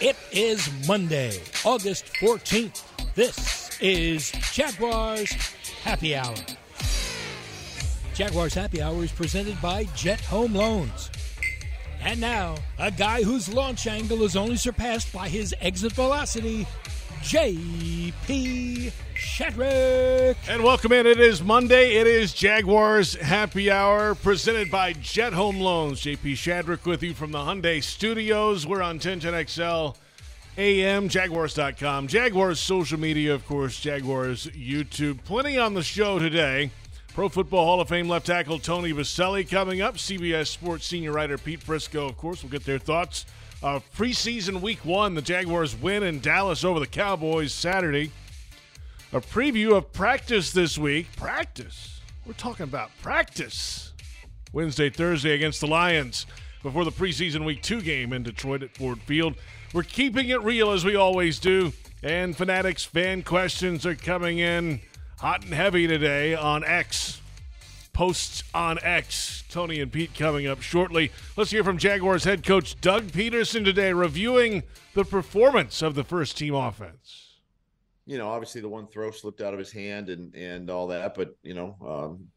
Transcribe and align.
It 0.00 0.16
is 0.30 0.70
Monday, 0.86 1.40
August 1.64 2.06
14th. 2.20 2.84
This 3.16 3.76
is 3.80 4.30
Jaguars 4.52 5.32
Happy 5.82 6.14
Hour. 6.14 6.36
Jaguars 8.14 8.54
Happy 8.54 8.80
Hour 8.80 9.02
is 9.02 9.10
presented 9.10 9.60
by 9.60 9.88
Jet 9.96 10.20
Home 10.26 10.54
Loans. 10.54 11.10
And 12.00 12.20
now, 12.20 12.54
a 12.78 12.92
guy 12.92 13.24
whose 13.24 13.52
launch 13.52 13.88
angle 13.88 14.22
is 14.22 14.36
only 14.36 14.54
surpassed 14.54 15.12
by 15.12 15.28
his 15.28 15.52
exit 15.60 15.90
velocity, 15.94 16.64
J.P. 17.24 18.92
Shadrick. 19.18 20.36
And 20.48 20.62
welcome 20.62 20.92
in. 20.92 21.04
It 21.04 21.18
is 21.18 21.42
Monday. 21.42 21.96
It 21.96 22.06
is 22.06 22.32
Jaguars 22.32 23.16
Happy 23.16 23.68
Hour 23.68 24.14
presented 24.14 24.70
by 24.70 24.92
Jet 24.92 25.32
Home 25.32 25.58
Loans. 25.58 26.00
JP 26.02 26.34
Shadrick 26.34 26.84
with 26.86 27.02
you 27.02 27.14
from 27.14 27.32
the 27.32 27.38
Hyundai 27.38 27.82
Studios. 27.82 28.64
We're 28.64 28.80
on 28.80 29.00
1010XL 29.00 29.96
AM, 30.56 31.08
Jaguars.com. 31.08 32.06
Jaguars 32.06 32.60
social 32.60 33.00
media, 33.00 33.34
of 33.34 33.44
course, 33.44 33.80
Jaguars 33.80 34.46
YouTube. 34.48 35.24
Plenty 35.24 35.58
on 35.58 35.74
the 35.74 35.82
show 35.82 36.20
today. 36.20 36.70
Pro 37.12 37.28
Football 37.28 37.64
Hall 37.64 37.80
of 37.80 37.88
Fame 37.88 38.08
left 38.08 38.26
tackle 38.26 38.60
Tony 38.60 38.92
Boselli 38.92 39.50
coming 39.50 39.80
up. 39.80 39.96
CBS 39.96 40.46
Sports 40.46 40.86
senior 40.86 41.10
writer 41.10 41.36
Pete 41.38 41.66
Prisco, 41.66 42.08
of 42.08 42.16
course, 42.16 42.44
will 42.44 42.50
get 42.50 42.64
their 42.64 42.78
thoughts. 42.78 43.26
Uh, 43.64 43.80
preseason 43.96 44.60
week 44.60 44.84
one, 44.84 45.14
the 45.16 45.22
Jaguars 45.22 45.74
win 45.74 46.04
in 46.04 46.20
Dallas 46.20 46.62
over 46.62 46.78
the 46.78 46.86
Cowboys 46.86 47.52
Saturday. 47.52 48.12
A 49.10 49.22
preview 49.22 49.74
of 49.74 49.90
practice 49.90 50.52
this 50.52 50.76
week. 50.76 51.06
Practice. 51.16 52.02
We're 52.26 52.34
talking 52.34 52.64
about 52.64 52.90
practice. 53.00 53.94
Wednesday, 54.52 54.90
Thursday 54.90 55.34
against 55.34 55.62
the 55.62 55.66
Lions 55.66 56.26
before 56.62 56.84
the 56.84 56.92
preseason 56.92 57.46
week 57.46 57.62
two 57.62 57.80
game 57.80 58.12
in 58.12 58.22
Detroit 58.22 58.62
at 58.62 58.76
Ford 58.76 59.00
Field. 59.00 59.36
We're 59.72 59.84
keeping 59.84 60.28
it 60.28 60.42
real 60.42 60.72
as 60.72 60.84
we 60.84 60.94
always 60.94 61.38
do. 61.38 61.72
And 62.02 62.36
Fanatics 62.36 62.84
fan 62.84 63.22
questions 63.22 63.86
are 63.86 63.94
coming 63.94 64.40
in 64.40 64.82
hot 65.18 65.42
and 65.42 65.54
heavy 65.54 65.86
today 65.86 66.34
on 66.34 66.62
X. 66.62 67.22
Posts 67.94 68.44
on 68.52 68.78
X. 68.82 69.42
Tony 69.48 69.80
and 69.80 69.90
Pete 69.90 70.14
coming 70.14 70.46
up 70.46 70.60
shortly. 70.60 71.12
Let's 71.34 71.50
hear 71.50 71.64
from 71.64 71.78
Jaguars 71.78 72.24
head 72.24 72.44
coach 72.44 72.78
Doug 72.82 73.06
Pederson 73.06 73.64
today 73.64 73.94
reviewing 73.94 74.64
the 74.92 75.06
performance 75.06 75.80
of 75.80 75.94
the 75.94 76.04
first 76.04 76.36
team 76.36 76.54
offense 76.54 77.27
you 78.08 78.16
know, 78.16 78.30
obviously 78.30 78.62
the 78.62 78.68
one 78.70 78.86
throw 78.86 79.10
slipped 79.10 79.42
out 79.42 79.52
of 79.52 79.58
his 79.58 79.70
hand 79.70 80.08
and 80.08 80.34
and 80.34 80.70
all 80.70 80.86
that, 80.86 81.14
but 81.14 81.36
you 81.42 81.52
know, 81.52 81.76
um, 81.86 82.28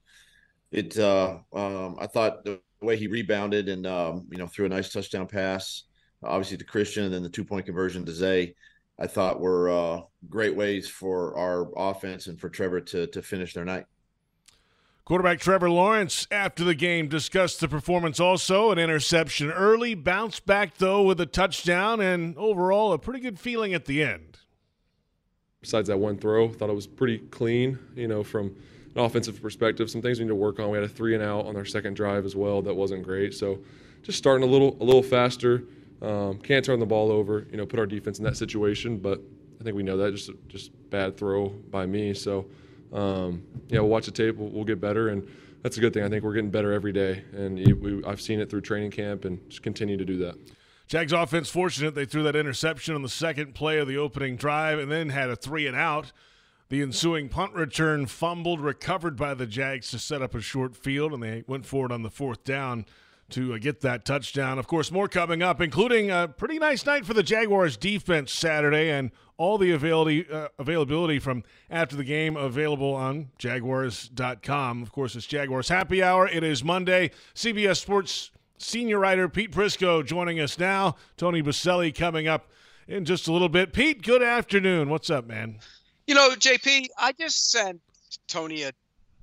it. 0.70 1.00
Uh, 1.00 1.38
um, 1.54 1.96
I 1.98 2.08
thought 2.08 2.44
the 2.44 2.60
way 2.82 2.98
he 2.98 3.08
rebounded 3.08 3.70
and 3.70 3.88
um, 3.88 4.28
you 4.30 4.38
know 4.38 4.48
threw 4.48 4.66
a 4.66 4.70
nice 4.70 4.92
touchdown 4.92 5.28
pass, 5.28 5.84
obviously 6.24 6.58
to 6.58 6.66
Christian, 6.66 7.06
and 7.06 7.14
then 7.14 7.24
the 7.24 7.30
two 7.30 7.46
point 7.46 7.66
conversion 7.66 8.06
to 8.06 8.12
Zay. 8.12 8.54
I 9.00 9.08
thought 9.08 9.40
were 9.40 9.70
uh, 9.70 10.02
great 10.30 10.56
ways 10.56 10.90
for 10.90 11.38
our 11.38 11.72
offense 11.78 12.28
and 12.28 12.38
for 12.38 12.50
Trevor 12.50 12.82
to 12.82 13.08
to 13.08 13.22
finish 13.22 13.54
their 13.54 13.66
night. 13.66 13.86
Quarterback 15.06 15.40
Trevor 15.40 15.70
Lawrence, 15.70 16.28
after 16.32 16.66
the 16.66 16.76
game, 16.76 17.08
discussed 17.08 17.62
the 17.62 17.70
performance 17.70 18.20
also. 18.20 18.72
An 18.72 18.78
interception 18.78 19.50
early, 19.50 19.96
bounced 19.96 20.46
back, 20.46 20.78
though, 20.78 21.02
with 21.02 21.20
a 21.22 21.26
touchdown, 21.26 22.02
and 22.02 22.38
overall, 22.38 22.92
a 22.92 23.00
pretty 23.00 23.22
good 23.22 23.40
feeling 23.40 23.74
at 23.74 23.86
the 23.86 24.04
end 24.04 24.41
besides 25.62 25.88
that 25.88 25.98
one 25.98 26.18
throw, 26.18 26.50
thought 26.50 26.70
it 26.70 26.76
was 26.76 26.88
pretty 26.88 27.20
clean, 27.20 27.78
you 27.96 28.08
know, 28.08 28.24
from 28.24 28.56
an 28.96 29.04
offensive 29.04 29.42
perspective. 29.42 29.90
Some 29.90 30.02
things 30.02 30.20
we 30.20 30.26
need 30.26 30.30
to 30.30 30.36
work 30.36 30.60
on. 30.60 30.70
We 30.70 30.78
had 30.78 30.84
a 30.84 30.90
three 30.90 31.14
and 31.14 31.24
out 31.24 31.46
on 31.46 31.56
our 31.56 31.66
second 31.66 31.96
drive 31.96 32.26
as 32.26 32.36
well. 32.36 32.62
That 32.62 32.74
wasn't 32.74 33.04
great. 33.04 33.34
So 33.34 33.60
just 34.02 34.18
starting 34.18 34.48
a 34.48 34.52
little 34.52 34.76
a 34.82 34.84
little 34.84 35.04
faster. 35.04 35.64
Um, 36.02 36.40
can't 36.40 36.66
turn 36.66 36.80
the 36.80 36.86
ball 36.86 37.12
over, 37.12 37.46
you 37.52 37.58
know, 37.58 37.66
put 37.66 37.80
our 37.80 37.86
defense 37.86 38.18
in 38.18 38.26
that 38.26 38.36
situation. 38.36 38.98
But 38.98 39.22
I 39.60 39.64
think 39.64 39.76
we 39.76 39.84
know 39.84 39.98
that 39.98 40.12
just 40.12 40.32
just 40.48 40.72
bad 40.90 41.16
throw 41.16 41.50
by 41.50 41.86
me. 41.86 42.14
So 42.16 42.48
um, 42.92 43.44
yeah, 43.70 43.80
we'll 43.80 43.90
watch 43.90 44.06
the 44.06 44.12
tape. 44.12 44.38
We'll, 44.38 44.50
we'll, 44.50 44.66
get 44.66 44.82
better, 44.82 45.10
and 45.10 45.26
that's 45.62 45.78
a 45.78 45.80
good 45.80 45.94
thing. 45.94 46.04
I 46.04 46.10
think 46.10 46.24
we're 46.24 46.34
getting 46.34 46.50
better 46.50 46.74
every 46.74 46.92
day, 46.92 47.24
and 47.34 47.56
we, 47.80 48.04
I've 48.04 48.20
seen 48.20 48.42
it 48.42 48.50
through 48.50 48.62
training 48.62 48.92
camp, 48.92 49.24
and 49.24 49.40
just 49.50 49.64
continue 49.64 49.96
to 49.96 50.04
do 50.04 50.18
that. 50.18 50.36
Jags 50.92 51.14
offense 51.14 51.50
fortunate 51.50 51.96
they 51.96 52.04
threw 52.04 52.22
that 52.24 52.36
interception 52.36 52.96
on 52.96 53.02
the 53.02 53.08
second 53.08 53.56
play 53.56 53.78
of 53.80 53.88
the 53.88 53.96
opening 53.96 54.36
drive 54.36 54.78
and 54.78 54.92
then 54.92 55.08
had 55.08 55.30
a 55.30 55.38
three 55.38 55.66
and 55.66 55.74
out. 55.74 56.12
The 56.68 56.82
ensuing 56.82 57.30
punt 57.30 57.54
return 57.54 58.08
fumbled, 58.08 58.60
recovered 58.60 59.16
by 59.16 59.34
the 59.36 59.46
Jags 59.46 59.90
to 59.92 60.00
set 60.00 60.22
up 60.22 60.36
a 60.36 60.42
short 60.42 60.76
field, 60.76 61.14
and 61.14 61.24
they 61.24 61.46
went 61.48 61.66
forward 61.66 61.94
on 61.94 62.04
the 62.04 62.10
fourth 62.10 62.44
down 62.44 62.86
to 63.30 63.54
uh, 63.54 63.58
get 63.58 63.80
that 63.80 64.04
touchdown. 64.04 64.60
Of 64.60 64.68
course, 64.68 64.92
more 64.92 65.08
coming 65.08 65.42
up, 65.42 65.62
including 65.62 66.12
a 66.12 66.28
pretty 66.28 66.60
nice 66.60 66.86
night 66.86 67.06
for 67.06 67.14
the 67.14 67.24
Jaguars 67.24 67.78
defense 67.78 68.34
Saturday 68.34 68.90
and 68.90 69.12
all 69.38 69.58
the 69.58 69.72
availability, 69.72 70.30
uh, 70.30 70.50
availability 70.60 71.20
from 71.20 71.44
after 71.70 71.96
the 71.96 72.04
game 72.04 72.36
available 72.36 72.94
on 72.94 73.30
Jaguars.com. 73.38 74.84
Of 74.84 74.92
course, 74.92 75.16
it's 75.16 75.26
Jaguars 75.26 75.70
Happy 75.70 76.04
Hour. 76.04 76.28
It 76.28 76.44
is 76.44 76.66
Monday. 76.66 77.12
CBS 77.34 77.78
Sports 77.78 78.32
senior 78.62 79.00
writer 79.00 79.28
Pete 79.28 79.52
Prisco 79.52 80.06
joining 80.06 80.40
us 80.40 80.58
now. 80.58 80.96
Tony 81.18 81.42
Boselli 81.42 81.94
coming 81.94 82.28
up 82.28 82.50
in 82.88 83.06
just 83.06 83.28
a 83.28 83.32
little 83.32 83.50
bit. 83.50 83.74
Pete, 83.74 84.04
good 84.04 84.24
afternoon. 84.24 84.90
What's 84.90 85.10
up, 85.10 85.28
man? 85.28 85.60
You 86.08 86.16
know, 86.16 86.30
JP, 86.32 86.88
I 86.98 87.12
just 87.14 87.52
sent 87.52 87.82
Tony 88.28 88.64
a 88.64 88.72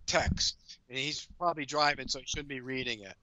text, 0.07 0.57
and 0.89 0.99
he's 0.99 1.27
probably 1.39 1.67
driving, 1.67 2.09
so 2.09 2.19
he 2.19 2.27
shouldn't 2.27 2.49
be 2.49 2.61
reading 2.61 3.01
it. 3.01 3.15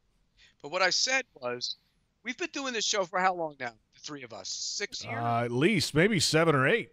But 0.61 0.71
what 0.71 0.81
I 0.81 0.89
said 0.89 1.25
was, 1.35 1.75
we've 2.23 2.37
been 2.37 2.49
doing 2.51 2.73
this 2.73 2.85
show 2.85 3.05
for 3.05 3.19
how 3.19 3.33
long 3.33 3.55
now? 3.59 3.73
The 3.93 3.99
three 3.99 4.23
of 4.23 4.33
us, 4.33 4.49
six 4.49 5.03
years, 5.03 5.15
uh, 5.21 5.43
at 5.45 5.51
least, 5.51 5.93
maybe 5.95 6.19
seven 6.19 6.55
or 6.55 6.67
eight. 6.67 6.89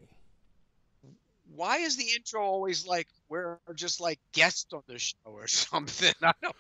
Why 1.54 1.78
is 1.78 1.96
the 1.96 2.06
intro 2.16 2.40
always 2.42 2.86
like 2.86 3.08
we're 3.28 3.58
just 3.74 4.00
like 4.00 4.18
guests 4.32 4.72
on 4.72 4.82
the 4.86 4.98
show 4.98 5.16
or 5.24 5.46
something? 5.46 6.14
I 6.22 6.32
don't 6.42 6.56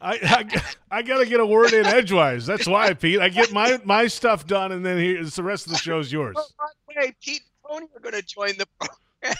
I, 0.00 0.18
I, 0.22 0.62
I 0.90 1.02
got 1.02 1.18
to 1.18 1.26
get 1.26 1.40
a 1.40 1.46
word 1.46 1.72
in 1.72 1.86
edgewise. 1.86 2.46
That's 2.46 2.66
why, 2.66 2.94
Pete. 2.94 3.20
I 3.20 3.28
get 3.28 3.52
my 3.52 3.80
my 3.84 4.06
stuff 4.06 4.46
done, 4.46 4.72
and 4.72 4.84
then 4.84 4.98
here's 4.98 5.34
the 5.34 5.42
rest 5.42 5.66
of 5.66 5.72
the 5.72 5.78
show's 5.78 6.12
yours. 6.12 6.34
By 6.34 6.66
the 6.88 7.00
way, 7.00 7.14
Pete 7.20 7.42
and 7.42 7.70
Tony 7.70 7.86
are 7.94 8.00
going 8.00 8.14
to 8.14 8.22
join 8.22 8.52
the 8.58 8.66
program. 8.78 9.36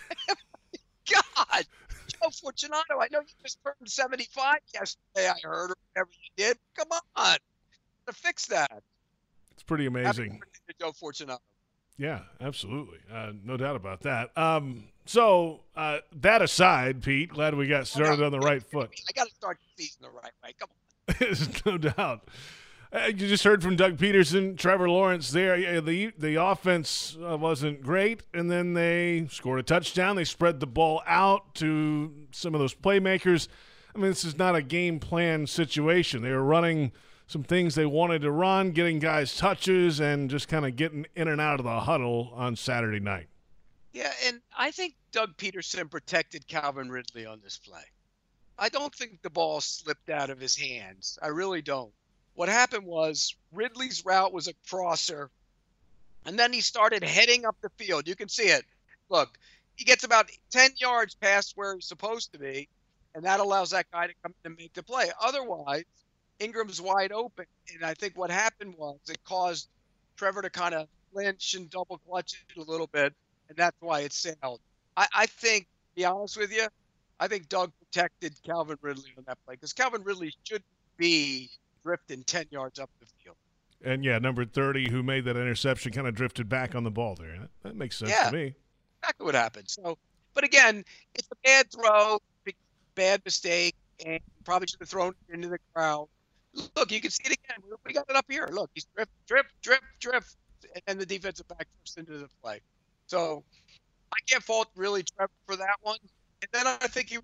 God, 1.12 1.64
Joe 2.08 2.30
Fortunato. 2.30 3.00
I 3.00 3.08
know 3.12 3.20
you 3.20 3.26
just 3.42 3.58
turned 3.62 3.88
75 3.88 4.56
yesterday. 4.72 5.28
I 5.28 5.34
heard 5.42 5.70
or 5.70 5.76
whatever 5.92 6.10
you 6.12 6.44
did. 6.44 6.58
Come 6.76 6.88
on, 7.16 7.36
to 8.06 8.12
fix 8.12 8.46
that. 8.46 8.82
It's 9.52 9.62
pretty 9.62 9.86
amazing. 9.86 10.40
Joe 10.80 10.92
Fortunato. 10.92 11.40
Yeah, 11.96 12.20
absolutely. 12.40 12.98
Uh, 13.12 13.32
no 13.44 13.56
doubt 13.56 13.76
about 13.76 14.00
that. 14.02 14.36
Um, 14.36 14.84
so 15.06 15.60
uh, 15.76 15.98
that 16.20 16.42
aside, 16.42 17.02
Pete, 17.02 17.30
glad 17.30 17.54
we 17.54 17.66
got 17.66 17.86
started 17.86 18.24
on 18.24 18.32
the 18.32 18.40
right 18.40 18.62
foot. 18.62 18.90
I 19.08 19.12
got 19.12 19.28
to 19.28 19.34
start 19.34 19.58
the 19.76 19.82
season 19.82 20.02
the 20.02 20.10
right 20.10 20.32
way. 20.42 20.54
Come 20.58 20.68
on. 20.68 21.62
no 21.72 21.78
doubt. 21.78 22.28
Uh, 22.92 23.06
you 23.08 23.26
just 23.26 23.42
heard 23.42 23.62
from 23.62 23.74
Doug 23.74 23.96
Pederson, 23.96 24.56
Trevor 24.56 24.88
Lawrence. 24.88 25.30
There, 25.30 25.80
the 25.80 26.12
the 26.16 26.40
offense 26.40 27.18
uh, 27.20 27.36
wasn't 27.36 27.82
great, 27.82 28.22
and 28.32 28.48
then 28.50 28.74
they 28.74 29.26
scored 29.30 29.58
a 29.58 29.64
touchdown. 29.64 30.14
They 30.14 30.24
spread 30.24 30.60
the 30.60 30.66
ball 30.68 31.02
out 31.06 31.56
to 31.56 32.12
some 32.30 32.54
of 32.54 32.60
those 32.60 32.72
playmakers. 32.74 33.48
I 33.94 33.98
mean, 33.98 34.10
this 34.10 34.24
is 34.24 34.38
not 34.38 34.54
a 34.54 34.62
game 34.62 35.00
plan 35.00 35.48
situation. 35.48 36.22
They 36.22 36.30
were 36.30 36.44
running 36.44 36.92
some 37.26 37.42
things 37.42 37.74
they 37.74 37.86
wanted 37.86 38.22
to 38.22 38.30
run, 38.30 38.72
getting 38.72 38.98
guys 38.98 39.36
touches, 39.36 40.00
and 40.00 40.30
just 40.30 40.48
kind 40.48 40.66
of 40.66 40.76
getting 40.76 41.06
in 41.16 41.28
and 41.28 41.40
out 41.40 41.58
of 41.58 41.64
the 41.64 41.80
huddle 41.80 42.32
on 42.34 42.56
Saturday 42.56 43.00
night. 43.00 43.28
Yeah, 43.92 44.12
and 44.26 44.40
I 44.56 44.70
think 44.70 44.94
Doug 45.12 45.36
Pederson 45.36 45.90
protected 45.90 46.46
Calvin 46.48 46.90
Ridley 46.90 47.26
on 47.26 47.40
this 47.42 47.58
play. 47.58 47.84
I 48.58 48.68
don't 48.68 48.94
think 48.94 49.22
the 49.22 49.30
ball 49.30 49.60
slipped 49.60 50.10
out 50.10 50.30
of 50.30 50.40
his 50.40 50.56
hands. 50.56 51.18
I 51.22 51.28
really 51.28 51.62
don't. 51.62 51.92
What 52.34 52.48
happened 52.48 52.84
was 52.84 53.34
Ridley's 53.52 54.04
route 54.04 54.32
was 54.32 54.48
a 54.48 54.54
crosser, 54.68 55.30
and 56.26 56.38
then 56.38 56.52
he 56.52 56.60
started 56.60 57.04
heading 57.04 57.44
up 57.44 57.56
the 57.60 57.70
field. 57.76 58.08
You 58.08 58.16
can 58.16 58.28
see 58.28 58.48
it. 58.48 58.64
Look, 59.08 59.38
he 59.76 59.84
gets 59.84 60.04
about 60.04 60.30
10 60.50 60.72
yards 60.76 61.14
past 61.14 61.52
where 61.56 61.74
he's 61.74 61.86
supposed 61.86 62.32
to 62.32 62.38
be, 62.38 62.68
and 63.14 63.24
that 63.24 63.40
allows 63.40 63.70
that 63.70 63.90
guy 63.92 64.08
to 64.08 64.14
come 64.22 64.34
and 64.44 64.56
make 64.56 64.72
the 64.74 64.82
play. 64.82 65.10
Otherwise, 65.20 65.84
Ingram's 66.38 66.80
wide 66.80 67.12
open. 67.12 67.46
And 67.72 67.84
I 67.84 67.94
think 67.94 68.16
what 68.16 68.30
happened 68.30 68.74
was 68.76 68.98
it 69.08 69.22
caused 69.24 69.68
Trevor 70.16 70.42
to 70.42 70.50
kind 70.50 70.74
of 70.74 70.88
flinch 71.12 71.54
and 71.54 71.70
double 71.70 71.98
clutch 72.08 72.44
it 72.48 72.60
a 72.60 72.70
little 72.70 72.86
bit, 72.88 73.14
and 73.48 73.56
that's 73.56 73.76
why 73.80 74.00
it 74.00 74.12
sailed. 74.12 74.60
I, 74.96 75.06
I 75.14 75.26
think, 75.26 75.66
be 75.94 76.04
honest 76.04 76.36
with 76.36 76.52
you, 76.52 76.66
I 77.20 77.28
think 77.28 77.48
Doug 77.48 77.72
protected 77.78 78.34
Calvin 78.42 78.78
Ridley 78.82 79.12
on 79.16 79.24
that 79.26 79.38
play 79.44 79.54
because 79.54 79.72
Calvin 79.72 80.02
Ridley 80.02 80.32
should 80.44 80.62
be 80.96 81.50
drifting 81.84 82.22
10 82.24 82.46
yards 82.50 82.78
up 82.78 82.90
the 83.00 83.06
field. 83.22 83.36
And 83.84 84.04
yeah, 84.04 84.18
number 84.18 84.44
30, 84.44 84.90
who 84.90 85.02
made 85.02 85.24
that 85.26 85.36
interception, 85.36 85.92
kind 85.92 86.06
of 86.06 86.14
drifted 86.14 86.48
back 86.48 86.74
on 86.74 86.84
the 86.84 86.90
ball 86.90 87.14
there. 87.14 87.38
That, 87.38 87.50
that 87.62 87.76
makes 87.76 87.98
sense 87.98 88.10
yeah, 88.10 88.30
to 88.30 88.36
me. 88.36 88.54
Exactly 89.02 89.26
what 89.26 89.34
happened. 89.34 89.68
So, 89.68 89.98
but 90.32 90.44
again, 90.44 90.84
it's 91.14 91.28
a 91.30 91.36
bad 91.44 91.70
throw, 91.70 92.18
bad 92.94 93.22
mistake, 93.24 93.74
and 94.04 94.20
probably 94.44 94.66
should 94.66 94.80
have 94.80 94.88
thrown 94.88 95.14
it 95.28 95.34
into 95.34 95.48
the 95.48 95.58
crowd. 95.74 96.08
Look, 96.76 96.92
you 96.92 97.00
can 97.00 97.10
see 97.10 97.24
it 97.24 97.32
again. 97.32 97.58
We 97.84 97.92
got 97.92 98.06
it 98.08 98.16
up 98.16 98.26
here. 98.28 98.48
Look, 98.52 98.70
he's 98.74 98.86
drip, 98.94 99.08
drip, 99.26 99.46
drip, 99.62 99.82
drip, 100.00 100.24
and 100.86 101.00
the 101.00 101.06
defensive 101.06 101.48
back 101.48 101.66
first 101.80 101.98
into 101.98 102.18
the 102.18 102.28
play. 102.42 102.60
So 103.06 103.44
I 104.12 104.16
can't 104.28 104.42
fault 104.42 104.68
really 104.76 105.02
Trevor 105.02 105.32
for 105.46 105.56
that 105.56 105.76
one. 105.82 105.98
And 106.42 106.48
then 106.52 106.66
I 106.66 106.86
think 106.86 107.10
he, 107.10 107.18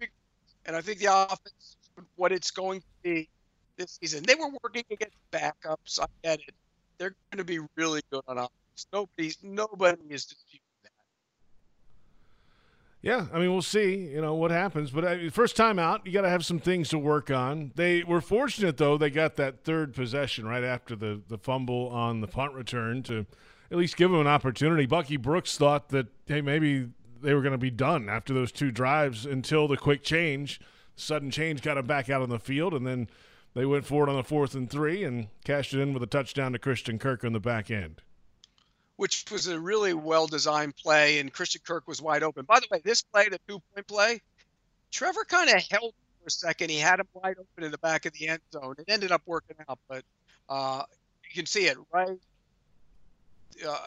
and 0.67 0.77
I 0.77 0.81
think 0.81 0.99
the 0.99 1.13
offense, 1.13 1.77
what 2.17 2.33
it's 2.33 2.51
going 2.51 2.81
to 2.81 2.87
be 3.03 3.29
this 3.77 3.99
season, 4.01 4.25
they 4.27 4.35
were 4.35 4.51
working 4.63 4.85
against 4.91 5.17
backups. 5.33 6.01
I 6.01 6.07
get 6.23 6.41
it. 6.41 6.55
They're 6.99 7.15
going 7.31 7.39
to 7.39 7.45
be 7.45 7.61
really 7.77 8.01
good 8.11 8.23
on 8.29 8.39
offense. 8.39 8.87
Nobody, 8.93 9.33
nobody 9.43 10.03
is. 10.11 10.35
Yeah, 13.03 13.27
I 13.33 13.39
mean, 13.39 13.51
we'll 13.51 13.63
see. 13.63 13.95
You 13.97 14.21
know 14.21 14.35
what 14.35 14.51
happens, 14.51 14.91
but 14.91 15.05
uh, 15.05 15.31
first 15.31 15.57
time 15.57 15.79
out, 15.79 16.05
you 16.05 16.13
got 16.13 16.23
to 16.23 16.29
have 16.29 16.45
some 16.45 16.59
things 16.59 16.91
to 16.91 16.99
work 16.99 17.31
on. 17.31 17.73
They 17.75 18.03
were 18.03 18.21
fortunate 18.21 18.77
though; 18.77 18.99
they 18.99 19.09
got 19.09 19.37
that 19.37 19.65
third 19.65 19.95
possession 19.95 20.47
right 20.47 20.65
after 20.65 20.95
the 20.95 21.23
the 21.27 21.39
fumble 21.39 21.89
on 21.89 22.21
the 22.21 22.27
punt 22.27 22.53
return 22.53 23.03
to 23.05 23.25
at 23.71 23.79
least 23.79 23.97
give 23.97 24.11
them 24.11 24.21
an 24.21 24.27
opportunity. 24.27 24.85
Bucky 24.85 25.17
Brooks 25.17 25.57
thought 25.57 25.89
that 25.91 26.09
hey, 26.27 26.43
maybe 26.43 26.89
they 27.23 27.33
were 27.33 27.41
going 27.41 27.53
to 27.53 27.59
be 27.59 27.71
done 27.71 28.11
after 28.11 28.35
those 28.35 28.53
two 28.53 28.71
drives 28.71 29.25
until 29.25 29.67
the 29.67 29.77
quick 29.79 30.03
change, 30.03 30.61
sudden 30.95 31.31
change 31.31 31.63
got 31.63 31.75
them 31.77 31.87
back 31.87 32.11
out 32.11 32.21
on 32.21 32.29
the 32.29 32.39
field, 32.39 32.75
and 32.75 32.87
then 32.87 33.09
they 33.55 33.65
went 33.65 33.87
forward 33.87 34.11
on 34.11 34.17
the 34.17 34.25
fourth 34.25 34.55
and 34.55 34.71
three 34.71 35.05
and 35.05 35.29
cashed 35.45 35.73
it 35.73 35.81
in 35.81 35.95
with 35.95 36.03
a 36.03 36.07
touchdown 36.07 36.53
to 36.53 36.59
Christian 36.59 36.99
Kirk 36.99 37.25
on 37.25 37.33
the 37.33 37.41
back 37.41 37.71
end. 37.71 38.03
Which 39.01 39.25
was 39.33 39.47
a 39.47 39.59
really 39.59 39.95
well 39.95 40.27
designed 40.27 40.77
play, 40.77 41.21
and 41.21 41.33
Christian 41.33 41.63
Kirk 41.67 41.89
was 41.89 42.03
wide 42.03 42.23
open. 42.23 42.45
By 42.45 42.61
the 42.61 42.67
way, 42.71 42.83
this 42.85 43.01
play, 43.01 43.31
the 43.31 43.41
two 43.49 43.63
point 43.75 43.87
play, 43.87 44.21
Trevor 44.91 45.25
kind 45.25 45.49
of 45.49 45.63
held 45.71 45.95
for 46.21 46.27
a 46.27 46.31
second. 46.31 46.71
He 46.71 46.77
had 46.77 47.01
him 47.01 47.07
wide 47.15 47.37
open 47.39 47.65
in 47.65 47.71
the 47.71 47.79
back 47.79 48.05
of 48.05 48.13
the 48.13 48.29
end 48.29 48.43
zone. 48.53 48.75
It 48.77 48.85
ended 48.89 49.11
up 49.11 49.23
working 49.25 49.57
out, 49.71 49.79
but 49.89 50.05
uh, 50.51 50.83
you 51.25 51.35
can 51.35 51.47
see 51.47 51.65
it 51.65 51.79
right 51.91 52.19
uh, 53.67 53.87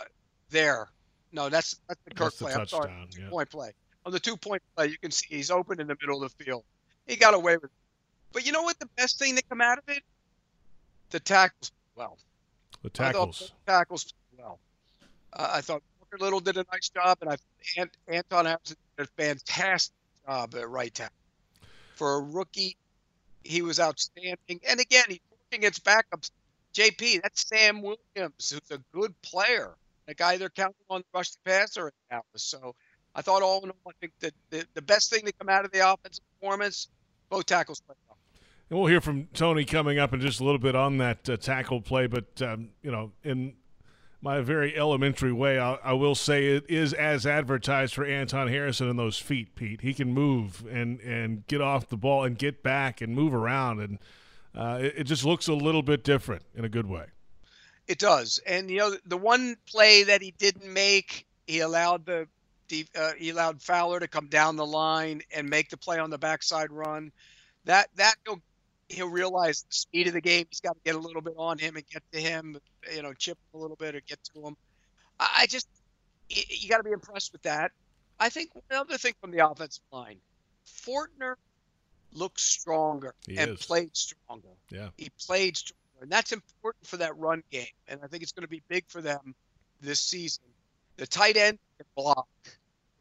there. 0.50 0.88
No, 1.32 1.48
that's 1.48 1.80
that's 1.88 2.00
the 2.06 2.16
Kirk 2.16 2.34
That's 2.34 2.40
the 2.40 2.46
play. 2.46 2.54
I'm 2.56 2.68
sorry, 2.68 2.92
yeah. 3.16 3.30
point 3.30 3.52
play. 3.52 3.72
On 4.08 4.12
the 4.12 4.20
two 4.20 4.36
point 4.36 4.64
play, 4.76 4.88
you 4.88 4.98
can 4.98 5.12
see 5.12 5.28
he's 5.30 5.52
open 5.52 5.80
in 5.80 5.86
the 5.86 5.98
middle 6.02 6.24
of 6.24 6.36
the 6.36 6.44
field. 6.44 6.64
He 7.06 7.18
got 7.18 7.36
away 7.36 7.58
with 7.58 7.66
it. 7.66 7.72
But 8.32 8.48
you 8.48 8.52
know 8.52 8.64
what? 8.64 8.80
The 8.80 8.90
best 8.98 9.20
thing 9.20 9.36
that 9.36 9.48
come 9.48 9.62
out 9.62 9.78
of 9.78 9.84
it, 9.90 10.02
the 11.12 11.20
tackles. 11.20 11.72
Well, 11.96 12.18
The 12.82 12.90
tackles. 12.90 13.40
both 13.40 13.52
tackles 13.68 14.14
well. 14.36 14.60
Uh, 15.36 15.50
I 15.54 15.62
thought 15.62 15.82
Walker 16.00 16.24
Little 16.24 16.40
did 16.40 16.58
a 16.58 16.66
nice 16.72 16.90
job, 16.90 17.18
and 17.22 17.30
I 17.30 17.38
Ant, 17.78 17.92
Anton 18.08 18.46
Harrison 18.46 18.78
did 18.98 19.08
a 19.08 19.22
fantastic 19.22 19.96
job 20.28 20.56
at 20.56 20.70
right 20.70 20.94
tackle. 20.94 21.16
For 21.96 22.16
a 22.16 22.20
rookie, 22.22 22.78
he 23.44 23.62
was 23.62 23.80
outstanding. 23.80 24.60
And 24.68 24.80
again, 24.80 25.06
he's 25.08 25.20
working 25.32 25.66
against 25.66 25.84
backups. 25.84 26.32
JP, 26.74 27.22
that's 27.22 27.48
Sam 27.48 27.82
Williams, 27.82 28.50
who's 28.50 28.72
a 28.72 28.80
good 28.92 29.14
player, 29.22 29.76
a 30.08 30.14
guy 30.14 30.38
they're 30.38 30.50
counting 30.50 30.76
on 30.90 31.02
the 31.02 31.18
rush 31.18 31.32
to 31.32 31.38
passer 31.46 31.92
Dallas. 32.10 32.24
So 32.36 32.76
I 33.14 33.22
thought 33.22 33.44
all 33.44 33.64
in 33.64 33.70
all, 33.70 33.78
I 33.88 33.92
think 34.02 34.14
that 34.22 34.34
the, 34.50 34.66
the 34.74 34.82
best 34.82 35.12
thing 35.12 35.26
to 35.26 35.32
come 35.34 35.50
out 35.50 35.66
of 35.66 35.72
the 35.72 35.88
offensive 35.88 36.24
performance, 36.40 36.88
both 37.30 37.46
tackles 37.46 37.80
played 37.82 37.98
well. 38.08 38.18
And 38.70 38.80
we'll 38.80 38.88
hear 38.88 39.02
from 39.02 39.28
Tony 39.34 39.66
coming 39.66 40.00
up 40.00 40.14
in 40.14 40.22
just 40.22 40.40
a 40.40 40.44
little 40.44 40.60
bit 40.60 40.76
on 40.76 40.98
that 40.98 41.30
uh, 41.30 41.38
tackle 41.38 41.80
play. 41.80 42.08
But, 42.08 42.42
um, 42.42 42.70
you 42.82 42.92
know, 42.92 43.12
in 43.24 43.54
my 44.24 44.40
very 44.40 44.76
elementary 44.78 45.34
way, 45.34 45.60
I, 45.60 45.74
I 45.84 45.94
will 45.94 46.16
say 46.16 46.48
it 46.48 46.64
is 46.70 46.94
as 46.94 47.26
advertised 47.26 47.94
for 47.94 48.06
Anton 48.06 48.48
Harrison 48.48 48.90
in 48.90 48.96
those 48.96 49.18
feet, 49.20 49.54
Pete. 49.54 49.82
He 49.82 49.94
can 49.94 50.14
move 50.14 50.66
and, 50.72 51.02
and 51.02 51.46
get 51.48 51.60
off 51.60 51.90
the 51.90 51.98
ball 51.98 52.24
and 52.24 52.38
get 52.38 52.64
back 52.64 53.02
and 53.02 53.14
move 53.14 53.34
around. 53.34 53.82
And 53.82 54.00
uh, 54.56 54.80
it, 54.82 54.94
it 55.00 55.04
just 55.04 55.26
looks 55.26 55.50
a 55.50 55.54
little 55.54 55.84
bit 55.84 56.06
different 56.06 56.44
in 56.56 56.64
a 56.64 56.70
good 56.70 56.88
way. 56.88 57.08
It 57.86 58.00
does, 58.00 58.40
and 58.48 58.72
you 58.72 58.78
know 58.78 58.96
the 59.06 59.18
one 59.18 59.58
play 59.68 60.04
that 60.04 60.22
he 60.22 60.32
didn't 60.32 60.72
make, 60.72 61.28
he 61.48 61.60
allowed 61.60 62.06
the, 62.06 62.30
the 62.70 62.86
uh, 62.98 63.12
he 63.18 63.32
allowed 63.32 63.62
Fowler 63.62 64.00
to 64.00 64.08
come 64.08 64.28
down 64.28 64.56
the 64.56 64.66
line 64.66 65.22
and 65.36 65.50
make 65.50 65.70
the 65.70 65.76
play 65.76 66.00
on 66.00 66.10
the 66.10 66.18
backside 66.18 66.72
run. 66.72 67.12
That 67.66 67.90
that 67.98 68.16
he'll 68.90 69.10
realize 69.10 69.64
the 69.64 69.74
speed 69.74 70.08
of 70.08 70.14
the 70.14 70.22
game. 70.22 70.46
He's 70.50 70.60
got 70.60 70.74
to 70.74 70.80
get 70.86 70.96
a 70.96 71.00
little 71.00 71.22
bit 71.22 71.34
on 71.38 71.58
him 71.58 71.76
and 71.76 71.86
get 71.88 72.04
to 72.12 72.20
him, 72.20 72.58
you 72.94 73.02
know, 73.02 73.14
chip 73.14 73.38
a 73.54 73.58
little 73.58 73.76
bit 73.76 73.96
or 73.96 74.02
get 74.02 74.20
to 74.36 74.48
him. 74.48 74.56
I, 75.20 75.46
just 75.48 75.68
you 76.30 76.70
got 76.70 76.78
to 76.78 76.84
be 76.84 76.92
impressed 76.92 77.32
with 77.32 77.44
that. 77.44 77.72
I 78.20 78.30
think 78.30 78.52
another 78.70 78.98
thing 78.98 79.14
from 79.22 79.32
the 79.32 79.48
offensive 79.48 79.84
line, 79.92 80.18
Fortner 80.68 81.36
looks 82.14 82.44
stronger 82.44 83.14
He 83.28 83.38
and 83.38 83.52
is. 83.52 83.66
played 83.66 83.96
stronger. 83.96 84.48
Yeah. 84.70 84.90
He 84.98 85.10
played 85.26 85.58
stronger, 85.58 85.80
and 86.02 86.12
that's 86.12 86.32
important 86.32 86.86
for 86.86 86.98
that 86.98 87.18
run 87.18 87.44
game. 87.52 87.66
And 87.88 88.00
I 88.04 88.08
think 88.08 88.24
it's 88.24 88.32
going 88.32 88.44
to 88.44 88.50
be 88.50 88.62
big 88.68 88.86
for 88.88 89.02
them 89.02 89.36
this 89.82 90.00
season. 90.00 90.44
The 90.98 91.08
tight 91.08 91.38
end 91.38 91.58
can 91.78 91.86
block. 91.96 92.28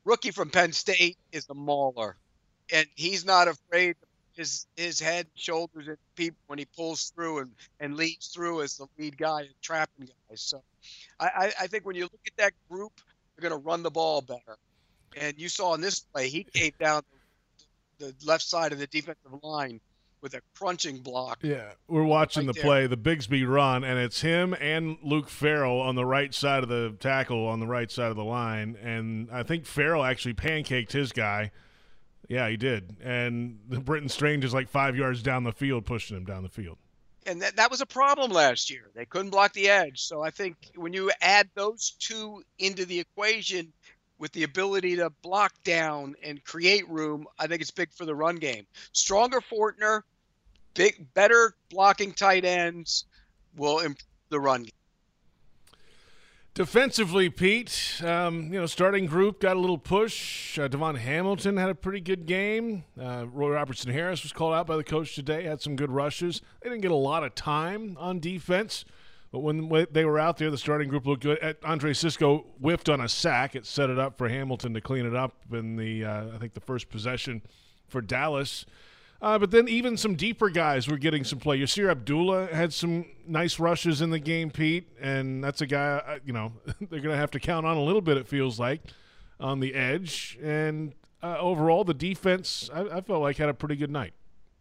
Rookie 0.05 0.31
from 0.33 0.51
Penn 0.51 0.73
State 0.73 1.17
is 1.31 1.47
a 1.51 1.55
mauler, 1.55 2.17
and 2.73 2.87
he's 2.95 3.25
not 3.25 3.49
afraid 3.49 3.95
to 4.01 4.07
his 4.35 4.67
his 4.77 4.99
head, 5.01 5.27
shoulders, 5.35 5.89
and 5.89 5.97
people 6.17 6.39
when 6.47 6.59
he 6.59 6.65
pulls 6.65 7.11
through 7.15 7.39
and 7.39 7.51
and 7.81 7.97
leads 7.97 8.29
through 8.29 8.63
as 8.63 8.77
the 8.77 8.87
lead 8.99 9.17
guy 9.19 9.41
and 9.41 9.55
trapping 9.61 10.09
guys. 10.29 10.41
So, 10.41 10.63
I 11.21 11.27
I, 11.27 11.53
I 11.63 11.67
think 11.67 11.85
when 11.87 11.97
you 11.97 12.05
look 12.05 12.21
at 12.27 12.37
that 12.39 12.53
group, 12.71 12.93
they're 13.37 13.49
going 13.49 13.61
to 13.61 13.67
run 13.67 13.83
the 13.83 13.91
ball 13.91 14.21
better. 14.21 14.57
And 15.17 15.39
you 15.39 15.49
saw 15.49 15.75
in 15.75 15.81
this 15.81 16.01
play, 16.01 16.29
he 16.29 16.45
came 16.45 16.73
down 16.81 17.03
the 17.99 18.15
left 18.25 18.43
side 18.45 18.73
of 18.73 18.79
the 18.79 18.87
defensive 18.87 19.33
line 19.43 19.81
with 20.23 20.35
a 20.35 20.41
crunching 20.57 20.99
block. 20.99 21.41
Yeah, 21.43 21.73
we're 21.89 22.05
watching 22.05 22.47
Right 22.47 22.55
the 22.55 22.61
there. 22.61 22.63
play, 22.63 22.87
the 22.87 22.97
Bigsby 22.97 23.47
run, 23.47 23.85
and 23.85 23.99
it's 23.99 24.21
him 24.23 24.55
and 24.61 24.97
Luke 25.03 25.29
Farrell 25.29 25.81
on 25.81 25.97
the 25.97 26.07
right 26.07 26.33
side 26.33 26.63
of 26.63 26.69
the 26.69 26.97
tackle 27.01 27.47
on 27.49 27.61
the 27.61 27.67
right 27.67 27.91
side 27.91 28.11
of 28.11 28.17
the 28.17 28.25
line, 28.25 28.77
and 28.83 29.29
I 29.31 29.43
think 29.43 29.67
Farrell 29.67 30.05
actually 30.05 30.35
pancaked 30.35 30.93
his 30.93 31.13
guy. 31.13 31.51
Yeah, 32.33 32.49
he 32.49 32.57
did, 32.57 32.97
and 33.05 33.59
the 33.69 33.79
Brenton 33.79 34.09
Strange 34.09 34.43
is 34.43 34.55
like 34.55 34.67
five 34.67 34.97
yards 34.97 35.23
down 35.23 35.45
the 35.45 35.53
field, 35.53 35.85
pushing 35.85 36.17
him 36.17 36.25
down 36.25 36.43
the 36.43 36.49
field. 36.49 36.79
and 37.27 37.43
that, 37.43 37.57
that 37.57 37.71
was 37.71 37.83
a 37.83 37.87
problem 37.87 38.31
last 38.31 38.71
year. 38.71 38.91
They 38.95 39.05
couldn't 39.05 39.29
block 39.29 39.53
the 39.53 39.69
edge. 39.69 40.01
So 40.01 40.23
I 40.23 40.31
think 40.31 40.57
when 40.75 40.95
you 40.95 41.11
add 41.21 41.51
those 41.55 41.91
two 41.99 42.43
into 42.59 42.87
the 42.87 43.01
equation 43.01 43.71
with 44.19 44.33
the 44.33 44.45
ability 44.45 44.97
to 44.97 45.11
block 45.21 45.53
down 45.63 46.15
and 46.25 46.43
create 46.43 46.89
room, 46.89 47.27
I 47.39 47.49
think 47.49 47.61
it's 47.61 47.71
big 47.71 47.93
for 47.93 48.07
the 48.07 48.15
run 48.15 48.37
game. 48.37 48.65
Stronger 48.93 49.43
Fortner, 49.43 50.01
big, 50.73 51.13
better 51.13 51.55
blocking 51.69 52.13
tight 52.13 52.47
ends 52.47 53.05
will 53.59 53.81
improve 53.81 54.07
the 54.31 54.41
run 54.41 54.63
game. 54.63 54.71
Defensively, 56.55 57.31
Pete, 57.31 58.03
um, 58.05 58.53
you 58.53 58.61
know, 58.61 58.67
starting 58.67 59.07
group 59.07 59.41
got 59.41 59.57
a 59.57 59.61
little 59.61 59.79
push. 59.79 60.59
Uh, 60.59 60.69
Devon 60.69 60.97
Hamilton 60.97 61.57
had 61.57 61.71
a 61.71 61.75
pretty 61.75 62.01
good 62.01 62.27
game. 62.27 62.85
Uh, 63.01 63.25
Roy 63.33 63.53
Robertson 63.53 63.91
Harris 63.91 64.23
was 64.23 64.35
called 64.35 64.53
out 64.53 64.67
by 64.67 64.77
the 64.77 64.85
coach 64.85 65.15
today, 65.15 65.45
had 65.45 65.63
some 65.63 65.77
good 65.77 65.91
rushes. 65.91 66.43
They 66.61 66.69
didn't 66.69 66.83
get 66.83 66.91
a 66.91 66.95
lot 66.95 67.25
of 67.25 67.35
time 67.35 67.97
on 67.99 68.21
defense, 68.21 68.85
but 69.31 69.39
when 69.39 69.87
they 69.93 70.05
were 70.05 70.19
out 70.19 70.37
there, 70.37 70.51
the 70.51 70.59
starting 70.59 70.91
group 70.91 71.07
looked 71.07 71.23
good. 71.23 71.39
Uh, 71.43 71.55
Andre 71.65 71.95
Cisco 71.95 72.45
whiffed 72.61 72.91
on 72.91 73.01
a 73.01 73.09
sack. 73.09 73.57
It 73.57 73.65
set 73.65 73.89
it 73.89 73.99
up 73.99 74.19
for 74.19 74.29
Hamilton 74.29 74.75
to 74.75 74.83
clean 74.83 75.07
it 75.07 75.17
up 75.17 75.37
in 75.51 75.77
the, 75.77 76.05
uh, 76.05 76.35
I 76.35 76.39
think, 76.39 76.53
the 76.53 76.61
first 76.61 76.91
possession 76.91 77.41
for 77.89 78.03
Dallas. 78.03 78.67
Uh, 79.23 79.39
but 79.39 79.53
then 79.53 79.69
even 79.69 79.97
some 79.97 80.17
deeper 80.17 80.51
guys 80.51 80.89
were 80.89 80.99
getting 80.99 81.23
some 81.23 81.39
play. 81.39 81.57
Yasir 81.61 81.89
Abdullah 81.89 82.49
had 82.53 82.73
some 82.73 83.07
nice 83.25 83.61
rushes 83.61 84.03
in 84.03 84.11
the 84.11 84.19
game, 84.19 84.51
Pete, 84.51 84.89
and 85.01 85.43
that's 85.43 85.61
a 85.61 85.67
guy 85.67 86.03
uh, 86.05 86.19
you 86.27 86.33
know 86.33 86.53
they're 86.81 87.01
going 87.01 87.15
to 87.15 87.17
have 87.17 87.31
to 87.31 87.41
count 87.41 87.65
on 87.65 87.77
a 87.77 87.83
little 87.83 88.01
bit. 88.01 88.17
It 88.17 88.27
feels 88.27 88.59
like 88.59 88.83
on 89.39 89.61
the 89.61 89.75
edge, 89.75 90.37
and 90.43 90.93
uh, 91.23 91.39
overall 91.39 91.85
the 91.85 91.95
defense 91.95 92.69
I, 92.75 92.81
I 92.81 93.01
felt 93.01 93.23
like 93.23 93.37
had 93.37 93.49
a 93.49 93.55
pretty 93.55 93.77
good 93.77 93.93
night. 93.93 94.13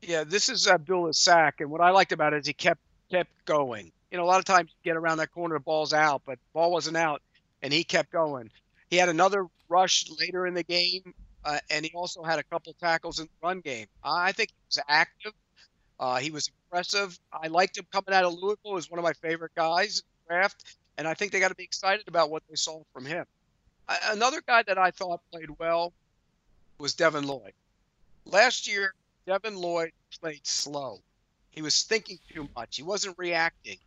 Yeah, 0.03 0.23
this 0.23 0.47
is 0.47 0.67
Abdullah's 0.67 1.17
sack, 1.17 1.59
and 1.59 1.71
what 1.71 1.81
I 1.81 1.89
liked 1.89 2.11
about 2.11 2.33
it 2.33 2.41
is 2.41 2.47
he 2.47 2.53
kept 2.53 2.81
kept 3.09 3.31
going. 3.45 3.91
You 4.11 4.19
know, 4.19 4.23
a 4.23 4.25
lot 4.25 4.37
of 4.37 4.45
times 4.45 4.69
you 4.69 4.91
get 4.91 4.95
around 4.95 5.17
that 5.17 5.31
corner, 5.31 5.55
the 5.55 5.59
ball's 5.59 5.93
out, 5.93 6.21
but 6.23 6.37
ball 6.53 6.71
wasn't 6.71 6.97
out, 6.97 7.23
and 7.63 7.73
he 7.73 7.83
kept 7.83 8.11
going. 8.11 8.51
He 8.91 8.97
had 8.97 9.09
another 9.09 9.47
rush 9.69 10.05
later 10.19 10.45
in 10.45 10.53
the 10.53 10.63
game, 10.63 11.15
uh, 11.43 11.59
and 11.69 11.85
he 11.85 11.91
also 11.93 12.23
had 12.23 12.39
a 12.39 12.43
couple 12.43 12.73
tackles 12.79 13.19
in 13.19 13.25
the 13.25 13.47
run 13.47 13.61
game. 13.61 13.87
I 14.03 14.31
think 14.31 14.49
he 14.49 14.55
was 14.67 14.79
active. 14.87 15.33
Uh, 15.99 16.17
he 16.17 16.31
was 16.31 16.49
impressive. 16.65 17.17
I 17.31 17.47
liked 17.47 17.77
him 17.77 17.85
coming 17.91 18.13
out 18.13 18.25
of 18.25 18.33
Louisville. 18.33 18.73
Was 18.73 18.89
one 18.89 18.99
of 18.99 19.03
my 19.03 19.13
favorite 19.13 19.53
guys 19.55 20.03
draft, 20.27 20.77
and 20.97 21.07
I 21.07 21.13
think 21.13 21.31
they 21.31 21.39
got 21.39 21.49
to 21.49 21.55
be 21.55 21.63
excited 21.63 22.07
about 22.07 22.29
what 22.29 22.43
they 22.49 22.55
saw 22.55 22.81
from 22.93 23.05
him. 23.05 23.25
Another 24.05 24.41
guy 24.45 24.63
that 24.63 24.77
I 24.77 24.91
thought 24.91 25.21
played 25.31 25.49
well 25.59 25.91
was 26.77 26.93
Devin 26.93 27.27
Lloyd. 27.27 27.53
Last 28.25 28.67
year, 28.67 28.93
Devin 29.25 29.55
Lloyd 29.55 29.91
played 30.19 30.45
slow. 30.45 30.99
He 31.51 31.61
was 31.61 31.83
thinking 31.83 32.19
too 32.33 32.47
much. 32.55 32.77
He 32.77 32.83
wasn't 32.83 33.17
reacting. 33.17 33.77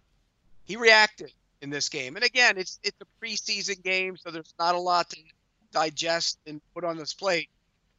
He 0.65 0.77
reacted 0.77 1.33
in 1.63 1.71
this 1.71 1.89
game. 1.89 2.17
And 2.17 2.25
again, 2.25 2.59
it's 2.59 2.79
it's 2.83 2.97
a 3.01 3.25
preseason 3.25 3.83
game, 3.83 4.17
so 4.17 4.31
there's 4.31 4.55
not 4.59 4.75
a 4.75 4.79
lot 4.79 5.11
to 5.11 5.17
digest 5.75 6.39
and 6.47 6.63
put 6.73 6.85
on 6.85 6.97
this 6.97 7.13
plate. 7.13 7.51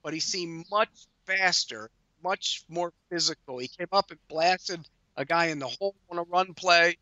But 0.02 0.14
he 0.14 0.20
seemed 0.20 0.66
much 0.72 0.90
faster, 1.26 1.90
much 2.24 2.64
more 2.70 2.92
physical. 3.12 3.60
He 3.60 3.68
came 3.68 3.88
up 3.92 4.10
and 4.10 4.20
blasted 4.28 4.82
a 5.18 5.26
guy 5.26 5.48
in 5.48 5.60
the 5.60 5.68
hole 5.68 5.96
on 6.10 6.18
a 6.18 6.24
run 6.24 6.54
play. 6.54 6.98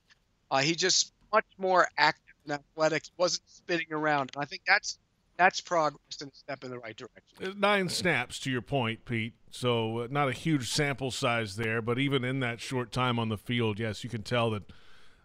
Uh, 0.52 0.60
he 0.60 0.76
just 0.76 1.14
much 1.32 1.46
more 1.58 1.88
active 1.98 2.36
and 2.46 2.54
athletic. 2.54 3.06
He 3.06 3.12
wasn't 3.18 3.44
spinning 3.48 3.88
around. 3.92 4.32
And 4.36 4.44
I 4.44 4.46
think 4.46 4.64
that's 4.68 5.00
that's 5.36 5.62
progress 5.62 6.22
and 6.22 6.32
a 6.32 6.36
step 6.36 6.64
in 6.64 6.70
the 6.70 6.78
right 6.78 6.96
direction. 6.96 7.38
Uh, 7.42 7.54
Nine 7.58 7.90
snaps, 7.90 8.38
to 8.40 8.52
your 8.52 8.62
point, 8.62 9.04
Pete. 9.04 9.34
So 9.50 10.00
uh, 10.00 10.08
not 10.12 10.30
a 10.30 10.34
huge 10.34 10.70
sample 10.70 11.10
size 11.10 11.56
there, 11.56 11.82
but 11.82 11.98
even 11.98 12.24
in 12.24 12.40
that 12.42 12.62
short 12.62 12.92
time 12.92 13.18
on 13.18 13.30
the 13.30 13.38
field, 13.38 13.80
yes, 13.80 14.04
you 14.04 14.10
can 14.10 14.24
tell 14.24 14.52
that. 14.52 14.64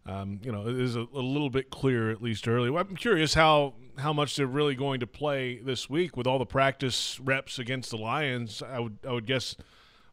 Um, 0.09 0.41
you 0.43 0.51
know, 0.51 0.67
it 0.67 0.81
is 0.81 0.97
a, 0.97 1.01
a, 1.01 1.21
little 1.21 1.51
bit 1.51 1.71
clearer 1.71 2.11
at 2.11 2.23
least 2.23 2.49
early. 2.49 2.71
Well, 2.71 2.83
I'm 2.89 2.97
curious 2.97 3.35
how 3.35 3.75
how 3.99 4.15
much 4.15 4.37
they're 4.37 4.47
really 4.47 4.75
going 4.75 5.01
to 5.01 5.07
play 5.07 5.59
this 5.59 5.91
week 5.91 6.17
with 6.17 6.27
all 6.27 6.39
the 6.39 6.47
practice 6.47 7.21
reps 7.21 7.59
against 7.59 7.91
the 7.91 7.99
Lions. 7.99 8.63
I 8.63 8.79
would 8.79 8.99
I 9.07 9.13
would 9.13 9.27
guess 9.27 9.55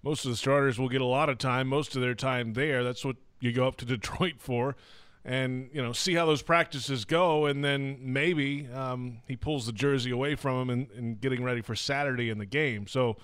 most 0.04 0.26
of 0.26 0.32
the 0.32 0.38
starters 0.38 0.78
will 0.78 0.90
get 0.90 1.00
a 1.00 1.06
lot 1.06 1.30
of 1.30 1.38
time, 1.38 1.68
most 1.68 1.96
of 1.96 2.02
their 2.02 2.14
time 2.14 2.54
there. 2.54 2.84
That's 2.84 3.06
what 3.06 3.16
you 3.40 3.54
go 3.54 3.68
up 3.68 3.78
to 3.78 3.86
Detroit 3.86 4.36
for 4.40 4.76
and 5.24 5.70
you 5.74 5.82
know 5.82 5.92
see 5.92 6.14
how 6.14 6.26
those 6.26 6.42
practices 6.42 7.06
go, 7.06 7.46
and 7.46 7.64
then 7.64 7.98
maybe 8.02 8.68
um, 8.74 9.22
he 9.28 9.36
pulls 9.38 9.66
the 9.66 9.72
jersey 9.72 10.12
away 10.12 10.36
from 10.36 10.62
him 10.62 10.70
and, 10.70 10.92
and, 10.92 11.22
getting 11.22 11.44
ready 11.44 11.62
for 11.62 11.76
Saturday 11.76 12.30
in 12.30 12.38
the 12.38 12.46
game. 12.46 12.86
So 12.86 13.16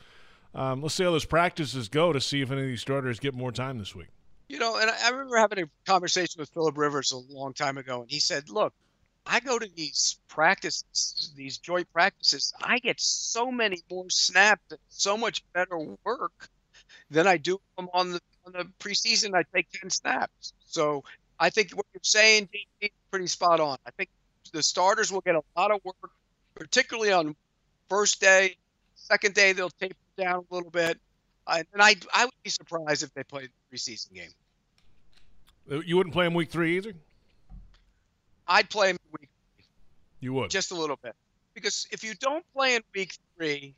um, 0.56 0.82
let's 0.82 0.96
see 0.96 1.04
how 1.04 1.12
those 1.12 1.25
practices 1.25 1.90
go 1.90 2.13
to 2.13 2.22
see 2.22 2.42
if 2.42 2.50
any 2.50 2.62
of 2.62 2.68
these 2.68 2.82
starters 2.82 3.20
get 3.20 3.34
more 3.34 3.51
time 3.51 3.78
this 3.78 3.94
week. 3.94 4.08
You 4.51 4.60
know, 4.60 4.75
and 4.75 4.91
I 4.91 5.10
remember 5.12 5.38
having 5.38 5.63
a 5.63 5.70
conversation 5.89 6.38
with 6.38 6.50
Philip 6.50 6.77
Rivers 6.77 7.13
a 7.13 7.17
long 7.17 7.53
time 7.53 7.77
ago, 7.77 8.01
and 8.01 8.12
he 8.12 8.20
said, 8.20 8.50
"Look, 8.50 8.74
I 9.25 9.39
go 9.39 9.58
to 9.58 9.65
these 9.77 10.20
practices, 10.27 11.31
these 11.38 11.58
joint 11.58 11.88
practices. 11.93 12.53
I 12.62 12.79
get 12.79 13.00
so 13.00 13.50
many 13.50 13.81
more 13.89 14.10
snaps 14.10 14.63
and 14.70 14.79
so 14.89 15.15
much 15.15 15.41
better 15.53 15.77
work 16.03 16.50
than 17.10 17.27
I 17.27 17.38
do 17.38 17.62
on 17.77 18.12
the 18.12 18.20
on 18.46 18.51
the 18.51 18.67
preseason. 18.77 19.34
I 19.36 19.43
take 19.55 19.72
ten 19.72 19.89
snaps. 19.89 20.51
So 20.65 21.05
I 21.39 21.50
think 21.50 21.72
what 21.72 21.86
you're 21.93 22.01
saying, 22.03 22.50
is 22.81 22.89
pretty 23.10 23.27
spot 23.27 23.62
on. 23.62 23.77
I 23.86 23.91
think 23.91 24.10
the 24.51 24.63
starters 24.63 25.13
will 25.13 25.22
get 25.22 25.36
a 25.36 25.43
lot 25.55 25.72
of 25.72 25.79
work, 25.86 26.12
particularly 26.55 27.13
on 27.13 27.38
first 27.88 28.20
day. 28.20 28.58
Second 28.96 29.34
day, 29.34 29.53
they'll 29.53 29.70
taper 29.70 29.96
down 30.17 30.46
a 30.51 30.53
little 30.53 30.72
bit. 30.72 31.00
And 31.48 31.65
I, 31.79 31.96
I 32.13 32.25
would 32.25 32.34
be 32.43 32.50
surprised 32.50 33.03
if 33.03 33.13
they 33.13 33.24
played 33.24 33.50
the 33.50 33.77
preseason 33.77 34.13
game. 34.13 34.29
Uh, 35.70 35.80
you 35.80 35.98
wouldn't 35.98 36.13
play 36.13 36.25
him 36.25 36.34
week 36.34 36.50
three 36.50 36.77
either? 36.77 36.94
I'd 38.48 38.70
play 38.70 38.91
him 38.91 38.98
week 39.12 39.30
three. 39.56 39.65
You 40.20 40.34
would? 40.34 40.50
Just 40.50 40.72
a 40.72 40.75
little 40.75 41.00
bit. 41.01 41.15
Because 41.53 41.88
if 41.91 42.03
you 42.03 42.13
don't 42.15 42.46
play 42.53 42.75
in 42.75 42.82
week 42.96 43.18
three, 43.36 43.74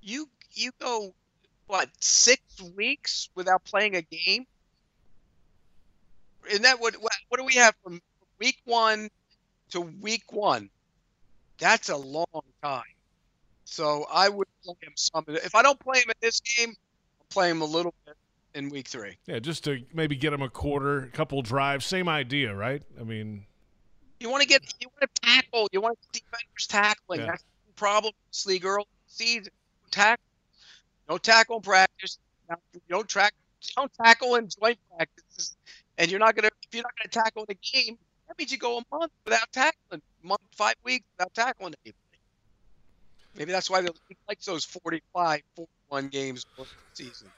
you 0.00 0.28
you 0.52 0.70
go, 0.80 1.12
what, 1.66 1.88
six 2.00 2.40
weeks 2.76 3.28
without 3.34 3.64
playing 3.64 3.96
a 3.96 4.02
game? 4.02 4.46
and 6.52 6.64
that 6.64 6.80
what 6.80 6.96
what 7.28 7.38
do 7.38 7.44
we 7.44 7.54
have 7.54 7.74
from 7.82 8.00
week 8.38 8.58
one 8.64 9.08
to 9.70 9.80
week 9.80 10.32
one? 10.32 10.70
That's 11.58 11.88
a 11.88 11.96
long 11.96 12.42
time. 12.62 12.82
So 13.64 14.06
I 14.10 14.28
would 14.28 14.48
play 14.64 14.74
him 14.80 14.92
some. 14.94 15.24
If 15.28 15.54
I 15.54 15.62
don't 15.62 15.78
play 15.78 15.98
him 15.98 16.08
in 16.08 16.14
this 16.20 16.40
game, 16.40 16.70
I'll 16.70 17.26
play 17.30 17.50
him 17.50 17.60
a 17.60 17.66
little 17.66 17.94
bit 18.06 18.16
in 18.54 18.68
week 18.68 18.88
three. 18.88 19.18
Yeah, 19.26 19.38
just 19.38 19.64
to 19.64 19.82
maybe 19.92 20.16
get 20.16 20.32
him 20.32 20.42
a 20.42 20.48
quarter, 20.48 21.00
a 21.00 21.08
couple 21.08 21.40
drives. 21.42 21.86
Same 21.86 22.08
idea, 22.08 22.54
right? 22.54 22.82
I 23.00 23.04
mean, 23.04 23.44
you 24.20 24.30
want 24.30 24.42
to 24.42 24.48
get 24.48 24.62
you 24.80 24.88
want 24.88 25.14
to 25.14 25.20
tackle. 25.22 25.68
You 25.72 25.80
want 25.80 25.98
defenders 26.12 26.66
tackling. 26.66 27.20
Yeah. 27.20 27.26
That's 27.26 27.44
the 27.66 27.72
problem 27.74 28.12
league 28.46 28.64
early 28.64 28.84
season. 29.06 29.52
Tackle. 29.90 30.24
No 31.08 31.18
tackle 31.18 31.56
in 31.56 31.62
practice. 31.62 32.18
You 32.48 32.80
don't 32.88 33.08
track. 33.08 33.34
You 33.62 33.72
don't 33.76 33.92
tackle 33.94 34.36
in 34.36 34.48
joint 34.48 34.78
practices 34.96 35.56
and 35.98 36.10
you're 36.10 36.20
not 36.20 36.34
gonna 36.34 36.48
if 36.48 36.74
you're 36.74 36.82
not 36.82 36.92
gonna 36.96 37.24
tackle 37.24 37.44
the 37.46 37.54
game, 37.54 37.98
that 38.28 38.38
means 38.38 38.50
you 38.50 38.58
go 38.58 38.78
a 38.78 38.96
month 38.96 39.12
without 39.24 39.50
tackling, 39.52 40.00
month 40.22 40.40
five 40.52 40.76
weeks 40.84 41.04
without 41.16 41.34
tackling 41.34 41.74
anybody. 41.84 41.98
Maybe 43.36 43.52
that's 43.52 43.68
why 43.68 43.82
they 43.82 43.88
like 44.28 44.40
those 44.42 44.64
45, 44.64 45.42
41 45.88 46.08
games 46.08 46.46
season. 46.94 47.28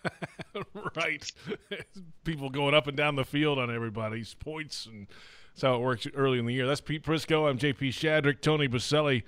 right. 0.96 1.30
People 2.24 2.50
going 2.50 2.74
up 2.74 2.86
and 2.86 2.96
down 2.96 3.16
the 3.16 3.24
field 3.24 3.58
on 3.58 3.74
everybody's 3.74 4.34
points, 4.34 4.86
and 4.86 5.06
that's 5.54 5.62
how 5.62 5.76
it 5.76 5.80
works 5.80 6.06
early 6.14 6.38
in 6.38 6.46
the 6.46 6.54
year. 6.54 6.66
That's 6.66 6.80
Pete 6.80 7.02
Prisco. 7.02 7.48
I'm 7.48 7.58
JP 7.58 7.88
Shadrick. 7.88 8.40
Tony 8.40 8.68
Boselli 8.68 9.22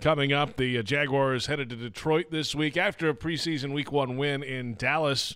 coming 0.00 0.32
up. 0.32 0.56
The 0.56 0.78
uh, 0.78 0.82
Jaguars 0.82 1.46
headed 1.46 1.70
to 1.70 1.76
Detroit 1.76 2.30
this 2.30 2.54
week 2.54 2.76
after 2.76 3.08
a 3.08 3.14
preseason 3.14 3.72
Week 3.72 3.92
One 3.92 4.16
win 4.16 4.42
in 4.42 4.74
Dallas 4.74 5.34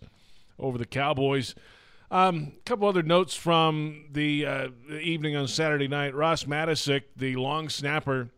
over 0.59 0.77
the 0.77 0.87
Cowboys. 0.87 1.55
A 2.11 2.17
um, 2.17 2.53
couple 2.65 2.89
other 2.89 3.05
notes 3.05 3.37
from 3.37 4.07
the, 4.11 4.45
uh, 4.45 4.69
the 4.89 4.99
evening 4.99 5.37
on 5.37 5.47
Saturday 5.47 5.87
night. 5.87 6.13
Ross 6.13 6.45
Matiscik, 6.45 7.03
the 7.17 7.37
long 7.37 7.69
snapper, 7.69 8.31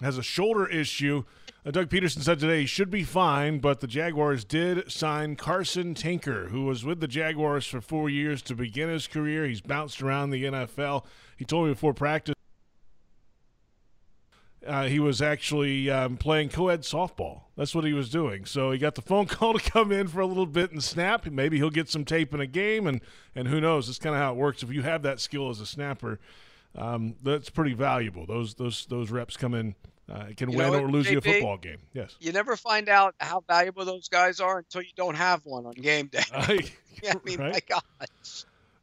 has 0.00 0.16
a 0.16 0.22
shoulder 0.22 0.66
issue. 0.66 1.24
Uh, 1.66 1.70
Doug 1.70 1.88
Pederson 1.88 2.22
said 2.22 2.38
today 2.38 2.60
he 2.60 2.66
should 2.66 2.90
be 2.90 3.04
fine, 3.04 3.58
but 3.58 3.80
the 3.80 3.86
Jaguars 3.86 4.44
did 4.44 4.90
sign 4.92 5.34
Carson 5.36 5.94
Tinker, 5.94 6.48
who 6.48 6.64
was 6.64 6.84
with 6.84 7.00
the 7.00 7.08
Jaguars 7.08 7.66
for 7.66 7.80
four 7.80 8.10
years 8.10 8.42
to 8.42 8.54
begin 8.54 8.90
his 8.90 9.06
career. 9.06 9.46
He's 9.46 9.62
bounced 9.62 10.02
around 10.02 10.30
the 10.30 10.44
NFL. 10.44 11.04
He 11.36 11.44
told 11.44 11.66
me 11.66 11.72
before 11.72 11.94
practice 11.94 12.34
uh, 14.66 14.86
he 14.86 14.98
was 14.98 15.20
actually 15.20 15.90
um, 15.90 16.16
playing 16.16 16.48
co-ed 16.48 16.82
softball. 16.82 17.42
That's 17.56 17.74
what 17.74 17.84
he 17.84 17.92
was 17.92 18.08
doing. 18.08 18.44
So 18.44 18.70
he 18.70 18.78
got 18.78 18.94
the 18.94 19.02
phone 19.02 19.26
call 19.26 19.54
to 19.54 19.70
come 19.70 19.92
in 19.92 20.08
for 20.08 20.20
a 20.20 20.26
little 20.26 20.46
bit 20.46 20.72
and 20.72 20.82
snap. 20.82 21.26
Maybe 21.26 21.58
he'll 21.58 21.70
get 21.70 21.88
some 21.88 22.04
tape 22.04 22.34
in 22.34 22.40
a 22.40 22.46
game, 22.46 22.86
and 22.86 23.00
and 23.34 23.48
who 23.48 23.60
knows? 23.60 23.88
It's 23.88 23.98
kind 23.98 24.14
of 24.14 24.20
how 24.20 24.32
it 24.32 24.36
works. 24.36 24.62
If 24.62 24.72
you 24.72 24.82
have 24.82 25.02
that 25.02 25.20
skill 25.20 25.50
as 25.50 25.60
a 25.60 25.66
snapper, 25.66 26.18
um, 26.74 27.16
that's 27.22 27.50
pretty 27.50 27.74
valuable. 27.74 28.26
Those 28.26 28.54
those 28.54 28.86
those 28.86 29.10
reps 29.10 29.36
come 29.36 29.54
in. 29.54 29.74
Uh, 30.10 30.26
can 30.36 30.50
you 30.50 30.58
win 30.58 30.74
or 30.74 30.90
lose 30.90 31.06
JP, 31.06 31.12
you 31.12 31.18
a 31.18 31.20
football 31.20 31.56
game. 31.56 31.78
Yes. 31.94 32.16
You 32.20 32.32
never 32.32 32.56
find 32.56 32.88
out 32.88 33.14
how 33.20 33.42
valuable 33.48 33.84
those 33.84 34.08
guys 34.08 34.38
are 34.38 34.58
until 34.58 34.82
you 34.82 34.90
don't 34.96 35.14
have 35.14 35.44
one 35.46 35.64
on 35.64 35.72
game 35.72 36.08
day. 36.08 36.22
I, 36.32 36.60
yeah, 37.02 37.12
I 37.24 37.28
mean, 37.28 37.38
right? 37.38 37.52
my 37.52 37.60
God. 37.68 37.82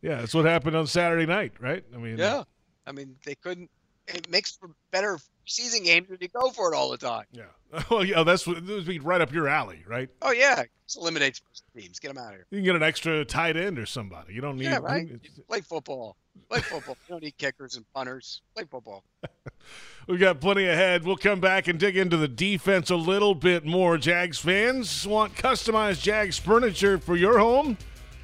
Yeah, 0.01 0.15
that's 0.15 0.33
what 0.33 0.45
happened 0.45 0.75
on 0.75 0.87
Saturday 0.87 1.27
night, 1.27 1.53
right? 1.59 1.83
I 1.93 1.97
mean, 1.97 2.17
yeah. 2.17 2.43
I 2.87 2.91
mean, 2.91 3.15
they 3.23 3.35
couldn't. 3.35 3.69
It 4.13 4.29
makes 4.29 4.55
for 4.55 4.69
better 4.91 5.17
season 5.45 5.83
games 5.83 6.09
when 6.09 6.17
you 6.21 6.27
go 6.27 6.49
for 6.49 6.73
it 6.73 6.75
all 6.75 6.89
the 6.91 6.97
time. 6.97 7.25
Yeah. 7.31 7.43
Well, 7.89 8.03
yeah, 8.03 8.23
that's 8.23 8.43
this 8.43 8.61
would 8.67 8.85
be 8.85 8.99
right 8.99 9.21
up 9.21 9.31
your 9.31 9.47
alley, 9.47 9.85
right? 9.87 10.09
Oh 10.21 10.31
yeah, 10.31 10.63
just 10.85 10.97
eliminate 10.97 11.39
teams. 11.73 11.99
Get 11.99 12.09
them 12.09 12.17
out 12.17 12.31
of 12.31 12.31
here. 12.31 12.45
You 12.51 12.57
can 12.57 12.65
get 12.65 12.75
an 12.75 12.83
extra 12.83 13.23
tight 13.23 13.55
end 13.55 13.79
or 13.79 13.85
somebody. 13.85 14.33
You 14.33 14.41
don't 14.41 14.57
need. 14.57 14.65
Yeah, 14.65 14.79
right. 14.79 15.07
Play 15.47 15.61
football. 15.61 16.17
Play 16.49 16.59
football. 16.59 16.97
you 17.07 17.13
don't 17.13 17.23
need 17.23 17.37
kickers 17.37 17.77
and 17.77 17.85
punters. 17.93 18.41
Play 18.55 18.65
football. 18.69 19.05
We've 20.07 20.19
got 20.19 20.41
plenty 20.41 20.67
ahead. 20.67 21.05
We'll 21.05 21.15
come 21.15 21.39
back 21.39 21.69
and 21.69 21.79
dig 21.79 21.95
into 21.95 22.17
the 22.17 22.27
defense 22.27 22.89
a 22.89 22.97
little 22.97 23.35
bit 23.35 23.65
more. 23.65 23.97
Jags 23.97 24.37
fans 24.37 25.07
want 25.07 25.35
customized 25.35 26.01
Jags 26.01 26.37
furniture 26.37 26.97
for 26.97 27.15
your 27.15 27.39
home? 27.39 27.77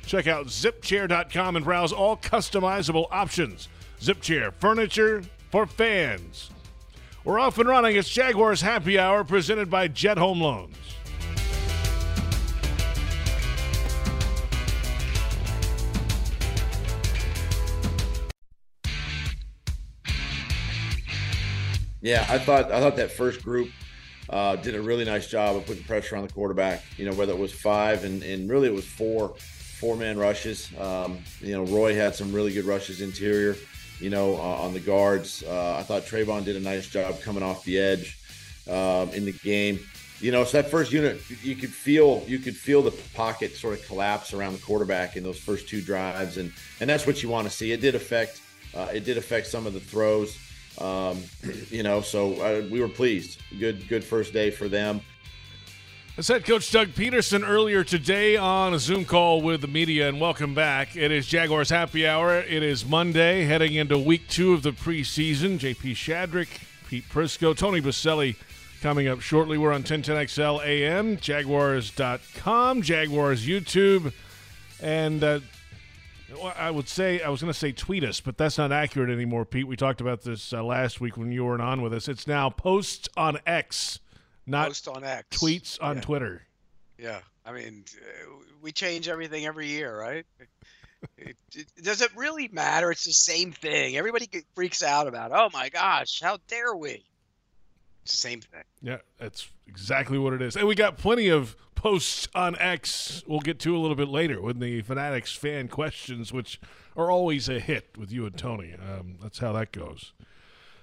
Check 0.06 0.28
out 0.28 0.48
zipchair.com 0.48 1.56
and 1.56 1.64
browse 1.64 1.94
all 1.94 2.18
customizable 2.18 3.08
options. 3.12 3.70
Zipchair 4.02 4.54
furniture 4.54 5.24
for 5.58 5.66
fans. 5.66 6.52
We're 7.24 7.40
off 7.40 7.58
and 7.58 7.68
running. 7.68 7.96
It's 7.96 8.08
Jaguars 8.08 8.62
Happy 8.62 9.00
Hour 9.00 9.24
presented 9.24 9.72
by 9.72 9.88
Jet 9.88 10.20
Home 10.20 10.40
Loans. 10.40 10.76
Yeah, 22.02 22.24
I 22.30 22.38
thought 22.38 22.72
I 22.72 22.80
thought 22.80 22.96
that 22.98 23.10
first 23.10 23.42
group 23.42 23.72
uh, 24.30 24.58
did 24.58 24.76
a 24.76 24.82
really 24.82 25.06
nice 25.06 25.28
job 25.28 25.56
of 25.56 25.66
putting 25.66 25.84
pressure 25.86 26.16
on 26.16 26.22
the 26.22 26.32
quarterback. 26.32 26.84
You 26.98 27.06
know, 27.06 27.16
whether 27.16 27.34
it 27.34 27.40
was 27.40 27.52
five 27.52 28.04
and, 28.04 28.22
and 28.22 28.48
really 28.48 28.68
it 28.68 28.76
was 28.76 28.86
four 28.86 29.34
four 29.80 29.96
man 29.96 30.20
rushes. 30.20 30.70
Um, 30.80 31.18
you 31.42 31.54
know, 31.54 31.64
Roy 31.64 31.96
had 31.96 32.14
some 32.14 32.32
really 32.32 32.54
good 32.54 32.66
rushes 32.66 33.02
interior 33.02 33.56
you 34.00 34.10
know, 34.10 34.36
uh, 34.36 34.40
on 34.40 34.74
the 34.74 34.80
guards. 34.80 35.44
Uh, 35.44 35.78
I 35.78 35.84
thought 35.84 36.04
Trevon 36.04 36.46
did 36.46 36.56
a 36.56 36.60
nice 36.60 36.88
job 36.88 37.22
coming 37.22 37.44
off 37.44 37.64
the 37.64 37.78
edge 37.78 38.18
um, 38.70 39.10
in 39.10 39.26
the 39.26 39.34
game. 39.44 39.80
You 40.20 40.32
know, 40.32 40.44
so 40.44 40.62
that 40.62 40.72
first 40.72 40.92
unit, 40.92 41.22
you 41.44 41.56
could 41.56 41.70
feel 41.70 42.24
you 42.26 42.40
could 42.40 42.56
feel 42.56 42.82
the 42.82 42.92
pocket 43.14 43.56
sort 43.56 43.80
of 43.80 43.86
collapse 43.86 44.34
around 44.34 44.54
the 44.54 44.60
quarterback 44.60 45.16
in 45.16 45.24
those 45.24 45.38
first 45.38 45.70
two 45.70 45.80
drives, 45.80 46.38
and 46.38 46.52
and 46.80 46.90
that's 46.90 47.06
what 47.06 47.22
you 47.22 47.30
want 47.30 47.48
to 47.48 47.54
see. 47.54 47.72
It 47.72 47.82
did 47.82 47.94
affect 47.94 48.42
uh, 48.76 48.88
it 48.94 49.06
did 49.06 49.18
affect 49.18 49.48
some 49.48 49.68
of 49.68 49.74
the 49.74 49.80
throws. 49.80 50.38
Um, 50.80 51.24
you 51.70 51.84
know, 51.84 52.02
so 52.02 52.34
uh, 52.42 52.68
we 52.72 52.82
were 52.82 52.90
pleased. 52.90 53.42
Good 53.60 53.88
good 53.88 54.04
first 54.04 54.34
day 54.34 54.50
for 54.50 54.68
them. 54.68 55.02
That's 56.18 56.30
head 56.30 56.46
coach 56.46 56.72
Doug 56.72 56.88
Pederson 56.96 57.48
earlier 57.48 57.84
today 57.84 58.38
on 58.38 58.74
a 58.74 58.80
Zoom 58.80 59.06
call 59.06 59.40
with 59.40 59.62
the 59.62 59.68
media, 59.68 60.10
and 60.10 60.20
welcome 60.20 60.56
back. 60.56 60.96
It 60.96 61.12
is 61.12 61.28
Jaguars 61.28 61.70
Happy 61.70 62.08
Hour. 62.08 62.40
It 62.40 62.64
is 62.64 62.84
Monday, 62.84 63.44
heading 63.44 63.76
into 63.76 64.00
week 64.00 64.28
two 64.28 64.56
of 64.56 64.64
the 64.64 64.72
preseason. 64.72 65.60
JP 65.60 65.92
Shadrick, 65.92 66.48
Pete 66.90 67.08
Prisco, 67.08 67.56
Tony 67.56 67.82
Boselli 67.82 68.36
coming 68.82 69.08
up 69.08 69.22
shortly. 69.22 69.60
We're 69.60 69.72
on 69.72 69.84
1010XL 69.84 70.66
AM, 70.66 71.18
Jaguars.com, 71.18 72.82
Jaguars 72.82 73.46
YouTube, 73.46 74.12
and 74.82 75.24
uh, 75.24 75.40
I 76.58 76.72
would 76.72 76.90
say 76.90 77.22
I 77.22 77.30
was 77.30 77.42
going 77.42 77.54
to 77.54 77.60
say 77.60 77.72
tweet 77.72 78.04
us, 78.04 78.22
but 78.22 78.40
that's 78.40 78.58
not 78.58 78.72
accurate 78.72 79.12
anymore, 79.12 79.46
Pete. 79.46 79.68
We 79.68 79.76
talked 79.76 80.02
about 80.02 80.24
this 80.24 80.52
uh, 80.52 80.64
last 80.64 81.00
week 81.00 81.16
when 81.16 81.32
you 81.32 81.46
weren't 81.46 81.62
on 81.62 81.84
with 81.84 81.94
us. 81.94 82.08
It's 82.08 82.26
now 82.26 82.50
posts 82.50 83.08
on 83.16 83.38
X, 83.46 84.00
not 84.48 84.68
Post 84.68 84.88
on 84.88 85.04
X. 85.04 85.38
tweets 85.38 85.78
on 85.82 85.98
Yeah. 85.98 86.02
Twitter. 86.02 86.42
Yeah, 86.98 87.20
I 87.46 87.52
mean, 87.52 87.86
uh, 88.02 88.32
we 88.62 88.72
change 88.72 89.08
everything 89.08 89.46
every 89.46 89.68
year, 89.68 89.96
right? 90.00 90.26
It, 91.18 91.38
it, 91.54 91.68
does 91.84 92.02
it 92.02 92.10
really 92.16 92.48
matter? 92.48 92.90
It's 92.90 93.06
the 93.06 93.12
same 93.12 93.52
thing. 93.52 93.98
Everybody 93.98 94.28
freaks 94.56 94.82
out 94.82 95.08
about. 95.08 95.32
Oh 95.32 95.50
my 95.54 95.70
gosh, 95.70 96.20
how 96.22 96.40
dare 96.48 96.76
we? 96.76 97.04
It's 98.04 98.14
the 98.14 98.18
same 98.18 98.42
thing. 98.42 98.64
Yeah, 98.82 98.98
that's 99.20 99.48
exactly 99.68 100.18
what 100.18 100.34
it 100.34 100.42
is. 100.42 100.56
And 100.56 100.68
we 100.68 100.74
got 100.74 100.98
plenty 100.98 101.28
of 101.28 101.56
posts 101.76 102.28
on 102.34 102.56
X. 102.58 103.24
We'll 103.28 103.42
get 103.42 103.60
to 103.60 103.76
a 103.76 103.80
little 103.80 103.96
bit 103.96 104.08
later 104.08 104.42
with 104.42 104.60
the 104.60 104.82
Fanatics 104.82 105.34
fan 105.34 105.68
questions, 105.68 106.34
which 106.34 106.60
are 106.96 107.12
always 107.12 107.48
a 107.48 107.60
hit 107.60 107.96
with 107.96 108.12
you 108.12 108.26
and 108.26 108.36
Tony. 108.36 108.74
Um, 108.74 109.18
that's 109.22 109.38
how 109.38 109.54
that 109.54 109.72
goes. 109.72 110.14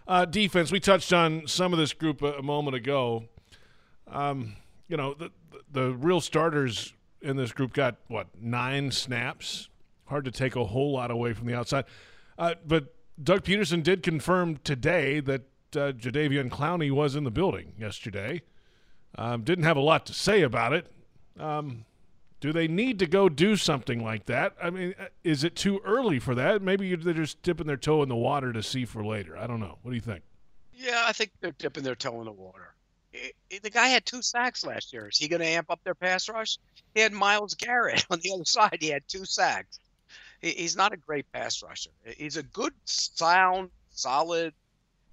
Uh, 0.06 0.26
defense. 0.26 0.71
We 0.71 0.78
touched 0.78 1.12
on 1.12 1.49
some 1.49 1.73
of 1.73 1.78
this 1.80 1.92
group 1.92 2.23
a, 2.23 2.35
a 2.35 2.42
moment 2.42 2.76
ago. 2.76 3.25
Um, 4.14 4.56
you 4.88 4.97
know, 4.97 5.14
the, 5.14 5.30
the 5.73 5.92
real 5.92 6.21
starters 6.21 6.92
in 7.21 7.37
this 7.37 7.52
group 7.52 7.73
got 7.73 7.97
what 8.09 8.28
nine 8.40 8.90
snaps. 8.90 9.68
Hard 10.06 10.25
to 10.26 10.30
take 10.30 10.54
a 10.54 10.64
whole 10.64 10.92
lot 10.92 11.11
away 11.11 11.33
from 11.33 11.47
the 11.47 11.54
outside, 11.54 11.85
uh, 12.38 12.54
but 12.66 12.94
Doug 13.23 13.42
Pederson 13.42 13.83
did 13.83 14.02
confirm 14.02 14.59
today 14.59 15.21
that 15.21 15.42
uh, 15.75 15.92
Jadeveon 15.92 16.50
Clowney 16.50 16.90
was 16.90 17.16
in 17.16 17.25
the 17.25 17.30
building 17.30 17.73
yesterday. 17.78 18.42
Um, 19.16 19.42
didn't 19.42 19.64
have 19.64 19.76
a 19.76 19.80
lot 19.80 20.06
to 20.06 20.14
say 20.14 20.42
about 20.42 20.73
it. 20.73 20.87
Um, 21.38 21.85
do 22.40 22.52
they 22.52 22.68
need 22.68 22.99
to 22.99 23.06
go 23.06 23.28
do 23.28 23.56
something 23.56 24.04
like 24.04 24.26
that? 24.26 24.54
I 24.62 24.71
mean, 24.71 24.94
uh, 24.99 25.06
is 25.23 25.44
it 25.44 25.56
too 25.56 25.80
early 25.85 26.18
for 26.18 26.35
that? 26.35 26.61
Maybe 26.61 26.94
they're 26.94 27.14
just 27.14 27.40
dipping 27.42 27.66
their 27.66 27.76
toe 27.76 28.02
in 28.02 28.09
the 28.09 28.16
water 28.16 28.52
to 28.52 28.62
see 28.62 28.85
for 28.85 29.04
later. 29.04 29.37
I 29.37 29.47
don't 29.47 29.61
know. 29.61 29.78
What 29.83 29.92
do 29.92 29.94
you 29.94 30.02
think? 30.02 30.23
Yeah, 30.73 31.04
I 31.06 31.12
think 31.12 31.30
they're 31.40 31.52
dipping 31.52 31.85
their 31.85 31.94
toe 31.94 32.18
in 32.18 32.26
the 32.26 32.33
water. 32.33 32.74
The 33.62 33.71
guy 33.71 33.88
had 33.88 34.04
two 34.04 34.23
sacks 34.23 34.64
last 34.66 34.92
year. 34.92 35.09
Is 35.09 35.16
he 35.18 35.28
going 35.28 35.40
to 35.40 35.47
amp 35.47 35.71
up 35.71 35.80
their 35.85 35.94
pass 35.94 36.28
rush? 36.28 36.59
He 36.94 37.00
had 37.00 37.12
Myles 37.12 37.54
Garrett 37.54 38.04
on 38.11 38.18
the 38.21 38.33
other 38.33 38.44
side. 38.44 38.78
He 38.80 38.88
had 38.88 39.02
two 39.09 39.25
sacks. 39.25 39.78
He- 40.40 40.50
He's 40.52 40.76
not 40.76 40.92
a 40.92 40.97
great 40.97 41.30
pass 41.33 41.62
rusher. 41.62 41.90
He's 42.16 42.37
a 42.37 42.42
good, 42.42 42.73
sound, 42.85 43.71
solid, 43.90 44.52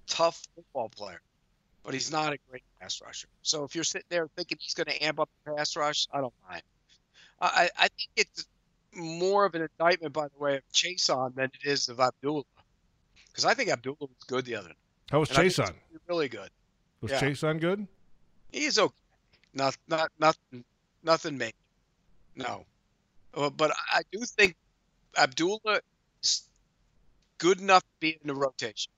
tough 0.08 0.42
football 0.56 0.90
player, 0.90 1.22
but 1.84 1.94
he's 1.94 2.12
not 2.12 2.34
a 2.34 2.38
great 2.50 2.64
pass 2.80 3.00
rusher. 3.02 3.28
So 3.44 3.64
if 3.64 3.76
you're 3.76 3.84
sitting 3.84 4.08
there 4.10 4.28
thinking 4.36 4.58
he's 4.60 4.74
going 4.74 4.88
to 4.88 5.04
amp 5.04 5.20
up 5.20 5.30
the 5.46 5.54
pass 5.54 5.76
rush, 5.76 6.08
I 6.12 6.22
don't 6.22 6.34
mind. 6.50 6.64
I, 7.40 7.70
I 7.78 7.88
think 7.88 8.10
it's 8.16 8.46
more 8.94 9.46
of 9.46 9.56
an 9.56 9.62
indictment, 9.62 10.14
by 10.14 10.28
the 10.28 10.38
way, 10.44 10.58
of 10.58 10.64
Chaisson 10.74 11.34
than 11.36 11.46
it 11.46 11.68
is 11.70 11.88
of 11.90 12.00
Abdullah. 12.00 12.44
Because 13.28 13.46
I 13.46 13.54
think 13.54 13.70
Abdullah 13.70 13.96
was 14.02 14.10
good 14.28 14.46
the 14.46 14.56
other 14.56 14.68
night. 14.70 14.78
How 15.10 15.20
was 15.20 15.30
Chaisson? 15.30 15.74
Really 16.08 16.30
good. 16.30 16.50
Was 17.02 17.12
yeah. 17.12 17.20
Chaisson 17.20 17.60
good? 17.60 17.88
He's 18.52 18.78
okay. 18.78 18.94
Not 19.54 19.78
not 19.88 20.12
nothing 20.20 20.64
nothing 21.04 21.38
major. 21.38 21.56
No. 22.36 22.66
Uh, 23.34 23.50
but 23.50 23.72
I 23.72 24.00
I 24.00 24.02
do 24.12 24.20
think 24.26 24.56
Abdullah 25.18 25.82
is 26.24 26.44
good 27.38 27.60
enough 27.60 27.82
to 27.82 28.00
be 28.00 28.10
in 28.22 28.28
the 28.28 28.36
rotation. 28.36 28.92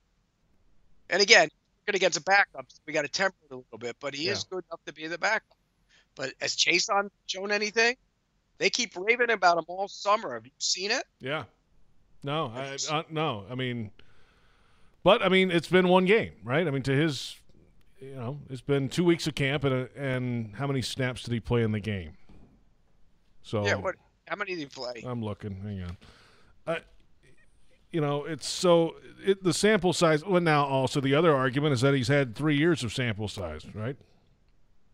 And 1.10 1.20
again, 1.20 1.48
working 1.82 1.96
against 1.96 2.18
a 2.18 2.22
backup, 2.22 2.66
so 2.68 2.80
we 2.86 2.92
got 2.92 3.02
to 3.02 3.08
temper 3.08 3.36
it 3.50 3.52
a 3.52 3.56
little 3.56 3.78
bit, 3.78 3.96
but 4.00 4.14
he 4.14 4.28
is 4.28 4.44
good 4.44 4.64
enough 4.70 4.80
to 4.86 4.92
be 4.92 5.06
the 5.06 5.18
backup. 5.18 5.56
But 6.14 6.32
has 6.40 6.56
Chaisson 6.56 7.10
shown 7.26 7.50
anything? 7.50 7.96
They 8.58 8.70
keep 8.70 8.92
raving 8.96 9.30
about 9.30 9.58
him 9.58 9.64
all 9.66 9.88
summer. 9.88 10.34
Have 10.34 10.46
you 10.46 10.52
seen 10.58 10.90
it? 10.90 11.04
Yeah. 11.20 11.44
No, 12.22 12.52
I, 12.54 12.76
uh, 12.90 13.02
no. 13.10 13.44
I 13.50 13.54
mean, 13.54 13.90
but 15.02 15.22
I 15.22 15.28
mean, 15.28 15.50
it's 15.50 15.68
been 15.68 15.88
one 15.88 16.06
game, 16.06 16.32
right? 16.42 16.66
I 16.66 16.70
mean, 16.70 16.82
to 16.84 16.92
his, 16.92 17.36
you 18.04 18.16
know, 18.16 18.38
it's 18.50 18.60
been 18.60 18.88
two 18.88 19.04
weeks 19.04 19.26
of 19.26 19.34
camp, 19.34 19.64
and 19.64 19.88
and 19.96 20.54
how 20.56 20.66
many 20.66 20.82
snaps 20.82 21.22
did 21.22 21.32
he 21.32 21.40
play 21.40 21.62
in 21.62 21.72
the 21.72 21.80
game? 21.80 22.12
So 23.42 23.64
Yeah. 23.64 23.76
What? 23.76 23.96
How 24.26 24.36
many 24.36 24.54
did 24.54 24.60
he 24.60 24.66
play? 24.66 25.02
I'm 25.06 25.22
looking. 25.22 25.60
Hang 25.62 25.82
on. 25.82 25.96
I, 26.66 26.80
you 27.92 28.00
know, 28.00 28.24
it's 28.24 28.48
so 28.48 28.96
it, 29.24 29.42
the 29.42 29.52
sample 29.52 29.92
size. 29.92 30.24
Well, 30.24 30.40
now 30.40 30.64
also 30.64 31.00
the 31.00 31.14
other 31.14 31.34
argument 31.34 31.74
is 31.74 31.80
that 31.82 31.94
he's 31.94 32.08
had 32.08 32.34
three 32.34 32.56
years 32.56 32.82
of 32.82 32.92
sample 32.92 33.28
size, 33.28 33.66
right? 33.74 33.96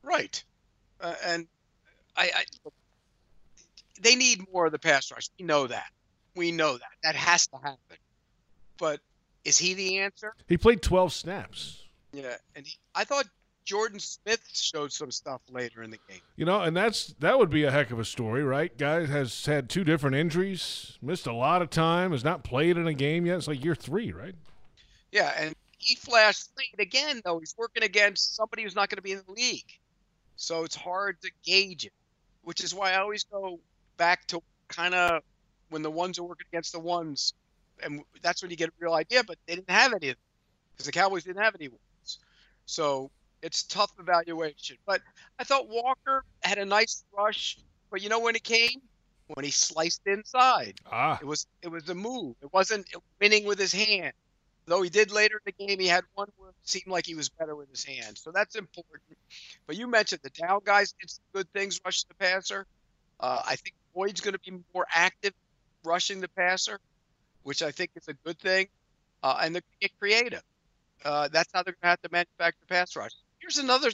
Right. 0.02 0.42
Uh, 1.00 1.14
and 1.24 1.46
I, 2.16 2.30
I 2.34 2.70
they 4.00 4.16
need 4.16 4.44
more 4.52 4.66
of 4.66 4.72
the 4.72 4.78
pass 4.78 5.10
rush. 5.10 5.28
We 5.38 5.46
know 5.46 5.66
that. 5.66 5.90
We 6.34 6.52
know 6.52 6.72
that. 6.72 6.90
That 7.02 7.16
has 7.16 7.46
to 7.48 7.56
happen. 7.56 7.96
But 8.78 9.00
is 9.44 9.58
he 9.58 9.74
the 9.74 9.98
answer? 9.98 10.34
He 10.48 10.56
played 10.56 10.82
12 10.82 11.12
snaps. 11.12 11.79
Yeah. 12.12 12.36
And 12.56 12.66
he, 12.66 12.76
I 12.94 13.04
thought 13.04 13.26
Jordan 13.64 14.00
Smith 14.00 14.42
showed 14.52 14.92
some 14.92 15.10
stuff 15.10 15.40
later 15.50 15.82
in 15.82 15.90
the 15.90 15.98
game. 16.08 16.20
You 16.36 16.44
know, 16.44 16.60
and 16.62 16.76
that's 16.76 17.14
that 17.20 17.38
would 17.38 17.50
be 17.50 17.64
a 17.64 17.70
heck 17.70 17.90
of 17.90 17.98
a 17.98 18.04
story, 18.04 18.42
right? 18.42 18.76
Guy 18.76 19.06
has 19.06 19.46
had 19.46 19.68
two 19.68 19.84
different 19.84 20.16
injuries, 20.16 20.98
missed 21.02 21.26
a 21.26 21.32
lot 21.32 21.62
of 21.62 21.70
time, 21.70 22.12
has 22.12 22.24
not 22.24 22.42
played 22.42 22.76
in 22.76 22.86
a 22.86 22.94
game 22.94 23.26
yet. 23.26 23.36
It's 23.36 23.48
like 23.48 23.62
year 23.64 23.74
three, 23.74 24.12
right? 24.12 24.34
Yeah, 25.12 25.32
and 25.36 25.54
he 25.78 25.94
flashed 25.94 26.48
late 26.58 26.84
again 26.84 27.20
though. 27.24 27.38
He's 27.38 27.54
working 27.56 27.82
against 27.82 28.34
somebody 28.34 28.62
who's 28.62 28.74
not 28.74 28.88
going 28.88 28.96
to 28.96 29.02
be 29.02 29.12
in 29.12 29.22
the 29.26 29.32
league. 29.32 29.78
So 30.36 30.64
it's 30.64 30.76
hard 30.76 31.20
to 31.22 31.30
gauge 31.44 31.84
it, 31.84 31.92
which 32.42 32.64
is 32.64 32.74
why 32.74 32.92
I 32.92 33.00
always 33.00 33.24
go 33.24 33.60
back 33.98 34.26
to 34.28 34.42
kind 34.68 34.94
of 34.94 35.22
when 35.68 35.82
the 35.82 35.90
ones 35.90 36.18
are 36.18 36.24
working 36.24 36.46
against 36.50 36.72
the 36.72 36.80
ones, 36.80 37.34
and 37.82 38.02
that's 38.22 38.42
when 38.42 38.50
you 38.50 38.56
get 38.56 38.70
a 38.70 38.72
real 38.80 38.94
idea. 38.94 39.22
But 39.22 39.36
they 39.46 39.54
didn't 39.54 39.70
have 39.70 39.92
any 39.92 40.08
of 40.08 40.16
them 40.16 40.24
because 40.72 40.86
the 40.86 40.92
Cowboys 40.92 41.24
didn't 41.24 41.42
have 41.42 41.54
any 41.54 41.68
ones. 41.68 41.80
So 42.70 43.10
it's 43.42 43.64
tough 43.64 43.92
evaluation. 43.98 44.76
But 44.86 45.02
I 45.38 45.44
thought 45.44 45.68
Walker 45.68 46.24
had 46.42 46.58
a 46.58 46.64
nice 46.64 47.04
rush, 47.16 47.58
but 47.90 48.02
you 48.02 48.08
know 48.08 48.20
when 48.20 48.36
it 48.36 48.44
came? 48.44 48.80
When 49.28 49.44
he 49.44 49.50
sliced 49.50 50.02
inside. 50.06 50.74
Ah, 50.86 51.18
It 51.20 51.26
was 51.26 51.46
it 51.62 51.68
was 51.68 51.88
a 51.88 51.94
move. 51.94 52.36
It 52.42 52.52
wasn't 52.52 52.86
winning 53.20 53.44
with 53.46 53.58
his 53.58 53.72
hand. 53.72 54.12
Though 54.66 54.82
he 54.82 54.90
did 54.90 55.10
later 55.12 55.40
in 55.46 55.52
the 55.58 55.66
game, 55.66 55.80
he 55.80 55.88
had 55.88 56.04
one 56.14 56.28
where 56.36 56.50
it 56.50 56.56
seemed 56.64 56.86
like 56.88 57.06
he 57.06 57.14
was 57.14 57.28
better 57.30 57.56
with 57.56 57.70
his 57.70 57.84
hand. 57.84 58.18
So 58.18 58.32
that's 58.32 58.56
important. 58.56 59.02
But 59.66 59.76
you 59.76 59.86
mentioned 59.88 60.20
the 60.22 60.30
down 60.30 60.60
guys 60.64 60.92
did 61.00 61.10
some 61.10 61.24
good 61.34 61.48
things 61.54 61.80
rushing 61.84 62.06
the 62.08 62.14
passer. 62.16 62.66
Uh, 63.20 63.42
I 63.46 63.56
think 63.56 63.74
Boyd's 63.94 64.20
going 64.20 64.34
to 64.34 64.40
be 64.40 64.58
more 64.74 64.86
active 64.94 65.32
rushing 65.84 66.20
the 66.20 66.28
passer, 66.28 66.78
which 67.42 67.62
I 67.62 67.70
think 67.72 67.90
is 67.96 68.08
a 68.08 68.14
good 68.26 68.38
thing. 68.40 68.68
Uh, 69.22 69.38
and 69.42 69.54
they're 69.54 69.62
going 69.62 69.80
to 69.80 69.88
get 69.88 69.98
creative. 70.00 70.42
Uh, 71.04 71.28
that's 71.28 71.50
how 71.52 71.62
they're 71.62 71.74
going 71.74 71.82
to 71.82 71.88
have 71.88 72.02
to 72.02 72.08
manufacture 72.12 72.66
pass 72.68 72.96
rush. 72.96 73.12
Here's 73.38 73.58
another, 73.58 73.90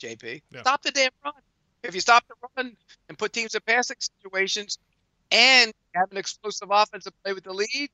JP. 0.00 0.42
Yeah. 0.50 0.60
Stop 0.60 0.82
the 0.82 0.90
damn 0.90 1.10
run. 1.24 1.34
If 1.82 1.94
you 1.94 2.00
stop 2.00 2.24
the 2.28 2.34
run 2.56 2.76
and 3.08 3.18
put 3.18 3.32
teams 3.32 3.54
in 3.54 3.60
passing 3.66 3.96
situations, 4.00 4.78
and 5.30 5.72
have 5.94 6.10
an 6.10 6.16
explosive 6.16 6.68
offensive 6.70 7.12
play 7.22 7.32
with 7.32 7.44
the 7.44 7.52
lead, 7.52 7.90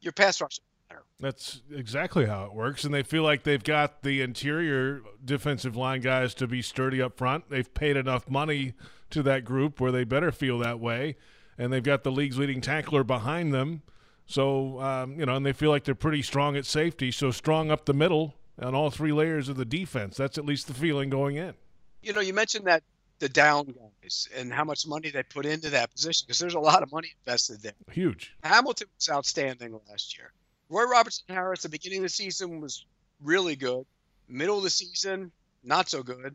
your 0.00 0.12
pass 0.12 0.40
rush. 0.40 0.58
is 0.58 0.60
better. 0.88 1.02
that's 1.20 1.62
exactly 1.70 2.26
how 2.26 2.44
it 2.44 2.54
works. 2.54 2.84
And 2.84 2.92
they 2.92 3.02
feel 3.02 3.22
like 3.22 3.44
they've 3.44 3.62
got 3.62 4.02
the 4.02 4.20
interior 4.20 5.02
defensive 5.24 5.76
line 5.76 6.00
guys 6.00 6.34
to 6.34 6.46
be 6.46 6.62
sturdy 6.62 7.00
up 7.00 7.16
front. 7.16 7.48
They've 7.50 7.72
paid 7.72 7.96
enough 7.96 8.28
money 8.28 8.74
to 9.10 9.22
that 9.24 9.44
group 9.44 9.80
where 9.80 9.92
they 9.92 10.04
better 10.04 10.32
feel 10.32 10.58
that 10.58 10.80
way. 10.80 11.16
And 11.58 11.72
they've 11.72 11.82
got 11.82 12.02
the 12.02 12.10
league's 12.10 12.38
leading 12.38 12.60
tackler 12.60 13.04
behind 13.04 13.52
them. 13.52 13.82
So, 14.26 14.80
um, 14.80 15.18
you 15.18 15.26
know, 15.26 15.36
and 15.36 15.44
they 15.44 15.52
feel 15.52 15.70
like 15.70 15.84
they're 15.84 15.94
pretty 15.94 16.22
strong 16.22 16.56
at 16.56 16.66
safety. 16.66 17.10
So 17.10 17.30
strong 17.30 17.70
up 17.70 17.84
the 17.84 17.94
middle 17.94 18.34
on 18.60 18.74
all 18.74 18.90
three 18.90 19.12
layers 19.12 19.48
of 19.48 19.56
the 19.56 19.64
defense. 19.64 20.16
That's 20.16 20.38
at 20.38 20.44
least 20.44 20.66
the 20.66 20.74
feeling 20.74 21.10
going 21.10 21.36
in. 21.36 21.54
You 22.02 22.12
know, 22.12 22.20
you 22.20 22.32
mentioned 22.34 22.66
that 22.66 22.82
the 23.18 23.28
down 23.28 23.66
guys 24.02 24.28
and 24.36 24.52
how 24.52 24.64
much 24.64 24.86
money 24.86 25.10
they 25.10 25.22
put 25.22 25.46
into 25.46 25.70
that 25.70 25.92
position 25.92 26.24
because 26.26 26.40
there's 26.40 26.54
a 26.54 26.60
lot 26.60 26.82
of 26.82 26.90
money 26.90 27.12
invested 27.24 27.62
there. 27.62 27.72
Huge. 27.90 28.34
Hamilton 28.42 28.88
was 28.96 29.08
outstanding 29.08 29.78
last 29.88 30.18
year. 30.18 30.32
Roy 30.68 30.84
Robertson 30.84 31.24
Harris, 31.28 31.60
at 31.60 31.70
the 31.70 31.76
beginning 31.76 31.98
of 31.98 32.04
the 32.04 32.08
season, 32.08 32.60
was 32.60 32.84
really 33.22 33.54
good. 33.54 33.84
Middle 34.28 34.58
of 34.58 34.64
the 34.64 34.70
season, 34.70 35.30
not 35.62 35.88
so 35.88 36.02
good. 36.02 36.34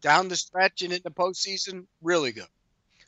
Down 0.00 0.28
the 0.28 0.36
stretch 0.36 0.82
and 0.82 0.92
in 0.92 1.00
the 1.02 1.10
postseason, 1.10 1.86
really 2.02 2.30
good. 2.30 2.46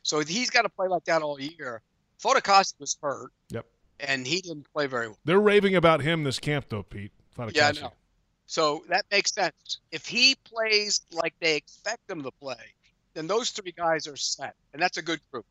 So 0.02 0.20
he's 0.20 0.50
got 0.50 0.62
to 0.62 0.68
play 0.68 0.88
like 0.88 1.04
that 1.04 1.22
all 1.22 1.40
year. 1.40 1.82
Fatukasi 2.22 2.74
was 2.80 2.96
hurt. 3.00 3.30
Yep. 3.50 3.66
And 4.06 4.26
he 4.26 4.40
didn't 4.40 4.66
play 4.72 4.86
very 4.86 5.08
well. 5.08 5.18
They're 5.24 5.40
raving 5.40 5.76
about 5.76 6.00
him 6.00 6.24
this 6.24 6.38
camp, 6.38 6.66
though, 6.68 6.82
Pete. 6.82 7.12
Yeah, 7.52 7.68
I 7.68 7.80
know. 7.80 7.92
So 8.46 8.82
that 8.88 9.04
makes 9.10 9.32
sense. 9.32 9.78
If 9.92 10.06
he 10.06 10.36
plays 10.44 11.02
like 11.12 11.34
they 11.40 11.56
expect 11.56 12.10
him 12.10 12.22
to 12.22 12.30
play, 12.32 12.56
then 13.14 13.26
those 13.26 13.50
three 13.50 13.72
guys 13.72 14.06
are 14.06 14.16
set, 14.16 14.54
and 14.72 14.82
that's 14.82 14.96
a 14.96 15.02
good 15.02 15.20
group, 15.30 15.46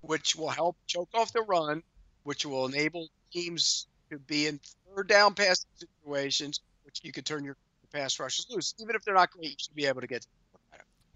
which 0.00 0.34
will 0.36 0.48
help 0.48 0.76
choke 0.86 1.08
off 1.14 1.32
the 1.32 1.42
run, 1.42 1.82
which 2.24 2.46
will 2.46 2.66
enable 2.66 3.08
teams 3.32 3.86
to 4.10 4.18
be 4.18 4.46
in 4.46 4.58
third 4.94 5.08
down 5.08 5.34
passing 5.34 5.68
situations, 5.78 6.60
which 6.84 7.00
you 7.02 7.12
could 7.12 7.26
turn 7.26 7.44
your 7.44 7.56
pass 7.92 8.18
rushes 8.18 8.46
loose. 8.50 8.74
Even 8.80 8.94
if 8.94 9.04
they're 9.04 9.14
not 9.14 9.30
great, 9.30 9.50
you 9.50 9.56
should 9.58 9.74
be 9.74 9.86
able 9.86 10.00
to 10.00 10.06
get. 10.06 10.26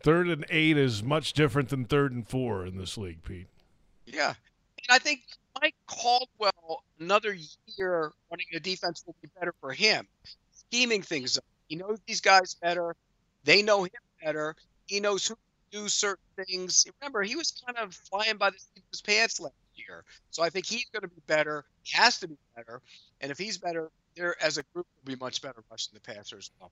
Third 0.03 0.29
and 0.29 0.45
eight 0.51 0.77
is 0.77 1.03
much 1.03 1.33
different 1.33 1.71
than 1.71 1.87
third 1.87 2.13
and 2.13 2.29
four 2.29 2.67
in 2.67 2.77
this 2.77 2.99
league, 2.99 3.23
Pete. 3.23 3.47
Yeah, 4.07 4.29
and 4.29 4.91
I 4.91 4.99
think 4.99 5.23
Mike 5.61 5.75
Caldwell, 5.87 6.83
another 6.99 7.37
year 7.79 8.13
running 8.31 8.47
the 8.53 8.61
defense 8.61 9.03
will 9.07 9.17
be 9.23 9.29
better 9.39 9.55
for 9.61 9.73
him. 9.73 10.07
Scheming 10.53 11.03
things 11.03 11.39
up. 11.39 11.45
He 11.69 11.77
knows 11.77 11.99
these 12.07 12.21
guys 12.21 12.55
better. 12.55 12.97
They 13.45 13.63
know 13.63 13.85
him 13.85 13.91
better. 14.23 14.57
He 14.87 15.01
knows 15.01 15.27
who 15.27 15.35
to 15.35 15.81
do 15.83 15.89
certain 15.89 16.45
things. 16.45 16.87
Remember, 17.01 17.23
he 17.23 17.37
was 17.37 17.53
kind 17.65 17.79
of 17.79 17.95
flying 17.95 18.37
by 18.37 18.51
the 18.51 18.59
seat 18.59 18.79
of 18.79 18.91
his 18.91 19.01
pants 19.03 19.41
last 19.41 19.55
year. 19.75 20.05
So 20.31 20.43
I 20.43 20.51
think 20.51 20.67
he's 20.67 20.87
going 20.93 21.03
to 21.03 21.09
be 21.09 21.23
better. 21.27 21.65
He 21.83 21.97
has 21.97 22.19
to 22.21 22.29
be 22.29 22.37
better. 22.57 22.81
And 23.21 23.31
if 23.31 23.39
he's 23.39 23.59
better, 23.59 23.91
they're 24.17 24.37
as 24.43 24.59
a 24.59 24.63
group 24.75 24.87
will 25.05 25.15
be 25.15 25.17
much 25.17 25.43
better 25.43 25.63
rushing 25.71 25.93
the 25.95 26.01
passer 26.01 26.39
as 26.39 26.51
well. 26.61 26.71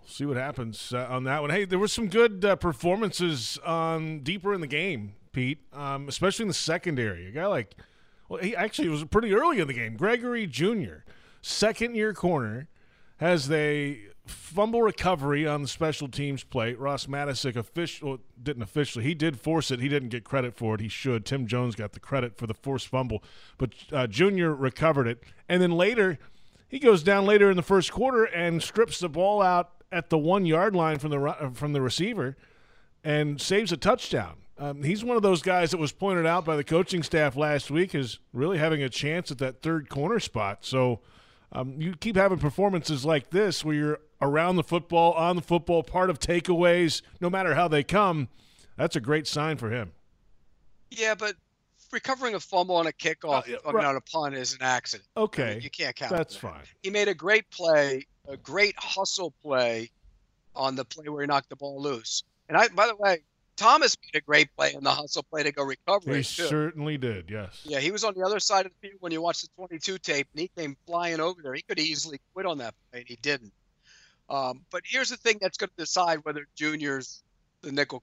We'll 0.00 0.08
see 0.08 0.24
what 0.24 0.36
happens 0.36 0.92
uh, 0.92 1.06
on 1.08 1.24
that 1.24 1.40
one. 1.40 1.50
Hey, 1.50 1.64
there 1.64 1.78
were 1.78 1.88
some 1.88 2.08
good 2.08 2.44
uh, 2.44 2.56
performances 2.56 3.58
on 3.64 4.20
deeper 4.20 4.54
in 4.54 4.60
the 4.60 4.66
game, 4.66 5.14
Pete, 5.32 5.58
um, 5.72 6.08
especially 6.08 6.44
in 6.44 6.48
the 6.48 6.54
secondary. 6.54 7.26
A 7.28 7.30
guy 7.30 7.46
like, 7.46 7.74
well, 8.28 8.42
he 8.42 8.54
actually 8.54 8.88
was 8.88 9.04
pretty 9.04 9.32
early 9.32 9.60
in 9.60 9.66
the 9.66 9.74
game. 9.74 9.96
Gregory 9.96 10.46
Junior, 10.46 11.04
second 11.42 11.94
year 11.94 12.12
corner, 12.12 12.68
has 13.18 13.50
a 13.50 14.00
fumble 14.26 14.82
recovery 14.82 15.46
on 15.46 15.62
the 15.62 15.68
special 15.68 16.08
teams 16.08 16.42
play. 16.42 16.74
Ross 16.74 17.06
Matiscik 17.06 17.56
official 17.56 18.18
didn't 18.42 18.62
officially. 18.62 19.04
He 19.04 19.14
did 19.14 19.38
force 19.38 19.70
it. 19.70 19.80
He 19.80 19.88
didn't 19.88 20.08
get 20.08 20.24
credit 20.24 20.54
for 20.54 20.74
it. 20.74 20.80
He 20.80 20.88
should. 20.88 21.24
Tim 21.24 21.46
Jones 21.46 21.76
got 21.76 21.92
the 21.92 22.00
credit 22.00 22.36
for 22.36 22.46
the 22.46 22.54
forced 22.54 22.88
fumble, 22.88 23.22
but 23.58 23.72
uh, 23.92 24.06
Junior 24.06 24.54
recovered 24.54 25.06
it. 25.06 25.22
And 25.48 25.62
then 25.62 25.72
later, 25.72 26.18
he 26.68 26.78
goes 26.78 27.02
down 27.02 27.24
later 27.24 27.50
in 27.50 27.56
the 27.56 27.62
first 27.62 27.92
quarter 27.92 28.24
and 28.24 28.62
strips 28.62 28.98
the 28.98 29.08
ball 29.08 29.40
out 29.40 29.70
at 29.92 30.10
the 30.10 30.18
one 30.18 30.44
yard 30.44 30.74
line 30.74 30.98
from 30.98 31.10
the 31.10 31.52
from 31.54 31.72
the 31.72 31.80
receiver, 31.80 32.36
and 33.04 33.40
saves 33.40 33.70
a 33.70 33.76
touchdown. 33.76 34.36
Um, 34.58 34.82
he's 34.82 35.04
one 35.04 35.16
of 35.16 35.22
those 35.22 35.42
guys 35.42 35.70
that 35.72 35.76
was 35.76 35.92
pointed 35.92 36.26
out 36.26 36.44
by 36.44 36.56
the 36.56 36.64
coaching 36.64 37.02
staff 37.02 37.36
last 37.36 37.70
week 37.70 37.94
as 37.94 38.18
really 38.32 38.58
having 38.58 38.82
a 38.82 38.88
chance 38.88 39.30
at 39.30 39.38
that 39.38 39.60
third 39.60 39.88
corner 39.88 40.18
spot. 40.18 40.64
So 40.64 41.00
um, 41.52 41.80
you 41.80 41.94
keep 41.94 42.16
having 42.16 42.38
performances 42.38 43.04
like 43.04 43.30
this 43.30 43.64
where 43.64 43.74
you're 43.74 44.00
around 44.22 44.56
the 44.56 44.64
football, 44.64 45.12
on 45.12 45.36
the 45.36 45.42
football, 45.42 45.82
part 45.82 46.08
of 46.08 46.18
takeaways, 46.18 47.02
no 47.20 47.28
matter 47.28 47.54
how 47.54 47.68
they 47.68 47.82
come. 47.82 48.28
That's 48.76 48.96
a 48.96 49.00
great 49.00 49.26
sign 49.26 49.58
for 49.58 49.70
him. 49.70 49.92
Yeah, 50.90 51.14
but 51.14 51.34
recovering 51.92 52.34
a 52.34 52.40
fumble 52.40 52.76
on 52.76 52.86
a 52.86 52.92
kickoff, 52.92 53.40
uh, 53.40 53.42
yeah, 53.46 53.56
I 53.66 53.72
mean, 53.72 53.84
on 53.84 53.96
a 53.96 54.00
punt 54.00 54.34
is 54.34 54.54
an 54.54 54.62
accident. 54.62 55.08
Okay, 55.16 55.50
I 55.50 55.54
mean, 55.54 55.62
you 55.62 55.70
can't 55.70 55.94
count. 55.94 56.12
That's 56.12 56.34
that. 56.34 56.40
fine. 56.40 56.62
He 56.82 56.90
made 56.90 57.08
a 57.08 57.14
great 57.14 57.50
play, 57.50 58.06
a 58.26 58.36
great 58.36 58.74
hustle 58.78 59.34
play 59.42 59.90
on 60.54 60.76
the 60.76 60.84
play 60.84 61.08
where 61.08 61.22
he 61.22 61.26
knocked 61.26 61.50
the 61.50 61.56
ball 61.56 61.80
loose. 61.80 62.22
And 62.48 62.56
I, 62.56 62.68
by 62.68 62.86
the 62.86 62.96
way, 62.96 63.22
Thomas 63.56 63.96
made 64.02 64.18
a 64.18 64.24
great 64.24 64.54
play 64.56 64.74
in 64.74 64.84
the 64.84 64.90
hustle 64.90 65.22
play 65.22 65.42
to 65.42 65.52
go 65.52 65.62
recover 65.64 66.10
he. 66.10 66.18
He 66.18 66.22
certainly 66.22 66.98
did. 66.98 67.30
Yes. 67.30 67.62
Yeah, 67.64 67.80
he 67.80 67.90
was 67.90 68.04
on 68.04 68.14
the 68.14 68.22
other 68.22 68.38
side 68.38 68.66
of 68.66 68.72
the 68.72 68.88
field 68.88 69.00
when 69.00 69.12
you 69.12 69.22
watch 69.22 69.42
the 69.42 69.48
22 69.56 69.98
tape, 69.98 70.28
and 70.32 70.40
he 70.40 70.50
came 70.56 70.76
flying 70.86 71.20
over 71.20 71.40
there. 71.42 71.54
He 71.54 71.62
could 71.62 71.78
easily 71.78 72.20
quit 72.34 72.46
on 72.46 72.58
that 72.58 72.74
play, 72.90 73.00
and 73.00 73.08
he 73.08 73.16
didn't. 73.22 73.52
Um, 74.28 74.62
but 74.70 74.82
here's 74.84 75.08
the 75.08 75.16
thing 75.16 75.38
that's 75.40 75.56
going 75.56 75.70
to 75.70 75.76
decide 75.76 76.18
whether 76.24 76.46
Junior's 76.54 77.22
the 77.62 77.72
nickel. 77.72 78.02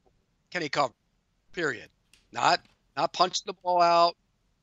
Can 0.52 0.62
he 0.62 0.70
cover? 0.70 0.94
Period. 1.54 1.90
Not 2.32 2.62
not 2.96 3.14
punching 3.14 3.44
the 3.46 3.54
ball 3.54 3.82
out, 3.82 4.16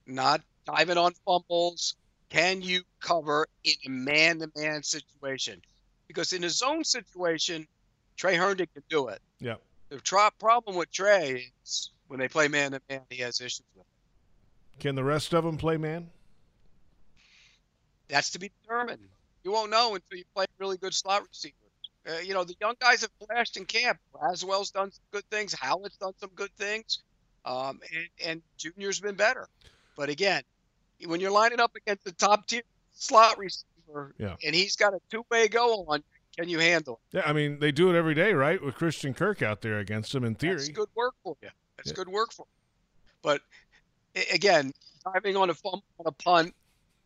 not 0.07 0.41
diving 0.67 0.99
on 0.99 1.13
fumbles. 1.27 1.97
Can 2.29 2.63
you 2.63 2.83
cover 3.01 3.49
in 3.65 3.75
a 3.87 3.89
man-to-man 3.91 4.83
situation? 4.85 5.61
Because 6.07 6.33
in 6.33 6.45
a 6.45 6.49
zone 6.51 6.85
situation, 6.85 7.67
Tre 8.17 8.37
Herndon 8.37 8.69
can 8.73 8.83
do 8.89 9.09
it. 9.09 9.21
Yeah. 9.41 9.57
The 9.91 10.01
tra- 10.01 10.31
problem 10.39 10.77
with 10.77 10.91
Trey 10.91 11.53
is 11.65 11.91
when 12.09 12.21
they 12.21 12.29
play 12.29 12.49
man 12.49 12.73
to 12.73 12.81
man, 12.89 13.03
he 13.11 13.19
has 13.19 13.41
issues 13.41 13.63
with 13.77 13.85
it. 13.85 14.81
Can 14.81 14.95
the 14.95 15.05
rest 15.05 15.35
of 15.35 15.45
them 15.45 15.59
play 15.59 15.77
man? 15.77 16.09
That's 18.09 18.31
to 18.31 18.39
be 18.39 18.51
determined. 18.63 19.03
You 19.45 19.53
won't 19.53 19.71
know 19.71 19.95
until 19.95 20.19
you 20.19 20.25
play 20.35 20.47
really 20.59 20.77
good 20.77 20.95
slot 20.95 21.23
receivers. 21.29 21.55
Uh, 22.09 22.19
you 22.21 22.35
know, 22.35 22.45
the 22.45 22.55
young 22.61 22.75
guys 22.81 23.03
have 23.03 23.11
flashed 23.27 23.57
in 23.57 23.67
camp. 23.67 23.99
Braswell's 24.15 24.71
done 24.71 24.91
some 24.91 25.03
good 25.13 25.25
things. 25.31 25.53
Hallett's 25.53 25.97
done 25.97 26.15
some 26.19 26.31
good 26.35 26.51
things. 26.57 27.03
Um, 27.45 27.81
and, 27.95 28.09
and 28.27 28.43
Junior's 28.57 29.01
been 29.01 29.17
better. 29.17 29.49
But 29.97 30.09
again, 30.09 30.43
when 31.05 31.21
you're 31.21 31.31
lining 31.31 31.61
up 31.61 31.75
against 31.77 32.05
the 32.05 32.13
top 32.13 32.47
tier 32.47 32.63
slot 32.95 33.39
receiver 33.39 34.15
yeah. 34.19 34.37
and 34.45 34.55
he's 34.55 34.77
got 34.77 34.95
a 34.95 35.01
two 35.11 35.25
way 35.31 35.49
go 35.49 35.85
on, 35.89 36.03
can 36.37 36.49
you 36.49 36.59
handle 36.59 37.01
it? 37.13 37.19
Yeah, 37.19 37.23
I 37.27 37.33
mean, 37.33 37.59
they 37.59 37.73
do 37.73 37.91
it 37.91 37.97
every 37.97 38.15
day, 38.15 38.33
right? 38.33 38.63
With 38.63 38.75
Christian 38.75 39.15
Kirk 39.15 39.43
out 39.43 39.61
there 39.63 39.79
against 39.79 40.15
him 40.15 40.25
in 40.25 40.35
theory. 40.35 40.57
That's 40.57 40.69
good 40.69 40.89
work 40.95 41.15
for 41.23 41.37
you. 41.43 41.49
That's 41.77 41.91
yeah. 41.91 41.95
good 41.95 42.09
work 42.09 42.33
for 42.33 42.47
you. 42.47 43.13
But 43.23 43.43
again, 44.33 44.73
diving 45.05 45.37
on 45.37 45.51
a 45.51 45.55
fumble 45.55 45.85
on 45.99 46.07
a 46.07 46.13
punt, 46.13 46.55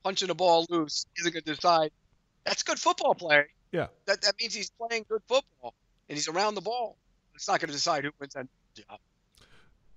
punching 0.02 0.30
a 0.30 0.34
ball 0.34 0.66
loose 0.68 1.06
isn't 1.18 1.32
going 1.32 1.42
to 1.44 1.54
decide. 1.54 1.90
That's 2.44 2.62
good 2.62 2.78
football 2.78 3.14
play. 3.14 3.46
Yeah. 3.72 3.86
That, 4.06 4.20
that 4.22 4.34
means 4.40 4.54
he's 4.54 4.70
playing 4.70 5.06
good 5.08 5.22
football 5.26 5.74
and 6.08 6.16
he's 6.16 6.28
around 6.28 6.54
the 6.54 6.60
ball. 6.60 6.96
It's 7.34 7.48
not 7.48 7.60
going 7.60 7.68
to 7.68 7.74
decide 7.74 8.04
who 8.04 8.10
wins 8.20 8.34
that 8.34 8.46
job. 8.74 8.98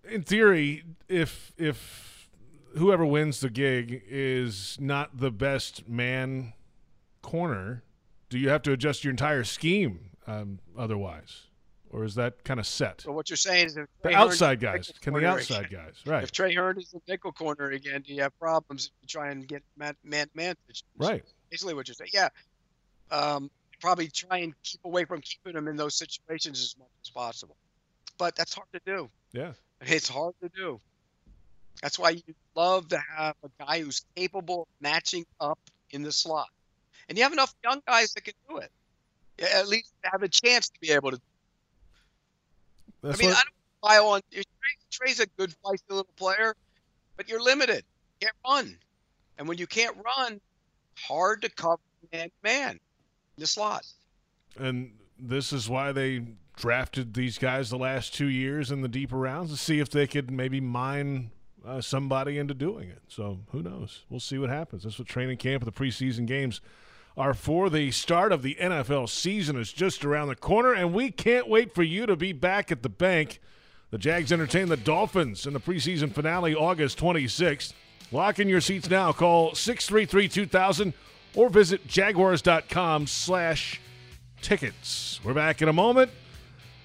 In 0.09 0.23
theory, 0.23 0.83
if 1.07 1.51
if 1.57 2.29
whoever 2.75 3.05
wins 3.05 3.41
the 3.41 3.49
gig 3.49 4.03
is 4.07 4.77
not 4.79 5.17
the 5.17 5.31
best 5.31 5.87
man 5.87 6.53
corner, 7.21 7.83
do 8.29 8.37
you 8.37 8.49
have 8.49 8.61
to 8.63 8.71
adjust 8.71 9.03
your 9.03 9.11
entire 9.11 9.43
scheme 9.43 10.11
um, 10.25 10.59
otherwise? 10.77 11.43
Or 11.89 12.03
is 12.03 12.15
that 12.15 12.43
kind 12.43 12.59
of 12.59 12.67
set? 12.67 13.01
So 13.01 13.13
what 13.13 13.29
you're 13.29 13.37
saying 13.37 13.67
is 13.67 13.77
if 13.77 13.87
the 14.03 14.13
outside 14.13 14.59
guys, 14.59 14.91
can 14.99 15.13
the 15.13 15.25
outside 15.25 15.67
again. 15.67 15.85
guys, 15.85 15.95
right? 16.05 16.21
If 16.21 16.33
Tre 16.33 16.53
Herndon 16.53 16.83
is 16.83 16.91
the 16.91 16.99
nickel 17.07 17.31
corner 17.31 17.71
again, 17.71 18.03
do 18.05 18.13
you 18.13 18.21
have 18.23 18.37
problems 18.39 18.87
if 18.87 18.91
you 19.01 19.07
try 19.07 19.31
and 19.31 19.47
get 19.47 19.63
man 19.77 19.95
man 20.03 20.29
man? 20.35 20.55
Right. 20.97 21.23
Basically, 21.49 21.73
what 21.73 21.87
you're 21.87 21.95
saying, 21.95 22.11
yeah. 22.13 22.27
Um, 23.09 23.49
probably 23.79 24.09
try 24.09 24.39
and 24.39 24.53
keep 24.63 24.81
away 24.83 25.05
from 25.05 25.21
keeping 25.21 25.53
them 25.53 25.69
in 25.69 25.77
those 25.77 25.95
situations 25.95 26.61
as 26.61 26.75
much 26.77 26.89
as 27.05 27.09
possible, 27.09 27.55
but 28.17 28.35
that's 28.35 28.53
hard 28.53 28.67
to 28.73 28.81
do. 28.85 29.09
Yeah, 29.31 29.53
it's 29.79 30.09
hard 30.09 30.35
to 30.43 30.49
do. 30.49 30.81
That's 31.81 31.97
why 31.97 32.09
you 32.09 32.35
love 32.53 32.89
to 32.89 33.01
have 33.15 33.35
a 33.45 33.63
guy 33.63 33.79
who's 33.79 34.03
capable 34.13 34.63
of 34.63 34.67
matching 34.81 35.25
up 35.39 35.59
in 35.91 36.03
the 36.03 36.11
slot 36.11 36.49
and 37.09 37.17
you 37.17 37.23
have 37.23 37.33
enough 37.33 37.53
young 37.63 37.81
guys 37.87 38.13
that 38.13 38.23
can 38.23 38.33
do 38.49 38.57
it. 38.57 38.71
At 39.39 39.67
least 39.67 39.93
have 40.03 40.23
a 40.23 40.27
chance 40.27 40.69
to 40.69 40.79
be 40.79 40.91
able 40.91 41.11
to. 41.11 41.19
That's 43.03 43.19
I 43.19 43.21
mean, 43.21 43.29
what... 43.29 43.37
I 43.37 43.41
don't 43.41 43.81
pile 43.81 44.07
on. 44.07 44.21
Tre's 44.89 45.19
a 45.19 45.27
good, 45.37 45.53
feisty 45.63 45.89
little 45.89 46.07
player, 46.15 46.55
but 47.15 47.29
you're 47.29 47.41
limited. 47.41 47.83
You 48.19 48.27
can't 48.27 48.35
run, 48.47 48.77
and 49.37 49.47
when 49.47 49.57
you 49.57 49.67
can't 49.67 49.95
run, 50.03 50.41
hard 50.97 51.41
to 51.43 51.49
cover 51.49 51.81
man 52.11 52.31
man 52.43 52.71
in 52.71 52.79
the 53.37 53.47
slot. 53.47 53.85
And 54.59 54.93
this 55.19 55.53
is 55.53 55.69
why 55.69 55.91
they 55.91 56.25
drafted 56.55 57.13
these 57.13 57.37
guys 57.37 57.69
the 57.69 57.77
last 57.77 58.15
two 58.15 58.27
years 58.27 58.71
in 58.71 58.81
the 58.81 58.87
deeper 58.87 59.17
rounds 59.17 59.51
to 59.51 59.57
see 59.57 59.79
if 59.79 59.89
they 59.89 60.07
could 60.07 60.31
maybe 60.31 60.59
mine 60.59 61.29
uh, 61.63 61.81
somebody 61.81 62.39
into 62.39 62.55
doing 62.55 62.89
it. 62.89 63.01
So 63.07 63.39
who 63.51 63.61
knows? 63.61 64.03
We'll 64.09 64.19
see 64.19 64.39
what 64.39 64.49
happens. 64.49 64.83
That's 64.83 64.97
what 64.97 65.07
training 65.07 65.37
camp 65.37 65.63
and 65.63 65.71
the 65.71 65.77
preseason 65.77 66.25
games 66.25 66.61
are 67.17 67.33
for 67.33 67.69
the 67.69 67.89
start 67.89 68.31
of 68.31 68.43
the 68.43 68.55
NFL 68.61 69.09
season 69.09 69.57
is 69.57 69.73
just 69.73 70.05
around 70.05 70.27
the 70.27 70.35
corner, 70.35 70.71
and 70.73 70.93
we 70.93 71.09
can't 71.09 71.49
wait 71.49 71.73
for 71.73 71.81
you 71.81 72.05
to 72.05 72.15
be 72.15 72.31
back 72.31 72.71
at 72.71 72.83
the 72.83 72.89
bank. 72.89 73.39
The 73.89 73.97
Jags 73.97 74.31
entertain 74.31 74.69
the 74.69 74.77
Dolphins 74.77 75.47
in 75.47 75.53
the 75.53 75.59
preseason 75.59 76.13
finale 76.13 76.53
August 76.53 76.99
26th. 76.99 77.73
Lock 78.11 78.39
in 78.39 78.47
your 78.47 78.61
seats 78.61 78.89
now. 78.89 79.11
Call 79.11 79.51
633-2000 79.51 80.93
or 81.35 81.49
visit 81.49 81.87
jaguars.com 81.87 83.07
slash 83.07 83.81
tickets. 84.41 85.19
We're 85.23 85.33
back 85.33 85.61
in 85.61 85.69
a 85.69 85.73
moment. 85.73 86.11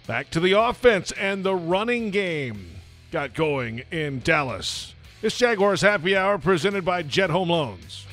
Back 0.06 0.30
to 0.30 0.40
the 0.40 0.52
offense 0.52 1.12
and 1.12 1.44
the 1.44 1.54
running 1.54 2.10
game 2.10 2.70
got 3.10 3.34
going 3.34 3.82
in 3.90 4.20
Dallas. 4.20 4.94
It's 5.20 5.36
Jaguars 5.36 5.82
Happy 5.82 6.16
Hour 6.16 6.38
presented 6.38 6.84
by 6.84 7.02
Jet 7.02 7.30
Home 7.30 7.50
Loans. 7.50 8.06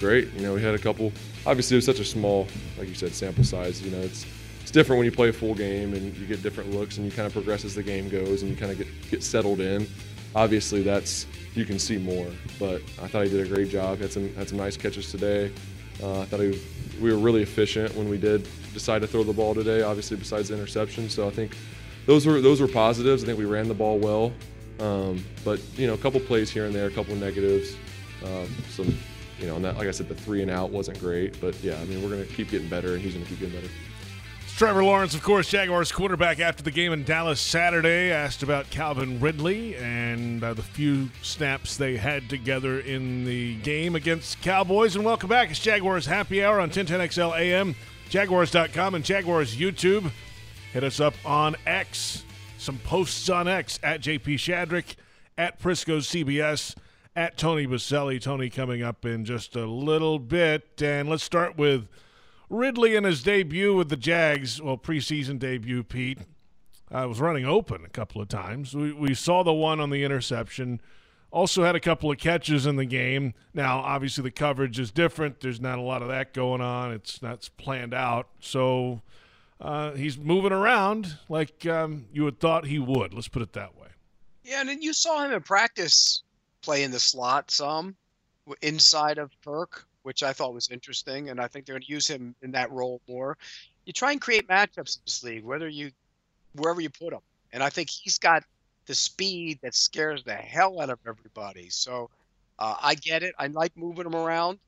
Great. 0.00 0.32
You 0.32 0.40
know, 0.40 0.54
we 0.54 0.62
had 0.62 0.74
a 0.74 0.78
couple. 0.78 1.12
Obviously, 1.46 1.76
it 1.76 1.78
was 1.78 1.84
such 1.84 2.00
a 2.00 2.04
small, 2.04 2.48
like 2.78 2.88
you 2.88 2.94
said, 2.94 3.14
sample 3.14 3.44
size. 3.44 3.80
You 3.82 3.92
know, 3.92 4.00
it's 4.00 4.26
it's 4.62 4.70
different 4.70 4.98
when 4.98 5.04
you 5.04 5.12
play 5.12 5.28
a 5.28 5.32
full 5.32 5.54
game 5.54 5.94
and 5.94 6.16
you 6.16 6.26
get 6.26 6.42
different 6.42 6.72
looks 6.72 6.96
and 6.96 7.04
you 7.04 7.12
kind 7.12 7.26
of 7.26 7.32
progress 7.32 7.64
as 7.64 7.74
the 7.74 7.82
game 7.82 8.08
goes 8.08 8.42
and 8.42 8.50
you 8.50 8.56
kind 8.56 8.72
of 8.72 8.78
get 8.78 8.88
get 9.10 9.22
settled 9.22 9.60
in. 9.60 9.86
Obviously, 10.34 10.82
that's 10.82 11.26
you 11.54 11.64
can 11.64 11.78
see 11.78 11.98
more. 11.98 12.28
But 12.58 12.82
I 13.00 13.06
thought 13.06 13.24
he 13.24 13.30
did 13.30 13.46
a 13.46 13.54
great 13.54 13.68
job. 13.68 13.98
Had 13.98 14.12
some 14.12 14.34
had 14.34 14.48
some 14.48 14.58
nice 14.58 14.76
catches 14.76 15.10
today. 15.10 15.52
Uh, 16.02 16.20
I 16.20 16.24
thought 16.24 16.40
he, 16.40 16.58
we 17.00 17.12
were 17.12 17.18
really 17.18 17.42
efficient 17.42 17.94
when 17.94 18.08
we 18.08 18.16
did 18.16 18.48
decide 18.72 19.02
to 19.02 19.06
throw 19.06 19.22
the 19.22 19.34
ball 19.34 19.54
today. 19.54 19.82
Obviously, 19.82 20.16
besides 20.16 20.48
the 20.48 20.54
interception. 20.54 21.10
So 21.10 21.28
I 21.28 21.30
think 21.30 21.56
those 22.06 22.26
were 22.26 22.40
those 22.40 22.60
were 22.60 22.68
positives. 22.68 23.22
I 23.22 23.26
think 23.26 23.38
we 23.38 23.44
ran 23.44 23.68
the 23.68 23.74
ball 23.74 23.98
well. 23.98 24.32
Um, 24.78 25.22
but 25.44 25.60
you 25.76 25.86
know, 25.86 25.94
a 25.94 25.98
couple 25.98 26.20
plays 26.20 26.50
here 26.50 26.64
and 26.64 26.74
there, 26.74 26.86
a 26.86 26.90
couple 26.90 27.14
negatives, 27.14 27.76
um, 28.24 28.48
some 28.70 28.96
you 29.40 29.46
know, 29.46 29.56
and 29.56 29.64
that, 29.64 29.76
like 29.76 29.88
I 29.88 29.90
said, 29.90 30.08
the 30.08 30.14
three 30.14 30.42
and 30.42 30.50
out 30.50 30.70
wasn't 30.70 31.00
great, 31.00 31.40
but 31.40 31.60
yeah, 31.62 31.78
I 31.80 31.84
mean, 31.86 32.02
we're 32.02 32.10
going 32.10 32.26
to 32.26 32.32
keep 32.32 32.50
getting 32.50 32.68
better, 32.68 32.94
and 32.94 33.02
he's 33.02 33.14
going 33.14 33.24
to 33.24 33.30
keep 33.30 33.40
getting 33.40 33.54
better. 33.54 33.72
It's 34.42 34.54
Trevor 34.54 34.84
Lawrence, 34.84 35.14
of 35.14 35.22
course, 35.22 35.48
Jaguars 35.48 35.90
quarterback 35.90 36.38
after 36.38 36.62
the 36.62 36.70
game 36.70 36.92
in 36.92 37.04
Dallas 37.04 37.40
Saturday, 37.40 38.10
asked 38.12 38.42
about 38.42 38.68
Calvin 38.68 39.18
Ridley 39.18 39.76
and 39.76 40.44
uh, 40.44 40.52
the 40.52 40.62
few 40.62 41.08
snaps 41.22 41.78
they 41.78 41.96
had 41.96 42.28
together 42.28 42.80
in 42.80 43.24
the 43.24 43.56
game 43.56 43.94
against 43.94 44.42
Cowboys. 44.42 44.96
And 44.96 45.04
welcome 45.04 45.30
back. 45.30 45.50
It's 45.50 45.60
Jaguars 45.60 46.04
Happy 46.04 46.44
Hour 46.44 46.60
on 46.60 46.70
1010XL 46.70 47.38
AM, 47.38 47.74
Jaguars.com, 48.10 48.94
and 48.94 49.04
Jaguars 49.04 49.56
YouTube. 49.56 50.10
Hit 50.72 50.84
us 50.84 51.00
up 51.00 51.14
on 51.24 51.56
X. 51.66 52.24
Some 52.58 52.78
posts 52.78 53.30
on 53.30 53.48
X 53.48 53.80
at 53.82 54.02
JP 54.02 54.34
Shadrick, 54.34 54.96
at 55.38 55.58
Prisco 55.58 55.98
CBS, 55.98 56.74
at 57.14 57.36
Tony 57.36 57.66
Boselli. 57.66 58.20
Tony 58.20 58.50
coming 58.50 58.82
up 58.82 59.04
in 59.04 59.24
just 59.24 59.56
a 59.56 59.66
little 59.66 60.18
bit. 60.18 60.80
And 60.82 61.08
let's 61.08 61.24
start 61.24 61.56
with 61.56 61.88
Ridley 62.48 62.96
in 62.96 63.04
his 63.04 63.22
debut 63.22 63.74
with 63.74 63.88
the 63.88 63.96
Jags, 63.96 64.60
well, 64.60 64.76
preseason 64.76 65.38
debut, 65.38 65.82
Pete, 65.84 66.18
I 66.90 67.06
was 67.06 67.20
running 67.20 67.44
open 67.44 67.84
a 67.84 67.88
couple 67.88 68.20
of 68.20 68.28
times. 68.28 68.74
We, 68.74 68.92
we 68.92 69.14
saw 69.14 69.44
the 69.44 69.52
one 69.52 69.78
on 69.78 69.90
the 69.90 70.02
interception. 70.02 70.80
Also 71.30 71.62
had 71.62 71.76
a 71.76 71.80
couple 71.80 72.10
of 72.10 72.18
catches 72.18 72.66
in 72.66 72.74
the 72.74 72.84
game. 72.84 73.34
Now, 73.54 73.78
obviously, 73.78 74.22
the 74.22 74.32
coverage 74.32 74.80
is 74.80 74.90
different. 74.90 75.40
There's 75.40 75.60
not 75.60 75.78
a 75.78 75.82
lot 75.82 76.02
of 76.02 76.08
that 76.08 76.34
going 76.34 76.60
on. 76.60 76.92
It's 76.92 77.22
not 77.22 77.48
planned 77.56 77.94
out. 77.94 78.28
So 78.40 79.02
uh, 79.60 79.92
he's 79.92 80.18
moving 80.18 80.50
around 80.50 81.18
like 81.28 81.64
um, 81.66 82.06
you 82.12 82.24
had 82.24 82.40
thought 82.40 82.66
he 82.66 82.80
would. 82.80 83.14
Let's 83.14 83.28
put 83.28 83.42
it 83.42 83.52
that 83.52 83.78
way. 83.78 83.86
Yeah, 84.42 84.60
and 84.60 84.68
then 84.68 84.82
you 84.82 84.92
saw 84.92 85.24
him 85.24 85.30
in 85.30 85.42
practice 85.42 86.24
play 86.62 86.82
in 86.82 86.90
the 86.90 87.00
slot 87.00 87.50
some 87.50 87.96
inside 88.62 89.18
of 89.18 89.30
Kirk 89.44 89.86
which 90.02 90.22
I 90.22 90.32
thought 90.32 90.54
was 90.54 90.68
interesting, 90.70 91.28
and 91.28 91.40
I 91.40 91.46
think 91.46 91.66
they're 91.66 91.74
going 91.74 91.82
to 91.82 91.92
use 91.92 92.06
him 92.06 92.34
in 92.42 92.52
that 92.52 92.70
role 92.70 93.00
more. 93.08 93.36
You 93.84 93.92
try 93.92 94.12
and 94.12 94.20
create 94.20 94.48
matchups 94.48 94.96
in 94.96 95.02
this 95.04 95.22
league, 95.22 95.44
whether 95.44 95.68
you 95.68 95.90
wherever 96.54 96.80
you 96.80 96.90
put 96.90 97.12
him, 97.12 97.20
and 97.52 97.62
I 97.62 97.70
think 97.70 97.90
he's 97.90 98.18
got 98.18 98.44
the 98.86 98.94
speed 98.94 99.58
that 99.62 99.74
scares 99.74 100.24
the 100.24 100.34
hell 100.34 100.80
out 100.80 100.90
of 100.90 100.98
everybody. 101.06 101.70
So 101.70 102.10
uh, 102.58 102.76
I 102.80 102.94
get 102.94 103.22
it. 103.22 103.34
I 103.38 103.46
like 103.48 103.76
moving 103.76 104.06
him 104.06 104.16
around. 104.16 104.58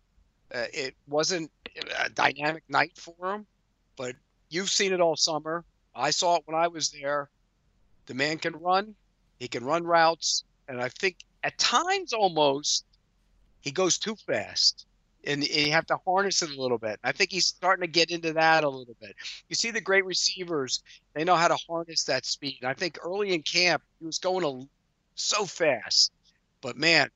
Uh, 0.54 0.66
it 0.72 0.94
wasn't 1.08 1.50
a 2.04 2.10
dynamic 2.10 2.62
night 2.68 2.92
for 2.96 3.34
him, 3.34 3.46
but 3.96 4.14
you've 4.50 4.70
seen 4.70 4.92
it 4.92 5.00
all 5.00 5.16
summer. 5.16 5.64
I 5.94 6.10
saw 6.10 6.36
it 6.36 6.42
when 6.44 6.56
I 6.56 6.68
was 6.68 6.90
there. 6.90 7.30
The 8.06 8.14
man 8.14 8.38
can 8.38 8.54
run. 8.54 8.94
He 9.38 9.48
can 9.48 9.64
run 9.64 9.84
routes, 9.84 10.44
and 10.68 10.80
I 10.80 10.88
think 10.88 11.16
at 11.42 11.58
times 11.58 12.12
almost 12.12 12.84
he 13.60 13.70
goes 13.70 13.98
too 13.98 14.16
fast 14.26 14.86
and 15.24 15.46
you 15.46 15.72
have 15.72 15.86
to 15.86 15.96
harness 16.04 16.42
it 16.42 16.50
a 16.50 16.60
little 16.60 16.78
bit. 16.78 16.98
I 17.04 17.12
think 17.12 17.30
he's 17.30 17.46
starting 17.46 17.82
to 17.82 17.90
get 17.90 18.10
into 18.10 18.32
that 18.32 18.64
a 18.64 18.68
little 18.68 18.96
bit. 19.00 19.14
You 19.48 19.54
see 19.54 19.70
the 19.70 19.80
great 19.80 20.04
receivers; 20.04 20.82
they 21.14 21.24
know 21.24 21.36
how 21.36 21.48
to 21.48 21.56
harness 21.68 22.04
that 22.04 22.24
speed. 22.24 22.60
I 22.64 22.74
think 22.74 22.98
early 23.02 23.32
in 23.32 23.42
camp 23.42 23.82
he 24.00 24.06
was 24.06 24.18
going 24.18 24.44
a, 24.44 24.68
so 25.14 25.44
fast, 25.44 26.12
but 26.60 26.76
man, 26.76 27.08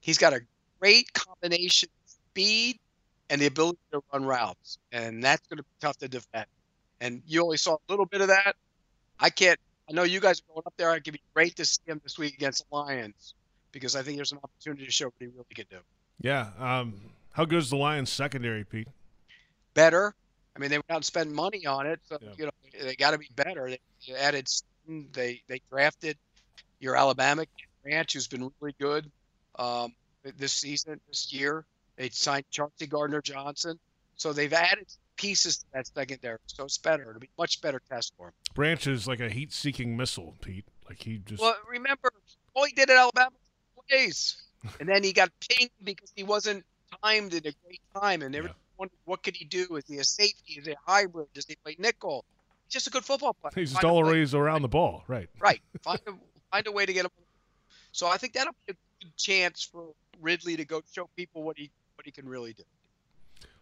he's 0.00 0.18
got 0.18 0.34
a 0.34 0.40
great 0.78 1.12
combination 1.14 1.88
of 2.04 2.10
speed 2.10 2.78
and 3.30 3.40
the 3.40 3.46
ability 3.46 3.78
to 3.92 4.02
run 4.12 4.24
routes, 4.24 4.78
and 4.92 5.22
that's 5.22 5.46
going 5.48 5.58
to 5.58 5.62
be 5.62 5.68
tough 5.80 5.96
to 5.98 6.08
defend. 6.08 6.46
And 7.00 7.22
you 7.26 7.42
only 7.42 7.56
saw 7.56 7.74
a 7.74 7.78
little 7.88 8.06
bit 8.06 8.20
of 8.20 8.28
that. 8.28 8.56
I 9.18 9.30
can't. 9.30 9.58
I 9.88 9.92
know 9.92 10.02
you 10.02 10.20
guys 10.20 10.40
are 10.40 10.54
going 10.54 10.62
up 10.66 10.74
there. 10.76 10.90
I'd 10.90 11.02
be 11.04 11.20
great 11.34 11.56
to 11.56 11.64
see 11.64 11.82
him 11.86 12.00
this 12.02 12.18
week 12.18 12.34
against 12.34 12.64
the 12.68 12.76
Lions 12.76 13.34
because 13.74 13.94
I 13.94 14.02
think 14.02 14.16
there's 14.16 14.32
an 14.32 14.38
opportunity 14.42 14.86
to 14.86 14.90
show 14.90 15.06
what 15.06 15.14
he 15.18 15.26
really 15.26 15.44
can 15.54 15.66
do. 15.68 15.78
Yeah. 16.20 16.48
Um 16.58 16.94
how 17.32 17.44
good 17.44 17.58
is 17.58 17.68
the 17.68 17.76
Lions 17.76 18.10
secondary, 18.10 18.64
Pete? 18.64 18.88
Better. 19.74 20.14
I 20.56 20.60
mean, 20.60 20.70
they 20.70 20.78
went 20.78 20.90
out 20.90 20.96
and 20.96 21.04
spent 21.04 21.30
money 21.32 21.66
on 21.66 21.86
it, 21.86 22.00
so 22.08 22.16
Yeah. 22.22 22.28
you 22.38 22.44
know 22.46 22.50
they 22.80 22.94
got 22.96 23.10
to 23.10 23.18
be 23.18 23.28
better. 23.34 23.68
They 23.68 24.14
added, 24.14 24.48
they 25.12 25.42
they 25.48 25.60
drafted 25.70 26.16
your 26.78 26.96
Alabama 26.96 27.44
Branch, 27.82 28.12
who's 28.12 28.28
been 28.28 28.50
really 28.60 28.74
good 28.80 29.10
um, 29.58 29.92
this 30.36 30.52
season, 30.52 31.00
this 31.08 31.32
year. 31.32 31.64
They 31.96 32.08
signed 32.10 32.44
Chauncey 32.50 32.86
Gardner 32.86 33.20
Johnson, 33.20 33.78
so 34.16 34.32
they've 34.32 34.52
added 34.52 34.86
pieces 35.16 35.58
to 35.58 35.64
that 35.74 35.86
secondary, 35.88 36.38
so 36.46 36.64
it's 36.64 36.78
better. 36.78 37.08
It'll 37.10 37.20
be 37.20 37.30
much 37.38 37.60
better 37.60 37.80
test 37.88 38.12
for 38.16 38.28
him. 38.28 38.32
Branch 38.54 38.86
is 38.86 39.06
like 39.06 39.20
a 39.20 39.28
heat-seeking 39.30 39.96
missile, 39.96 40.34
Pete. 40.40 40.64
Like 40.88 41.02
he 41.02 41.18
just 41.18 41.40
Well, 41.40 41.56
remember 41.68 42.10
all 42.54 42.64
he 42.64 42.72
did 42.72 42.90
at 42.90 42.96
Alabama 42.96 43.30
and 43.90 44.88
then 44.88 45.02
he 45.02 45.12
got 45.12 45.30
pinged 45.48 45.70
because 45.82 46.12
he 46.16 46.22
wasn't 46.24 46.64
timed 47.02 47.32
in 47.34 47.46
a 47.46 47.52
great 47.66 47.80
time, 47.94 48.22
and 48.22 48.34
everyone 48.34 48.56
wondered 48.78 48.96
what 49.04 49.22
could 49.22 49.36
he 49.36 49.44
do? 49.44 49.76
Is 49.76 49.84
he 49.86 49.98
a 49.98 50.04
safety? 50.04 50.54
Is 50.58 50.66
he 50.66 50.72
a 50.72 50.76
hybrid? 50.86 51.28
Does 51.34 51.46
he 51.46 51.56
play 51.56 51.76
nickel? 51.78 52.24
He's 52.66 52.72
just 52.74 52.86
a 52.86 52.90
good 52.90 53.04
football 53.04 53.34
player. 53.34 53.52
he's 53.54 53.70
just 53.70 53.82
Find 53.82 53.90
a 53.90 53.94
way- 53.94 54.00
always 54.08 54.34
around 54.34 54.62
the 54.62 54.68
ball, 54.68 55.04
right? 55.06 55.28
right. 55.38 55.60
Find 55.82 56.00
a 56.06 56.12
find 56.50 56.66
a 56.66 56.72
way 56.72 56.86
to 56.86 56.92
get 56.92 57.04
him. 57.04 57.10
So 57.92 58.08
I 58.08 58.16
think 58.16 58.32
that'll 58.32 58.54
be 58.66 58.72
a 58.72 59.04
good 59.04 59.16
chance 59.16 59.62
for 59.62 59.88
Ridley 60.20 60.56
to 60.56 60.64
go 60.64 60.82
show 60.92 61.08
people 61.16 61.42
what 61.42 61.58
he 61.58 61.70
what 61.96 62.06
he 62.06 62.10
can 62.12 62.28
really 62.28 62.52
do. 62.54 62.62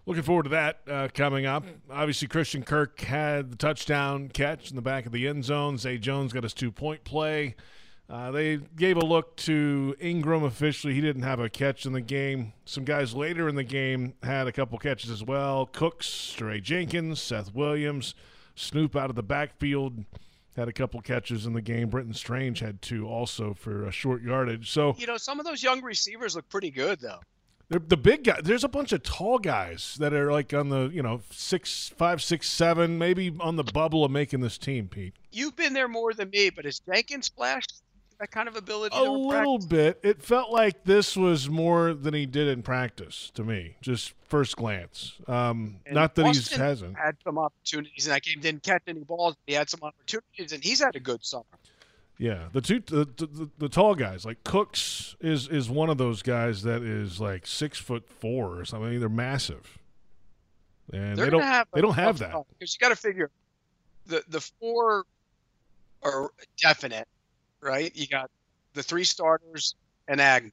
Looking 0.04 0.22
forward 0.24 0.44
to 0.44 0.48
that 0.50 0.80
uh, 0.90 1.08
coming 1.14 1.46
up. 1.46 1.64
Obviously, 1.88 2.26
Christian 2.26 2.64
Kirk 2.64 3.00
had 3.02 3.52
the 3.52 3.56
touchdown 3.56 4.28
catch 4.30 4.68
in 4.70 4.74
the 4.76 4.82
back 4.82 5.06
of 5.06 5.12
the 5.12 5.28
end 5.28 5.44
zone. 5.44 5.78
Zay 5.78 5.96
Jones 5.98 6.32
got 6.32 6.42
his 6.42 6.54
two 6.54 6.72
point 6.72 7.04
play. 7.04 7.54
Uh, 8.10 8.30
they 8.30 8.58
gave 8.76 8.96
a 8.96 9.04
look 9.04 9.36
to 9.36 9.96
Ingram 9.98 10.42
officially. 10.44 10.92
He 10.92 11.00
didn't 11.00 11.22
have 11.22 11.40
a 11.40 11.48
catch 11.48 11.86
in 11.86 11.92
the 11.92 12.00
game. 12.00 12.52
Some 12.66 12.84
guys 12.84 13.14
later 13.14 13.48
in 13.48 13.54
the 13.54 13.64
game 13.64 14.14
had 14.22 14.46
a 14.46 14.52
couple 14.52 14.76
catches 14.78 15.10
as 15.10 15.22
well. 15.24 15.66
Cooks, 15.66 16.06
Stray 16.08 16.60
Jenkins, 16.60 17.22
Seth 17.22 17.54
Williams, 17.54 18.14
Snoop 18.54 18.96
out 18.96 19.08
of 19.08 19.16
the 19.16 19.22
backfield 19.22 20.04
had 20.56 20.68
a 20.68 20.72
couple 20.72 21.00
catches 21.00 21.46
in 21.46 21.54
the 21.54 21.62
game. 21.62 21.88
Brenton 21.88 22.12
Strange 22.12 22.60
had 22.60 22.82
two 22.82 23.08
also 23.08 23.54
for 23.54 23.86
a 23.86 23.90
short 23.90 24.22
yardage. 24.22 24.70
So 24.70 24.94
You 24.98 25.06
know, 25.06 25.16
some 25.16 25.40
of 25.40 25.46
those 25.46 25.62
young 25.62 25.82
receivers 25.82 26.36
look 26.36 26.48
pretty 26.50 26.70
good 26.70 27.00
though. 27.00 27.20
they're 27.70 27.80
the 27.80 27.96
big 27.96 28.24
guy. 28.24 28.40
There's 28.42 28.64
a 28.64 28.68
bunch 28.68 28.92
of 28.92 29.02
tall 29.02 29.38
guys 29.38 29.96
that 29.98 30.12
are 30.12 30.30
like 30.30 30.52
on 30.52 30.68
the 30.68 30.90
you 30.92 31.02
know 31.02 31.22
six, 31.30 31.90
five, 31.96 32.22
six, 32.22 32.50
seven, 32.50 32.98
maybe 32.98 33.34
on 33.40 33.56
the 33.56 33.64
bubble 33.64 34.04
of 34.04 34.10
making 34.10 34.40
this 34.40 34.58
team. 34.58 34.88
Pete, 34.88 35.14
You've 35.30 35.56
been 35.56 35.72
there 35.72 35.88
more 35.88 36.12
than 36.12 36.28
me, 36.28 36.50
but 36.50 36.66
has 36.66 36.80
Jenkins 36.80 37.28
flashed 37.28 37.72
that 38.22 38.30
kind 38.30 38.48
of 38.48 38.56
ability? 38.56 38.96
a 38.96 39.02
little 39.02 39.58
practice? 39.58 39.66
bit. 39.66 40.00
It 40.02 40.22
felt 40.22 40.50
like 40.50 40.85
this 40.85 41.16
was 41.16 41.50
more 41.50 41.92
than 41.92 42.14
he 42.14 42.24
did 42.24 42.46
in 42.48 42.62
practice 42.62 43.30
to 43.35 43.42
me. 43.42 43.76
Just 43.82 44.14
first 44.28 44.56
glance. 44.56 45.14
Um, 45.26 45.80
not 45.90 46.14
that 46.14 46.22
he 46.24 46.30
Austin 46.30 46.61
hasn't. 46.61 46.96
had 46.96 47.16
some 47.24 47.37
opportunities 47.37 48.06
in 48.06 48.12
that 48.12 48.22
game. 48.22 48.40
Didn't 48.40 48.62
catch 48.62 48.82
any 48.87 49.00
balls. 49.00 49.35
But 49.35 49.50
he 49.50 49.54
had 49.54 49.68
some 49.68 49.80
opportunities, 49.82 50.52
and 50.52 50.62
he's 50.62 50.80
had 50.80 50.94
a 50.94 51.00
good 51.00 51.24
summer. 51.24 51.44
Yeah, 52.18 52.44
the 52.52 52.61
two 52.61 52.78
the, 52.78 53.04
the, 53.04 53.50
the 53.58 53.68
tall 53.68 53.96
guys 53.96 54.24
like 54.24 54.44
Cooks 54.44 55.16
is 55.20 55.48
is 55.48 55.68
one 55.68 55.90
of 55.90 55.98
those 55.98 56.22
guys 56.22 56.62
that 56.62 56.82
is 56.82 57.20
like 57.20 57.44
six 57.46 57.78
foot 57.78 58.08
four 58.20 58.56
or 58.61 58.64
something. 58.64 59.00
They're 59.00 59.08
massive, 59.08 59.78
and 60.92 61.16
They're 61.16 61.24
they 61.24 61.30
don't 61.30 61.42
have 61.42 61.66
they 61.74 61.80
don't 61.80 61.94
have 61.94 62.18
that 62.20 62.30
that. 62.32 62.44
because 62.58 62.74
you 62.74 62.78
got 62.78 62.90
to 62.90 62.96
figure 62.96 63.30
the 64.06 64.22
the 64.28 64.40
four 64.61 65.04
are 66.04 66.30
definite, 66.61 67.08
right? 67.62 67.94
You 67.94 68.07
got 68.07 68.31
the 68.75 68.83
three 68.83 69.05
starters 69.05 69.75
and 70.09 70.20
Agnew. 70.20 70.51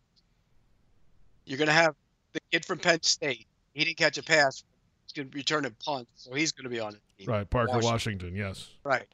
You're 1.45 1.57
gonna 1.57 1.71
have 1.71 1.95
the 2.33 2.39
kid 2.51 2.65
from 2.65 2.79
Penn 2.79 3.01
State. 3.01 3.47
He 3.73 3.83
didn't 3.83 3.97
catch 3.97 4.17
a 4.17 4.23
pass. 4.23 4.63
He's 5.05 5.13
gonna 5.13 5.29
return 5.33 5.65
a 5.65 5.71
punt, 5.71 6.07
so 6.15 6.33
he's 6.33 6.51
gonna 6.51 6.69
be 6.69 6.79
on 6.79 6.93
it. 6.93 7.27
Right, 7.27 7.49
Parker 7.49 7.73
Washington. 7.73 7.91
Washington. 7.91 8.35
Yes. 8.35 8.69
Right. 8.83 9.07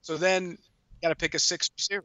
So 0.00 0.16
then 0.16 0.50
you 0.50 0.56
got 1.02 1.08
to 1.10 1.16
pick 1.16 1.34
a 1.34 1.38
six 1.38 1.70
receiver. 1.76 2.04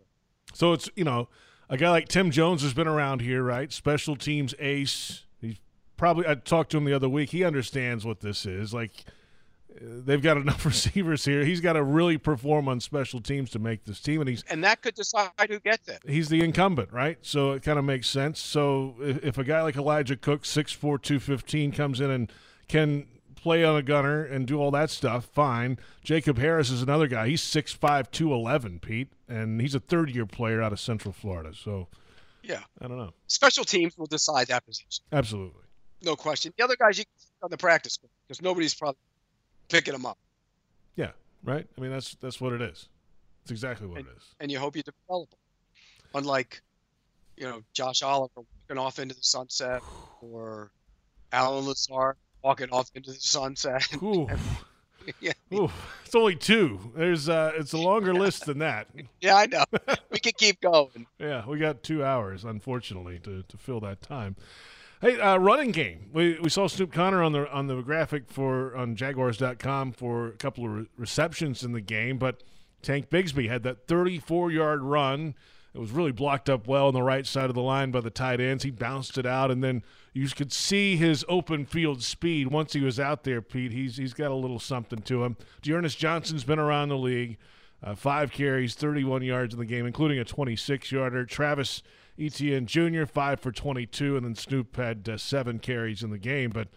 So 0.54 0.74
it's 0.74 0.90
you 0.96 1.04
know 1.04 1.28
a 1.70 1.78
guy 1.78 1.90
like 1.90 2.08
Tim 2.08 2.32
Jones 2.32 2.62
has 2.62 2.74
been 2.74 2.88
around 2.88 3.22
here, 3.22 3.44
right? 3.44 3.72
Special 3.74 4.16
teams 4.16 4.54
ace. 4.60 5.24
He's 5.42 5.58
probably 5.98 6.28
I 6.28 6.36
talked 6.36 6.72
to 6.72 6.78
him 6.78 6.86
the 6.86 6.94
other 6.94 7.10
week. 7.10 7.32
He 7.32 7.44
understands 7.44 8.06
what 8.06 8.22
this 8.22 8.46
is. 8.46 8.74
Like 8.74 9.06
they've 9.82 10.22
got 10.22 10.38
enough 10.38 10.66
receivers 10.66 11.26
here. 11.26 11.44
He's 11.46 11.62
got 11.62 11.74
to 11.74 11.84
really 11.84 12.18
perform 12.18 12.68
on 12.68 12.80
special 12.80 13.20
teams 13.22 13.50
to 13.52 13.60
make 13.60 13.86
this 13.86 14.00
team, 14.00 14.22
and 14.22 14.30
he's 14.30 14.44
and 14.50 14.64
that 14.64 14.82
could 14.82 14.96
decide 14.96 15.32
who 15.50 15.60
gets 15.60 15.88
it. 15.88 16.02
he's 16.08 16.30
the 16.30 16.42
incumbent, 16.42 16.92
right? 16.92 17.18
So 17.22 17.52
it 17.52 17.64
kind 17.64 17.78
of 17.80 17.86
makes 17.86 18.08
sense. 18.08 18.40
So 18.40 18.96
if, 19.02 19.24
if 19.24 19.38
a 19.38 19.44
guy 19.44 19.62
like 19.62 19.76
Elijah 19.76 20.16
Cook, 20.18 20.44
6'4", 20.44 20.80
215, 21.02 21.72
comes 21.72 22.00
in 22.02 22.10
and 22.12 22.32
can 22.68 23.08
play 23.36 23.64
on 23.64 23.76
a 23.78 23.84
gunner 23.84 24.24
and 24.26 24.46
do 24.48 24.60
all 24.60 24.72
that 24.72 24.90
stuff, 24.90 25.26
fine. 25.26 25.78
Jacob 26.04 26.38
Harris 26.38 26.70
is 26.70 26.82
another 26.82 27.08
guy. 27.08 27.28
He's 27.30 27.42
6'5", 27.42 28.12
211, 28.12 28.80
Pete, 28.80 29.10
and 29.30 29.62
he's 29.62 29.76
a 29.76 29.80
third-year 29.80 30.26
player 30.26 30.62
out 30.62 30.74
of 30.74 30.80
Central 30.80 31.14
Florida. 31.14 31.54
So 31.56 31.88
Yeah. 32.44 32.62
I 32.82 32.88
don't 32.88 32.98
know. 32.98 33.14
Special 33.28 33.64
teams 33.64 33.98
will 33.98 34.08
decide 34.08 34.48
that 34.48 34.66
position, 34.66 35.04
Absolutely. 35.12 35.62
no 36.02 36.16
question. 36.16 36.52
The 36.58 36.64
other 36.64 36.76
guys 36.78 36.98
you 36.98 37.06
on 37.44 37.52
the 37.52 37.58
practice 37.58 38.00
because 38.28 38.42
nobody's 38.42 38.74
probably 38.74 38.98
picking 39.70 39.94
them 39.94 40.06
up, 40.06 40.18
Yeah, 40.96 41.12
right? 41.44 41.68
I 41.78 41.82
mean, 41.82 41.92
that's 41.92 42.16
that's 42.16 42.40
what 42.42 42.54
it 42.54 42.62
is. 42.62 42.88
It's 43.44 43.52
exactly 43.52 43.88
what 43.88 44.00
it 44.02 44.08
is. 44.16 44.24
and 44.40 44.52
you 44.52 44.60
hope 44.60 44.76
you 44.76 44.84
develop 44.84 45.30
them. 45.30 45.40
Unlike, 46.16 46.62
you 47.38 47.46
know, 47.46 47.62
Josh 47.74 48.02
Oliver 48.02 48.42
walking 48.70 48.78
off 48.84 49.00
into 49.00 49.16
the 49.16 49.24
sunset, 49.24 49.82
or 50.22 50.72
Allen 51.32 51.66
Lazard 51.66 52.16
walking 52.44 52.70
off 52.72 52.90
into 52.96 53.12
the 53.12 53.20
sunset. 53.20 53.88
Ooh, 54.04 54.28
yeah, 55.22 55.32
Ooh, 55.54 55.70
it's 56.06 56.16
only 56.16 56.36
two. 56.36 56.80
There's 56.96 57.30
uh, 57.30 57.52
it's 57.56 57.74
a 57.74 57.78
longer 57.78 58.14
list 58.26 58.46
than 58.46 58.60
that. 58.60 58.88
Yeah, 59.22 59.36
I 59.38 59.46
know. 59.46 59.64
we 60.12 60.20
could 60.20 60.38
keep 60.38 60.60
going. 60.62 61.06
Yeah, 61.20 61.46
we 61.48 61.58
got 61.60 61.84
two 61.84 62.04
hours, 62.04 62.44
unfortunately, 62.44 63.20
to, 63.20 63.44
to 63.44 63.58
fill 63.58 63.80
that 63.82 64.02
time. 64.02 64.36
Hey, 65.00 65.20
uh, 65.20 65.38
running 65.38 65.70
game. 65.70 66.10
We, 66.12 66.40
we 66.40 66.50
saw 66.50 66.68
Snoop 66.68 66.92
Conner 66.92 67.22
on 67.22 67.32
the 67.32 67.48
on 67.52 67.68
the 67.68 67.82
graphic 67.84 68.32
for 68.32 68.76
on 68.76 68.96
Jaguars.com 68.96 69.92
for 69.92 70.30
a 70.30 70.32
couple 70.32 70.66
of 70.66 70.72
re- 70.72 70.86
receptions 70.98 71.64
in 71.64 71.72
the 71.72 71.82
game, 71.82 72.18
but 72.18 72.42
Tank 72.82 73.12
Bigsby 73.12 73.48
had 73.48 73.62
that 73.62 73.86
34 73.86 74.50
yard 74.50 74.82
run. 74.82 75.36
It 75.76 75.80
was 75.80 75.92
really 75.92 76.12
blocked 76.12 76.50
up 76.50 76.68
well 76.68 76.88
on 76.88 76.96
the 76.96 77.04
right 77.04 77.28
side 77.28 77.50
of 77.50 77.54
the 77.54 77.62
line 77.62 77.92
by 77.92 78.02
the 78.02 78.10
tight 78.10 78.42
ends. 78.42 78.64
He 78.64 78.72
bounced 78.72 79.20
it 79.20 79.28
out, 79.28 79.52
and 79.52 79.64
then 79.64 79.84
you 80.14 80.28
could 80.30 80.52
see 80.52 80.96
his 80.96 81.24
open 81.30 81.68
field 81.68 82.02
speed 82.02 82.48
once 82.48 82.74
he 82.74 82.82
was 82.82 83.00
out 83.00 83.24
there. 83.24 83.44
Pete, 83.44 83.74
he's 83.74 83.98
he's 83.98 84.16
got 84.16 84.32
a 84.32 84.36
little 84.36 84.58
something 84.58 85.04
to 85.04 85.24
him. 85.24 85.38
D'Ernest 85.62 86.00
Johnson's 86.00 86.44
been 86.44 86.58
around 86.58 86.90
the 86.90 86.98
league, 86.98 87.38
uh, 87.84 87.94
five 87.94 88.32
carries, 88.32 88.74
31 88.74 89.22
yards 89.22 89.54
in 89.54 89.60
the 89.60 89.66
game, 89.68 89.86
including 89.86 90.18
a 90.18 90.26
26 90.26 90.92
yarder. 90.92 91.24
Travis 91.24 91.84
Etienne 92.20 92.66
Jr. 92.66 93.06
five 93.06 93.40
for 93.40 93.52
22, 93.52 94.16
and 94.16 94.26
then 94.26 94.36
Snoop 94.36 94.76
had 94.76 95.08
uh, 95.08 95.18
seven 95.18 95.60
carries 95.60 96.04
in 96.04 96.10
the 96.10 96.18
game. 96.18 96.50
But 96.50 96.68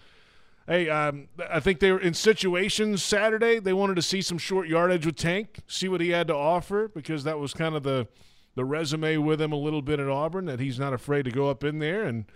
hey, 0.66 0.88
um, 0.88 1.28
I 1.50 1.60
think 1.60 1.80
they 1.80 1.92
were 1.92 2.00
in 2.00 2.14
situations 2.14 3.02
Saturday. 3.02 3.58
They 3.58 3.72
wanted 3.72 3.96
to 3.96 4.02
see 4.02 4.22
some 4.22 4.38
short 4.38 4.68
yardage 4.68 5.06
with 5.06 5.16
Tank, 5.16 5.60
see 5.66 5.88
what 5.88 6.00
he 6.00 6.10
had 6.10 6.26
to 6.28 6.34
offer, 6.34 6.88
because 6.88 7.24
that 7.24 7.38
was 7.38 7.54
kind 7.54 7.74
of 7.74 7.82
the 7.82 8.08
the 8.56 8.64
resume 8.64 9.16
with 9.16 9.40
him 9.40 9.52
a 9.52 9.56
little 9.56 9.80
bit 9.80 10.00
at 10.00 10.08
Auburn 10.08 10.46
that 10.46 10.58
he's 10.58 10.78
not 10.78 10.92
afraid 10.92 11.24
to 11.24 11.30
go 11.30 11.48
up 11.48 11.64
in 11.64 11.78
there 11.78 12.04
and. 12.04 12.26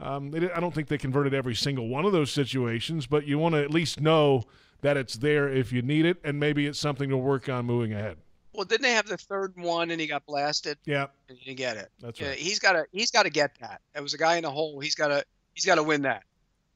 Um, 0.00 0.30
they, 0.30 0.48
I 0.52 0.60
don't 0.60 0.72
think 0.72 0.86
they 0.86 0.96
converted 0.96 1.34
every 1.34 1.56
single 1.56 1.88
one 1.88 2.04
of 2.04 2.12
those 2.12 2.30
situations, 2.30 3.08
but 3.08 3.26
you 3.26 3.36
want 3.36 3.56
to 3.56 3.64
at 3.64 3.72
least 3.72 4.00
know 4.00 4.44
that 4.80 4.96
it's 4.96 5.14
there 5.14 5.48
if 5.48 5.72
you 5.72 5.82
need 5.82 6.06
it, 6.06 6.18
and 6.22 6.38
maybe 6.38 6.66
it's 6.66 6.78
something 6.78 7.08
to 7.10 7.16
work 7.16 7.48
on 7.48 7.66
moving 7.66 7.92
ahead. 7.92 8.18
Well, 8.58 8.64
didn't 8.64 8.82
they 8.82 8.90
have 8.94 9.06
the 9.06 9.16
third 9.16 9.52
one 9.56 9.92
and 9.92 10.00
he 10.00 10.08
got 10.08 10.26
blasted? 10.26 10.78
Yeah, 10.84 11.06
And 11.28 11.38
you 11.38 11.44
didn't 11.44 11.58
get 11.58 11.76
it. 11.76 11.92
that's 12.00 12.18
Yeah, 12.20 12.30
right. 12.30 12.38
he's 12.38 12.58
got 12.58 12.72
to 12.72 12.86
he's 12.90 13.12
got 13.12 13.22
to 13.22 13.30
get 13.30 13.52
that. 13.60 13.80
It 13.94 14.02
was 14.02 14.14
a 14.14 14.18
guy 14.18 14.34
in 14.34 14.42
the 14.42 14.50
hole. 14.50 14.80
He's 14.80 14.96
got 14.96 15.08
to 15.08 15.24
he's 15.54 15.64
got 15.64 15.76
to 15.76 15.84
win 15.84 16.02
that. 16.02 16.24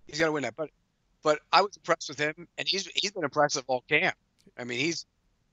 He's 0.07 0.21
got 0.21 0.27
to 0.27 0.33
win 0.33 0.45
that. 0.45 0.55
But 0.55 0.71
but 1.25 1.41
I 1.53 1.61
was 1.61 1.77
impressed 1.77 2.09
with 2.09 2.21
him, 2.21 2.47
and 2.57 2.69
he's 2.69 2.87
he's 2.95 3.11
been 3.11 3.25
impressive 3.25 3.65
all 3.67 3.83
camp. 3.89 4.15
I 4.57 4.63
mean, 4.63 4.79
he's 4.79 5.07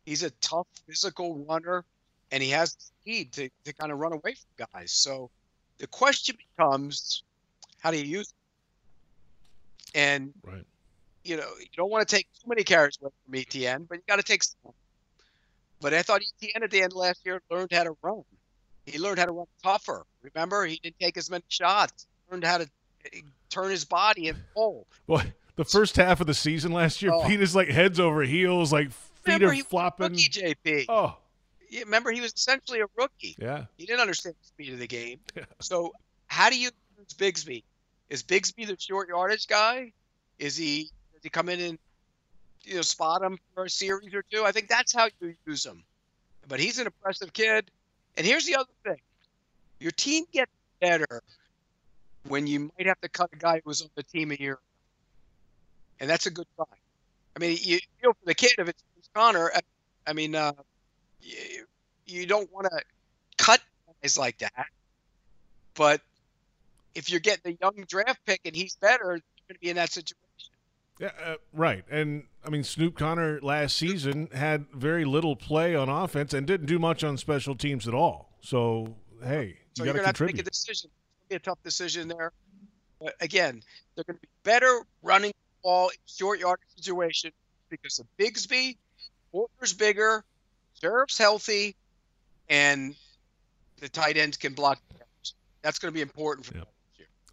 he's 0.05 0.21
a 0.21 0.29
tough 0.39 0.67
physical 0.85 1.43
runner, 1.49 1.83
and 2.31 2.43
he 2.43 2.51
has 2.51 2.75
the 2.75 2.81
speed 2.83 3.33
to 3.33 3.49
to 3.65 3.73
kind 3.73 3.91
of 3.91 3.97
run 3.97 4.13
away 4.13 4.35
from 4.35 4.67
guys. 4.71 4.91
So 4.91 5.31
the 5.79 5.87
question 5.87 6.37
becomes, 6.55 7.23
how 7.79 7.89
do 7.89 7.97
you 7.97 8.05
use 8.05 8.27
it? 9.95 9.97
And 9.97 10.31
Right. 10.43 10.63
you 11.23 11.37
know, 11.37 11.49
you 11.59 11.65
don't 11.75 11.89
want 11.89 12.07
to 12.07 12.15
take 12.15 12.27
too 12.39 12.47
many 12.47 12.63
carries 12.63 12.99
away 13.01 13.09
from 13.25 13.33
Etienne, 13.35 13.85
but 13.89 13.95
you 13.95 14.03
got 14.07 14.17
to 14.17 14.23
take 14.23 14.43
some. 14.43 14.73
But 15.81 15.93
I 15.93 16.01
thought 16.01 16.21
Etienne 16.41 16.63
at 16.63 16.71
the 16.71 16.81
end 16.81 16.91
of 16.93 16.97
last 16.97 17.25
year 17.25 17.41
learned 17.49 17.71
how 17.71 17.83
to 17.83 17.95
run. 18.01 18.23
He 18.85 18.97
learned 18.99 19.19
how 19.19 19.25
to 19.25 19.31
run 19.31 19.45
tougher. 19.63 20.05
Remember, 20.21 20.65
he 20.65 20.79
didn't 20.81 20.99
take 20.99 21.15
as 21.17 21.29
many 21.29 21.43
shots. 21.47 22.05
He 22.27 22.31
learned 22.33 22.43
how 22.43 22.57
to 22.59 22.69
eh, 23.13 23.19
turn 23.49 23.69
his 23.71 23.85
body 23.85 24.27
and 24.29 24.37
pull. 24.53 24.87
Well, 25.07 25.23
the 25.55 25.65
first 25.65 25.95
half 25.95 26.21
of 26.21 26.27
the 26.27 26.33
season 26.33 26.71
last 26.71 27.01
year, 27.01 27.11
Oh. 27.13 27.25
Pete 27.27 27.41
is 27.41 27.55
like 27.55 27.67
heads 27.69 27.99
over 27.99 28.23
heels, 28.23 28.73
like 28.73 28.91
feet 28.91 29.25
Remember, 29.27 29.47
are 29.47 29.51
he 29.53 29.61
was 29.61 29.65
a 29.67 29.69
flopping. 29.69 30.11
rookie, 30.11 30.29
JP. 30.29 30.85
Oh, 30.89 31.17
Remember, 31.83 32.11
he 32.11 32.19
was 32.19 32.33
essentially 32.33 32.79
a 32.81 32.85
rookie. 32.97 33.35
yeah. 33.37 33.65
He 33.77 33.85
didn't 33.85 33.99
understand 34.01 34.35
the 34.41 34.47
speed 34.47 34.73
of 34.73 34.79
the 34.79 34.87
game. 34.87 35.19
Yeah. 35.35 35.45
So, 35.59 35.93
how 36.27 36.49
do 36.49 36.59
you 36.59 36.71
use 36.97 37.13
Bigsby? 37.15 37.63
Is 38.09 38.23
Bigsby 38.23 38.65
the 38.65 38.75
short 38.79 39.07
yardage 39.09 39.47
guy? 39.47 39.93
Is 40.39 40.57
he 40.57 40.89
does 41.13 41.21
he 41.23 41.29
come 41.29 41.47
in 41.49 41.59
and 41.59 41.79
you 42.65 42.75
know 42.75 42.81
spot 42.81 43.21
him 43.23 43.37
for 43.53 43.65
a 43.65 43.69
series 43.69 44.13
or 44.13 44.23
two? 44.31 44.43
I 44.45 44.51
think 44.51 44.67
that's 44.69 44.93
how 44.93 45.07
you 45.21 45.35
use 45.45 45.65
him. 45.65 45.83
But 46.47 46.59
he's 46.59 46.79
an 46.79 46.87
impressive 46.87 47.33
kid. 47.33 47.71
And 48.17 48.25
here's 48.25 48.45
the 48.45 48.55
other 48.57 48.69
thing: 48.85 48.99
your 49.79 49.91
team 49.91 50.25
gets 50.33 50.51
better 50.81 51.21
when 52.27 52.47
you 52.47 52.71
might 52.77 52.87
have 52.87 52.99
to 53.01 53.09
cut 53.09 53.29
a 53.33 53.37
guy 53.37 53.55
who 53.55 53.69
was 53.69 53.81
on 53.81 53.89
the 53.95 54.03
team 54.03 54.31
a 54.31 54.35
year, 54.35 54.59
and 55.99 56.09
that's 56.09 56.25
a 56.25 56.31
good 56.31 56.47
sign. 56.57 56.65
I 57.35 57.39
mean, 57.39 57.57
you 57.61 57.79
feel 58.01 58.13
for 58.13 58.25
the 58.25 58.35
kid 58.35 58.53
if 58.59 58.69
it's 58.69 58.83
Conner. 59.15 59.51
I- 59.55 59.61
I 60.07 60.13
mean, 60.13 60.35
uh, 60.35 60.53
you, 61.21 61.65
you 62.07 62.25
don't 62.27 62.51
want 62.53 62.67
to 62.71 62.81
cut 63.37 63.61
guys 64.03 64.17
like 64.17 64.39
that. 64.39 64.67
But 65.75 66.01
if 66.95 67.09
you're 67.11 67.21
getting 67.21 67.53
a 67.53 67.57
young 67.61 67.85
draft 67.87 68.19
pick 68.25 68.41
and 68.45 68.55
he's 68.55 68.75
better, 68.77 69.05
you're 69.05 69.21
going 69.49 69.55
to 69.55 69.59
be 69.59 69.69
in 69.69 69.77
that 69.77 69.91
situation. 69.91 70.17
Yeah, 70.99 71.11
uh, 71.25 71.35
right. 71.53 71.85
And 71.89 72.23
I 72.45 72.49
mean, 72.49 72.63
Snoop 72.63 72.97
Conner 72.97 73.39
last 73.41 73.77
season 73.77 74.27
had 74.33 74.65
very 74.73 75.05
little 75.05 75.35
play 75.35 75.73
on 75.73 75.87
offense 75.87 76.33
and 76.33 76.45
didn't 76.45 76.67
do 76.67 76.77
much 76.77 77.03
on 77.03 77.17
special 77.17 77.55
teams 77.55 77.87
at 77.87 77.93
all. 77.93 78.37
So, 78.41 78.95
hey, 79.23 79.57
So 79.75 79.83
you 79.83 79.91
to 79.91 79.93
going 79.93 80.01
to 80.01 80.05
have 80.07 80.15
to 80.17 80.25
make 80.25 80.39
a 80.39 80.43
decision. 80.43 80.89
It's 80.91 81.17
going 81.17 81.25
to 81.25 81.29
be 81.29 81.35
a 81.35 81.39
tough 81.39 81.63
decision 81.63 82.07
there. 82.09 82.33
But 82.99 83.15
again, 83.21 83.61
they're 83.95 84.03
going 84.03 84.17
to 84.17 84.21
be 84.21 84.27
better 84.43 84.81
running 85.01 85.31
the 85.31 85.61
ball 85.63 85.89
in 85.89 85.95
short 86.05 86.39
yardage 86.39 86.67
situation 86.75 87.31
because 87.69 87.99
of 87.99 88.07
Bigsby, 88.17 88.75
Walker's 89.31 89.73
bigger, 89.73 90.25
Scherff's 90.81 91.17
healthy, 91.17 91.75
and 92.49 92.93
the 93.79 93.87
tight 93.87 94.17
ends 94.17 94.35
can 94.35 94.53
block. 94.53 94.79
the. 94.89 94.95
That's 95.61 95.79
going 95.79 95.93
to 95.93 95.95
be 95.95 96.01
important 96.01 96.45
for 96.45 96.57
Yeah. 96.57 96.63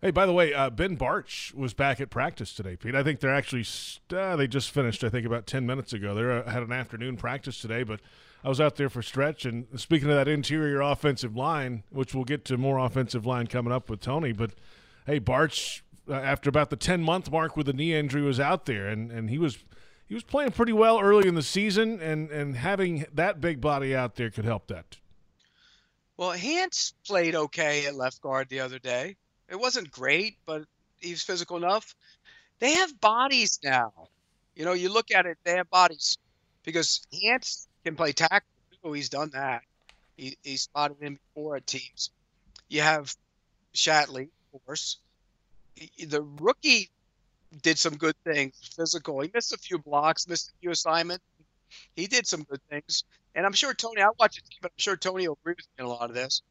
Hey, 0.02 0.10
by 0.10 0.26
the 0.26 0.32
way, 0.32 0.52
uh, 0.52 0.68
Ben 0.68 0.96
Bartch 0.96 1.54
was 1.54 1.72
back 1.72 2.00
at 2.02 2.10
practice 2.10 2.52
today, 2.52 2.76
Pete. 2.76 2.94
I 2.94 3.02
think 3.02 3.20
they're 3.20 3.34
actually 3.34 3.64
st- 3.64 4.12
uh, 4.12 4.36
they 4.36 4.46
just 4.46 4.70
finished. 4.70 5.02
I 5.02 5.08
think 5.08 5.24
about 5.24 5.46
ten 5.46 5.64
minutes 5.64 5.94
ago. 5.94 6.14
They 6.14 6.22
uh, 6.22 6.50
had 6.50 6.62
an 6.62 6.72
afternoon 6.72 7.16
practice 7.16 7.60
today, 7.60 7.82
but 7.82 8.00
I 8.44 8.50
was 8.50 8.60
out 8.60 8.76
there 8.76 8.90
for 8.90 9.02
stretch. 9.02 9.46
And 9.46 9.66
speaking 9.76 10.10
of 10.10 10.16
that 10.16 10.28
interior 10.28 10.82
offensive 10.82 11.34
line, 11.34 11.82
which 11.88 12.14
we'll 12.14 12.24
get 12.24 12.44
to 12.46 12.58
more 12.58 12.78
offensive 12.78 13.24
line 13.24 13.46
coming 13.46 13.72
up 13.72 13.88
with 13.88 14.00
Tony, 14.00 14.32
but 14.32 14.50
hey, 15.06 15.18
Bartch 15.18 15.80
uh, 16.08 16.14
after 16.14 16.50
about 16.50 16.68
the 16.68 16.76
ten 16.76 17.02
month 17.02 17.30
mark 17.30 17.56
with 17.56 17.64
the 17.64 17.72
knee 17.72 17.94
injury 17.94 18.22
was 18.22 18.38
out 18.38 18.66
there, 18.66 18.86
and 18.88 19.10
and 19.10 19.30
he 19.30 19.38
was. 19.38 19.58
He 20.08 20.14
was 20.14 20.22
playing 20.22 20.52
pretty 20.52 20.72
well 20.72 21.00
early 21.00 21.26
in 21.26 21.34
the 21.34 21.42
season, 21.42 22.00
and, 22.00 22.30
and 22.30 22.54
having 22.54 23.06
that 23.12 23.40
big 23.40 23.60
body 23.60 23.92
out 23.92 24.14
there 24.14 24.30
could 24.30 24.44
help 24.44 24.68
that. 24.68 24.98
Well, 26.16 26.30
Hance 26.30 26.94
played 27.04 27.34
okay 27.34 27.86
at 27.86 27.96
left 27.96 28.20
guard 28.20 28.48
the 28.48 28.60
other 28.60 28.78
day. 28.78 29.16
It 29.48 29.56
wasn't 29.56 29.90
great, 29.90 30.36
but 30.46 30.64
he's 30.98 31.22
physical 31.22 31.56
enough. 31.56 31.94
They 32.60 32.74
have 32.74 33.00
bodies 33.00 33.58
now. 33.62 33.92
You 34.54 34.64
know, 34.64 34.72
you 34.72 34.88
look 34.90 35.10
at 35.12 35.26
it, 35.26 35.38
they 35.44 35.56
have 35.56 35.70
bodies 35.70 36.18
because 36.64 37.02
Hance 37.22 37.68
can 37.84 37.96
play 37.96 38.12
tackle. 38.12 38.48
too. 38.84 38.92
He's 38.92 39.08
done 39.10 39.30
that. 39.34 39.62
He, 40.16 40.36
he 40.42 40.56
spotted 40.56 40.98
him 41.00 41.18
before 41.34 41.56
at 41.56 41.66
teams. 41.66 42.10
You 42.68 42.82
have 42.82 43.14
Shatley, 43.74 44.30
of 44.54 44.64
course. 44.66 44.98
He- 45.74 46.06
The 46.06 46.22
rookie 46.22 46.90
did 47.62 47.78
some 47.78 47.96
good 47.96 48.16
things, 48.24 48.54
physical. 48.76 49.20
He 49.20 49.30
missed 49.34 49.52
a 49.52 49.58
few 49.58 49.78
blocks, 49.78 50.28
missed 50.28 50.50
a 50.50 50.52
few 50.60 50.70
assignments. 50.70 51.24
He 51.96 52.06
did 52.06 52.26
some 52.26 52.44
good 52.44 52.60
things. 52.70 53.04
And 53.34 53.46
I'm 53.46 53.52
sure 53.52 53.74
Tony, 53.74 54.02
I 54.02 54.08
watch 54.18 54.38
it, 54.38 54.44
but 54.62 54.70
I'm 54.72 54.78
sure 54.78 54.96
Tony 54.96 55.28
will 55.28 55.38
agree 55.42 55.54
with 55.56 55.66
me 55.78 55.84
in 55.84 55.86
a 55.86 55.88
lot 55.88 56.10
of 56.10 56.14
this. 56.14 56.42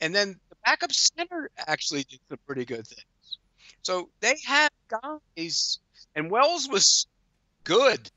And 0.00 0.14
then 0.14 0.34
the 0.34 0.40
backup 0.64 0.92
center 0.92 1.50
actually 1.58 2.04
did 2.04 2.20
some 2.28 2.38
pretty 2.46 2.64
good 2.64 2.86
things. 2.86 3.38
So 3.82 4.08
they 4.20 4.36
have 4.46 4.70
guys, 4.88 5.78
and 6.14 6.30
Wells 6.30 6.68
was 6.68 7.06
good. 7.64 8.10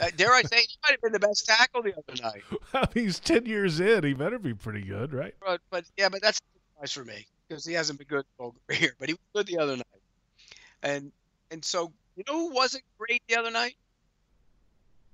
Uh, 0.00 0.08
dare 0.16 0.32
I 0.32 0.42
say, 0.42 0.56
he 0.56 0.76
might 0.82 0.92
have 0.92 1.02
been 1.02 1.12
the 1.12 1.20
best 1.20 1.44
tackle 1.46 1.82
the 1.82 1.92
other 1.92 2.22
night. 2.22 2.88
He's 2.94 3.20
ten 3.20 3.44
years 3.44 3.78
in. 3.78 4.04
He 4.04 4.14
better 4.14 4.38
be 4.38 4.54
pretty 4.54 4.82
good, 4.82 5.12
right? 5.12 5.34
But, 5.44 5.60
but 5.70 5.84
yeah, 5.98 6.08
but 6.08 6.22
that's 6.22 6.40
nice 6.80 6.92
for 6.92 7.04
me 7.04 7.26
because 7.46 7.64
he 7.64 7.74
hasn't 7.74 7.98
been 7.98 8.08
good 8.08 8.24
all 8.38 8.54
career, 8.66 8.94
but 8.98 9.08
he 9.08 9.14
was 9.14 9.20
good 9.34 9.46
the 9.46 9.62
other 9.62 9.76
night. 9.76 10.02
And 10.82 11.12
and 11.50 11.62
so 11.64 11.92
you 12.16 12.24
know 12.26 12.48
who 12.48 12.54
wasn't 12.54 12.84
great 12.98 13.22
the 13.28 13.36
other 13.36 13.50
night? 13.50 13.76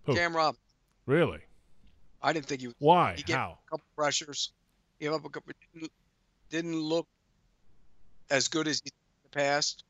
Who? 0.05 0.15
Cam 0.15 0.35
Robinson. 0.35 0.63
Really? 1.07 1.41
I 2.23 2.33
didn't 2.33 2.47
think 2.47 2.61
he 2.61 2.69
was. 2.69 2.77
Why? 2.79 3.17
He 3.25 3.33
How? 3.33 3.59
a 3.67 3.71
couple 3.71 3.85
of 3.91 3.97
pressures, 3.97 4.53
gave 5.01 5.13
up 5.13 5.25
a 5.25 5.29
couple. 5.29 5.53
Didn't, 6.51 6.77
look 6.79 7.07
as 8.31 8.49
good 8.49 8.69
as 8.69 8.81
he 8.83 8.91
did 8.91 8.93
in 8.93 9.31
the 9.31 9.37
past. 9.37 9.85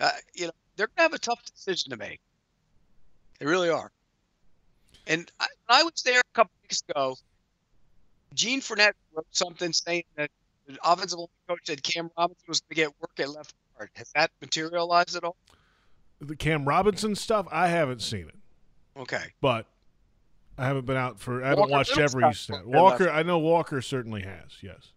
Uh, 0.00 0.10
you 0.34 0.46
know, 0.46 0.52
they're 0.76 0.88
gonna 0.96 1.04
have 1.04 1.12
a 1.14 1.18
tough 1.18 1.42
decision 1.44 1.90
to 1.90 1.96
make. 1.96 2.20
They 3.38 3.46
really 3.46 3.68
are. 3.68 3.90
And 5.06 5.30
I, 5.40 5.46
when 5.66 5.80
I 5.80 5.82
was 5.82 6.02
there 6.04 6.20
a 6.20 6.34
couple 6.34 6.52
weeks 6.62 6.82
ago. 6.88 7.16
Gene 8.34 8.60
Frenette 8.62 8.92
wrote 9.14 9.26
something 9.32 9.72
saying 9.74 10.04
that 10.16 10.30
the 10.66 10.78
offensive 10.84 11.18
line 11.18 11.28
coach 11.48 11.60
said 11.64 11.82
Cam 11.82 12.10
Robinson 12.16 12.44
was 12.48 12.60
going 12.60 12.68
to 12.70 12.74
get 12.74 13.00
work 13.00 13.10
at 13.18 13.28
left 13.28 13.52
guard. 13.76 13.90
Has 13.94 14.10
that 14.14 14.30
materialized 14.40 15.16
at 15.16 15.24
all? 15.24 15.36
The 16.20 16.36
Cam 16.36 16.64
Robinson 16.64 17.14
stuff, 17.14 17.46
I 17.52 17.68
haven't 17.68 18.00
seen 18.00 18.28
it, 18.28 18.36
Okay. 18.98 19.24
but 19.42 19.66
I 20.56 20.66
haven't 20.66 20.86
been 20.86 20.96
out 20.96 21.18
for. 21.18 21.42
I 21.44 21.48
haven't 21.48 21.62
Walker 21.62 21.72
watched 21.72 21.98
every 21.98 22.22
got 22.22 22.36
snap. 22.36 22.64
one 22.64 22.72
there 22.72 22.82
Walker. 22.82 23.10
I 23.10 23.22
know 23.22 23.38
Walker 23.38 23.82
certainly 23.82 24.22
has. 24.22 24.52
Yes. 24.62 24.92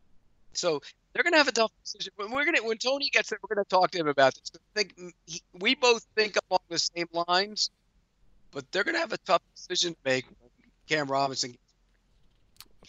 So 0.57 0.81
they're 1.13 1.23
going 1.23 1.33
to 1.33 1.37
have 1.37 1.47
a 1.47 1.51
tough 1.51 1.71
decision. 1.83 2.13
When 2.15 2.31
we're 2.31 2.45
going 2.45 2.55
to, 2.55 2.63
when 2.63 2.77
Tony 2.77 3.09
gets 3.09 3.29
there, 3.29 3.39
we're 3.41 3.55
going 3.55 3.63
to 3.63 3.69
talk 3.69 3.91
to 3.91 3.97
him 3.99 4.07
about 4.07 4.33
this. 4.35 4.51
I 4.55 4.59
think 4.79 4.95
he, 5.25 5.41
we 5.59 5.75
both 5.75 6.05
think 6.15 6.35
along 6.49 6.59
the 6.69 6.79
same 6.79 7.07
lines, 7.27 7.69
but 8.51 8.69
they're 8.71 8.83
going 8.83 8.95
to 8.95 8.99
have 9.01 9.13
a 9.13 9.17
tough 9.19 9.41
decision 9.55 9.93
to 9.93 9.99
make. 10.05 10.25
Cam 10.87 11.07
Robinson. 11.07 11.55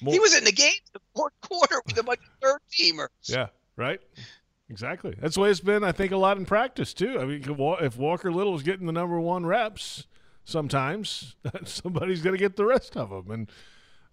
More- 0.02 0.12
He 0.12 0.20
was 0.20 0.36
in 0.36 0.44
the 0.44 0.52
game 0.52 0.72
the 0.92 1.00
fourth 1.14 1.32
quarter 1.40 1.80
with 1.86 1.98
a 1.98 2.02
bunch 2.02 2.20
of 2.20 2.26
third 2.42 2.58
teamers. 2.70 3.08
Yeah, 3.24 3.46
right. 3.76 4.00
Exactly. 4.68 5.16
That's 5.20 5.34
the 5.36 5.40
way 5.40 5.50
it's 5.50 5.60
been. 5.60 5.84
I 5.84 5.92
think 5.92 6.12
a 6.12 6.16
lot 6.16 6.36
in 6.36 6.44
practice 6.44 6.92
too. 6.92 7.20
I 7.20 7.24
mean, 7.24 7.42
if 7.80 7.96
Walker 7.96 8.32
Little 8.32 8.54
is 8.56 8.62
getting 8.62 8.86
the 8.86 8.92
number 8.92 9.18
one 9.20 9.46
reps, 9.46 10.06
sometimes 10.44 11.36
somebody's 11.64 12.20
going 12.20 12.34
to 12.34 12.38
get 12.38 12.56
the 12.56 12.66
rest 12.66 12.96
of 12.96 13.10
them, 13.10 13.30
and 13.30 13.50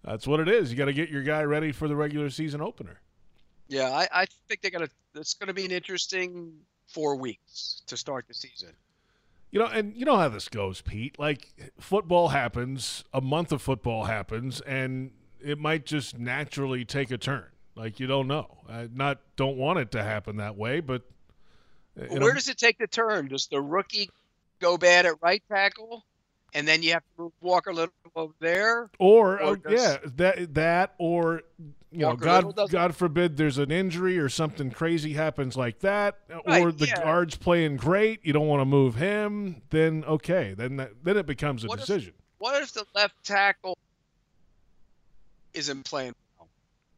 that's 0.04 0.26
what 0.26 0.40
it 0.40 0.48
is. 0.48 0.70
You 0.70 0.78
got 0.78 0.84
to 0.86 0.92
get 0.92 1.10
your 1.10 1.22
guy 1.22 1.42
ready 1.42 1.72
for 1.72 1.88
the 1.88 1.96
regular 1.96 2.30
season 2.30 2.60
opener. 2.60 3.00
Yeah, 3.68 3.90
I, 3.90 4.08
I 4.12 4.26
think 4.48 4.62
they're 4.62 4.70
to. 4.86 4.90
It's 5.14 5.34
going 5.34 5.48
to 5.48 5.54
be 5.54 5.64
an 5.64 5.70
interesting 5.70 6.52
four 6.88 7.16
weeks 7.16 7.82
to 7.86 7.96
start 7.96 8.26
the 8.28 8.34
season. 8.34 8.70
You 9.50 9.60
know, 9.60 9.66
and 9.66 9.94
you 9.96 10.04
know 10.04 10.16
how 10.16 10.28
this 10.28 10.48
goes, 10.48 10.80
Pete. 10.80 11.18
Like 11.18 11.72
football 11.78 12.28
happens, 12.28 13.04
a 13.12 13.20
month 13.20 13.52
of 13.52 13.62
football 13.62 14.04
happens, 14.04 14.60
and 14.62 15.12
it 15.40 15.58
might 15.58 15.86
just 15.86 16.18
naturally 16.18 16.84
take 16.84 17.10
a 17.10 17.18
turn. 17.18 17.46
Like 17.76 18.00
you 18.00 18.06
don't 18.06 18.26
know. 18.26 18.58
I 18.68 18.88
not 18.92 19.20
don't 19.36 19.56
want 19.56 19.78
it 19.78 19.90
to 19.92 20.02
happen 20.02 20.36
that 20.36 20.56
way, 20.56 20.80
but 20.80 21.02
uh, 21.98 22.06
But 22.08 22.18
know, 22.18 22.26
where 22.26 22.34
does 22.34 22.48
it 22.48 22.58
take 22.58 22.78
the 22.78 22.86
turn? 22.86 23.28
Does 23.28 23.46
the 23.46 23.60
rookie 23.60 24.10
go 24.60 24.76
bad 24.76 25.06
at 25.06 25.14
right 25.22 25.42
tackle, 25.48 26.04
and 26.54 26.66
then 26.66 26.82
you 26.82 26.92
have 26.92 27.02
to 27.02 27.22
move 27.22 27.32
Walker 27.40 27.70
a 27.70 27.74
Little 27.74 27.94
over 28.16 28.32
there? 28.40 28.90
or, 28.98 29.40
or 29.42 29.54
uh, 29.66 29.70
yeah, 29.70 29.96
that 30.16 30.54
that 30.54 30.94
or 30.98 31.42
you 31.90 32.00
know, 32.00 32.08
Walker 32.08 32.24
Little 32.24 32.52
God 32.52 32.70
God 32.70 32.96
forbid 32.96 33.36
there's 33.36 33.58
an 33.58 33.70
injury 33.70 34.18
or 34.18 34.28
something 34.28 34.70
crazy 34.70 35.12
happens 35.12 35.56
like 35.56 35.80
that, 35.80 36.18
or 36.46 36.72
the 36.72 36.86
yeah. 36.86 37.02
guard's 37.02 37.36
playing 37.36 37.76
great, 37.76 38.24
you 38.24 38.32
don't 38.32 38.48
want 38.48 38.60
to 38.60 38.66
move 38.66 38.94
him, 38.94 39.62
then 39.70 40.04
okay, 40.06 40.54
then 40.56 40.76
that, 40.76 40.92
then 41.02 41.16
it 41.16 41.26
becomes 41.26 41.64
a 41.64 41.66
What 41.66 41.78
if- 41.78 41.86
decision. 41.86 42.14
What 42.38 42.62
if 42.62 42.72
the 42.72 42.84
left 42.94 43.14
tackle 43.24 43.78
isn't 45.54 45.84
playing 45.84 46.14
well? 46.36 46.48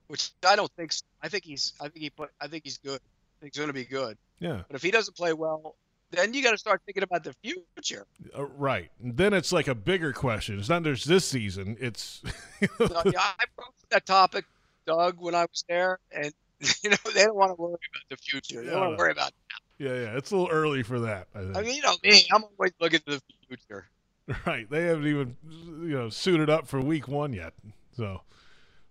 Which 0.08 0.30
I 0.44 0.56
don't 0.56 0.72
think. 0.72 0.92
So. 0.92 1.02
I 1.22 1.28
think 1.28 1.44
he's. 1.44 1.72
I 1.80 1.84
think 1.84 2.02
he 2.02 2.10
put. 2.10 2.30
I 2.40 2.48
think 2.48 2.64
he's 2.64 2.78
good. 2.78 2.96
I 2.96 3.36
think 3.40 3.54
he's 3.54 3.58
going 3.58 3.68
to 3.68 3.74
be 3.74 3.84
good. 3.84 4.18
yeah. 4.40 4.62
But 4.66 4.74
if 4.74 4.82
he 4.82 4.90
doesn't 4.90 5.16
play 5.16 5.32
well, 5.32 5.76
then 6.10 6.32
you 6.34 6.42
got 6.42 6.52
to 6.52 6.58
start 6.58 6.80
thinking 6.86 7.02
about 7.02 7.24
the 7.24 7.34
future. 7.42 8.06
Uh, 8.36 8.44
right. 8.44 8.90
Then 9.00 9.32
it's 9.32 9.52
like 9.52 9.68
a 9.68 9.74
bigger 9.74 10.12
question. 10.12 10.58
It's 10.58 10.68
not 10.68 10.82
just 10.84 11.06
this 11.08 11.24
season. 11.24 11.76
It's 11.80 12.22
So, 12.78 13.02
yeah, 13.06 13.20
I 13.20 13.44
that 13.90 14.06
topic, 14.06 14.44
Doug, 14.86 15.16
when 15.18 15.34
I 15.34 15.42
was 15.42 15.64
there, 15.68 15.98
and 16.12 16.32
you 16.82 16.90
know 16.90 16.96
they 17.14 17.24
don't 17.24 17.36
want 17.36 17.50
to 17.56 17.60
worry 17.60 17.72
about 17.72 18.02
the 18.10 18.16
future. 18.16 18.62
They 18.64 18.70
don't 18.70 18.80
want 18.80 18.90
Yeah. 18.92 18.96
to 18.96 19.02
worry 19.02 19.12
about. 19.12 19.32
yeah, 19.78 19.88
yeah. 19.94 20.16
It's 20.16 20.30
a 20.30 20.36
little 20.36 20.50
early 20.50 20.82
for 20.82 21.00
that. 21.00 21.28
I. 21.34 21.40
I 21.40 21.62
mean, 21.62 21.74
you 21.76 21.82
know 21.82 21.94
me. 22.02 22.22
I'm 22.32 22.44
always 22.44 22.72
looking 22.80 23.00
to 23.00 23.04
the 23.16 23.20
future. 23.48 23.86
right. 24.46 24.68
They 24.70 24.84
haven't 24.84 25.06
even 25.06 25.36
you 25.44 25.96
know 25.96 26.08
suited 26.08 26.48
up 26.50 26.66
for 26.66 26.80
week 26.80 27.08
one 27.08 27.32
yet. 27.32 27.52
So 27.96 28.22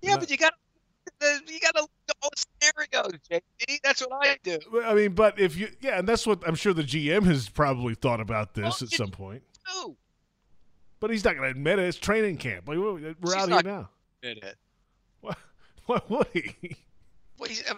Yeah, 0.02 0.12
Not- 0.12 0.20
but 0.22 0.30
you 0.30 0.38
got. 0.38 0.54
You 1.22 1.60
got 1.62 1.76
to 1.76 1.88
all 2.26 2.32
scenarios, 2.62 3.20
JP. 3.32 3.80
That's 3.84 4.02
what 4.02 4.28
I 4.28 4.38
do. 4.44 4.60
I 4.84 4.94
mean, 4.94 5.14
but 5.14 5.40
if 5.40 5.56
you 5.58 5.70
yeah, 5.82 6.00
and 6.00 6.08
that's 6.08 6.26
what 6.28 6.46
I'm 6.48 6.56
sure 6.56 6.74
the 6.74 6.84
GM 6.84 7.24
has 7.26 7.50
probably 7.50 7.96
thought 7.96 8.20
about 8.20 8.54
this 8.54 8.64
Well, 8.64 8.78
at 8.84 8.90
some 8.90 9.12
point. 9.12 9.44
too. 9.72 9.96
But 11.00 11.12
he's 11.12 11.24
not 11.24 11.36
going 11.36 11.44
to 11.46 11.52
admit 11.52 11.78
it. 11.80 11.84
It's 11.84 11.98
training 11.98 12.38
camp. 12.38 12.68
Like, 12.68 12.78
we're 12.78 13.14
She's 13.24 13.34
out 13.36 13.50
not- 13.50 13.66
here 13.66 13.74
now. 13.74 13.90
Admit 14.24 14.44
it. 14.44 14.56
What 15.22 15.38
What 15.86 16.10
would 16.10 16.28
he? 16.34 16.76
Well, 17.38 17.50
he's, 17.50 17.70
uh, 17.70 17.76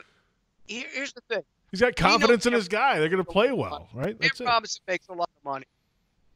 here, 0.68 0.86
here's 0.94 1.12
the 1.14 1.22
thing. 1.30 1.42
He's 1.72 1.82
got 1.82 1.96
confidence 1.98 2.46
in 2.46 2.54
his 2.54 2.68
guy. 2.70 3.00
They're 3.00 3.10
going 3.10 3.24
to 3.24 3.30
play 3.30 3.52
well, 3.52 3.90
right? 3.94 4.08
Cam 4.12 4.18
That's 4.22 4.40
it. 4.40 4.46
Robinson 4.46 4.82
makes 4.88 5.08
a 5.10 5.14
lot 5.14 5.30
of 5.38 5.44
money, 5.44 5.66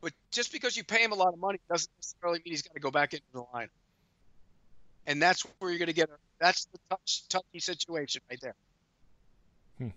but 0.01 0.11
just 0.31 0.51
because 0.51 0.75
you 0.75 0.83
pay 0.83 1.01
him 1.01 1.13
a 1.13 1.15
lot 1.15 1.33
of 1.33 1.39
money 1.39 1.59
doesn't 1.69 1.89
necessarily 1.97 2.39
mean 2.43 2.51
he's 2.51 2.61
got 2.63 2.73
to 2.73 2.79
go 2.81 2.91
back 2.91 3.13
into 3.13 3.23
the 3.33 3.43
line. 3.53 3.69
And 5.07 5.21
that's 5.21 5.43
where 5.59 5.71
you're 5.71 5.79
going 5.79 5.87
to 5.87 5.93
get. 5.93 6.09
That's 6.41 6.65
the 6.65 6.79
touch, 6.89 7.23
touchy 7.29 7.59
situation 7.59 8.21
right 8.29 8.39
there. 8.41 8.55
Hmm. 9.77 9.87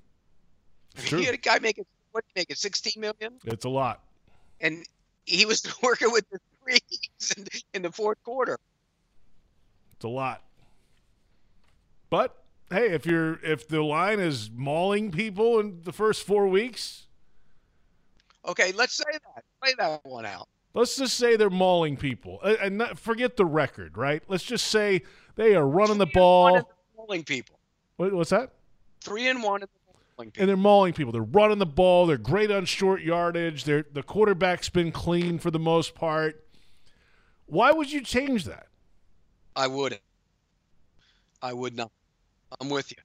True. 0.96 1.18
You 1.20 1.24
had 1.26 1.34
a 1.34 1.38
guy 1.38 1.58
making 1.58 1.86
what 2.12 2.22
did 2.26 2.30
he 2.34 2.40
make 2.42 2.50
it 2.50 2.58
16 2.58 3.00
million, 3.00 3.32
It's 3.44 3.64
a 3.64 3.68
lot. 3.68 4.02
and 4.60 4.84
he 5.26 5.46
was 5.46 5.66
working 5.82 6.12
with 6.12 6.28
the 6.30 6.38
threes 6.62 7.32
in, 7.36 7.46
in 7.72 7.82
the 7.82 7.90
fourth 7.90 8.22
quarter. 8.22 8.58
It's 9.96 10.04
a 10.04 10.08
lot. 10.08 10.42
But 12.10 12.36
hey, 12.70 12.90
if 12.90 13.06
you're 13.06 13.42
if 13.42 13.66
the 13.66 13.82
line 13.82 14.20
is 14.20 14.50
mauling 14.54 15.10
people 15.10 15.58
in 15.58 15.80
the 15.82 15.92
first 15.92 16.24
four 16.26 16.46
weeks, 16.46 17.00
Okay, 18.46 18.72
let's 18.72 18.92
say 18.94 19.04
that. 19.10 19.42
Play 19.62 19.72
that 19.78 20.04
one 20.04 20.26
out. 20.26 20.46
let's 20.74 20.96
just 20.96 21.16
say 21.16 21.34
they're 21.36 21.48
mauling 21.50 21.96
people, 21.96 22.40
and 22.42 22.58
and 22.58 22.78
not, 22.78 22.98
forget 22.98 23.36
the 23.36 23.46
record, 23.46 23.96
right? 23.96 24.22
Let's 24.28 24.44
just 24.44 24.66
say 24.68 25.02
they 25.36 25.54
are 25.54 25.66
running 25.66 25.98
the 25.98 26.06
Three 26.06 26.20
and 26.22 26.24
one 26.42 26.52
ball. 26.62 26.70
Mauling 26.96 27.24
people. 27.24 27.58
What, 27.96 28.12
what's 28.12 28.30
that? 28.30 28.50
Three 29.00 29.28
and 29.28 29.42
one 29.42 29.62
in 29.62 29.68
mauling 30.16 30.30
people. 30.30 30.42
and 30.42 30.48
they're 30.48 30.56
mauling 30.56 30.92
people. 30.92 31.12
They're 31.12 31.22
running 31.22 31.58
the 31.58 31.66
ball. 31.66 32.06
They're 32.06 32.16
great 32.16 32.50
on 32.50 32.64
short 32.64 33.02
yardage. 33.02 33.64
They're 33.64 33.84
the 33.92 34.02
quarterback's 34.02 34.68
been 34.68 34.92
clean 34.92 35.38
for 35.38 35.50
the 35.50 35.58
most 35.58 35.94
part. 35.94 36.44
Why 37.46 37.72
would 37.72 37.92
you 37.92 38.00
change 38.00 38.44
that? 38.44 38.68
I 39.54 39.66
wouldn't. 39.66 40.00
I 41.42 41.52
would 41.52 41.76
not. 41.76 41.90
I'm 42.60 42.70
with 42.70 42.90
you 42.90 42.96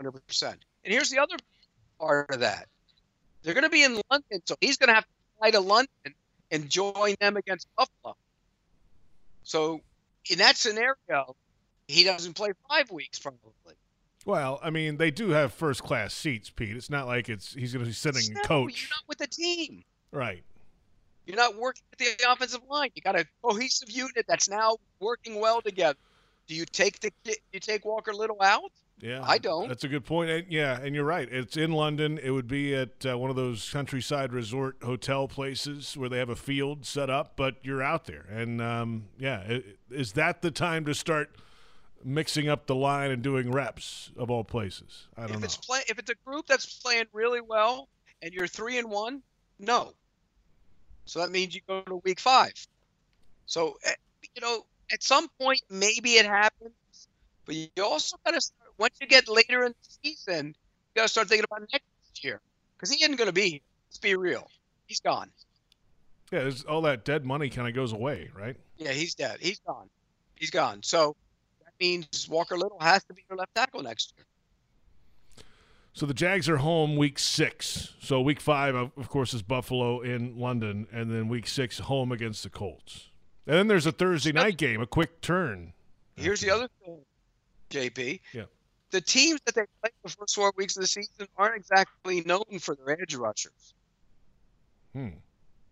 100%. 0.00 0.42
And 0.44 0.60
here's 0.84 1.10
the 1.10 1.18
other 1.18 1.36
part 1.98 2.30
of 2.30 2.40
that. 2.40 2.66
They're 3.42 3.54
going 3.54 3.64
to 3.64 3.70
be 3.70 3.82
in 3.82 4.00
London, 4.10 4.40
so 4.44 4.56
he's 4.60 4.76
going 4.76 4.88
to 4.88 4.94
have 4.94 5.04
to 5.04 5.10
fly 5.38 5.50
to 5.50 5.60
London 5.60 6.14
and 6.50 6.68
join 6.68 7.14
them 7.20 7.36
against 7.36 7.66
Buffalo. 7.76 8.16
So 9.42 9.80
in 10.30 10.38
that 10.38 10.56
scenario, 10.56 11.36
he 11.88 12.04
doesn't 12.04 12.34
play 12.34 12.50
five 12.68 12.90
weeks 12.90 13.18
probably. 13.18 13.74
Well, 14.26 14.60
I 14.62 14.70
mean, 14.70 14.98
they 14.98 15.10
do 15.10 15.30
have 15.30 15.52
first 15.54 15.82
class 15.82 16.12
seats, 16.12 16.50
Pete. 16.50 16.76
It's 16.76 16.90
not 16.90 17.06
like 17.06 17.28
it's 17.28 17.54
he's 17.54 17.72
going 17.72 17.84
to 17.84 17.88
be 17.88 17.94
sitting 17.94 18.34
No, 18.34 18.40
coach, 18.42 18.82
You're 18.82 18.90
not 18.90 19.08
with 19.08 19.18
the 19.18 19.26
team. 19.26 19.84
right? 20.12 20.44
You're 21.26 21.36
not 21.36 21.56
working 21.56 21.82
with 21.90 21.98
the 22.18 22.30
offensive 22.30 22.60
line. 22.70 22.90
You 22.94 23.02
got 23.02 23.18
a 23.18 23.26
cohesive 23.42 23.90
unit 23.90 24.24
that's 24.26 24.48
now 24.48 24.76
working 25.00 25.40
well 25.40 25.60
together. 25.60 25.98
Do 26.46 26.54
you 26.54 26.64
take 26.64 27.00
the 27.00 27.12
you 27.52 27.60
take 27.60 27.84
Walker 27.84 28.14
Little 28.14 28.40
out? 28.42 28.72
Yeah, 29.00 29.22
I 29.24 29.38
don't. 29.38 29.68
That's 29.68 29.84
a 29.84 29.88
good 29.88 30.04
point. 30.04 30.30
And, 30.30 30.46
yeah, 30.50 30.80
and 30.80 30.94
you're 30.94 31.04
right. 31.04 31.28
It's 31.30 31.56
in 31.56 31.70
London. 31.70 32.18
It 32.18 32.30
would 32.30 32.48
be 32.48 32.74
at 32.74 33.06
uh, 33.06 33.16
one 33.16 33.30
of 33.30 33.36
those 33.36 33.70
countryside 33.70 34.32
resort 34.32 34.76
hotel 34.82 35.28
places 35.28 35.96
where 35.96 36.08
they 36.08 36.18
have 36.18 36.30
a 36.30 36.36
field 36.36 36.84
set 36.84 37.08
up, 37.08 37.34
but 37.36 37.56
you're 37.62 37.82
out 37.82 38.06
there. 38.06 38.24
And 38.28 38.60
um, 38.60 39.04
yeah, 39.18 39.58
is 39.90 40.12
that 40.12 40.42
the 40.42 40.50
time 40.50 40.84
to 40.86 40.94
start 40.94 41.30
mixing 42.04 42.48
up 42.48 42.66
the 42.66 42.74
line 42.74 43.10
and 43.10 43.22
doing 43.22 43.50
reps 43.50 44.10
of 44.16 44.30
all 44.30 44.44
places? 44.44 45.06
I 45.16 45.22
don't 45.22 45.30
if 45.32 45.40
know. 45.40 45.44
it's 45.44 45.56
play 45.56 45.80
if 45.88 45.98
it's 45.98 46.10
a 46.10 46.14
group 46.24 46.46
that's 46.46 46.78
playing 46.80 47.06
really 47.12 47.40
well 47.40 47.88
and 48.22 48.32
you're 48.32 48.46
three 48.46 48.78
and 48.78 48.90
one, 48.90 49.22
no. 49.58 49.92
So 51.04 51.20
that 51.20 51.30
means 51.30 51.54
you 51.54 51.60
go 51.66 51.80
to 51.82 51.96
week 52.04 52.20
five. 52.20 52.52
So 53.46 53.76
eh, 53.84 53.92
you 54.34 54.40
know, 54.42 54.64
at 54.92 55.02
some 55.02 55.28
point 55.40 55.62
maybe 55.70 56.12
it 56.12 56.26
happens, 56.26 56.72
but 57.46 57.54
you 57.54 57.68
also 57.82 58.16
got 58.24 58.34
to 58.34 58.40
start 58.40 58.72
once 58.78 58.96
you 59.00 59.06
get 59.06 59.28
later 59.28 59.64
in 59.64 59.72
the 59.72 60.08
season, 60.08 60.46
you 60.48 60.54
got 60.94 61.02
to 61.02 61.08
start 61.08 61.28
thinking 61.28 61.44
about 61.50 61.68
next 61.72 62.22
year 62.24 62.40
because 62.76 62.90
he 62.90 63.02
isn't 63.02 63.16
going 63.16 63.26
to 63.28 63.32
be 63.32 63.50
here. 63.50 63.60
Let's 63.88 63.98
be 63.98 64.14
real, 64.14 64.48
he's 64.86 65.00
gone. 65.00 65.30
Yeah, 66.30 66.40
there's- 66.40 66.64
all 66.64 66.82
that 66.82 67.04
dead 67.06 67.24
money 67.24 67.48
kind 67.48 67.66
of 67.66 67.74
goes 67.74 67.92
away, 67.92 68.28
right? 68.34 68.54
Yeah, 68.76 68.92
he's 68.92 69.14
dead. 69.14 69.38
He's 69.40 69.58
gone. 69.60 69.88
He's 70.34 70.50
gone. 70.50 70.82
So 70.82 71.16
means 71.80 72.28
Walker 72.28 72.56
Little 72.56 72.78
has 72.80 73.04
to 73.04 73.14
be 73.14 73.24
your 73.28 73.36
left 73.38 73.54
tackle 73.54 73.82
next 73.82 74.14
year. 74.16 74.24
So 75.92 76.06
the 76.06 76.14
Jags 76.14 76.48
are 76.48 76.58
home 76.58 76.96
week 76.96 77.18
six. 77.18 77.94
So 78.00 78.20
week 78.20 78.40
five, 78.40 78.74
of 78.74 79.08
course, 79.08 79.34
is 79.34 79.42
Buffalo 79.42 80.00
in 80.00 80.38
London, 80.38 80.86
and 80.92 81.10
then 81.10 81.28
week 81.28 81.48
six 81.48 81.78
home 81.80 82.12
against 82.12 82.42
the 82.44 82.50
Colts. 82.50 83.08
And 83.46 83.56
then 83.56 83.66
there's 83.66 83.86
a 83.86 83.92
Thursday 83.92 84.30
night 84.32 84.58
game, 84.58 84.80
a 84.80 84.86
quick 84.86 85.20
turn. 85.20 85.72
Here's 86.16 86.40
the 86.40 86.50
other 86.50 86.68
thing, 86.84 86.98
JP. 87.70 88.20
Yeah. 88.32 88.44
The 88.90 89.00
teams 89.00 89.40
that 89.46 89.54
they 89.54 89.62
play 89.82 89.90
the 90.02 90.08
first 90.10 90.34
four 90.34 90.52
weeks 90.56 90.76
of 90.76 90.82
the 90.82 90.86
season 90.86 91.26
aren't 91.36 91.56
exactly 91.56 92.20
known 92.22 92.58
for 92.60 92.74
their 92.76 93.00
edge 93.00 93.14
rushers, 93.14 93.74
Hmm. 94.92 95.08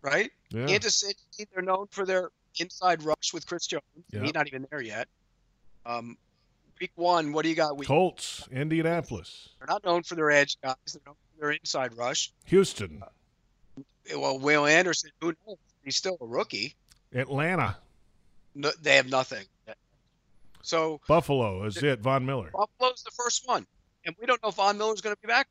right? 0.02 0.30
Yeah. 0.50 0.66
Kansas 0.66 0.96
City, 0.96 1.48
they're 1.52 1.62
known 1.62 1.86
for 1.90 2.04
their 2.04 2.30
inside 2.59 3.02
rush 3.02 3.32
with 3.32 3.46
Chris 3.46 3.66
Jones. 3.66 3.82
Yeah. 4.11 4.22
He's 4.22 4.34
not 4.34 4.46
even 4.48 4.66
there 4.70 4.82
yet. 4.82 5.09
Um, 5.87 6.18
week 6.80 6.91
one, 6.97 7.32
what 7.32 7.45
do 7.45 7.49
you 7.49 7.55
got? 7.55 7.76
Week 7.76 7.87
Colts, 7.87 8.47
Indianapolis, 8.51 9.51
they're 9.59 9.68
not 9.68 9.84
known 9.84 10.03
for 10.03 10.16
their 10.16 10.30
edge 10.30 10.59
guys. 10.62 10.74
They're 10.93 11.01
known 11.07 11.14
for 11.34 11.41
their 11.41 11.51
inside 11.53 11.97
rush. 11.97 12.32
Houston, 12.47 13.03
Well, 14.14 14.39
Will 14.39 14.66
Anderson, 14.66 15.11
who 15.20 15.32
knows? 15.47 15.57
He's 15.84 15.97
still 15.97 16.18
a 16.20 16.26
rookie. 16.26 16.74
Atlanta, 17.14 17.76
No, 18.57 18.72
they 18.82 18.97
have 18.97 19.09
nothing. 19.09 19.45
So 20.62 21.01
Buffalo 21.07 21.62
is 21.64 21.80
it. 21.80 22.01
Von 22.01 22.26
Miller. 22.26 22.51
Buffalo's 22.53 23.05
the 23.05 23.12
first 23.12 23.47
one, 23.47 23.64
and 24.05 24.16
we 24.20 24.26
don't 24.26 24.43
know 24.43 24.49
if 24.49 24.57
Von 24.57 24.76
Miller's 24.76 25.01
going 25.01 25.14
to 25.14 25.22
be 25.22 25.28
back. 25.28 25.47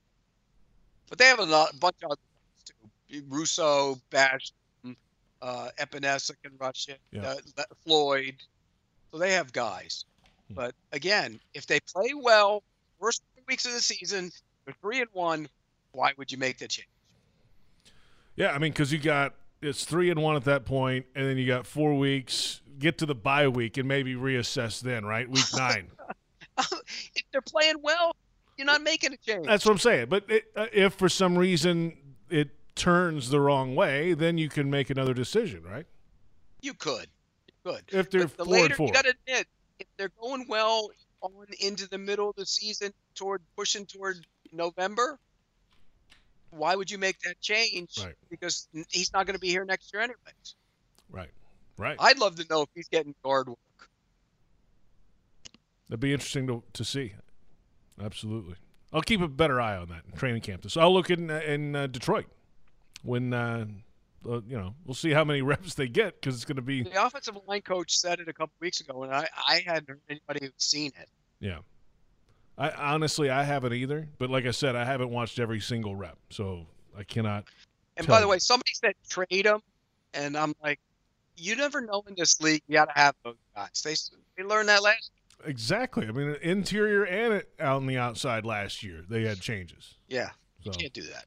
But 1.07 1.19
they 1.19 1.25
have 1.27 1.39
a 1.39 1.45
lot, 1.45 1.79
bunch 1.79 1.95
of 2.03 2.11
other 2.11 2.19
guys 2.33 2.75
too: 3.09 3.23
Rousseau, 3.29 3.97
Bash, 4.09 4.51
uh, 4.83 4.89
Uh, 5.41 5.69
Epenesa 5.79 6.31
can 6.43 6.51
rush 6.59 6.89
it. 6.89 6.99
Yeah. 7.11 7.35
Uh, 7.57 7.63
Floyd. 7.85 8.35
So 9.11 9.17
they 9.19 9.31
have 9.31 9.53
guys. 9.53 10.03
But 10.49 10.75
again, 10.91 11.39
if 11.53 11.65
they 11.65 11.79
play 11.79 12.13
well, 12.13 12.63
first 12.99 13.23
three 13.33 13.43
weeks 13.47 13.65
of 13.65 13.73
the 13.73 13.79
season, 13.79 14.31
they're 14.65 14.75
three 14.81 14.99
and 15.01 15.09
one. 15.13 15.47
Why 15.91 16.13
would 16.17 16.31
you 16.31 16.37
make 16.37 16.57
the 16.59 16.67
change? 16.67 16.87
Yeah, 18.35 18.51
I 18.51 18.57
mean, 18.57 18.71
because 18.71 18.91
you 18.91 18.99
got 18.99 19.33
it's 19.61 19.85
three 19.85 20.09
and 20.09 20.21
one 20.21 20.35
at 20.35 20.43
that 20.45 20.65
point, 20.65 21.05
and 21.15 21.25
then 21.25 21.37
you 21.37 21.47
got 21.47 21.65
four 21.65 21.95
weeks. 21.97 22.61
Get 22.77 22.97
to 22.99 23.05
the 23.05 23.15
bye 23.15 23.47
week 23.47 23.77
and 23.77 23.87
maybe 23.87 24.15
reassess 24.15 24.81
then, 24.81 25.05
right? 25.05 25.29
Week 25.29 25.45
nine. 25.57 25.89
if 26.57 27.23
they're 27.31 27.41
playing 27.41 27.75
well, 27.81 28.15
you're 28.57 28.67
not 28.67 28.81
making 28.81 29.13
a 29.13 29.17
change. 29.17 29.45
That's 29.47 29.65
what 29.65 29.71
I'm 29.71 29.77
saying. 29.79 30.07
But 30.09 30.25
it, 30.29 30.45
uh, 30.55 30.67
if 30.73 30.93
for 30.93 31.07
some 31.07 31.37
reason 31.37 31.95
it 32.29 32.49
turns 32.75 33.29
the 33.29 33.39
wrong 33.39 33.75
way, 33.75 34.13
then 34.13 34.37
you 34.37 34.49
can 34.49 34.69
make 34.69 34.89
another 34.89 35.13
decision, 35.13 35.63
right? 35.63 35.85
you 36.61 36.73
could. 36.73 37.07
You 37.47 37.71
could. 37.71 37.83
If 37.89 38.09
they're 38.09 38.21
But 38.21 38.37
the 38.37 38.45
four 38.45 38.53
later, 38.53 38.65
and 38.65 38.75
four. 38.75 38.87
you 38.87 38.93
got 38.93 39.05
to 39.05 39.13
admit, 39.27 39.47
if 39.79 39.87
they're 39.97 40.11
going 40.19 40.45
well 40.47 40.89
on 41.21 41.31
into 41.59 41.87
the 41.89 41.97
middle 41.97 42.29
of 42.29 42.35
the 42.35 42.45
season, 42.45 42.93
toward 43.15 43.41
pushing 43.57 43.85
toward 43.85 44.25
November, 44.51 45.19
why 46.51 46.75
would 46.75 46.89
you 46.89 46.97
make 46.97 47.19
that 47.21 47.39
change? 47.41 47.97
Right. 48.03 48.15
Because 48.29 48.67
he's 48.89 49.11
not 49.13 49.25
going 49.25 49.35
to 49.35 49.39
be 49.39 49.49
here 49.49 49.65
next 49.65 49.93
year 49.93 50.03
anyways. 50.03 50.55
right, 51.09 51.31
right. 51.77 51.97
I'd 51.99 52.19
love 52.19 52.35
to 52.37 52.45
know 52.49 52.61
if 52.61 52.69
he's 52.75 52.87
getting 52.87 53.15
guard 53.23 53.49
work. 53.49 53.57
That'd 55.89 55.99
be 55.99 56.13
interesting 56.13 56.47
to 56.47 56.63
to 56.73 56.83
see. 56.83 57.13
Absolutely. 58.01 58.55
I'll 58.91 59.01
keep 59.01 59.21
a 59.21 59.27
better 59.27 59.59
eye 59.59 59.77
on 59.77 59.89
that 59.89 60.03
in 60.09 60.17
training 60.17 60.41
camp. 60.41 60.69
So 60.69 60.81
I'll 60.81 60.93
look 60.93 61.09
in 61.09 61.29
in 61.29 61.75
uh, 61.75 61.87
Detroit 61.87 62.27
when 63.03 63.33
uh, 63.33 63.65
uh, 64.27 64.41
you 64.47 64.57
know 64.57 64.73
we'll 64.85 64.93
see 64.95 65.11
how 65.11 65.23
many 65.23 65.41
reps 65.53 65.75
they 65.75 65.87
get 65.87 66.19
because 66.19 66.35
it's 66.35 66.45
going 66.45 66.55
to 66.55 66.61
be 66.61 66.83
The 66.83 67.05
offensive 67.05 67.37
line 67.47 67.61
coach 67.61 67.97
said 67.97 68.19
it 68.19 68.27
a 68.27 68.33
couple 68.33 68.53
weeks 68.59 68.81
ago, 68.81 69.03
and 69.03 69.13
I, 69.13 69.27
I 69.47 69.61
hadn't 69.65 69.87
heard 69.89 70.01
anybody 70.09 70.49
seen 70.57 70.91
it. 70.99 71.09
yeah. 71.39 71.59
I 72.57 72.69
honestly 72.71 73.29
I 73.29 73.43
haven't 73.43 73.73
either, 73.73 74.07
but 74.17 74.29
like 74.29 74.45
I 74.45 74.51
said, 74.51 74.77
I 74.77 74.85
haven't 74.85 75.09
watched 75.09 75.39
every 75.39 75.59
single 75.59 75.93
rep, 75.95 76.17
so 76.29 76.67
I 76.97 77.03
cannot. 77.03 77.45
And 77.97 78.07
by 78.07 78.21
the 78.21 78.25
me. 78.27 78.31
way, 78.31 78.39
somebody 78.39 78.71
said 78.73 78.93
trade 79.09 79.45
him, 79.45 79.59
and 80.13 80.37
I'm 80.37 80.53
like, 80.63 80.79
you 81.35 81.57
never 81.57 81.81
know 81.81 82.01
in 82.07 82.15
this 82.17 82.39
league. 82.39 82.61
You 82.67 82.75
got 82.75 82.85
to 82.85 82.97
have 82.97 83.13
those 83.25 83.35
guys. 83.53 83.81
They 83.83 83.95
they 84.41 84.47
learned 84.47 84.69
that 84.69 84.81
last. 84.83 85.11
Exactly. 85.45 86.07
I 86.07 86.11
mean, 86.11 86.37
interior 86.41 87.03
and 87.03 87.43
out 87.59 87.75
on 87.75 87.87
the 87.87 87.97
outside 87.97 88.45
last 88.45 88.83
year, 88.83 89.03
they 89.09 89.23
had 89.23 89.41
changes. 89.41 89.95
Yeah, 90.07 90.29
So. 90.63 90.71
you 90.71 90.77
can't 90.79 90.93
do 90.93 91.03
that. 91.03 91.25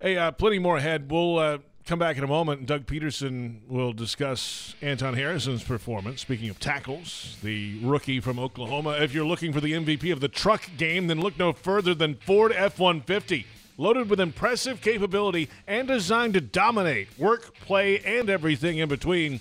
Hey, 0.00 0.16
uh, 0.16 0.30
plenty 0.30 0.60
more 0.60 0.76
ahead. 0.76 1.10
We'll 1.10 1.38
uh, 1.40 1.58
come 1.84 1.98
back 1.98 2.16
in 2.16 2.22
a 2.22 2.28
moment. 2.28 2.60
And 2.60 2.68
Doug 2.68 2.86
Pederson 2.86 3.66
will 3.66 3.92
discuss 3.92 4.76
Anton 4.80 5.14
Harrison's 5.14 5.64
performance. 5.64 6.20
Speaking 6.20 6.48
of 6.50 6.60
tackles, 6.60 7.36
the 7.42 7.80
rookie 7.82 8.20
from 8.20 8.38
Oklahoma. 8.38 8.90
If 9.00 9.12
you're 9.12 9.26
looking 9.26 9.52
for 9.52 9.60
the 9.60 9.72
MVP 9.72 10.12
of 10.12 10.20
the 10.20 10.28
truck 10.28 10.70
game, 10.76 11.08
then 11.08 11.20
look 11.20 11.36
no 11.36 11.52
further 11.52 11.96
than 11.96 12.14
Ford 12.14 12.52
F 12.52 12.78
150. 12.78 13.44
Loaded 13.76 14.08
with 14.08 14.20
impressive 14.20 14.80
capability 14.80 15.48
and 15.66 15.88
designed 15.88 16.34
to 16.34 16.40
dominate 16.40 17.08
work, 17.18 17.56
play, 17.56 17.98
and 17.98 18.30
everything 18.30 18.78
in 18.78 18.88
between, 18.88 19.40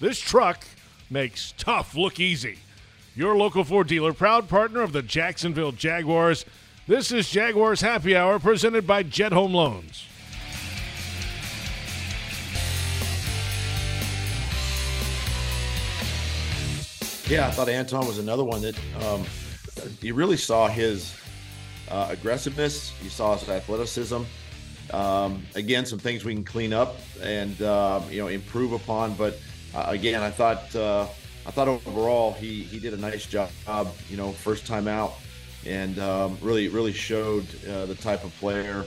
this 0.00 0.18
truck 0.18 0.64
makes 1.10 1.52
tough 1.58 1.94
look 1.94 2.18
easy. 2.18 2.60
Your 3.14 3.36
local 3.36 3.62
Ford 3.62 3.88
dealer, 3.88 4.14
proud 4.14 4.48
partner 4.48 4.80
of 4.80 4.92
the 4.92 5.02
Jacksonville 5.02 5.72
Jaguars. 5.72 6.46
This 6.88 7.12
is 7.12 7.28
Jaguars 7.28 7.82
Happy 7.82 8.16
Hour 8.16 8.38
presented 8.38 8.86
by 8.86 9.02
Jet 9.02 9.30
Home 9.30 9.52
Loans. 9.52 10.06
Yeah, 17.28 17.46
I 17.46 17.50
thought 17.50 17.68
Anton 17.68 18.06
was 18.06 18.16
another 18.16 18.42
one 18.42 18.62
that 18.62 18.74
um, 19.04 19.22
you 20.00 20.14
really 20.14 20.38
saw 20.38 20.66
his 20.66 21.14
uh, 21.90 22.06
aggressiveness. 22.08 22.94
You 23.02 23.10
saw 23.10 23.36
his 23.36 23.46
athleticism. 23.46 24.22
Um, 24.90 25.42
again, 25.56 25.84
some 25.84 25.98
things 25.98 26.24
we 26.24 26.32
can 26.32 26.42
clean 26.42 26.72
up 26.72 26.96
and 27.20 27.60
uh, 27.60 28.00
you 28.08 28.22
know 28.22 28.28
improve 28.28 28.72
upon. 28.72 29.12
But 29.12 29.38
uh, 29.74 29.84
again, 29.88 30.22
I 30.22 30.30
thought 30.30 30.74
uh, 30.74 31.06
I 31.46 31.50
thought 31.50 31.68
overall 31.68 32.32
he 32.32 32.62
he 32.62 32.80
did 32.80 32.94
a 32.94 32.96
nice 32.96 33.26
job. 33.26 33.50
You 34.08 34.16
know, 34.16 34.32
first 34.32 34.66
time 34.66 34.88
out, 34.88 35.12
and 35.68 35.98
um, 35.98 36.38
really 36.40 36.68
really 36.68 36.92
showed 36.92 37.46
uh, 37.66 37.86
the 37.86 37.94
type 37.94 38.24
of 38.24 38.34
player 38.38 38.84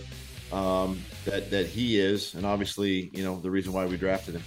um, 0.52 1.02
that 1.26 1.50
that 1.52 1.68
he 1.68 2.00
is, 2.00 2.34
and 2.34 2.46
obviously 2.46 3.10
you 3.14 3.24
know 3.24 3.40
the 3.40 3.52
reason 3.52 3.72
why 3.72 3.86
we 3.86 3.98
drafted 3.98 4.36
him. 4.36 4.44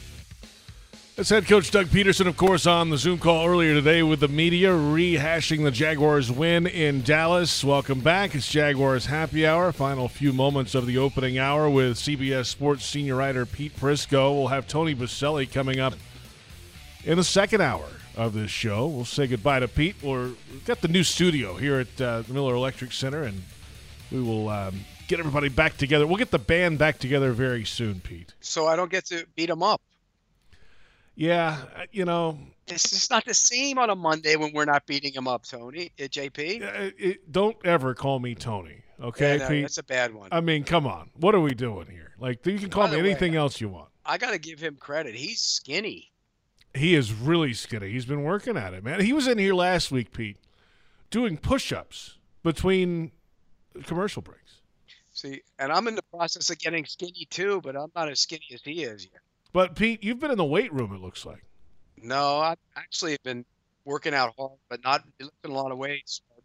That's 1.16 1.28
head 1.28 1.46
coach 1.46 1.70
Doug 1.70 1.86
Pederson, 1.86 2.26
of 2.26 2.36
course, 2.36 2.66
on 2.66 2.90
the 2.90 2.98
Zoom 2.98 3.20
call 3.20 3.46
earlier 3.46 3.72
today 3.72 4.02
with 4.02 4.18
the 4.18 4.26
media, 4.26 4.70
rehashing 4.70 5.62
the 5.62 5.70
Jaguars' 5.70 6.28
win 6.32 6.66
in 6.66 7.02
Dallas. 7.02 7.62
Welcome 7.62 8.00
back. 8.00 8.34
It's 8.34 8.50
Jaguars 8.50 9.06
Happy 9.06 9.46
Hour. 9.46 9.70
Final 9.70 10.08
few 10.08 10.32
moments 10.32 10.74
of 10.74 10.86
the 10.86 10.98
opening 10.98 11.38
hour 11.38 11.70
with 11.70 11.98
CBS 11.98 12.46
Sports 12.46 12.84
senior 12.84 13.14
writer 13.14 13.46
Pete 13.46 13.76
Prisco. 13.76 14.34
We'll 14.34 14.48
have 14.48 14.66
Tony 14.66 14.92
Boselli 14.92 15.48
coming 15.50 15.78
up 15.78 15.94
in 17.04 17.16
the 17.16 17.22
second 17.22 17.60
hour 17.60 17.86
of 18.16 18.32
this 18.34 18.50
show. 18.50 18.86
We'll 18.86 19.04
say 19.04 19.26
goodbye 19.26 19.60
to 19.60 19.68
Pete. 19.68 19.96
We're, 20.02 20.28
we've 20.50 20.64
got 20.64 20.80
the 20.80 20.88
new 20.88 21.02
studio 21.04 21.54
here 21.56 21.80
at 21.80 22.00
uh, 22.00 22.22
the 22.22 22.32
Miller 22.32 22.54
Electric 22.54 22.92
Center, 22.92 23.22
and 23.22 23.42
we 24.10 24.20
will 24.22 24.48
um, 24.48 24.80
get 25.08 25.18
everybody 25.18 25.48
back 25.48 25.76
together. 25.76 26.06
We'll 26.06 26.16
get 26.16 26.30
the 26.30 26.38
band 26.38 26.78
back 26.78 26.98
together 26.98 27.32
very 27.32 27.64
soon, 27.64 28.00
Pete. 28.00 28.32
So 28.40 28.66
I 28.66 28.76
don't 28.76 28.90
get 28.90 29.06
to 29.06 29.26
beat 29.34 29.50
him 29.50 29.62
up. 29.62 29.80
Yeah, 31.16 31.58
uh, 31.76 31.82
you 31.92 32.04
know, 32.04 32.38
It's 32.66 32.90
just 32.90 33.10
not 33.10 33.24
the 33.24 33.34
same 33.34 33.78
on 33.78 33.88
a 33.90 33.94
Monday 33.94 34.34
when 34.36 34.52
we're 34.52 34.64
not 34.64 34.84
beating 34.86 35.12
him 35.12 35.28
up, 35.28 35.44
Tony. 35.44 35.92
Uh, 35.98 36.04
JP. 36.04 36.62
Uh, 36.62 36.90
it, 36.98 37.30
don't 37.30 37.56
ever 37.64 37.94
call 37.94 38.18
me 38.18 38.34
Tony, 38.34 38.82
okay, 39.00 39.36
Yeah, 39.38 39.44
no, 39.44 39.48
Pete? 39.48 39.62
that's 39.62 39.78
a 39.78 39.84
bad 39.84 40.12
one. 40.12 40.28
I 40.32 40.40
mean, 40.40 40.64
come 40.64 40.86
on. 40.88 41.10
What 41.14 41.34
are 41.36 41.40
we 41.40 41.54
doing 41.54 41.86
here? 41.86 42.14
Like, 42.18 42.44
you 42.46 42.58
can 42.58 42.70
call 42.70 42.88
me 42.88 42.96
way, 43.00 43.10
anything 43.10 43.36
else 43.36 43.60
you 43.60 43.68
want. 43.68 43.90
I 44.04 44.18
got 44.18 44.32
to 44.32 44.38
give 44.38 44.58
him 44.60 44.76
credit. 44.76 45.14
He's 45.14 45.40
skinny. 45.40 46.10
He 46.74 46.94
is 46.94 47.12
really 47.12 47.54
skinny. 47.54 47.90
He's 47.90 48.04
been 48.06 48.22
working 48.24 48.56
at 48.56 48.74
it, 48.74 48.82
man. 48.82 49.00
He 49.00 49.12
was 49.12 49.26
in 49.28 49.38
here 49.38 49.54
last 49.54 49.92
week, 49.92 50.12
Pete, 50.12 50.36
doing 51.10 51.36
push-ups 51.36 52.18
between 52.42 53.12
commercial 53.84 54.22
breaks. 54.22 54.60
See, 55.12 55.42
and 55.60 55.70
I'm 55.72 55.86
in 55.86 55.94
the 55.94 56.02
process 56.02 56.50
of 56.50 56.58
getting 56.58 56.84
skinny 56.84 57.26
too, 57.30 57.60
but 57.62 57.76
I'm 57.76 57.92
not 57.94 58.08
as 58.08 58.18
skinny 58.20 58.46
as 58.52 58.60
he 58.64 58.82
is 58.82 59.04
yet. 59.04 59.20
But 59.52 59.76
Pete, 59.76 60.02
you've 60.02 60.18
been 60.18 60.32
in 60.32 60.38
the 60.38 60.44
weight 60.44 60.72
room. 60.72 60.92
It 60.92 61.00
looks 61.00 61.24
like. 61.24 61.44
No, 62.02 62.40
I 62.40 62.56
actually 62.76 63.12
have 63.12 63.22
been 63.22 63.44
working 63.84 64.12
out 64.12 64.34
hard, 64.36 64.58
but 64.68 64.82
not 64.82 65.04
lifting 65.20 65.52
a 65.52 65.54
lot 65.54 65.70
of 65.70 65.78
weights. 65.78 66.20
But 66.34 66.42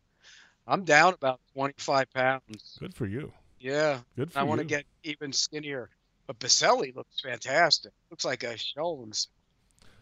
I'm 0.72 0.84
down 0.84 1.16
about 1.16 1.40
25 1.54 2.14
pounds. 2.14 2.78
Good 2.80 2.94
for 2.94 3.08
you. 3.08 3.34
Yeah, 3.60 4.02
Good 4.16 4.32
for 4.32 4.40
I 4.40 4.44
you. 4.44 4.48
want 4.48 4.60
to 4.60 4.66
get 4.66 4.86
even 5.04 5.34
skinnier. 5.34 5.90
But 6.28 6.38
Boselli 6.38 6.96
looks 6.96 7.20
fantastic. 7.22 7.92
Looks 8.12 8.24
like 8.24 8.44
a 8.44 8.56
show 8.56 9.00
himself. 9.02 9.34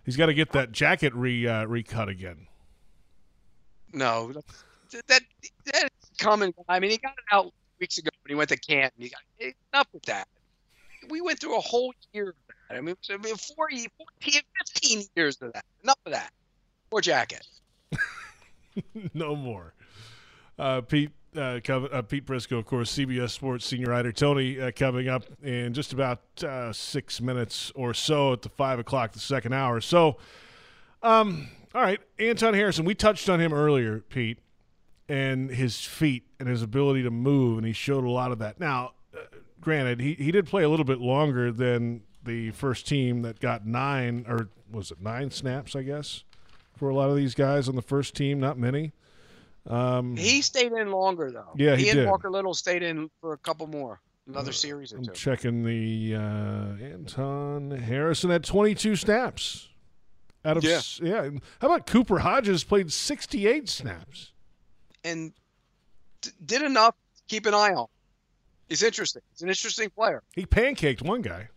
He's 0.08 0.16
got 0.16 0.28
to 0.28 0.34
get 0.34 0.54
that 0.54 0.72
jacket 0.72 1.14
re 1.14 1.46
uh, 1.46 1.66
recut 1.66 2.08
again. 2.08 2.48
No, 3.92 4.32
that, 4.32 5.08
that 5.08 5.22
that's 5.66 6.12
coming. 6.18 6.54
I 6.70 6.80
mean, 6.80 6.92
he 6.92 6.98
got 6.98 7.12
it 7.12 7.26
out 7.30 7.52
weeks 7.82 7.98
ago 7.98 8.10
when 8.24 8.30
he 8.30 8.36
went 8.36 8.48
to 8.52 8.58
Canton. 8.58 8.92
He 8.98 9.10
got 9.10 9.54
enough 9.74 9.88
with 9.92 10.04
that. 10.04 10.30
We 11.10 11.20
went 11.20 11.42
through 11.42 11.58
a 11.58 11.62
whole 11.62 11.94
year 12.14 12.30
of 12.30 12.36
that. 12.48 12.78
I 12.78 12.80
mean, 12.80 12.96
I 13.10 13.18
mean 13.18 13.36
40, 13.36 13.88
14, 14.22 14.42
15 14.74 15.04
years 15.18 15.42
of 15.42 15.52
that. 15.52 15.66
Enough 15.84 16.00
of 16.06 16.14
that. 16.14 16.32
More 16.90 17.02
jacket. 17.02 17.46
no 19.14 19.36
more. 19.36 19.74
Uh, 20.58 20.80
Pete, 20.80 21.12
uh, 21.38 21.60
uh, 21.74 22.02
Pete 22.02 22.26
Prisco, 22.26 22.58
of 22.58 22.66
course, 22.66 22.96
CBS 22.96 23.32
Sports 23.32 23.66
senior 23.66 23.88
writer. 23.88 24.12
Tony 24.12 24.60
uh, 24.60 24.72
coming 24.72 25.08
up 25.08 25.24
in 25.44 25.74
just 25.74 25.94
about 25.94 26.22
uh, 26.44 26.74
six 26.74 27.22
minutes 27.22 27.72
or 27.76 27.94
so 27.94 28.34
at 28.34 28.42
the 28.42 28.50
five 28.50 28.80
o'clock, 28.80 29.14
the 29.14 29.20
second 29.20 29.54
hour. 29.54 29.80
So, 29.82 30.18
um, 31.04 31.48
all 31.76 31.82
right, 31.82 32.00
Anton 32.20 32.54
Harrison. 32.54 32.86
We 32.86 32.96
touched 32.96 33.30
on 33.30 33.40
him 33.40 33.54
earlier, 33.54 34.00
Pete, 34.00 34.40
and 35.08 35.50
his 35.50 35.84
feet 35.84 36.24
and 36.40 36.50
his 36.50 36.62
ability 36.62 37.04
to 37.04 37.12
move, 37.12 37.58
and 37.58 37.68
he 37.68 37.74
showed 37.74 38.04
a 38.04 38.10
lot 38.10 38.32
of 38.32 38.40
that. 38.40 38.60
Now, 38.60 38.94
uh, 39.14 39.20
granted, 39.62 40.00
he 40.00 40.14
he 40.16 40.32
did 40.32 40.48
play 40.48 40.64
a 40.64 40.70
little 40.70 40.86
bit 40.86 41.00
longer 41.00 41.52
than 41.52 42.02
the 42.24 42.52
first 42.52 42.88
team 42.88 43.22
that 43.22 43.40
got 43.40 43.66
nine 43.66 44.26
or 44.28 44.50
was 44.72 44.92
it 44.92 45.02
nine 45.02 45.32
snaps? 45.32 45.76
I 45.76 45.84
guess 45.84 46.24
for 46.78 46.90
a 46.90 46.96
lot 46.96 47.10
of 47.10 47.16
these 47.16 47.36
guys 47.36 47.68
on 47.68 47.76
the 47.76 47.82
first 47.82 48.16
team, 48.16 48.40
not 48.40 48.58
many. 48.58 48.94
Um, 49.68 50.16
He 50.16 50.42
stayed 50.42 50.72
in 50.72 50.92
longer 50.92 51.32
though. 51.32 51.52
Yeah, 51.56 51.76
he 51.76 51.90
and 51.90 52.00
did. 52.00 52.08
Walker 52.08 52.30
Little 52.32 52.54
stayed 52.54 52.84
in 52.84 53.10
for 53.22 53.34
a 53.34 53.38
couple 53.38 53.68
more, 53.68 54.00
another 54.28 54.52
series 54.54 54.94
or 54.94 54.98
I'm 54.98 55.06
two. 55.06 55.12
checking 55.12 55.64
the 55.64 56.16
uh, 56.16 56.84
Anton 56.86 57.72
Harrison 57.72 58.32
at 58.32 58.44
22 58.44 58.96
snaps. 58.96 59.68
Out 60.46 60.56
of 60.58 60.64
Yeah. 60.64 60.76
s- 60.78 61.02
yeah. 61.04 61.30
How 61.60 61.68
about 61.68 61.86
Cooper 61.88 62.20
Hodges 62.20 62.64
played 62.64 62.92
68 62.94 63.68
snaps? 63.68 64.32
and 65.04 65.32
d- 66.22 66.32
did 66.46 66.62
enough. 66.62 66.96
to 67.18 67.22
Keep 67.28 67.46
an 67.46 67.54
eye 67.54 67.74
on. 67.74 67.88
He's 68.70 68.84
interesting. 68.84 69.22
He's 69.34 69.42
an 69.42 69.50
interesting 69.50 69.90
player. 69.90 70.24
He 70.36 70.46
pancaked 70.46 71.02
one 71.02 71.22
guy. 71.22 71.50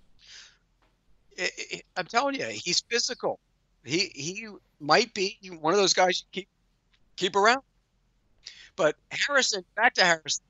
It, 1.37 1.51
it, 1.57 1.83
I'm 1.97 2.07
telling 2.07 2.35
you, 2.35 2.47
he's 2.47 2.81
physical. 2.89 3.39
He 3.85 4.11
he 4.15 4.47
might 4.79 5.13
be 5.15 5.39
one 5.61 5.73
of 5.75 5.79
those 5.81 5.95
guys 5.95 6.21
you 6.23 6.27
keep 6.43 6.49
keep 7.17 7.35
around. 7.37 7.63
But 8.81 8.97
Harrison, 9.11 9.63
back 9.77 9.93
to 9.97 10.05
Harrison, 10.07 10.43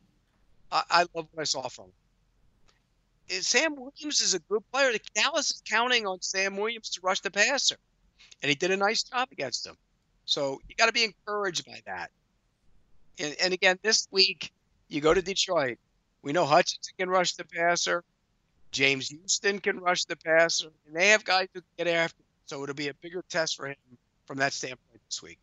I, 0.71 0.85
I 0.89 1.01
love 1.17 1.27
what 1.33 1.41
I 1.41 1.43
saw 1.43 1.67
from 1.67 1.87
him. 1.87 3.43
Sam 3.43 3.75
Williams 3.75 4.21
is 4.21 4.35
a 4.35 4.39
good 4.39 4.63
player. 4.71 4.93
Dallas 5.17 5.51
is 5.51 5.63
counting 5.69 6.07
on 6.07 6.23
Sam 6.23 6.57
Williams 6.57 6.91
to 6.91 7.01
rush 7.03 7.19
the 7.23 7.33
passer, 7.33 7.75
and 8.41 8.49
he 8.49 8.55
did 8.55 8.71
a 8.71 8.77
nice 8.77 9.03
job 9.03 9.27
against 9.33 9.65
them. 9.65 9.77
So 10.27 10.61
you 10.69 10.77
got 10.77 10.87
to 10.87 10.93
be 10.93 11.03
encouraged 11.03 11.67
by 11.67 11.81
that. 11.87 12.13
And, 13.19 13.35
and 13.43 13.53
again, 13.53 13.81
this 13.83 14.07
week 14.13 14.53
you 14.87 15.01
go 15.01 15.13
to 15.13 15.23
Detroit. 15.23 15.79
We 16.23 16.33
know 16.33 16.47
Hutchinson 16.47 16.95
can 17.01 17.11
rush 17.11 17.33
the 17.33 17.45
passer. 17.45 18.05
James 18.71 19.09
Houston 19.09 19.59
can 19.59 19.81
rush 19.81 20.05
the 20.05 20.15
passer, 20.15 20.69
and 20.87 20.95
they 20.95 21.09
have 21.09 21.25
guys 21.25 21.49
who 21.53 21.63
can 21.63 21.85
get 21.85 21.89
after. 21.89 22.23
So 22.47 22.63
it'll 22.63 22.77
be 22.77 22.91
a 22.91 22.95
bigger 22.95 23.25
test 23.29 23.57
for 23.57 23.67
him 23.67 23.77
from 24.25 24.39
that 24.39 24.53
standpoint 24.53 25.01
this 25.09 25.21
week. 25.21 25.41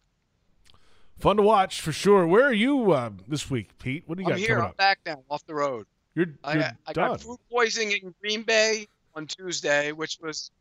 Fun 1.20 1.38
to 1.38 1.44
watch 1.44 1.82
for 1.82 1.92
sure. 1.92 2.28
Where 2.28 2.44
are 2.44 2.54
you 2.54 2.92
uh, 2.92 3.10
this 3.28 3.50
week, 3.50 3.78
Pete? 3.80 4.04
What 4.06 4.18
do 4.18 4.24
you 4.24 4.28
I'm 4.28 4.34
got 4.34 4.40
here. 4.40 4.48
coming 4.50 4.64
I'm 4.64 4.70
up? 4.70 4.78
back 4.78 5.00
now, 5.06 5.24
off 5.30 5.46
the 5.48 5.56
road. 5.56 5.88
You're, 6.14 6.28
you're 6.28 6.64
I, 6.64 6.72
I 6.86 6.94
done. 6.94 7.10
got 7.12 7.22
food 7.22 7.40
poisoning 7.52 7.92
in 7.92 8.14
Green 8.22 8.44
Bay 8.44 8.88
on 9.16 9.26
Tuesday, 9.26 9.92
which 9.92 10.20
was 10.22 10.52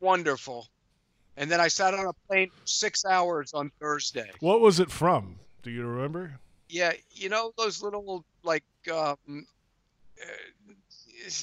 wonderful. 0.00 0.68
And 1.36 1.50
then 1.50 1.60
I 1.60 1.68
sat 1.68 1.92
on 1.92 2.06
a 2.06 2.12
plane 2.28 2.48
for 2.48 2.66
six 2.66 3.04
hours 3.04 3.52
on 3.52 3.70
Thursday. 3.78 4.30
What 4.40 4.60
was 4.60 4.80
it 4.80 4.90
from? 4.90 5.36
Do 5.62 5.70
you 5.70 5.86
remember? 5.86 6.38
Yeah, 6.70 6.92
you 7.10 7.28
know 7.28 7.52
those 7.58 7.82
little 7.82 8.24
like, 8.42 8.64
um, 8.90 9.46
uh, 10.20 10.26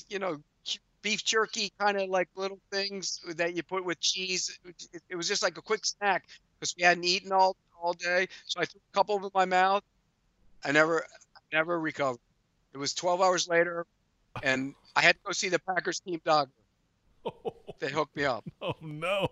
you 0.09 0.17
know, 0.17 0.39
beef 1.03 1.23
jerky 1.23 1.71
kind 1.79 1.97
of 1.97 2.09
like 2.09 2.29
little 2.35 2.59
things 2.71 3.21
that 3.35 3.55
you 3.55 3.61
put 3.61 3.85
with 3.85 3.99
cheese. 3.99 4.57
It, 4.65 5.03
it 5.09 5.15
was 5.15 5.27
just 5.27 5.43
like 5.43 5.57
a 5.57 5.61
quick 5.61 5.85
snack 5.85 6.25
because 6.59 6.73
we 6.75 6.83
hadn't 6.83 7.03
eaten 7.03 7.31
all 7.31 7.55
all 7.83 7.93
day. 7.93 8.27
So 8.45 8.61
I 8.61 8.65
threw 8.65 8.79
a 8.91 8.95
couple 8.97 9.17
in 9.23 9.29
my 9.35 9.45
mouth. 9.45 9.83
I 10.65 10.71
never, 10.71 11.05
never 11.51 11.79
recovered. 11.79 12.19
It 12.73 12.77
was 12.77 12.93
12 12.93 13.21
hours 13.21 13.47
later, 13.47 13.85
and 14.41 14.73
I 14.95 15.01
had 15.01 15.15
to 15.15 15.21
go 15.25 15.31
see 15.33 15.49
the 15.49 15.59
Packers 15.59 15.99
team 15.99 16.19
doctor. 16.25 16.51
They 17.79 17.89
hooked 17.91 18.15
me 18.15 18.23
up, 18.23 18.45
Oh 18.61 18.75
no! 18.81 19.27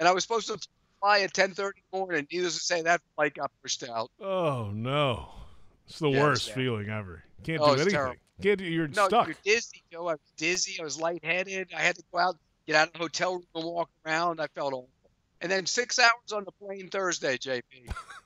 and 0.00 0.08
I 0.08 0.12
was 0.12 0.24
supposed 0.24 0.48
to 0.48 0.58
fly 1.00 1.20
at 1.20 1.32
10:30 1.32 1.58
in 1.58 1.72
the 1.92 1.98
morning. 1.98 2.26
Needless 2.32 2.54
to 2.54 2.60
say, 2.60 2.82
that 2.82 3.00
flight 3.14 3.34
got 3.34 3.52
pushed 3.62 3.84
out. 3.88 4.10
Oh 4.20 4.70
no! 4.74 5.28
It's 5.86 6.00
the 6.00 6.08
Yeah, 6.10 6.20
worst 6.22 6.50
feeling 6.50 6.88
ever. 6.88 7.22
Can't 7.44 7.62
Oh, 7.62 7.66
do 7.68 7.72
anything. 7.82 7.90
terrible. 7.92 8.16
Can't 8.42 8.58
do. 8.58 8.64
You're 8.64 8.88
No, 8.88 9.06
stuck. 9.06 9.26
you're 9.28 9.36
dizzy, 9.44 9.82
Joe. 9.92 10.08
I 10.08 10.12
was 10.14 10.20
dizzy. 10.36 10.80
I 10.80 10.84
was 10.84 10.98
lightheaded. 10.98 11.72
I 11.76 11.80
had 11.82 11.94
to 11.96 12.02
go 12.12 12.18
out, 12.18 12.36
get 12.66 12.74
out 12.74 12.88
of 12.88 12.92
the 12.94 12.98
hotel 13.00 13.34
room, 13.34 13.44
and 13.54 13.64
walk 13.64 13.90
around. 14.04 14.40
I 14.40 14.48
felt 14.56 14.72
awful. 14.72 14.88
And 15.44 15.52
then 15.52 15.66
six 15.66 15.98
hours 15.98 16.32
on 16.32 16.44
the 16.44 16.52
plane 16.52 16.88
Thursday, 16.88 17.36
JP. 17.36 17.62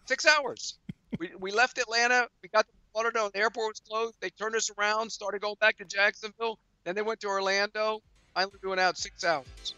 six 0.06 0.24
hours. 0.24 0.78
We, 1.18 1.32
we 1.36 1.50
left 1.50 1.76
Atlanta. 1.78 2.28
We 2.44 2.48
got 2.48 2.64
to 2.64 2.72
Lauderdale. 2.94 3.28
The 3.34 3.40
airport 3.40 3.72
was 3.72 3.80
closed. 3.80 4.14
They 4.20 4.30
turned 4.30 4.54
us 4.54 4.70
around, 4.78 5.10
started 5.10 5.40
going 5.40 5.56
back 5.60 5.78
to 5.78 5.84
Jacksonville. 5.84 6.60
Then 6.84 6.94
they 6.94 7.02
went 7.02 7.18
to 7.22 7.26
Orlando. 7.26 8.02
Finally 8.34 8.58
doing 8.62 8.78
out 8.78 8.96
six 8.96 9.24
hours. 9.24 9.74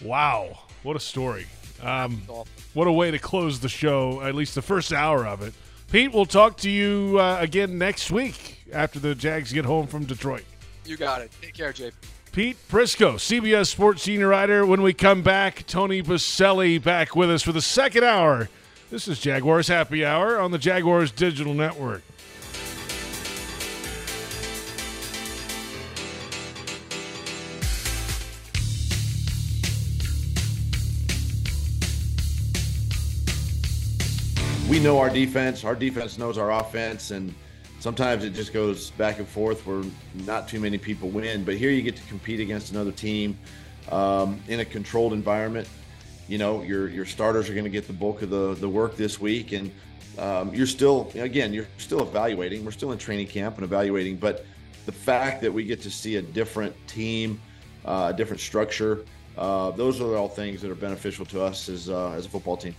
Wow! 0.00 0.60
What 0.84 0.94
a 0.94 1.00
story. 1.00 1.48
Um, 1.82 2.22
what 2.74 2.86
a 2.86 2.92
way 2.92 3.10
to 3.10 3.18
close 3.18 3.58
the 3.58 3.68
show. 3.68 4.22
At 4.22 4.36
least 4.36 4.54
the 4.54 4.62
first 4.62 4.92
hour 4.92 5.26
of 5.26 5.42
it. 5.42 5.54
Pete, 5.90 6.12
we'll 6.12 6.24
talk 6.24 6.56
to 6.58 6.70
you 6.70 7.18
uh, 7.18 7.38
again 7.40 7.78
next 7.78 8.12
week 8.12 8.64
after 8.72 9.00
the 9.00 9.12
Jags 9.12 9.52
get 9.52 9.64
home 9.64 9.88
from 9.88 10.04
Detroit. 10.04 10.44
You 10.84 10.96
got 10.96 11.20
it. 11.20 11.32
Take 11.42 11.54
care, 11.54 11.72
JP. 11.72 11.94
Pete 12.32 12.56
Prisco, 12.68 13.14
CBS 13.14 13.66
Sports 13.66 14.02
senior 14.02 14.28
writer. 14.28 14.64
When 14.64 14.82
we 14.82 14.92
come 14.92 15.22
back, 15.22 15.66
Tony 15.66 16.02
Boselli 16.02 16.82
back 16.82 17.16
with 17.16 17.30
us 17.30 17.42
for 17.42 17.52
the 17.52 17.62
second 17.62 18.04
hour. 18.04 18.48
This 18.90 19.08
is 19.08 19.20
Jaguars 19.20 19.68
Happy 19.68 20.04
Hour 20.04 20.38
on 20.38 20.50
the 20.50 20.58
Jaguars 20.58 21.10
Digital 21.10 21.54
Network. 21.54 22.02
we 34.68 34.78
know 34.78 34.98
our 34.98 35.08
defense. 35.08 35.64
Our 35.64 35.74
defense 35.74 36.18
knows 36.18 36.36
our 36.36 36.52
offense, 36.52 37.10
and 37.10 37.34
sometimes 37.80 38.24
it 38.24 38.30
just 38.30 38.52
goes 38.52 38.90
back 38.92 39.18
and 39.18 39.28
forth 39.28 39.66
where 39.66 39.82
not 40.26 40.48
too 40.48 40.60
many 40.60 40.78
people 40.78 41.08
win. 41.08 41.44
But 41.44 41.56
here 41.56 41.70
you 41.70 41.82
get 41.82 41.96
to 41.96 42.02
compete 42.04 42.40
against 42.40 42.72
another 42.72 42.92
team 42.92 43.38
um, 43.90 44.40
in 44.48 44.60
a 44.60 44.64
controlled 44.64 45.12
environment. 45.12 45.68
You 46.28 46.38
know, 46.38 46.62
your 46.62 46.88
your 46.88 47.06
starters 47.06 47.48
are 47.48 47.54
going 47.54 47.64
to 47.64 47.70
get 47.70 47.86
the 47.86 47.92
bulk 47.92 48.22
of 48.22 48.30
the 48.30 48.54
the 48.54 48.68
work 48.68 48.96
this 48.96 49.20
week, 49.20 49.52
and 49.52 49.70
um, 50.18 50.54
you're 50.54 50.66
still 50.66 51.10
again 51.14 51.52
you're 51.52 51.68
still 51.78 52.02
evaluating. 52.02 52.64
We're 52.64 52.70
still 52.70 52.92
in 52.92 52.98
training 52.98 53.28
camp 53.28 53.56
and 53.56 53.64
evaluating, 53.64 54.16
but 54.16 54.44
the 54.84 54.92
fact 54.92 55.40
that 55.42 55.52
we 55.52 55.64
get 55.64 55.80
to 55.82 55.90
see 55.90 56.16
a 56.16 56.22
different 56.22 56.74
team, 56.86 57.40
uh, 57.84 58.10
a 58.12 58.16
different 58.16 58.40
structure, 58.40 59.04
uh, 59.36 59.70
those 59.70 60.00
are 60.00 60.16
all 60.16 60.28
things 60.28 60.60
that 60.62 60.70
are 60.70 60.74
beneficial 60.74 61.24
to 61.26 61.42
us 61.42 61.68
as 61.68 61.88
uh, 61.88 62.10
as 62.10 62.26
a 62.26 62.28
football 62.28 62.56
team. 62.56 62.74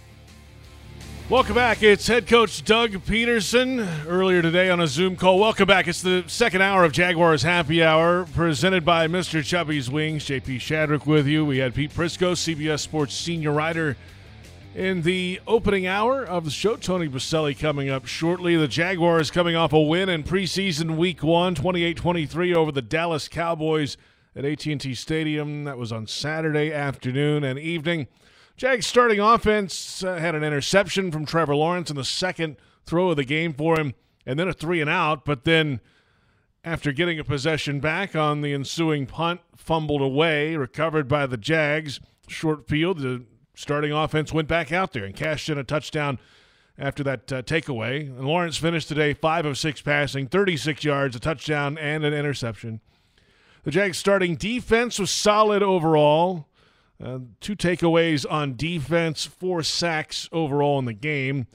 Welcome 1.29 1.53
back. 1.53 1.83
It's 1.83 2.07
head 2.07 2.25
coach 2.25 2.63
Doug 2.63 2.89
Pederson 3.05 3.87
earlier 4.07 4.41
today 4.41 4.71
on 4.71 4.79
a 4.79 4.87
Zoom 4.87 5.15
call. 5.15 5.37
Welcome 5.37 5.67
back. 5.67 5.87
It's 5.87 6.01
the 6.01 6.23
second 6.25 6.63
hour 6.63 6.83
of 6.83 6.91
Jaguars 6.91 7.43
Happy 7.43 7.83
Hour 7.83 8.25
presented 8.33 8.83
by 8.83 9.05
Mr. 9.07 9.43
Chubby's 9.43 9.91
Wings. 9.91 10.25
JP 10.25 10.55
Shadrick 10.55 11.05
with 11.05 11.27
you. 11.27 11.45
We 11.45 11.59
had 11.59 11.75
Pete 11.75 11.93
Prisco, 11.93 12.31
CBS 12.31 12.79
Sports 12.79 13.13
senior 13.13 13.51
writer, 13.51 13.95
in 14.73 15.03
the 15.03 15.39
opening 15.45 15.85
hour 15.85 16.23
of 16.25 16.45
the 16.45 16.51
show. 16.51 16.75
Tony 16.75 17.07
Boselli 17.07 17.57
coming 17.57 17.91
up 17.91 18.07
shortly. 18.07 18.55
The 18.55 18.67
Jaguars 18.67 19.29
coming 19.29 19.55
off 19.55 19.71
a 19.71 19.79
win 19.79 20.09
in 20.09 20.23
preseason 20.23 20.97
week 20.97 21.21
one, 21.21 21.53
28-23 21.53 22.55
over 22.55 22.71
the 22.71 22.81
Dallas 22.81 23.27
Cowboys 23.27 23.97
at 24.35 24.45
AT&T 24.45 24.95
Stadium. 24.95 25.65
That 25.65 25.77
was 25.77 25.91
on 25.91 26.07
Saturday 26.07 26.73
afternoon 26.73 27.43
and 27.43 27.59
evening. 27.59 28.07
Jags 28.59 28.85
starting 28.85 29.21
offense 29.21 30.03
uh, 30.03 30.17
had 30.17 30.35
an 30.35 30.43
interception 30.43 31.13
from 31.13 31.25
Trevor 31.25 31.55
Lawrence 31.55 31.89
in 31.89 31.95
the 31.95 32.03
second 32.03 32.57
throw 32.85 33.11
of 33.11 33.15
the 33.15 33.23
game 33.23 33.53
for 33.53 33.79
him, 33.79 33.93
and 34.25 34.37
then 34.37 34.49
a 34.49 34.53
three 34.53 34.81
and 34.81 34.89
out. 34.89 35.23
But 35.23 35.45
then, 35.45 35.79
after 36.65 36.91
getting 36.91 37.17
a 37.17 37.23
possession 37.23 37.79
back 37.79 38.17
on 38.17 38.41
the 38.41 38.51
ensuing 38.51 39.05
punt, 39.05 39.39
fumbled 39.55 40.01
away, 40.01 40.57
recovered 40.57 41.07
by 41.07 41.25
the 41.25 41.37
Jags. 41.37 42.01
Short 42.27 42.67
field, 42.67 42.99
the 42.99 43.23
starting 43.55 43.93
offense 43.93 44.33
went 44.33 44.49
back 44.49 44.73
out 44.73 44.91
there 44.91 45.05
and 45.05 45.15
cashed 45.15 45.47
in 45.47 45.57
a 45.57 45.63
touchdown 45.63 46.19
after 46.77 47.01
that 47.01 47.31
uh, 47.31 47.41
takeaway. 47.43 48.01
And 48.01 48.27
Lawrence 48.27 48.57
finished 48.57 48.89
today 48.89 49.13
five 49.13 49.45
of 49.45 49.57
six 49.57 49.81
passing, 49.81 50.27
36 50.27 50.83
yards, 50.83 51.15
a 51.15 51.19
touchdown, 51.21 51.77
and 51.77 52.03
an 52.03 52.13
interception. 52.13 52.81
The 53.63 53.71
Jags 53.71 53.97
starting 53.97 54.35
defense 54.35 54.99
was 54.99 55.11
solid 55.11 55.63
overall. 55.63 56.49
Uh, 57.01 57.19
two 57.39 57.55
takeaways 57.55 58.25
on 58.29 58.55
defense, 58.55 59.25
four 59.25 59.63
sacks 59.63 60.27
overall 60.31 60.79
in 60.79 60.85
the 60.85 60.93
game. 60.93 61.47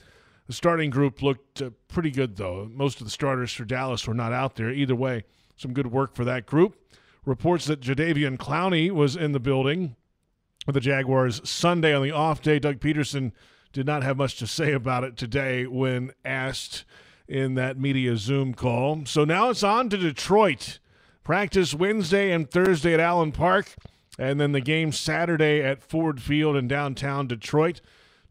The 0.47 0.53
starting 0.53 0.91
group 0.91 1.23
looked 1.23 1.61
uh, 1.61 1.71
pretty 1.89 2.11
good, 2.11 2.37
though. 2.37 2.69
Most 2.73 3.01
of 3.01 3.07
the 3.07 3.11
starters 3.11 3.53
for 3.53 3.65
Dallas 3.65 4.07
were 4.07 4.15
not 4.15 4.33
out 4.33 4.57
there. 4.57 4.71
Either 4.71 4.95
way, 4.95 5.25
some 5.57 5.73
good 5.73 5.87
work 5.89 6.15
for 6.15 6.25
that 6.25 6.47
group. 6.47 6.77
Reports 7.25 7.67
that 7.67 7.81
Jadeveon 7.81 8.37
Clowney 8.37 8.91
was 8.91 9.17
in 9.17 9.33
the 9.33 9.41
building 9.41 9.97
with 10.67 10.75
the 10.75 10.81
Jaguars 10.81 11.47
Sunday 11.49 11.95
on 11.95 12.03
the 12.03 12.11
off 12.11 12.43
day. 12.43 12.59
Doug 12.59 12.81
Pederson 12.81 13.33
did 13.73 13.87
not 13.87 14.03
have 14.03 14.17
much 14.17 14.39
to 14.39 14.47
say 14.47 14.73
about 14.73 15.05
it 15.05 15.17
today 15.17 15.67
when 15.67 16.13
asked 16.25 16.85
in 17.27 17.55
that 17.55 17.79
media 17.79 18.17
Zoom 18.17 18.55
call. 18.55 19.05
So 19.07 19.25
now 19.25 19.51
it's 19.51 19.63
on 19.63 19.89
to 19.91 19.97
Detroit. 19.97 20.79
Practice 21.23 21.75
Wednesday 21.75 22.31
and 22.33 22.51
Thursday 22.51 22.93
at 22.93 23.01
Allen 23.01 23.33
Park, 23.33 23.75
and 24.19 24.41
then 24.41 24.53
the 24.53 24.61
game 24.61 24.93
Saturday 24.93 25.63
at 25.63 25.83
Ford 25.83 26.21
Field 26.23 26.57
in 26.57 26.69
downtown 26.69 27.27
Detroit. 27.27 27.81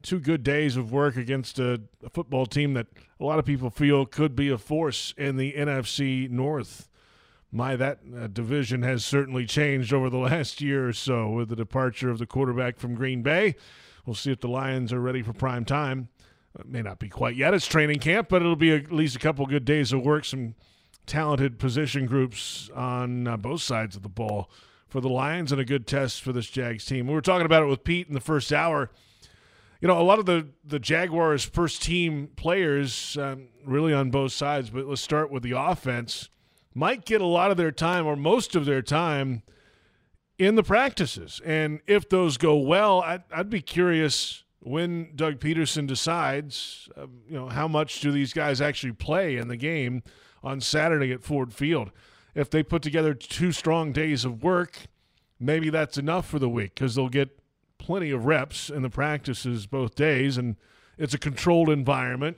Two 0.02 0.20
good 0.20 0.44
days 0.44 0.76
of 0.76 0.92
work 0.92 1.16
against 1.16 1.60
a, 1.60 1.82
a 2.04 2.10
football 2.10 2.46
team 2.46 2.74
that 2.74 2.88
a 3.20 3.24
lot 3.24 3.40
of 3.40 3.46
people 3.46 3.70
feel 3.70 4.06
could 4.06 4.36
be 4.36 4.50
a 4.50 4.58
force 4.58 5.14
in 5.18 5.38
the 5.38 5.54
NFC 5.54 6.30
North. 6.30 6.90
My, 7.52 7.76
that 7.76 8.00
uh, 8.18 8.28
division 8.28 8.82
has 8.82 9.06
certainly 9.06 9.46
changed 9.46 9.94
over 9.94 10.10
the 10.10 10.18
last 10.30 10.60
year 10.60 10.90
or 10.90 10.94
so 10.94 11.30
with 11.30 11.50
the 11.50 11.56
departure 11.56 12.10
of 12.10 12.20
the 12.20 12.26
quarterback 12.26 12.78
from 12.78 12.96
Green 12.96 13.22
Bay. 13.22 13.56
We'll 14.06 14.16
see 14.16 14.32
if 14.32 14.42
the 14.42 14.50
Lions 14.50 14.92
are 14.92 15.00
ready 15.00 15.22
for 15.22 15.32
prime 15.32 15.64
time. 15.64 16.10
It 16.60 16.68
may 16.68 16.82
not 16.82 17.00
be 17.00 17.10
quite 17.10 17.36
yet. 17.36 17.54
It's 17.54 17.66
training 17.66 18.00
camp, 18.00 18.28
but 18.30 18.42
it'll 18.42 18.56
be 18.56 18.76
at 18.76 18.92
least 18.92 19.16
a 19.16 19.20
couple 19.20 19.46
good 19.46 19.66
days 19.66 19.94
of 19.94 20.02
work. 20.02 20.26
Some 20.26 20.56
talented 21.06 21.60
position 21.60 22.06
groups 22.06 22.70
on 22.76 23.28
uh, 23.28 23.38
both 23.38 23.62
sides 23.62 23.96
of 23.96 24.04
the 24.04 24.10
ball 24.10 24.50
for 24.94 25.02
the 25.02 25.10
Lions 25.10 25.52
and 25.52 25.60
a 25.60 25.66
good 25.66 25.88
test 25.88 26.22
for 26.22 26.32
this 26.32 26.46
Jags 26.46 26.86
team. 26.86 27.08
We 27.08 27.16
were 27.16 27.22
talking 27.22 27.48
about 27.48 27.64
it 27.64 27.66
with 27.66 27.84
Pete 27.84 28.08
in 28.08 28.14
the 28.14 28.20
first 28.20 28.54
hour. 28.54 28.92
You 29.82 29.88
know, 29.88 30.00
a 30.00 30.04
lot 30.04 30.20
of 30.20 30.28
the, 30.28 30.50
the 30.64 30.78
Jaguars' 30.78 31.44
first 31.44 31.82
team 31.82 32.30
players, 32.36 33.18
um, 33.18 33.48
really 33.66 33.92
on 33.92 34.12
both 34.12 34.34
sides, 34.34 34.70
but 34.70 34.86
let's 34.86 35.02
start 35.02 35.32
with 35.32 35.42
the 35.42 35.54
offense, 35.58 36.30
might 36.76 37.06
get 37.06 37.22
a 37.22 37.26
lot 37.26 37.50
of 37.50 37.58
their 37.58 37.72
time 37.72 38.06
or 38.06 38.16
most 38.16 38.56
of 38.56 38.66
their 38.66 38.84
time 38.84 39.42
in 40.38 40.54
the 40.54 40.64
practices. 40.64 41.42
And 41.44 41.80
if 41.88 42.08
those 42.08 42.38
go 42.38 42.56
well, 42.56 43.02
I'd, 43.02 43.24
I'd 43.32 43.50
be 43.50 43.64
curious 43.64 44.44
when 44.60 45.16
Doug 45.16 45.40
Pederson 45.40 45.88
decides, 45.88 46.88
uh, 46.96 47.08
you 47.28 47.34
know, 47.34 47.50
how 47.50 47.68
much 47.68 48.00
do 48.00 48.12
these 48.12 48.32
guys 48.32 48.62
actually 48.62 48.94
play 48.94 49.38
in 49.38 49.48
the 49.48 49.58
game 49.58 50.04
on 50.44 50.62
Saturday 50.62 51.12
at 51.12 51.24
Ford 51.24 51.52
Field? 51.52 51.90
If 52.36 52.50
they 52.50 52.64
put 52.64 52.82
together 52.82 53.14
two 53.14 53.52
strong 53.52 53.92
days 53.92 54.26
of 54.26 54.44
work, 54.44 54.88
maybe 55.40 55.70
that's 55.70 55.98
enough 55.98 56.28
for 56.28 56.40
the 56.40 56.50
week 56.50 56.76
because 56.76 56.96
they'll 56.96 57.10
get 57.10 57.40
plenty 57.78 58.12
of 58.12 58.26
reps 58.26 58.70
in 58.70 58.82
the 58.82 58.90
practices 58.90 59.68
both 59.68 59.96
days, 59.96 60.38
and 60.38 60.56
it's 60.98 61.14
a 61.14 61.20
controlled 61.20 61.70
environment. 61.70 62.38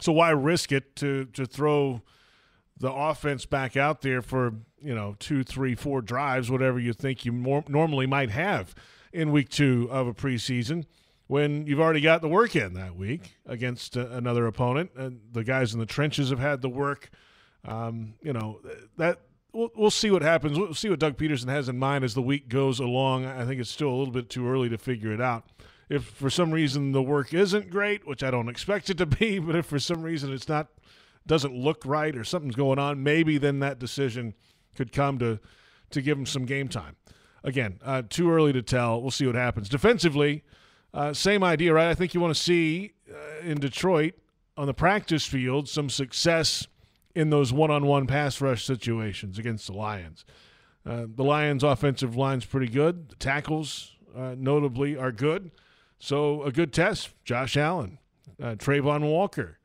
So 0.00 0.12
why 0.12 0.30
risk 0.30 0.72
it 0.72 0.96
to 0.96 1.26
to 1.26 1.46
throw 1.46 2.02
the 2.78 2.92
offense 2.92 3.46
back 3.46 3.76
out 3.76 4.02
there 4.02 4.20
for 4.20 4.54
you 4.80 4.94
know 4.94 5.16
two, 5.18 5.42
three, 5.42 5.74
four 5.74 6.02
drives, 6.02 6.50
whatever 6.50 6.78
you 6.78 6.92
think 6.92 7.24
you 7.24 7.32
more, 7.32 7.64
normally 7.68 8.06
might 8.06 8.30
have 8.30 8.74
in 9.12 9.32
week 9.32 9.48
two 9.48 9.88
of 9.90 10.06
a 10.06 10.12
preseason, 10.12 10.84
when 11.26 11.66
you've 11.66 11.80
already 11.80 12.00
got 12.00 12.20
the 12.20 12.28
work 12.28 12.54
in 12.54 12.74
that 12.74 12.96
week 12.96 13.36
against 13.46 13.96
uh, 13.96 14.08
another 14.10 14.46
opponent, 14.46 14.90
and 14.96 15.20
the 15.32 15.44
guys 15.44 15.72
in 15.72 15.80
the 15.80 15.86
trenches 15.86 16.30
have 16.30 16.38
had 16.38 16.60
the 16.60 16.68
work. 16.68 17.10
Um, 17.66 18.14
you 18.22 18.32
know 18.32 18.60
that 18.96 19.18
we'll, 19.52 19.70
we'll 19.74 19.90
see 19.90 20.10
what 20.10 20.22
happens. 20.22 20.58
We'll 20.58 20.74
see 20.74 20.88
what 20.88 20.98
Doug 20.98 21.16
Pederson 21.16 21.48
has 21.48 21.68
in 21.68 21.78
mind 21.78 22.04
as 22.04 22.14
the 22.14 22.22
week 22.22 22.48
goes 22.48 22.78
along. 22.78 23.26
I 23.26 23.44
think 23.44 23.60
it's 23.60 23.70
still 23.70 23.88
a 23.88 23.96
little 23.96 24.12
bit 24.12 24.30
too 24.30 24.48
early 24.48 24.68
to 24.68 24.78
figure 24.78 25.12
it 25.12 25.20
out. 25.20 25.44
If 25.88 26.04
for 26.04 26.30
some 26.30 26.50
reason 26.50 26.92
the 26.92 27.02
work 27.02 27.32
isn't 27.32 27.70
great, 27.70 28.06
which 28.06 28.22
I 28.22 28.30
don't 28.30 28.48
expect 28.48 28.90
it 28.90 28.98
to 28.98 29.06
be, 29.06 29.38
but 29.40 29.56
if 29.56 29.66
for 29.66 29.78
some 29.78 30.02
reason 30.02 30.32
it's 30.32 30.48
not 30.48 30.68
doesn't 31.26 31.54
look 31.54 31.82
right 31.84 32.14
or 32.14 32.22
something's 32.22 32.54
going 32.54 32.78
on, 32.78 33.02
maybe 33.02 33.36
then 33.36 33.58
that 33.58 33.80
decision 33.80 34.34
could 34.76 34.92
come 34.92 35.18
to 35.18 35.40
to 35.90 36.02
give 36.02 36.18
him 36.18 36.26
some 36.26 36.44
game 36.44 36.68
time. 36.68 36.96
Again, 37.44 37.78
uh, 37.84 38.02
too 38.08 38.30
early 38.30 38.52
to 38.52 38.62
tell. 38.62 39.00
We'll 39.00 39.12
see 39.12 39.26
what 39.26 39.36
happens. 39.36 39.68
Defensively, 39.68 40.42
uh, 40.92 41.12
same 41.12 41.44
idea, 41.44 41.72
right? 41.72 41.88
I 41.88 41.94
think 41.94 42.12
you 42.12 42.20
want 42.20 42.34
to 42.34 42.40
see 42.40 42.92
uh, 43.08 43.46
in 43.46 43.60
Detroit 43.60 44.14
on 44.56 44.66
the 44.66 44.74
practice 44.74 45.24
field 45.24 45.68
some 45.68 45.88
success 45.88 46.66
in 47.16 47.30
those 47.30 47.50
one-on-one 47.50 48.06
pass 48.06 48.42
rush 48.42 48.62
situations 48.64 49.38
against 49.38 49.66
the 49.66 49.72
Lions. 49.72 50.26
Uh, 50.84 51.06
the 51.08 51.24
Lions' 51.24 51.64
offensive 51.64 52.14
line's 52.14 52.44
pretty 52.44 52.68
good. 52.68 53.08
The 53.08 53.16
tackles, 53.16 53.96
uh, 54.14 54.34
notably, 54.36 54.98
are 54.98 55.10
good. 55.10 55.50
So 55.98 56.42
a 56.42 56.52
good 56.52 56.74
test. 56.74 57.08
Josh 57.24 57.56
Allen, 57.56 57.98
uh, 58.40 58.56
Travon 58.56 59.00
Walker, 59.00 59.58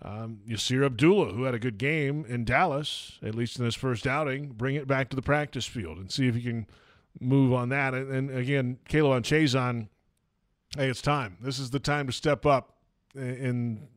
um, 0.00 0.38
Yasir 0.48 0.86
Abdullah, 0.86 1.32
who 1.32 1.42
had 1.42 1.54
a 1.54 1.58
good 1.58 1.76
game 1.76 2.24
in 2.28 2.44
Dallas, 2.44 3.18
at 3.20 3.34
least 3.34 3.58
in 3.58 3.64
his 3.64 3.74
first 3.74 4.06
outing, 4.06 4.52
bring 4.52 4.76
it 4.76 4.86
back 4.86 5.10
to 5.10 5.16
the 5.16 5.22
practice 5.22 5.66
field 5.66 5.98
and 5.98 6.10
see 6.12 6.28
if 6.28 6.36
he 6.36 6.42
can 6.42 6.68
move 7.20 7.52
on 7.52 7.68
that. 7.70 7.94
And, 7.94 8.10
and 8.12 8.38
again, 8.38 8.78
K'Lavon 8.88 9.22
Chaisson, 9.22 9.88
hey, 10.76 10.88
it's 10.88 11.02
time. 11.02 11.36
This 11.40 11.58
is 11.58 11.70
the 11.70 11.80
time 11.80 12.06
to 12.06 12.12
step 12.12 12.46
up 12.46 12.76
and 13.12 13.88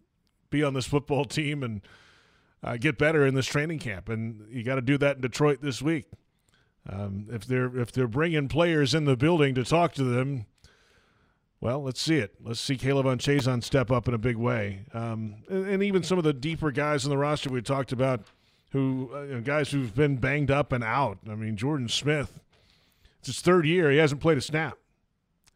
be 0.50 0.64
on 0.64 0.74
this 0.74 0.88
football 0.88 1.26
team 1.26 1.62
and 1.62 1.82
uh, 2.64 2.78
get 2.78 2.98
better 2.98 3.26
in 3.26 3.36
this 3.36 3.46
training 3.46 3.80
camp. 3.80 4.10
And 4.10 4.46
you 4.50 4.64
got 4.64 4.76
to 4.76 4.82
do 4.82 4.98
that 4.98 5.18
in 5.18 5.22
Detroit 5.22 5.62
this 5.62 5.82
week. 5.82 6.06
Um, 6.88 7.28
if 7.32 7.46
they're 7.46 7.78
if 7.78 7.92
they're 7.92 8.08
bringing 8.08 8.48
players 8.48 8.94
in 8.94 9.06
the 9.06 9.16
building 9.16 9.54
to 9.56 9.64
talk 9.64 9.94
to 9.96 10.04
them, 10.04 10.46
well, 11.62 11.84
let's 11.84 12.02
see 12.02 12.18
it. 12.18 12.36
Let's 12.44 12.60
see 12.60 12.78
K'Lavon 12.78 13.18
Chaisson 13.18 13.64
step 13.64 13.92
up 13.92 14.08
in 14.08 14.14
a 14.14 14.18
big 14.18 14.38
way. 14.38 14.86
Um, 14.94 15.36
and, 15.50 15.68
and, 15.68 15.84
even 15.84 16.04
some 16.04 16.18
of 16.18 16.24
the 16.24 16.34
deeper 16.34 16.72
guys 16.72 17.04
in 17.04 17.10
the 17.10 17.18
roster 17.18 17.50
we 17.50 17.62
talked 17.62 17.92
about, 17.92 18.22
who 18.72 19.12
uh, 19.14 19.40
guys 19.42 19.70
who've 19.72 19.94
been 19.94 20.18
banged 20.18 20.52
up 20.52 20.72
and 20.72 20.84
out. 20.84 21.20
I 21.30 21.36
mean, 21.36 21.58
Jordan 21.58 21.90
Smith, 21.90 22.40
it's 23.20 23.28
his 23.28 23.42
third 23.42 23.66
year. 23.66 23.92
He 23.92 23.98
hasn't 23.98 24.22
played 24.22 24.38
a 24.38 24.42
snap 24.42 24.78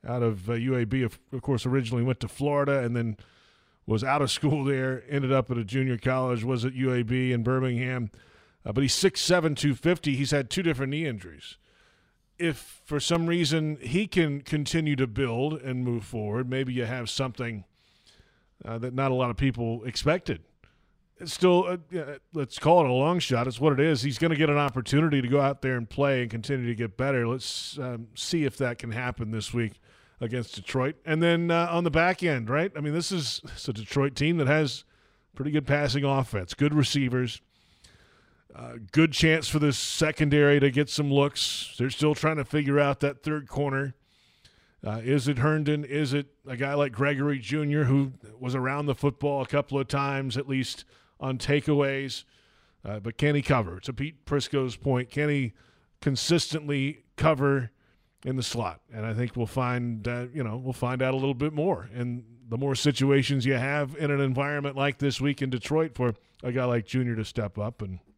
out 0.05 0.23
of 0.23 0.49
uh, 0.49 0.53
UAB. 0.53 1.05
Of, 1.05 1.19
of 1.31 1.41
course, 1.41 1.65
originally 1.65 2.03
went 2.03 2.19
to 2.19 2.27
Florida 2.27 2.79
and 2.79 2.95
then 2.95 3.17
was 3.85 4.03
out 4.03 4.21
of 4.21 4.31
school 4.31 4.63
there, 4.63 5.03
ended 5.09 5.31
up 5.31 5.51
at 5.51 5.57
a 5.57 5.63
junior 5.63 5.97
college, 5.97 6.43
was 6.43 6.65
at 6.65 6.73
UAB 6.73 7.31
in 7.31 7.43
Birmingham. 7.43 8.09
Uh, 8.65 8.71
but 8.71 8.81
he's 8.81 8.95
6'7", 8.95 9.57
250. 9.57 10.15
He's 10.15 10.31
had 10.31 10.49
two 10.49 10.63
different 10.63 10.91
knee 10.91 11.05
injuries 11.05 11.57
if 12.39 12.81
for 12.85 12.99
some 12.99 13.27
reason 13.27 13.77
he 13.81 14.07
can 14.07 14.41
continue 14.41 14.95
to 14.95 15.07
build 15.07 15.53
and 15.61 15.83
move 15.83 16.03
forward, 16.03 16.49
maybe 16.49 16.73
you 16.73 16.85
have 16.85 17.09
something 17.09 17.63
uh, 18.65 18.77
that 18.77 18.93
not 18.93 19.11
a 19.11 19.13
lot 19.13 19.29
of 19.29 19.37
people 19.37 19.83
expected. 19.85 20.41
It's 21.19 21.33
still, 21.33 21.77
uh, 21.95 22.03
let's 22.33 22.59
call 22.59 22.83
it 22.83 22.89
a 22.89 22.93
long 22.93 23.19
shot. 23.19 23.47
It's 23.47 23.59
what 23.59 23.71
it 23.73 23.79
is. 23.79 24.01
He's 24.01 24.17
going 24.17 24.31
to 24.31 24.37
get 24.37 24.49
an 24.49 24.57
opportunity 24.57 25.21
to 25.21 25.27
go 25.27 25.39
out 25.39 25.61
there 25.61 25.77
and 25.77 25.89
play 25.89 26.23
and 26.23 26.31
continue 26.31 26.67
to 26.67 26.75
get 26.75 26.97
better. 26.97 27.27
Let's 27.27 27.77
um, 27.77 28.07
see 28.15 28.45
if 28.45 28.57
that 28.57 28.79
can 28.79 28.91
happen 28.91 29.31
this 29.31 29.53
week 29.53 29.79
against 30.23 30.55
Detroit. 30.55 30.95
And 31.05 31.21
then 31.21 31.51
uh, 31.51 31.67
on 31.71 31.83
the 31.83 31.91
back 31.91 32.23
end, 32.23 32.49
right? 32.49 32.71
I 32.75 32.79
mean, 32.79 32.93
this 32.93 33.11
is 33.11 33.41
a 33.67 33.73
Detroit 33.73 34.15
team 34.15 34.37
that 34.37 34.47
has 34.47 34.83
pretty 35.35 35.51
good 35.51 35.67
passing 35.67 36.03
offense, 36.03 36.53
good 36.53 36.73
receivers 36.73 37.41
uh, 38.55 38.73
good 38.91 39.11
chance 39.11 39.47
for 39.47 39.57
this 39.57 39.77
secondary 39.77 40.59
to 40.59 40.69
get 40.69 40.89
some 40.89 41.11
looks. 41.11 41.73
They're 41.77 41.89
still 41.89 42.13
trying 42.13 42.37
to 42.37 42.45
figure 42.45 42.79
out 42.79 42.99
that 42.99 43.23
third 43.23 43.47
corner. 43.47 43.95
Uh, 44.85 45.01
is 45.03 45.27
it 45.27 45.39
Herndon? 45.39 45.83
Is 45.83 46.13
it 46.13 46.27
a 46.45 46.55
guy 46.55 46.73
like 46.75 46.91
Gregory 46.91 47.39
Jr., 47.39 47.83
who 47.83 48.13
was 48.39 48.53
around 48.53 48.85
the 48.85 48.95
football 48.95 49.41
a 49.41 49.47
couple 49.47 49.79
of 49.79 49.87
times, 49.87 50.37
at 50.37 50.47
least 50.47 50.85
on 51.19 51.37
takeaways? 51.37 52.25
Uh, 52.85 52.99
but 52.99 53.17
can 53.17 53.33
he 53.33 53.41
cover? 53.41 53.79
To 53.79 53.93
Pete 53.93 54.25
Prisco's 54.25 54.75
point, 54.75 55.09
can 55.09 55.29
he 55.29 55.53
consistently 56.01 57.05
cover 57.15 57.71
in 58.25 58.35
the 58.35 58.43
slot? 58.43 58.81
And 58.93 59.05
I 59.05 59.13
think 59.13 59.35
we'll 59.35 59.45
find, 59.45 60.07
uh, 60.07 60.25
you 60.33 60.43
know, 60.43 60.57
we'll 60.57 60.73
find 60.73 61.01
out 61.01 61.13
a 61.13 61.17
little 61.17 61.33
bit 61.33 61.53
more. 61.53 61.89
And 61.93 62.23
the 62.49 62.57
more 62.57 62.75
situations 62.75 63.45
you 63.45 63.53
have 63.53 63.95
in 63.97 64.11
an 64.11 64.21
environment 64.21 64.75
like 64.75 64.97
this 64.99 65.19
week 65.19 65.41
in 65.41 65.49
Detroit 65.49 65.95
for 65.95 66.13
a 66.43 66.51
guy 66.51 66.65
like 66.65 66.85
Jr. 66.85 67.15
to 67.15 67.25
step 67.25 67.57
up 67.57 67.81
and– 67.81 67.99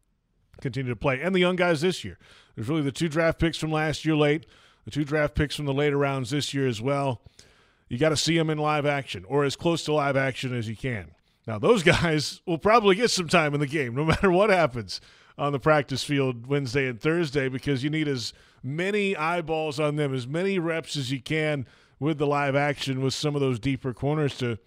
continue 0.61 0.91
to 0.91 0.95
play. 0.95 1.21
And 1.21 1.33
the 1.33 1.39
young 1.39 1.55
guys 1.55 1.81
this 1.81 2.03
year. 2.03 2.17
There's 2.55 2.69
really 2.69 2.81
the 2.81 2.91
two 2.91 3.09
draft 3.09 3.39
picks 3.39 3.57
from 3.57 3.71
last 3.71 4.05
year 4.05 4.15
late, 4.15 4.45
the 4.85 4.91
two 4.91 5.03
draft 5.03 5.35
picks 5.35 5.55
from 5.55 5.65
the 5.65 5.73
later 5.73 5.97
rounds 5.97 6.29
this 6.29 6.53
year 6.53 6.67
as 6.67 6.81
well. 6.81 7.21
You 7.89 7.97
got 7.97 8.09
to 8.09 8.17
see 8.17 8.37
them 8.37 8.49
in 8.49 8.57
live 8.57 8.85
action 8.85 9.25
or 9.27 9.43
as 9.43 9.55
close 9.55 9.83
to 9.85 9.93
live 9.93 10.17
action 10.17 10.55
as 10.55 10.67
you 10.67 10.75
can. 10.75 11.11
Now, 11.47 11.59
those 11.59 11.83
guys 11.83 12.41
will 12.45 12.57
probably 12.57 12.95
get 12.95 13.11
some 13.11 13.27
time 13.27 13.53
in 13.53 13.59
the 13.59 13.67
game 13.67 13.95
no 13.95 14.05
matter 14.05 14.31
what 14.31 14.49
happens 14.49 15.01
on 15.37 15.51
the 15.51 15.59
practice 15.59 16.03
field 16.03 16.47
Wednesday 16.47 16.87
and 16.87 16.99
Thursday 16.99 17.49
because 17.49 17.83
you 17.83 17.89
need 17.89 18.07
as 18.07 18.33
many 18.63 19.15
eyeballs 19.15 19.79
on 19.79 19.95
them, 19.95 20.13
as 20.13 20.27
many 20.27 20.59
reps 20.59 20.95
as 20.95 21.11
you 21.11 21.21
can 21.21 21.67
with 21.99 22.17
the 22.17 22.27
live 22.27 22.55
action 22.55 23.01
with 23.01 23.13
some 23.13 23.35
of 23.35 23.41
those 23.41 23.59
deeper 23.59 23.93
corners 23.93 24.37
to 24.37 24.57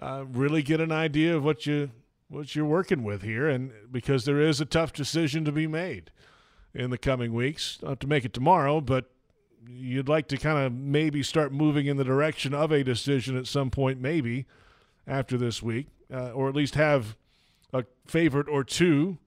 uh, 0.00 0.24
really 0.28 0.62
get 0.62 0.80
an 0.80 0.92
idea 0.92 1.36
of 1.36 1.44
what 1.44 1.66
you 1.66 1.90
what 2.28 2.56
you're 2.56 2.64
working 2.64 3.04
with 3.04 3.22
here, 3.22 3.48
and 3.48 3.70
because 3.92 4.24
there 4.24 4.40
is 4.40 4.60
a 4.60 4.64
tough 4.64 4.92
decision 4.92 5.44
to 5.44 5.52
be 5.52 5.66
made 5.66 6.10
in 6.74 6.90
the 6.90 6.98
coming 6.98 7.32
weeks. 7.32 7.78
Not 7.82 8.00
to 8.00 8.06
make 8.06 8.24
it 8.24 8.32
tomorrow, 8.32 8.80
but 8.80 9.10
you'd 9.68 10.08
like 10.08 10.28
to 10.28 10.36
kind 10.36 10.58
of 10.58 10.72
maybe 10.72 11.22
start 11.22 11.52
moving 11.52 11.86
in 11.86 11.96
the 11.96 12.04
direction 12.04 12.52
of 12.52 12.72
a 12.72 12.82
decision 12.82 13.36
at 13.36 13.46
some 13.46 13.70
point, 13.70 14.00
maybe 14.00 14.46
after 15.06 15.36
this 15.36 15.62
week, 15.62 15.88
uh, 16.12 16.30
or 16.30 16.48
at 16.48 16.54
least 16.54 16.74
have 16.74 17.16
a 17.72 17.84
favorite 18.06 18.48
or 18.48 18.64
two. 18.64 19.18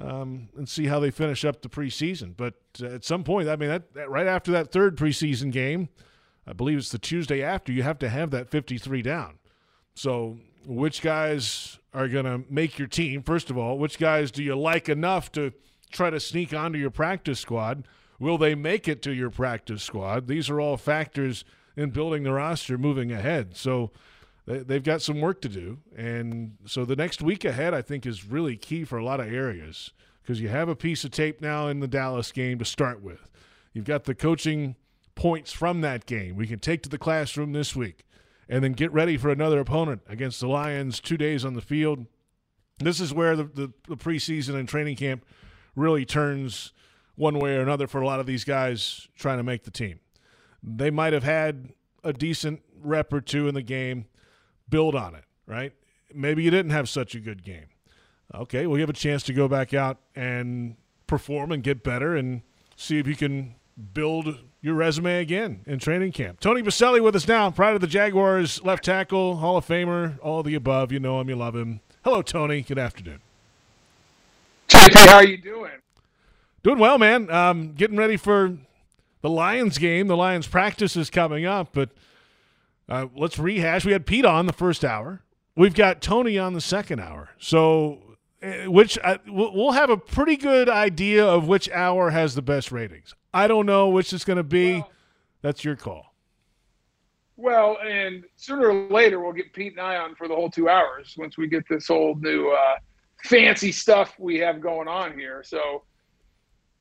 Um, 0.00 0.48
and 0.56 0.68
see 0.68 0.86
how 0.86 1.00
they 1.00 1.10
finish 1.10 1.44
up 1.44 1.60
the 1.60 1.68
preseason. 1.68 2.34
But 2.36 2.54
uh, 2.80 2.86
at 2.86 3.04
some 3.04 3.24
point, 3.24 3.48
I 3.48 3.56
mean, 3.56 3.68
that, 3.68 3.94
that, 3.94 4.08
right 4.08 4.28
after 4.28 4.52
that 4.52 4.70
third 4.70 4.96
preseason 4.96 5.50
game, 5.50 5.88
I 6.46 6.52
believe 6.52 6.78
it's 6.78 6.92
the 6.92 7.00
Tuesday 7.00 7.42
after, 7.42 7.72
you 7.72 7.82
have 7.82 7.98
to 7.98 8.08
have 8.08 8.30
that 8.30 8.48
53 8.48 9.02
down. 9.02 9.40
So, 9.96 10.38
which 10.64 11.02
guys 11.02 11.78
are 11.92 12.08
going 12.08 12.24
to 12.24 12.44
make 12.48 12.78
your 12.78 12.88
team. 12.88 13.22
First 13.22 13.50
of 13.50 13.58
all, 13.58 13.78
which 13.78 13.98
guys 13.98 14.30
do 14.30 14.42
you 14.42 14.56
like 14.56 14.88
enough 14.88 15.32
to 15.32 15.52
try 15.90 16.10
to 16.10 16.20
sneak 16.20 16.54
onto 16.54 16.78
your 16.78 16.90
practice 16.90 17.40
squad? 17.40 17.86
Will 18.18 18.38
they 18.38 18.54
make 18.54 18.88
it 18.88 19.02
to 19.02 19.12
your 19.12 19.30
practice 19.30 19.82
squad? 19.82 20.26
These 20.26 20.50
are 20.50 20.60
all 20.60 20.76
factors 20.76 21.44
in 21.76 21.90
building 21.90 22.24
the 22.24 22.32
roster 22.32 22.76
moving 22.76 23.12
ahead. 23.12 23.56
So 23.56 23.90
they've 24.48 24.82
got 24.82 25.02
some 25.02 25.20
work 25.20 25.40
to 25.42 25.48
do. 25.48 25.78
And 25.96 26.56
so 26.64 26.84
the 26.84 26.96
next 26.96 27.22
week 27.22 27.44
ahead, 27.44 27.74
I 27.74 27.82
think, 27.82 28.06
is 28.06 28.24
really 28.24 28.56
key 28.56 28.84
for 28.84 28.98
a 28.98 29.04
lot 29.04 29.20
of 29.20 29.32
areas 29.32 29.92
because 30.22 30.40
you 30.40 30.48
have 30.48 30.68
a 30.68 30.76
piece 30.76 31.04
of 31.04 31.10
tape 31.10 31.40
now 31.40 31.68
in 31.68 31.80
the 31.80 31.88
Dallas 31.88 32.32
game 32.32 32.58
to 32.58 32.64
start 32.64 33.02
with. 33.02 33.30
You've 33.72 33.84
got 33.84 34.04
the 34.04 34.14
coaching 34.14 34.76
points 35.14 35.52
from 35.52 35.80
that 35.80 36.06
game 36.06 36.36
we 36.36 36.46
can 36.46 36.60
take 36.60 36.80
to 36.80 36.88
the 36.88 36.96
classroom 36.98 37.52
this 37.52 37.74
week 37.74 38.04
and 38.48 38.62
then 38.62 38.72
get 38.72 38.92
ready 38.92 39.16
for 39.16 39.30
another 39.30 39.58
opponent 39.58 40.00
against 40.08 40.40
the 40.40 40.46
Lions 40.46 41.00
two 41.00 41.16
days 41.16 41.44
on 41.44 41.54
the 41.54 41.60
field. 41.60 42.06
This 42.78 43.00
is 43.00 43.12
where 43.12 43.36
the, 43.36 43.44
the, 43.44 43.72
the 43.88 43.96
preseason 43.96 44.54
and 44.54 44.68
training 44.68 44.96
camp 44.96 45.24
really 45.74 46.04
turns 46.04 46.72
one 47.16 47.38
way 47.38 47.56
or 47.56 47.60
another 47.60 47.86
for 47.86 48.00
a 48.00 48.06
lot 48.06 48.20
of 48.20 48.26
these 48.26 48.44
guys 48.44 49.08
trying 49.16 49.38
to 49.38 49.42
make 49.42 49.64
the 49.64 49.70
team. 49.70 49.98
They 50.62 50.90
might 50.90 51.12
have 51.12 51.24
had 51.24 51.72
a 52.04 52.12
decent 52.12 52.62
rep 52.80 53.12
or 53.12 53.20
two 53.20 53.48
in 53.48 53.54
the 53.54 53.62
game, 53.62 54.06
build 54.70 54.94
on 54.94 55.14
it, 55.14 55.24
right? 55.46 55.72
Maybe 56.14 56.42
you 56.42 56.50
didn't 56.50 56.70
have 56.70 56.88
such 56.88 57.14
a 57.14 57.20
good 57.20 57.44
game. 57.44 57.66
Okay, 58.34 58.66
well, 58.66 58.76
you 58.76 58.82
have 58.82 58.90
a 58.90 58.94
chance 58.94 59.22
to 59.24 59.32
go 59.32 59.48
back 59.48 59.72
out 59.72 59.98
and 60.14 60.76
perform 61.06 61.52
and 61.52 61.62
get 61.62 61.82
better 61.82 62.14
and 62.14 62.42
see 62.76 62.98
if 62.98 63.06
you 63.06 63.16
can 63.16 63.54
build 63.94 64.38
your 64.60 64.74
resume 64.74 65.20
again 65.20 65.60
in 65.66 65.78
training 65.78 66.12
camp. 66.12 66.40
Tony 66.40 66.62
Boselli 66.62 67.02
with 67.02 67.16
us 67.16 67.26
now, 67.26 67.50
pride 67.50 67.74
of 67.74 67.80
the 67.80 67.86
Jaguars, 67.86 68.62
left 68.62 68.84
tackle, 68.84 69.36
Hall 69.36 69.56
of 69.56 69.66
Famer, 69.66 70.18
all 70.22 70.42
the 70.42 70.54
above. 70.54 70.92
You 70.92 71.00
know 71.00 71.20
him, 71.20 71.28
you 71.28 71.36
love 71.36 71.54
him. 71.54 71.80
Hello, 72.04 72.22
Tony. 72.22 72.62
Good 72.62 72.78
afternoon. 72.78 73.20
JP, 74.68 75.06
how 75.06 75.16
are 75.16 75.26
you 75.26 75.38
doing? 75.38 75.70
Doing 76.62 76.78
well, 76.78 76.98
man. 76.98 77.30
Um, 77.30 77.72
getting 77.72 77.96
ready 77.96 78.16
for 78.16 78.56
the 79.20 79.30
Lions 79.30 79.78
game. 79.78 80.06
The 80.06 80.16
Lions 80.16 80.46
practice 80.46 80.96
is 80.96 81.08
coming 81.10 81.44
up, 81.46 81.68
but 81.72 81.90
uh, 82.88 83.06
let's 83.16 83.38
rehash. 83.38 83.84
We 83.84 83.92
had 83.92 84.06
Pete 84.06 84.24
on 84.24 84.46
the 84.46 84.52
first 84.52 84.84
hour. 84.84 85.22
We've 85.56 85.74
got 85.74 86.00
Tony 86.00 86.38
on 86.38 86.52
the 86.54 86.60
second 86.60 87.00
hour. 87.00 87.30
So, 87.38 88.16
uh, 88.42 88.70
which 88.70 88.98
uh, 89.02 89.18
we'll 89.26 89.72
have 89.72 89.90
a 89.90 89.96
pretty 89.96 90.36
good 90.36 90.68
idea 90.68 91.26
of 91.26 91.48
which 91.48 91.68
hour 91.70 92.10
has 92.10 92.34
the 92.34 92.42
best 92.42 92.70
ratings. 92.70 93.14
I 93.34 93.48
don't 93.48 93.66
know 93.66 93.88
which 93.88 94.12
it's 94.12 94.24
going 94.24 94.36
to 94.36 94.42
be. 94.44 94.74
Well, 94.74 94.90
That's 95.42 95.64
your 95.64 95.76
call. 95.76 96.14
well, 97.36 97.78
and 97.86 98.24
sooner 98.36 98.68
or 98.68 98.88
later 98.88 99.20
we'll 99.20 99.32
get 99.32 99.52
Pete 99.52 99.72
and 99.72 99.80
I 99.80 99.96
on 99.96 100.14
for 100.14 100.28
the 100.28 100.34
whole 100.34 100.50
two 100.50 100.68
hours 100.68 101.14
once 101.18 101.36
we 101.36 101.46
get 101.48 101.64
this 101.68 101.88
whole 101.88 102.14
new 102.16 102.48
uh, 102.50 102.76
fancy 103.24 103.72
stuff 103.72 104.14
we 104.18 104.38
have 104.38 104.60
going 104.60 104.88
on 104.88 105.18
here. 105.18 105.42
So, 105.44 105.82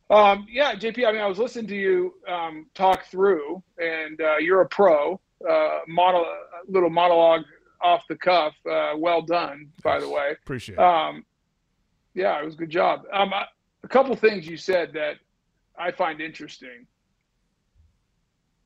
um, 0.09 0.45
yeah, 0.49 0.73
JP. 0.75 1.05
I 1.07 1.11
mean, 1.11 1.21
I 1.21 1.27
was 1.27 1.37
listening 1.39 1.67
to 1.67 1.75
you 1.75 2.13
um, 2.27 2.67
talk 2.75 3.05
through, 3.07 3.61
and 3.77 4.21
uh, 4.21 4.37
you're 4.37 4.61
a 4.61 4.67
pro. 4.69 5.19
Uh, 5.47 5.79
model, 5.87 6.25
little 6.67 6.89
monologue 6.89 7.43
off 7.81 8.01
the 8.09 8.15
cuff. 8.15 8.53
Uh, 8.69 8.93
well 8.97 9.21
done, 9.21 9.69
by 9.83 9.99
the 9.99 10.09
way. 10.09 10.31
Appreciate 10.43 10.75
it. 10.75 10.79
Um, 10.79 11.23
yeah, 12.15 12.39
it 12.39 12.45
was 12.45 12.55
a 12.55 12.57
good 12.57 12.69
job. 12.71 13.03
Um, 13.13 13.33
I- 13.33 13.45
a 13.83 13.87
couple 13.87 14.15
things 14.15 14.47
you 14.47 14.57
said 14.57 14.91
that 14.93 15.17
I 15.77 15.91
find 15.91 16.19
interesting. 16.19 16.87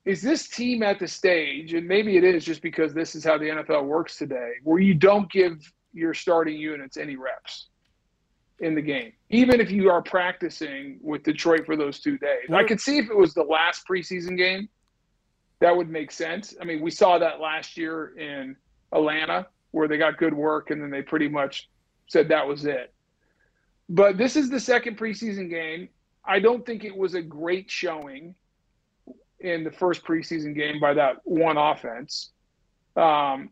Is 0.05 0.21
this 0.21 0.47
team 0.47 0.81
at 0.81 0.97
the 0.97 1.07
stage, 1.07 1.73
and 1.73 1.87
maybe 1.87 2.17
it 2.17 2.23
is 2.23 2.43
just 2.43 2.61
because 2.61 2.93
this 2.93 3.13
is 3.13 3.23
how 3.23 3.37
the 3.37 3.45
NFL 3.49 3.85
works 3.85 4.17
today, 4.17 4.53
where 4.63 4.79
you 4.79 4.93
don't 4.95 5.29
give 5.31 5.61
your 5.93 6.13
starting 6.13 6.57
units 6.57 6.97
any 6.97 7.17
reps 7.17 7.67
in 8.59 8.73
the 8.73 8.81
game, 8.81 9.11
even 9.29 9.59
if 9.59 9.69
you 9.69 9.89
are 9.91 10.01
practicing 10.01 10.97
with 11.01 11.21
Detroit 11.23 11.65
for 11.65 11.75
those 11.75 11.99
two 11.99 12.17
days? 12.17 12.49
I 12.51 12.63
could 12.63 12.79
see 12.81 12.97
if 12.97 13.09
it 13.09 13.15
was 13.15 13.33
the 13.35 13.43
last 13.43 13.85
preseason 13.87 14.37
game, 14.37 14.69
that 15.61 15.75
would 15.75 15.89
make 15.89 16.11
sense. 16.11 16.55
I 16.59 16.65
mean, 16.65 16.81
we 16.81 16.91
saw 16.91 17.17
that 17.19 17.39
last 17.39 17.77
year 17.77 18.17
in 18.17 18.55
Atlanta, 18.91 19.47
where 19.69 19.87
they 19.87 19.97
got 19.97 20.17
good 20.17 20.33
work 20.33 20.71
and 20.71 20.81
then 20.81 20.89
they 20.89 21.03
pretty 21.03 21.29
much 21.29 21.69
said 22.07 22.27
that 22.27 22.45
was 22.45 22.65
it. 22.65 22.93
But 23.87 24.17
this 24.17 24.35
is 24.35 24.49
the 24.49 24.59
second 24.59 24.97
preseason 24.97 25.49
game. 25.49 25.87
I 26.25 26.39
don't 26.39 26.65
think 26.65 26.83
it 26.83 26.95
was 26.95 27.13
a 27.13 27.21
great 27.21 27.69
showing 27.69 28.35
in 29.39 29.63
the 29.63 29.71
first 29.71 30.03
preseason 30.03 30.55
game 30.55 30.79
by 30.79 30.93
that 30.95 31.17
one 31.23 31.57
offense. 31.57 32.31
Um, 32.95 33.51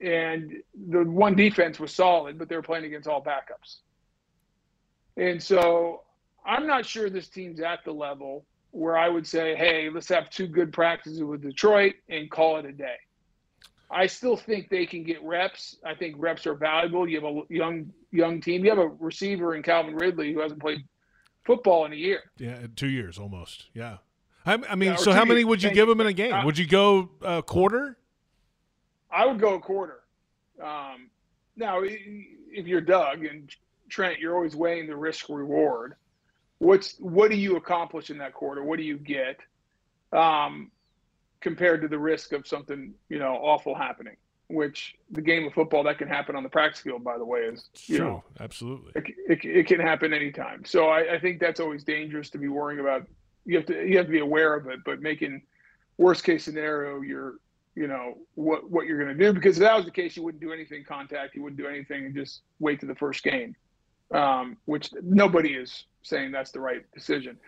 and 0.00 0.52
the 0.88 1.02
one 1.04 1.34
defense 1.34 1.80
was 1.80 1.92
solid, 1.92 2.38
but 2.38 2.48
they 2.48 2.54
were 2.54 2.62
playing 2.62 2.84
against 2.84 3.08
all 3.08 3.22
backups. 3.22 3.78
And 5.16 5.42
so 5.42 6.02
I'm 6.46 6.68
not 6.68 6.86
sure 6.86 7.10
this 7.10 7.28
team's 7.28 7.60
at 7.60 7.84
the 7.84 7.92
level 7.92 8.44
where 8.70 8.96
I 8.96 9.08
would 9.08 9.26
say, 9.26 9.56
hey, 9.56 9.88
let's 9.90 10.08
have 10.08 10.30
two 10.30 10.46
good 10.46 10.72
practices 10.72 11.22
with 11.22 11.42
Detroit 11.42 11.94
and 12.08 12.30
call 12.30 12.58
it 12.58 12.66
a 12.66 12.72
day. 12.72 12.96
I 13.90 14.06
still 14.06 14.36
think 14.36 14.68
they 14.68 14.84
can 14.84 15.02
get 15.02 15.22
reps. 15.22 15.76
I 15.84 15.94
think 15.94 16.16
reps 16.18 16.46
are 16.46 16.54
valuable. 16.54 17.08
You 17.08 17.20
have 17.20 17.24
a 17.24 17.42
young 17.48 17.90
young 18.10 18.40
team. 18.40 18.64
You 18.64 18.70
have 18.70 18.78
a 18.78 18.88
receiver 18.88 19.54
in 19.54 19.62
Calvin 19.62 19.94
Ridley 19.96 20.32
who 20.34 20.40
hasn't 20.40 20.60
played 20.60 20.84
football 21.44 21.86
in 21.86 21.92
a 21.92 21.96
year. 21.96 22.20
Yeah, 22.36 22.66
two 22.76 22.88
years 22.88 23.18
almost. 23.18 23.66
Yeah. 23.72 23.98
I, 24.44 24.58
I 24.68 24.74
mean, 24.74 24.90
Yeah, 24.90 24.96
so 24.96 25.12
how 25.12 25.24
many 25.24 25.40
years. 25.40 25.46
would 25.46 25.62
you 25.62 25.70
give 25.70 25.88
him 25.88 26.00
in 26.02 26.06
a 26.06 26.12
game? 26.12 26.44
Would 26.44 26.58
you 26.58 26.66
go 26.66 27.10
a 27.22 27.42
quarter? 27.42 27.96
I 29.10 29.24
would 29.24 29.40
go 29.40 29.54
a 29.54 29.60
quarter. 29.60 30.00
Um, 30.62 31.08
now, 31.56 31.80
if 31.82 32.66
you're 32.66 32.80
Doug 32.82 33.24
and 33.24 33.50
Trent, 33.88 34.18
you're 34.18 34.34
always 34.34 34.54
weighing 34.54 34.86
the 34.86 34.96
risk 34.96 35.30
reward. 35.30 35.94
What's 36.58 36.96
what 36.98 37.30
do 37.30 37.36
you 37.36 37.56
accomplish 37.56 38.10
in 38.10 38.18
that 38.18 38.34
quarter? 38.34 38.64
What 38.64 38.78
do 38.78 38.84
you 38.84 38.98
get 38.98 39.38
um, 40.12 40.70
compared 41.40 41.82
to 41.82 41.88
the 41.88 41.98
risk 41.98 42.32
of 42.32 42.46
something 42.46 42.94
you 43.08 43.18
know 43.18 43.34
awful 43.34 43.74
happening? 43.74 44.16
Which 44.48 44.96
the 45.10 45.20
game 45.20 45.46
of 45.46 45.52
football 45.52 45.84
that 45.84 45.98
can 45.98 46.08
happen 46.08 46.34
on 46.34 46.42
the 46.42 46.48
practice 46.48 46.80
field, 46.80 47.04
by 47.04 47.18
the 47.18 47.24
way, 47.24 47.40
is 47.40 47.68
you 47.86 47.98
True, 47.98 48.06
know 48.06 48.24
absolutely. 48.40 48.92
it, 48.96 49.04
it, 49.28 49.44
it 49.44 49.66
can 49.66 49.78
happen 49.78 50.12
anytime. 50.12 50.64
So 50.64 50.88
I, 50.88 51.14
I 51.14 51.20
think 51.20 51.38
that's 51.38 51.60
always 51.60 51.84
dangerous 51.84 52.30
to 52.30 52.38
be 52.38 52.48
worrying 52.48 52.80
about. 52.80 53.06
You 53.44 53.56
have 53.58 53.66
to 53.66 53.86
you 53.86 53.96
have 53.98 54.06
to 54.06 54.12
be 54.12 54.20
aware 54.20 54.54
of 54.54 54.66
it, 54.68 54.80
but 54.84 55.00
making 55.00 55.42
worst 55.98 56.24
case 56.24 56.44
scenario, 56.44 57.02
you're 57.02 57.34
you 57.78 57.86
know 57.86 58.18
what 58.34 58.68
what 58.68 58.86
you're 58.86 59.02
going 59.02 59.16
to 59.16 59.24
do 59.24 59.32
because 59.32 59.58
if 59.58 59.62
that 59.62 59.76
was 59.76 59.84
the 59.84 59.90
case, 59.90 60.16
you 60.16 60.22
wouldn't 60.24 60.42
do 60.42 60.52
anything 60.52 60.82
contact, 60.82 61.36
you 61.36 61.42
wouldn't 61.42 61.60
do 61.60 61.68
anything, 61.68 62.06
and 62.06 62.14
just 62.14 62.42
wait 62.58 62.80
to 62.80 62.86
the 62.86 62.94
first 62.96 63.22
game, 63.22 63.54
um, 64.12 64.56
which 64.64 64.90
nobody 65.02 65.50
is 65.50 65.84
saying 66.08 66.32
that's 66.32 66.50
the 66.50 66.60
right 66.60 66.82
decision. 66.92 67.38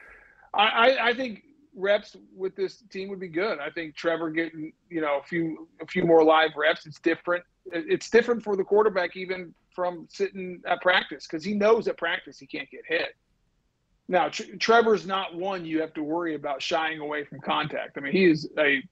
I, 0.54 0.66
I, 0.66 1.08
I 1.08 1.14
think 1.14 1.42
reps 1.74 2.16
with 2.36 2.56
this 2.56 2.82
team 2.90 3.08
would 3.08 3.20
be 3.20 3.28
good. 3.28 3.58
I 3.58 3.70
think 3.70 3.94
Trevor 3.94 4.30
getting 4.30 4.72
you 4.88 5.00
know 5.00 5.18
a 5.18 5.22
few 5.22 5.68
a 5.80 5.86
few 5.86 6.04
more 6.04 6.24
live 6.24 6.50
reps. 6.56 6.86
It's 6.86 7.00
different. 7.00 7.44
It's 7.72 8.10
different 8.10 8.42
for 8.42 8.56
the 8.56 8.64
quarterback 8.64 9.16
even 9.16 9.54
from 9.74 10.06
sitting 10.10 10.60
at 10.66 10.80
practice 10.80 11.26
because 11.26 11.44
he 11.44 11.54
knows 11.54 11.86
at 11.86 11.96
practice 11.96 12.38
he 12.38 12.46
can't 12.46 12.68
get 12.70 12.82
hit. 12.86 13.14
Now 14.08 14.28
Tr- 14.28 14.56
Trevor's 14.58 15.06
not 15.06 15.34
one 15.34 15.64
you 15.64 15.80
have 15.80 15.94
to 15.94 16.02
worry 16.02 16.34
about 16.34 16.60
shying 16.60 16.98
away 16.98 17.24
from 17.24 17.40
contact. 17.40 17.96
I 17.96 18.00
mean 18.00 18.12
he 18.12 18.24
is 18.24 18.48
a 18.58 18.82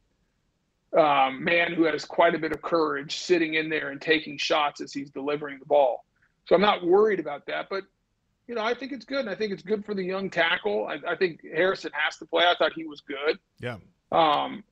um, 0.97 1.45
man 1.45 1.75
who 1.75 1.85
has 1.85 2.05
quite 2.05 2.35
a 2.35 2.39
bit 2.39 2.53
of 2.53 2.63
courage 2.63 3.19
sitting 3.19 3.55
in 3.55 3.69
there 3.69 3.91
and 3.91 4.01
taking 4.01 4.39
shots 4.39 4.81
as 4.81 4.93
he's 4.93 5.11
delivering 5.11 5.59
the 5.59 5.67
ball. 5.67 6.05
So 6.47 6.55
I'm 6.55 6.63
not 6.63 6.85
worried 6.85 7.21
about 7.21 7.45
that, 7.47 7.67
but 7.69 7.85
you 8.49 8.55
know, 8.55 8.65
I 8.65 8.75
think 8.75 8.93
it's 8.93 9.05
good. 9.05 9.21
And 9.21 9.31
I 9.31 9.35
think 9.35 9.53
it's 9.53 9.63
good 9.63 9.85
for 9.85 9.95
the 9.95 10.03
young 10.03 10.31
tackle. 10.31 10.89
I, 10.89 11.13
I 11.13 11.15
think 11.15 11.41
Harrison 11.45 11.93
has 11.95 12.17
to 12.17 12.27
play. 12.27 12.45
I 12.45 12.55
thought 12.59 12.73
he 12.73 12.85
was 12.85 13.03
good. 13.03 13.39
Yeah. 13.61 13.77
Um, 14.11 14.65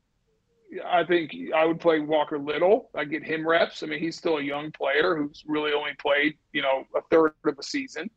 I 0.85 1.03
think 1.05 1.33
I 1.55 1.63
would 1.63 1.79
play 1.79 1.99
Walker 1.99 2.39
Little. 2.39 2.89
I 2.93 3.05
get 3.05 3.23
him 3.23 3.47
reps. 3.47 3.83
I 3.83 3.85
mean, 3.85 3.99
he's 3.99 4.17
still 4.17 4.37
a 4.37 4.41
young 4.41 4.71
player 4.71 5.15
who's 5.15 5.43
really 5.47 5.71
only 5.71 5.93
played, 5.99 6.33
you 6.51 6.61
know, 6.61 6.85
a 6.95 7.01
third 7.09 7.33
of 7.45 7.57
a 7.57 7.63
season 7.63 8.09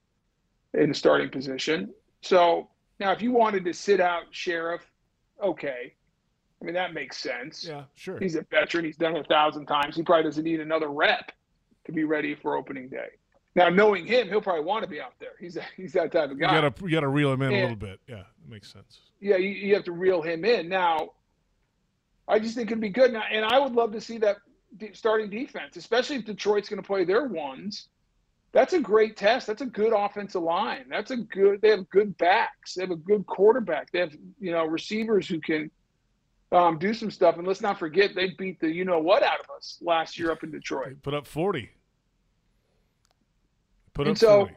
in 0.74 0.88
the 0.88 0.94
starting 0.94 1.28
position. 1.28 1.92
So 2.22 2.70
now, 2.98 3.12
if 3.12 3.22
you 3.22 3.30
wanted 3.30 3.64
to 3.66 3.74
sit 3.74 4.00
out 4.00 4.32
Scherff, 4.32 4.80
okay. 5.42 5.94
I 6.60 6.64
mean, 6.64 6.74
that 6.74 6.92
makes 6.92 7.18
sense. 7.18 7.64
Yeah, 7.64 7.84
sure. 7.94 8.18
He's 8.18 8.34
a 8.34 8.44
veteran. 8.50 8.84
He's 8.84 8.96
done 8.96 9.16
it 9.16 9.20
a 9.20 9.28
thousand 9.28 9.66
times. 9.66 9.94
He 9.94 10.02
probably 10.02 10.24
doesn't 10.24 10.44
need 10.44 10.60
another 10.60 10.88
rep 10.88 11.32
to 11.84 11.92
be 11.92 12.04
ready 12.04 12.34
for 12.34 12.56
opening 12.56 12.88
day. 12.88 13.08
Now, 13.56 13.68
knowing 13.68 14.06
him, 14.06 14.28
he'll 14.28 14.40
probably 14.40 14.64
want 14.64 14.84
to 14.84 14.88
be 14.90 15.00
out 15.00 15.14
there. 15.18 15.32
He's 15.40 15.58
he's 15.76 15.92
that 15.94 16.12
type 16.12 16.30
of 16.30 16.38
guy. 16.38 16.54
You 16.54 16.60
gotta 16.62 16.84
you 16.84 16.90
gotta 16.90 17.08
reel 17.08 17.32
him 17.32 17.42
in 17.42 17.52
a 17.52 17.60
little 17.62 17.76
bit. 17.76 18.00
Yeah, 18.06 18.16
that 18.16 18.48
makes 18.48 18.72
sense. 18.72 19.00
yeah, 19.20 19.36
you, 19.36 19.48
you 19.48 19.74
have 19.74 19.84
to 19.84 19.92
reel 19.92 20.22
him 20.22 20.44
in. 20.44 20.68
Now, 20.68 21.10
I 22.28 22.38
just 22.38 22.54
think 22.54 22.70
it'd 22.70 22.80
be 22.80 22.90
good. 22.90 23.12
Now, 23.12 23.24
and 23.30 23.44
I 23.44 23.58
would 23.58 23.72
love 23.72 23.92
to 23.92 24.00
see 24.00 24.18
that 24.18 24.36
starting 24.92 25.30
defense, 25.30 25.76
especially 25.76 26.16
if 26.16 26.24
Detroit's 26.24 26.68
going 26.68 26.80
to 26.80 26.86
play 26.86 27.04
their 27.04 27.24
ones. 27.26 27.88
That's 28.52 28.72
a 28.72 28.80
great 28.80 29.16
test. 29.16 29.46
That's 29.46 29.62
a 29.62 29.66
good 29.66 29.92
offensive 29.92 30.42
line. 30.42 30.84
That's 30.88 31.10
a 31.10 31.16
good. 31.16 31.60
They 31.60 31.70
have 31.70 31.88
good 31.90 32.16
backs. 32.18 32.74
They 32.74 32.82
have 32.82 32.90
a 32.90 32.96
good 32.96 33.26
quarterback. 33.26 33.90
They 33.92 33.98
have 34.00 34.12
you 34.40 34.52
know 34.52 34.64
receivers 34.64 35.28
who 35.28 35.40
can 35.40 35.70
um, 36.52 36.78
do 36.78 36.94
some 36.94 37.10
stuff. 37.10 37.36
And 37.36 37.46
let's 37.46 37.60
not 37.60 37.78
forget 37.78 38.14
they 38.14 38.30
beat 38.38 38.60
the 38.60 38.68
you 38.68 38.84
know 38.84 38.98
what 39.00 39.22
out 39.22 39.40
of 39.40 39.46
us 39.56 39.78
last 39.80 40.18
year 40.18 40.30
up 40.30 40.42
in 40.44 40.50
Detroit. 40.52 40.88
They 40.88 40.94
put 40.94 41.14
up 41.14 41.26
forty. 41.26 41.70
Put 43.94 44.08
And 44.08 44.18
so- 44.18 44.40
forty. 44.40 44.54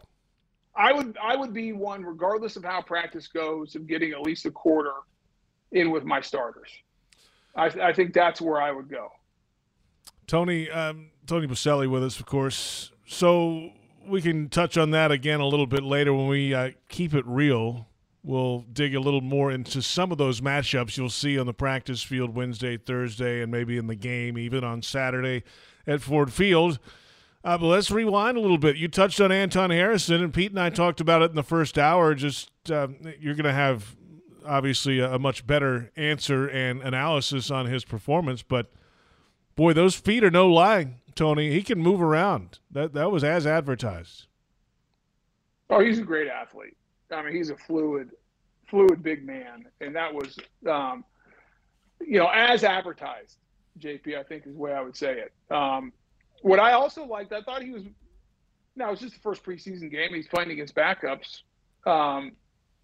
I 0.76 0.92
would 0.92 1.16
I 1.22 1.36
would 1.36 1.54
be 1.54 1.72
one 1.72 2.04
regardless 2.04 2.56
of 2.56 2.64
how 2.64 2.82
practice 2.82 3.28
goes 3.28 3.76
of 3.76 3.86
getting 3.86 4.12
at 4.12 4.22
least 4.22 4.46
a 4.48 4.52
quarter 4.52 4.94
in 5.72 5.92
with 5.92 6.04
my 6.04 6.20
starters. 6.20 6.70
I, 7.56 7.66
I 7.66 7.94
think 7.94 8.14
that's 8.14 8.42
where 8.42 8.60
I 8.60 8.72
would 8.72 8.90
go. 8.90 9.12
Tony 10.26 10.70
um, 10.72 11.12
Tony 11.28 11.46
Boselli 11.48 11.88
with 11.90 12.04
us, 12.04 12.20
of 12.20 12.26
course. 12.26 12.92
So 13.06 13.70
we 14.08 14.22
can 14.22 14.50
touch 14.50 14.76
on 14.78 14.90
that 14.92 15.12
again 15.12 15.40
a 15.40 15.46
little 15.46 15.68
bit 15.68 15.84
later 15.84 16.12
when 16.14 16.28
we 16.28 16.54
uh, 16.56 16.72
keep 16.90 17.14
it 17.14 17.26
real. 17.28 17.88
We'll 18.24 18.62
dig 18.62 18.96
a 18.96 19.00
little 19.00 19.22
more 19.22 19.52
into 19.52 19.82
some 19.82 20.12
of 20.12 20.18
those 20.18 20.42
matchups 20.42 20.98
you'll 20.98 21.10
see 21.10 21.38
on 21.38 21.46
the 21.46 21.54
practice 21.54 22.02
field 22.02 22.34
Wednesday, 22.34 22.78
Thursday, 22.78 23.42
and 23.42 23.52
maybe 23.52 23.78
in 23.78 23.88
the 23.88 23.96
game 23.96 24.38
even 24.38 24.64
on 24.64 24.82
Saturday 24.82 25.44
at 25.86 26.02
Ford 26.02 26.32
Field. 26.34 26.80
Uh, 27.44 27.58
but 27.58 27.68
let's 27.68 27.92
rewind 27.92 28.38
a 28.38 28.40
little 28.40 28.58
bit. 28.58 28.78
You 28.78 28.88
touched 28.88 29.20
on 29.20 29.32
Anton 29.32 29.70
Harrison, 29.70 30.24
and 30.24 30.34
Pete 30.34 30.52
and 30.52 30.60
I 30.60 30.70
talked 30.70 31.02
about 31.02 31.22
it 31.22 31.30
in 31.30 31.36
the 31.36 31.44
first 31.44 31.78
hour. 31.78 32.16
Just 32.16 32.50
um, 32.72 32.96
you're 33.20 33.36
going 33.36 33.44
to 33.44 33.54
have 33.54 33.96
obviously 34.46 35.00
a, 35.00 35.16
a 35.16 35.20
much 35.20 35.46
better 35.46 35.92
answer 35.96 36.48
and 36.48 36.82
analysis 36.82 37.52
on 37.52 37.66
his 37.66 37.84
performance, 37.84 38.44
but 38.44 38.72
boy, 39.56 39.74
those 39.74 39.96
feet 39.96 40.24
are 40.24 40.32
no 40.32 40.48
lie, 40.48 40.96
Tony. 41.16 41.52
He 41.52 41.64
can 41.64 41.80
move 41.80 42.02
around. 42.02 42.60
That 42.72 42.94
that 42.94 43.12
was 43.12 43.24
as 43.24 43.46
advertised. 43.46 44.28
Oh, 45.70 45.80
he's 45.80 46.00
a 46.00 46.04
great 46.04 46.28
athlete. 46.28 46.78
I 47.12 47.22
mean, 47.24 47.36
he's 47.36 47.50
a 47.50 47.58
fluid 47.58 48.12
fluid 48.68 49.04
big 49.04 49.26
man, 49.26 49.66
and 49.82 49.96
that 49.96 50.14
was, 50.14 50.38
um, 50.70 51.06
you 52.02 52.18
know, 52.20 52.30
as 52.34 52.64
advertised. 52.64 53.38
JP, 53.80 54.18
I 54.18 54.24
think 54.24 54.46
is 54.46 54.54
the 54.54 54.60
way 54.60 54.74
I 54.74 54.82
would 54.82 54.96
say 54.96 55.20
it. 55.20 55.54
Um, 55.54 55.92
what 56.44 56.60
I 56.60 56.74
also 56.74 57.06
liked, 57.06 57.34
I 57.34 57.42
thought 57.42 57.64
he 57.64 57.72
was. 57.72 57.84
Now 58.76 58.92
it's 58.92 59.02
just 59.02 59.14
the 59.14 59.22
first 59.22 59.44
preseason 59.44 59.90
game. 59.90 60.14
He's 60.14 60.28
playing 60.28 60.52
against 60.52 60.76
backups, 60.76 61.42
um, 61.86 62.34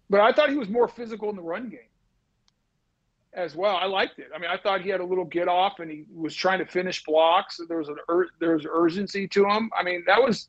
but 0.08 0.20
I 0.20 0.32
thought 0.32 0.50
he 0.50 0.56
was 0.56 0.68
more 0.68 0.88
physical 0.88 1.30
in 1.30 1.36
the 1.36 1.42
run 1.42 1.68
game 1.68 1.80
as 3.32 3.54
well. 3.54 3.76
I 3.76 3.86
liked 3.86 4.18
it. 4.18 4.28
I 4.34 4.38
mean, 4.38 4.50
I 4.50 4.56
thought 4.56 4.80
he 4.80 4.88
had 4.88 5.00
a 5.00 5.04
little 5.04 5.24
get 5.24 5.48
off 5.48 5.78
and 5.78 5.90
he 5.90 6.04
was 6.12 6.34
trying 6.34 6.58
to 6.58 6.66
finish 6.66 7.04
blocks. 7.04 7.60
There 7.68 7.78
was 7.78 7.88
an 7.88 7.98
ur- 8.08 8.30
there 8.40 8.54
was 8.54 8.66
urgency 8.68 9.28
to 9.28 9.44
him. 9.48 9.70
I 9.78 9.82
mean, 9.82 10.04
that 10.06 10.20
was, 10.20 10.48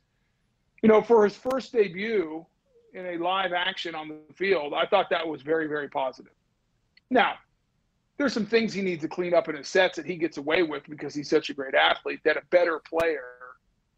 you 0.82 0.90
know, 0.90 1.02
for 1.02 1.24
his 1.24 1.36
first 1.36 1.72
debut 1.72 2.46
in 2.94 3.06
a 3.06 3.18
live 3.18 3.54
action 3.54 3.94
on 3.94 4.08
the 4.10 4.34
field, 4.34 4.74
I 4.74 4.86
thought 4.86 5.10
that 5.10 5.28
was 5.28 5.42
very 5.42 5.68
very 5.68 5.90
positive. 5.90 6.34
Now, 7.10 7.36
there's 8.22 8.34
some 8.34 8.46
things 8.46 8.74
he 8.74 8.82
needs 8.82 9.02
to 9.02 9.08
clean 9.08 9.34
up 9.34 9.50
in 9.50 9.56
his 9.56 9.68
sets 9.68 9.98
that 9.98 10.06
he 10.06 10.16
gets 10.16 10.38
away 10.38 10.64
with 10.64 10.84
because 10.90 11.14
he's 11.14 11.30
such 11.30 11.50
a 11.50 11.54
great 11.54 11.74
athlete 11.74 12.20
that 12.24 12.38
a 12.38 12.42
better 12.50 12.80
player 12.80 13.24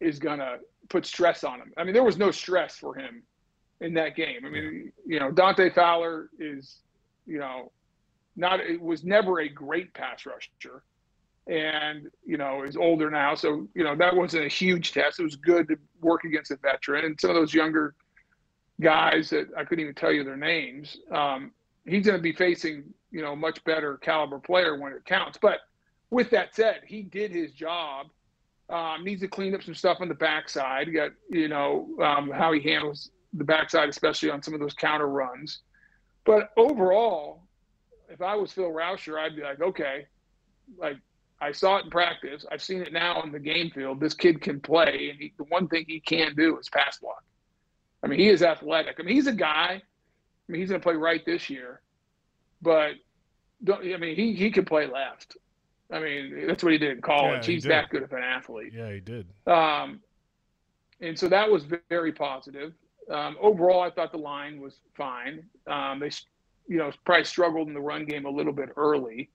is 0.00 0.18
gonna 0.18 0.56
put 0.88 1.06
stress 1.06 1.44
on 1.44 1.60
him. 1.60 1.72
I 1.76 1.84
mean, 1.84 1.94
there 1.94 2.04
was 2.04 2.16
no 2.16 2.30
stress 2.30 2.76
for 2.76 2.94
him 2.94 3.22
in 3.80 3.94
that 3.94 4.16
game. 4.16 4.44
I 4.44 4.48
mean, 4.48 4.92
you 5.06 5.20
know, 5.20 5.30
Dante 5.30 5.70
Fowler 5.70 6.30
is, 6.38 6.80
you 7.26 7.38
know, 7.38 7.70
not 8.36 8.60
it 8.60 8.80
was 8.80 9.04
never 9.04 9.40
a 9.40 9.48
great 9.48 9.92
pass 9.94 10.26
rusher 10.26 10.82
and 11.46 12.10
you 12.24 12.36
know 12.36 12.62
is 12.62 12.76
older 12.76 13.10
now 13.10 13.34
so 13.34 13.68
you 13.74 13.84
know 13.84 13.94
that 13.94 14.14
wasn't 14.14 14.42
a 14.44 14.48
huge 14.48 14.92
test 14.92 15.20
it 15.20 15.22
was 15.22 15.36
good 15.36 15.68
to 15.68 15.76
work 16.00 16.24
against 16.24 16.50
a 16.50 16.56
veteran 16.56 17.04
and 17.04 17.20
some 17.20 17.30
of 17.30 17.36
those 17.36 17.52
younger 17.52 17.94
guys 18.80 19.30
that 19.30 19.46
i 19.56 19.62
couldn't 19.62 19.82
even 19.82 19.94
tell 19.94 20.10
you 20.10 20.24
their 20.24 20.36
names 20.36 20.96
um, 21.12 21.52
he's 21.86 22.06
going 22.06 22.16
to 22.16 22.22
be 22.22 22.32
facing 22.32 22.84
you 23.10 23.22
know 23.22 23.34
much 23.36 23.62
better 23.64 23.96
caliber 23.98 24.38
player 24.38 24.78
when 24.78 24.92
it 24.92 25.04
counts 25.04 25.38
but 25.40 25.60
with 26.10 26.30
that 26.30 26.54
said 26.54 26.80
he 26.86 27.02
did 27.02 27.30
his 27.30 27.52
job 27.52 28.06
um, 28.70 29.04
needs 29.04 29.20
to 29.20 29.28
clean 29.28 29.54
up 29.54 29.62
some 29.62 29.74
stuff 29.74 29.98
on 30.00 30.08
the 30.08 30.14
backside 30.14 30.86
you 30.86 30.94
got 30.94 31.10
you 31.30 31.48
know 31.48 31.88
um, 32.02 32.30
how 32.30 32.52
he 32.52 32.60
handles 32.60 33.10
the 33.34 33.44
backside 33.44 33.88
especially 33.88 34.30
on 34.30 34.42
some 34.42 34.54
of 34.54 34.60
those 34.60 34.74
counter 34.74 35.08
runs 35.08 35.60
but 36.24 36.50
overall 36.56 37.44
if 38.08 38.22
I 38.22 38.34
was 38.34 38.52
Phil 38.52 38.70
Rauscher, 38.70 39.18
I'd 39.18 39.36
be 39.36 39.42
like, 39.42 39.60
okay, 39.60 40.06
like 40.78 40.96
I 41.40 41.52
saw 41.52 41.78
it 41.78 41.84
in 41.84 41.90
practice. 41.90 42.46
I've 42.50 42.62
seen 42.62 42.82
it 42.82 42.92
now 42.92 43.16
on 43.16 43.32
the 43.32 43.38
game 43.38 43.70
field. 43.70 44.00
This 44.00 44.14
kid 44.14 44.40
can 44.40 44.60
play, 44.60 45.10
and 45.10 45.18
he, 45.20 45.32
the 45.36 45.44
one 45.44 45.68
thing 45.68 45.84
he 45.86 46.00
can 46.00 46.34
do 46.34 46.58
is 46.58 46.68
pass 46.68 46.98
block. 46.98 47.22
I 48.02 48.06
mean, 48.06 48.18
he 48.18 48.28
is 48.28 48.42
athletic. 48.42 48.96
I 48.98 49.02
mean, 49.02 49.14
he's 49.14 49.26
a 49.26 49.32
guy. 49.32 49.82
I 50.48 50.52
mean, 50.52 50.60
he's 50.60 50.68
going 50.68 50.80
to 50.80 50.84
play 50.84 50.94
right 50.94 51.24
this 51.24 51.48
year, 51.48 51.80
but 52.60 52.92
don't, 53.62 53.80
I 53.80 53.96
mean, 53.96 54.16
he 54.16 54.34
he 54.34 54.50
can 54.50 54.64
play 54.64 54.86
left. 54.86 55.36
I 55.90 56.00
mean, 56.00 56.46
that's 56.46 56.62
what 56.62 56.72
he 56.72 56.78
did 56.78 56.92
in 56.92 57.02
college. 57.02 57.46
Yeah, 57.46 57.54
he's 57.54 57.62
did. 57.62 57.72
that 57.72 57.90
good 57.90 58.02
of 58.02 58.12
an 58.12 58.22
athlete. 58.22 58.72
Yeah, 58.74 58.92
he 58.92 59.00
did. 59.00 59.26
Um, 59.46 60.00
and 61.00 61.18
so 61.18 61.28
that 61.28 61.50
was 61.50 61.64
very 61.88 62.12
positive. 62.12 62.72
Um, 63.10 63.36
overall, 63.40 63.82
I 63.82 63.90
thought 63.90 64.12
the 64.12 64.18
line 64.18 64.60
was 64.60 64.80
fine. 64.96 65.44
Um, 65.66 66.00
they, 66.00 66.10
you 66.66 66.78
know, 66.78 66.90
probably 67.04 67.24
struggled 67.24 67.68
in 67.68 67.74
the 67.74 67.80
run 67.80 68.06
game 68.06 68.24
a 68.24 68.30
little 68.30 68.52
bit 68.52 68.70
early, 68.76 69.30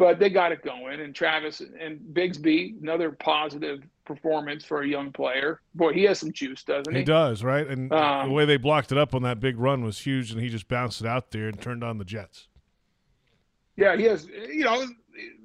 but 0.00 0.18
they 0.18 0.30
got 0.30 0.50
it 0.50 0.62
going. 0.62 1.00
And 1.00 1.14
Travis 1.14 1.60
and 1.60 2.00
Bigsby, 2.14 2.80
another 2.80 3.12
positive 3.12 3.82
performance 4.06 4.64
for 4.64 4.80
a 4.80 4.88
young 4.88 5.12
player. 5.12 5.60
Boy, 5.74 5.92
he 5.92 6.04
has 6.04 6.18
some 6.18 6.32
juice, 6.32 6.64
doesn't 6.64 6.92
he? 6.92 7.00
He 7.00 7.04
does, 7.04 7.44
right? 7.44 7.66
And 7.66 7.92
Um, 7.92 8.28
the 8.28 8.34
way 8.34 8.46
they 8.46 8.56
blocked 8.56 8.92
it 8.92 8.98
up 8.98 9.14
on 9.14 9.22
that 9.24 9.40
big 9.40 9.58
run 9.58 9.84
was 9.84 9.98
huge, 9.98 10.32
and 10.32 10.40
he 10.40 10.48
just 10.48 10.68
bounced 10.68 11.02
it 11.02 11.06
out 11.06 11.32
there 11.32 11.48
and 11.48 11.60
turned 11.60 11.84
on 11.84 11.98
the 11.98 12.06
Jets. 12.06 12.48
Yeah, 13.76 13.94
he 13.94 14.04
has. 14.04 14.26
You 14.26 14.64
know, 14.64 14.86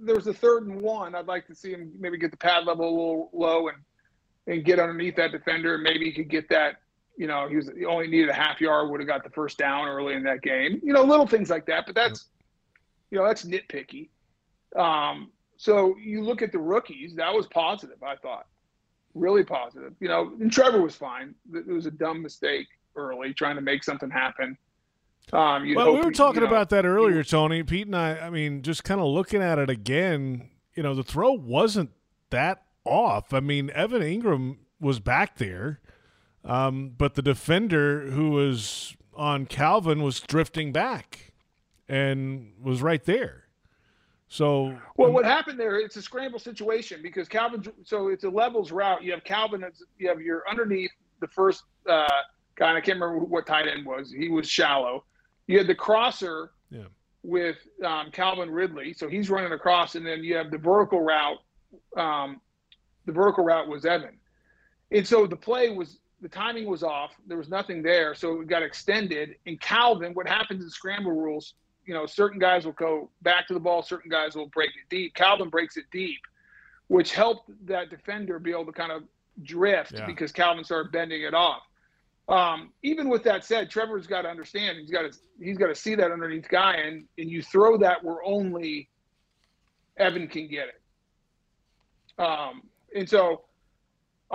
there 0.01 0.15
was 0.15 0.27
a 0.27 0.33
third 0.33 0.67
and 0.67 0.81
one. 0.81 1.15
I'd 1.15 1.27
like 1.27 1.45
to 1.47 1.55
see 1.55 1.71
him 1.71 1.91
maybe 1.99 2.17
get 2.17 2.31
the 2.31 2.37
pad 2.37 2.65
level 2.65 2.87
a 2.87 2.89
little 2.89 3.29
low 3.33 3.67
and 3.67 3.77
and 4.47 4.63
get 4.63 4.79
underneath 4.79 5.17
that 5.17 5.33
defender. 5.33 5.75
And 5.75 5.83
maybe 5.83 6.05
he 6.05 6.13
could 6.13 6.29
get 6.29 6.47
that. 6.49 6.77
You 7.17 7.27
know, 7.27 7.49
he 7.49 7.57
was 7.57 7.69
he 7.77 7.85
only 7.85 8.07
needed 8.07 8.29
a 8.29 8.33
half 8.33 8.61
yard, 8.61 8.89
would 8.89 9.01
have 9.01 9.07
got 9.07 9.25
the 9.25 9.29
first 9.31 9.57
down 9.57 9.85
early 9.87 10.13
in 10.13 10.23
that 10.23 10.41
game. 10.41 10.79
You 10.81 10.93
know, 10.93 11.03
little 11.03 11.27
things 11.27 11.49
like 11.49 11.65
that. 11.65 11.85
But 11.85 11.95
that's, 11.95 12.27
you 13.11 13.17
know, 13.17 13.25
that's 13.25 13.43
nitpicky. 13.45 14.09
Um, 14.75 15.31
so 15.57 15.95
you 15.97 16.21
look 16.21 16.41
at 16.41 16.51
the 16.51 16.59
rookies. 16.59 17.15
That 17.15 17.33
was 17.33 17.47
positive. 17.47 18.01
I 18.03 18.15
thought, 18.15 18.47
really 19.13 19.43
positive. 19.43 19.93
You 19.99 20.09
know, 20.09 20.33
and 20.39 20.51
Trevor 20.51 20.81
was 20.81 20.95
fine. 20.95 21.33
It 21.53 21.67
was 21.67 21.85
a 21.85 21.91
dumb 21.91 22.21
mistake 22.21 22.67
early, 22.95 23.33
trying 23.33 23.55
to 23.55 23.61
make 23.61 23.83
something 23.83 24.09
happen. 24.09 24.57
Um, 25.33 25.73
Well, 25.73 25.93
we 25.93 26.01
were 26.01 26.11
talking 26.11 26.41
you 26.41 26.47
know, 26.47 26.53
about 26.53 26.69
that 26.69 26.85
earlier, 26.85 27.23
Tony. 27.23 27.63
Pete 27.63 27.87
and 27.87 27.95
I. 27.95 28.17
I 28.17 28.29
mean, 28.29 28.61
just 28.61 28.83
kind 28.83 29.01
of 29.01 29.07
looking 29.07 29.41
at 29.41 29.57
it 29.57 29.69
again. 29.69 30.49
You 30.75 30.83
know, 30.83 30.93
the 30.93 31.03
throw 31.03 31.31
wasn't 31.31 31.91
that 32.29 32.63
off. 32.83 33.33
I 33.33 33.39
mean, 33.39 33.69
Evan 33.71 34.01
Engram 34.01 34.57
was 34.79 34.99
back 34.99 35.37
there, 35.37 35.79
um, 36.43 36.93
but 36.97 37.15
the 37.15 37.21
defender 37.21 38.11
who 38.11 38.31
was 38.31 38.95
on 39.15 39.45
Calvin 39.45 40.03
was 40.03 40.19
drifting 40.19 40.71
back 40.71 41.31
and 41.87 42.51
was 42.61 42.81
right 42.81 43.03
there. 43.05 43.44
So, 44.27 44.75
Well, 44.97 45.11
what 45.11 45.23
happened 45.25 45.59
there? 45.59 45.77
It's 45.79 45.95
a 45.97 46.01
scramble 46.01 46.39
situation 46.39 47.01
because 47.03 47.27
Calvin. 47.27 47.63
So 47.83 48.07
it's 48.07 48.23
a 48.23 48.29
levels 48.29 48.71
route. 48.71 49.03
You 49.03 49.11
have 49.11 49.23
Calvin. 49.23 49.63
You 49.97 50.09
have 50.09 50.19
your 50.21 50.43
underneath 50.49 50.91
the 51.21 51.27
first 51.27 51.63
uh, 51.87 52.07
guy. 52.55 52.69
and 52.69 52.77
I 52.77 52.81
can't 52.81 52.99
remember 52.99 53.23
what 53.25 53.45
tight 53.45 53.67
end 53.67 53.85
was. 53.85 54.11
He 54.11 54.29
was 54.29 54.49
shallow. 54.49 55.05
You 55.47 55.59
had 55.59 55.67
the 55.67 55.75
crosser 55.75 56.51
Yeah. 56.71 56.85
with 57.23 57.57
um, 57.83 58.09
Calvin 58.11 58.49
Ridley. 58.49 58.93
So 58.93 59.07
he's 59.07 59.29
running 59.29 59.51
across, 59.53 59.95
and 59.95 60.05
then 60.05 60.23
you 60.23 60.35
have 60.35 60.49
the 60.51 60.57
vertical 60.57 61.01
route. 61.01 61.37
Um, 61.95 62.41
the 63.05 63.11
vertical 63.11 63.43
route 63.43 63.67
was 63.67 63.85
Evan, 63.85 64.17
and 64.91 65.07
so 65.07 65.27
the 65.27 65.35
play 65.35 65.69
was 65.69 65.99
the 66.21 66.29
timing 66.29 66.65
was 66.67 66.81
off. 66.81 67.11
There 67.27 67.37
was 67.37 67.49
nothing 67.49 67.83
there, 67.83 68.15
so 68.15 68.41
it 68.41 68.47
got 68.47 68.63
extended. 68.63 69.35
And 69.45 69.61
Calvin, 69.61 70.13
what 70.15 70.27
happens 70.27 70.63
in 70.63 70.69
scramble 70.71 71.11
rules? 71.11 71.53
You 71.85 71.93
know, 71.93 72.05
certain 72.05 72.39
guys 72.39 72.65
will 72.65 72.73
go 72.73 73.09
back 73.21 73.47
to 73.47 73.53
the 73.53 73.59
ball, 73.59 73.81
certain 73.83 74.09
guys 74.09 74.35
will 74.35 74.47
break 74.47 74.69
it 74.69 74.89
deep. 74.89 75.13
Calvin 75.13 75.49
breaks 75.49 75.77
it 75.77 75.85
deep, 75.91 76.19
which 76.87 77.13
helped 77.13 77.49
that 77.67 77.89
defender 77.89 78.39
be 78.39 78.51
able 78.51 78.65
to 78.65 78.71
kind 78.71 78.91
of 78.91 79.03
drift 79.43 79.93
Yeah. 79.93 80.05
because 80.05 80.31
Calvin 80.31 80.63
started 80.63 80.91
bending 80.91 81.23
it 81.23 81.33
off. 81.33 81.63
Um, 82.27 82.73
even 82.81 83.07
with 83.07 83.23
that 83.23 83.45
said, 83.45 83.69
Trevor's 83.69 84.07
got 84.07 84.23
to 84.23 84.29
understand 84.29 84.79
he's 84.79 84.89
got 84.89 85.11
to 85.11 85.17
he's 85.39 85.57
got 85.59 85.67
to 85.67 85.75
see 85.75 85.93
that 85.95 86.11
underneath 86.11 86.49
guy, 86.49 86.73
and 86.75 87.05
and 87.19 87.29
you 87.29 87.43
throw 87.43 87.77
that 87.77 88.03
where 88.03 88.23
only 88.25 88.89
Evan 89.97 90.27
can 90.27 90.47
get 90.47 90.67
it. 90.69 90.81
Um, 92.21 92.63
and 92.95 93.07
so 93.07 93.44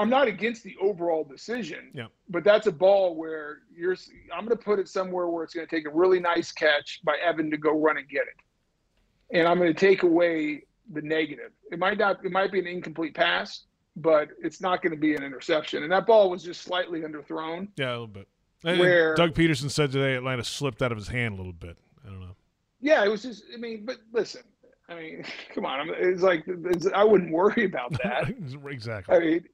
I'm 0.01 0.11
not 0.11 0.27
against 0.29 0.63
the 0.65 0.75
overall 0.81 1.25
decision, 1.25 1.91
Yeah. 1.95 2.07
but 2.29 2.43
that's 2.45 2.67
a 2.67 2.73
ball 2.73 3.15
where 3.15 3.59
you're. 3.75 3.97
I'm 4.35 4.45
going 4.47 4.57
to 4.57 4.65
put 4.65 4.79
it 4.79 4.89
somewhere 4.89 5.27
where 5.29 5.45
it's 5.45 5.55
going 5.55 5.67
to 5.67 5.75
take 5.77 5.87
a 5.87 5.91
really 5.91 6.21
nice 6.21 6.51
catch 6.53 7.01
by 7.05 7.17
Evan 7.25 7.51
to 7.51 7.57
go 7.57 7.73
run 7.79 7.97
and 7.99 8.09
get 8.09 8.23
it, 8.23 9.37
and 9.37 9.47
I'm 9.47 9.59
going 9.59 9.73
to 9.73 9.79
take 9.79 10.03
away 10.03 10.65
the 10.93 11.03
negative. 11.03 11.53
It 11.71 11.79
might 11.79 11.99
not. 11.99 12.25
It 12.25 12.33
might 12.33 12.51
be 12.53 12.59
an 12.59 12.67
incomplete 12.67 13.15
pass, 13.15 13.65
but 13.97 14.29
it's 14.43 14.61
not 14.61 14.83
going 14.83 14.93
to 14.93 14.99
be 15.01 15.15
an 15.15 15.23
interception. 15.23 15.83
And 15.83 15.93
that 15.93 16.07
ball 16.07 16.31
was 16.31 16.43
just 16.43 16.63
slightly 16.63 17.01
underthrown. 17.03 17.69
yeah, 17.77 17.91
a 17.91 17.93
little 17.93 18.07
bit. 18.07 18.29
And 18.65 18.79
Where- 18.79 19.15
Doug 19.15 19.35
Pederson 19.35 19.71
said 19.71 19.93
today 19.93 20.15
Atlanta 20.17 20.45
slipped 20.45 20.83
out 20.83 20.93
of 20.93 20.99
his 20.99 21.09
hand 21.09 21.35
a 21.35 21.37
little 21.37 21.53
bit. 21.53 21.77
I 22.05 22.11
don't 22.11 22.21
know. 22.21 22.37
Yeah, 22.81 23.05
it 23.05 23.09
was 23.09 23.23
just. 23.23 23.45
I 23.55 23.57
mean, 23.59 23.85
but 23.85 23.97
listen. 24.13 24.43
I 24.89 24.95
mean, 24.97 25.25
come 25.55 25.65
on. 25.67 25.89
It's 25.97 26.23
like 26.23 26.45
it's, 26.47 26.87
I 26.95 27.05
wouldn't 27.05 27.31
worry 27.33 27.65
about 27.65 27.93
that. 28.03 28.29
exactly. 28.69 29.17
I 29.17 29.21
mean, 29.21 29.45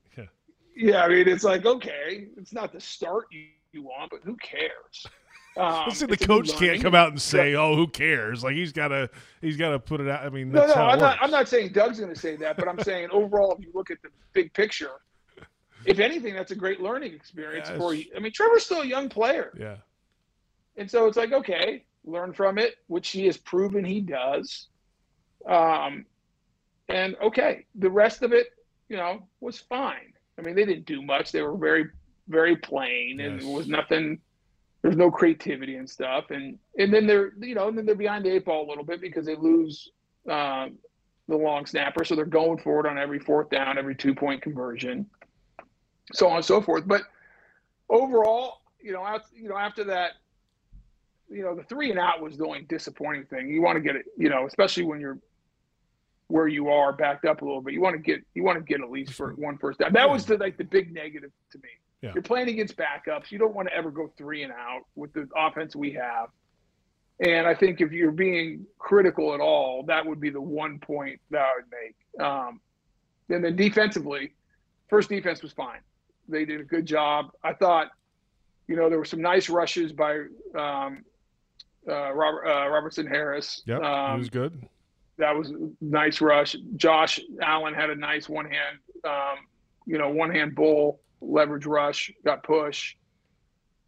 Yeah. 0.77 0.91
yeah. 0.91 1.05
I 1.05 1.09
mean, 1.09 1.29
it's 1.29 1.45
like 1.45 1.67
okay, 1.67 2.29
it's 2.37 2.53
not 2.53 2.73
the 2.73 2.81
start 2.81 3.27
you, 3.31 3.47
you 3.73 3.83
want, 3.83 4.11
but 4.11 4.21
who 4.25 4.37
cares? 4.37 5.07
Um, 5.59 5.85
the 5.87 5.91
it's 5.91 6.03
a 6.03 6.07
new 6.07 6.17
coach 6.17 6.55
can't 6.59 6.83
come 6.83 6.95
out 6.95 7.09
and 7.09 7.23
say, 7.23 7.55
"Oh, 7.55 7.75
who 7.77 7.87
cares?" 7.87 8.45
Like 8.45 8.57
he's 8.57 8.73
got 8.75 8.89
to, 8.89 9.09
he's 9.41 9.57
got 9.57 9.71
to 9.71 9.79
put 9.79 10.03
it 10.03 10.07
out. 10.07 10.23
I 10.23 10.29
mean, 10.29 10.53
No, 10.53 10.61
that's 10.67 10.77
no, 10.77 10.83
I'm 10.83 10.99
not. 10.99 11.17
I'm 11.23 11.31
not 11.31 11.49
saying 11.49 11.73
Doug's 11.73 11.99
going 11.99 12.13
to 12.13 12.21
say 12.21 12.37
that, 12.37 12.59
but 12.59 12.69
I'm 12.69 12.79
saying 12.81 13.09
overall, 13.11 13.57
if 13.59 13.65
you 13.65 13.71
look 13.73 13.91
at 13.91 14.03
the 14.03 14.11
big 14.35 14.53
picture, 14.53 14.91
if 15.87 15.99
anything, 15.99 16.35
that's 16.35 16.51
a 16.51 16.55
great 16.55 16.83
learning 16.83 17.15
experience 17.15 17.71
Yes. 17.71 17.79
for 17.79 17.95
you. 17.95 18.05
I 18.15 18.19
mean, 18.19 18.33
Trevor's 18.33 18.67
still 18.67 18.83
a 18.83 18.87
young 18.87 19.09
player, 19.09 19.51
Yeah, 19.59 19.77
and 20.77 20.91
so 20.91 21.07
it's 21.07 21.17
like 21.17 21.33
okay, 21.33 21.87
learn 22.05 22.35
from 22.35 22.59
it, 22.59 22.75
which 22.89 23.09
he 23.09 23.25
has 23.25 23.39
proven 23.39 23.83
he 23.83 24.03
does. 24.03 24.69
Um, 25.49 26.05
and 26.91 27.17
okay, 27.23 27.65
the 27.77 27.89
rest 27.89 28.23
of 28.23 28.35
it, 28.35 28.49
you 28.91 28.99
know, 28.99 29.27
was 29.41 29.59
fine. 29.59 30.13
I 30.39 30.43
mean, 30.43 30.55
they 30.55 30.65
didn't 30.65 30.87
do 30.87 31.03
much. 31.03 31.33
They 31.33 31.43
were 31.43 31.57
very, 31.57 31.87
very 32.29 32.57
plain, 32.57 33.21
and 33.21 33.35
Yes. 33.37 33.45
there 33.45 33.55
was 33.55 33.69
nothing. 33.69 34.21
There's 34.83 34.97
no 34.97 35.11
creativity 35.11 35.77
and 35.77 35.89
stuff, 35.89 36.31
and 36.31 36.59
and 36.79 36.93
then 36.93 37.07
they're 37.07 37.33
you 37.41 37.55
know, 37.55 37.69
and 37.69 37.77
then 37.77 37.87
they're 37.87 37.95
behind 37.95 38.25
the 38.25 38.31
eight 38.31 38.45
ball 38.45 38.67
a 38.67 38.69
little 38.69 38.85
bit 38.85 39.01
because 39.01 39.27
they 39.27 39.35
lose 39.35 39.91
uh, 40.31 40.69
the 41.29 41.37
long 41.37 41.67
snapper, 41.67 42.05
so 42.05 42.15
they're 42.15 42.25
going 42.25 42.59
for 42.59 42.81
it 42.81 42.89
on 42.89 42.99
every 42.99 43.19
fourth 43.19 43.51
down, 43.51 43.79
every 43.79 43.97
two 43.97 44.15
point 44.15 44.43
conversion, 44.43 45.07
so 46.13 46.29
on 46.29 46.37
and 46.37 46.45
so 46.45 46.61
forth. 46.61 46.87
But 46.87 47.03
overall, 47.89 48.61
you 48.81 48.93
know, 48.93 49.03
after, 49.05 49.35
you 49.37 49.49
know, 49.49 49.57
after 49.57 49.83
that 49.85 50.13
you 51.29 51.43
know, 51.43 51.55
the 51.55 51.65
three 51.65 51.91
and 51.91 51.99
out 51.99 52.21
was 52.21 52.37
the 52.37 52.45
only 52.47 52.63
disappointing 52.63 53.25
thing. 53.25 53.49
You 53.49 53.63
want 53.63 53.77
to 53.77 53.81
get 53.81 53.97
it, 53.97 54.07
you 54.17 54.29
know, 54.29 54.47
especially 54.47 54.85
when 54.85 55.01
you're 55.01 55.19
where 56.29 56.49
you 56.49 56.69
are 56.69 56.93
backed 56.93 57.25
up 57.25 57.43
a 57.43 57.45
little 57.45 57.61
bit. 57.61 57.75
You 57.75 57.81
want 57.81 57.95
to 57.95 58.03
get 58.03 58.25
you 58.35 58.43
want 58.43 58.59
to 58.59 58.65
get 58.65 58.81
at 58.81 58.91
least 58.91 59.13
for 59.13 59.33
one 59.35 59.59
first 59.59 59.79
down. 59.79 59.93
That 59.93 60.09
was 60.09 60.27
the 60.27 60.37
like 60.37 60.57
the 60.57 60.65
big 60.65 60.93
negative 60.93 61.31
to 61.53 61.59
me. 61.59 61.69
Yeah. 62.03 62.13
You're 62.15 62.23
playing 62.23 62.49
against 62.49 62.77
backups. 62.77 63.31
You 63.31 63.39
don't 63.39 63.55
want 63.55 63.69
to 63.69 63.75
ever 63.75 63.91
go 63.91 64.13
three 64.19 64.43
and 64.43 64.53
out 64.53 64.83
with 64.97 65.13
the 65.13 65.29
offense 65.37 65.75
we 65.75 65.93
have. 65.93 66.29
And 67.21 67.47
I 67.47 67.55
think 67.55 67.81
if 67.81 67.93
you're 67.93 68.13
being 68.13 68.67
critical 68.79 69.33
at 69.33 69.41
all, 69.41 69.83
that 69.85 70.05
would 70.05 70.21
be 70.21 70.29
the 70.29 70.41
one 70.41 70.79
point 70.79 71.21
that 71.31 71.41
I 71.41 71.53
would 71.57 71.65
make. 71.71 72.25
Um, 72.25 72.61
and 73.31 73.43
then 73.43 73.57
defensively, 73.57 74.35
first 74.91 75.09
defense 75.09 75.43
was 75.43 75.53
fine. 75.53 75.81
They 76.29 76.45
did 76.45 76.61
a 76.61 76.65
good 76.65 76.85
job. 76.85 77.31
I 77.43 77.55
thought, 77.55 77.89
you 78.69 78.77
know, 78.77 78.91
there 78.91 78.99
were 78.99 79.07
some 79.07 79.23
nice 79.23 79.49
rushes 79.49 79.93
by 79.93 80.25
um, 80.55 81.05
uh, 81.89 82.13
Robert, 82.13 82.47
uh, 82.47 82.69
Robertson 82.69 83.07
Harris. 83.07 83.63
Yeah, 83.65 83.79
um, 83.79 84.17
he 84.17 84.19
was 84.19 84.29
good. 84.31 84.69
That 85.19 85.35
was 85.35 85.51
a 85.51 85.71
nice 85.81 86.21
rush. 86.21 86.57
Josh 86.77 87.21
Allen 87.43 87.75
had 87.75 87.91
a 87.91 87.95
nice 87.95 88.29
one 88.29 88.45
hand, 88.45 88.79
um, 89.05 89.47
you 89.87 89.99
know, 89.99 90.11
one 90.11 90.31
hand 90.31 90.55
bull 90.55 91.01
leverage 91.21 91.67
rush, 91.67 92.11
got 92.25 92.43
push. 92.43 92.97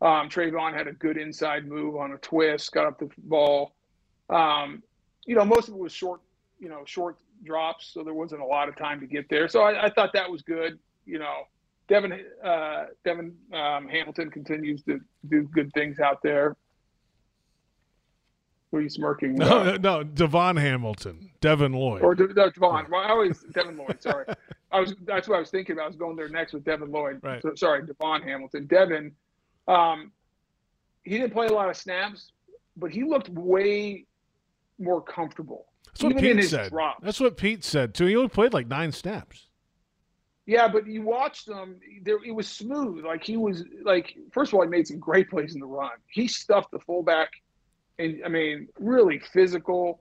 Um, 0.01 0.29
Travon 0.29 0.75
had 0.75 0.87
a 0.87 0.93
good 0.93 1.17
inside 1.17 1.67
move 1.67 1.97
on 1.97 2.13
a 2.13 2.19
twist, 2.19 2.73
got 2.73 2.87
up 2.87 2.99
the 2.99 3.11
ball. 3.19 3.75
Um, 4.31 4.83
you 5.27 5.35
know, 5.35 5.45
most 5.45 5.69
of 5.69 5.75
it 5.75 5.81
was 5.81 5.93
short, 5.93 6.21
you 6.59 6.69
know, 6.69 6.83
short 6.87 7.19
drops, 7.45 7.91
so 7.93 8.03
there 8.03 8.15
wasn't 8.15 8.41
a 8.41 8.45
lot 8.45 8.69
of 8.69 8.77
time 8.77 9.01
to 9.01 9.07
get 9.07 9.29
there. 9.29 9.49
So 9.49 9.61
I, 9.61 9.87
I 9.87 9.91
thought 9.91 10.13
that 10.15 10.31
was 10.31 10.43
good. 10.43 10.79
You 11.05 11.19
know, 11.19 11.43
Devin 11.89 12.25
uh, 12.45 12.85
Devin 13.05 13.35
um, 13.53 13.89
Hamilton 13.89 14.31
continues 14.31 14.83
to 14.85 15.01
do 15.29 15.43
good 15.53 15.73
things 15.73 15.99
out 15.99 16.23
there. 16.23 16.57
What 18.71 18.81
are 18.81 18.83
you 18.83 18.91
smirking? 18.91 19.35
No, 19.35 19.77
no, 19.77 20.03
Devon 20.03 20.57
Hamilton, 20.57 21.31
Devin 21.41 21.73
Lloyd. 21.73 22.03
or 22.03 22.15
De- 22.15 22.27
no, 22.35 22.51
Devon. 22.51 22.87
Well, 22.91 23.01
I 23.01 23.09
always 23.09 23.41
Devin 23.55 23.77
Lloyd. 23.79 23.97
Sorry, 24.03 24.27
I 24.71 24.81
was 24.81 24.95
that's 25.05 25.27
what 25.27 25.37
I 25.37 25.41
was 25.41 25.51
thinking 25.51 25.73
about. 25.75 25.85
I 25.85 25.89
was 25.89 25.97
going 25.97 26.17
there 26.17 26.29
next 26.29 26.53
with 26.53 26.65
Devin 26.65 26.91
Lloyd. 26.91 27.21
Right. 27.23 27.41
So, 27.43 27.55
sorry, 27.55 27.87
Devon 27.87 28.23
Hamilton. 28.23 28.67
Devin, 28.67 29.13
um, 29.67 30.13
he 31.05 31.17
didn't 31.19 31.33
play 31.33 31.47
a 31.47 31.53
lot 31.53 31.71
of 31.71 31.77
snaps, 31.77 32.33
but 32.77 32.91
he 32.91 33.05
looked 33.05 33.31
way 33.31 34.05
more 34.79 35.01
comfortable. 35.01 35.67
That's 35.87 36.03
what 36.03 36.19
Pete 36.19 36.45
said. 36.45 36.71
drops. 36.71 37.03
That's 37.03 37.21
what 37.21 37.37
Pete 37.39 37.65
said 37.65 37.95
too. 37.95 38.05
He 38.07 38.17
only 38.17 38.29
played 38.29 38.53
like 38.53 38.67
nine 38.69 38.93
snaps. 38.93 39.47
Yeah, 40.47 40.69
but 40.69 40.87
you 40.87 41.03
watched 41.03 41.47
them; 41.47 41.77
there 42.03 42.19
it 42.25 42.31
was 42.33 42.49
smooth. 42.49 43.05
Like 43.05 43.25
he 43.25 43.37
was 43.37 43.65
like, 43.83 44.15
first 44.31 44.51
of 44.51 44.55
all, 44.57 44.63
he 44.63 44.69
made 44.69 44.87
some 44.87 44.99
great 44.99 45.29
plays 45.31 45.55
in 45.55 45.61
the 45.61 45.67
run. 45.67 45.91
He 46.11 46.29
stuffed 46.29 46.71
the 46.71 46.79
fullback, 46.81 47.31
and 47.99 48.23
I 48.25 48.29
mean, 48.29 48.69
really 48.79 49.19
physical. 49.19 50.01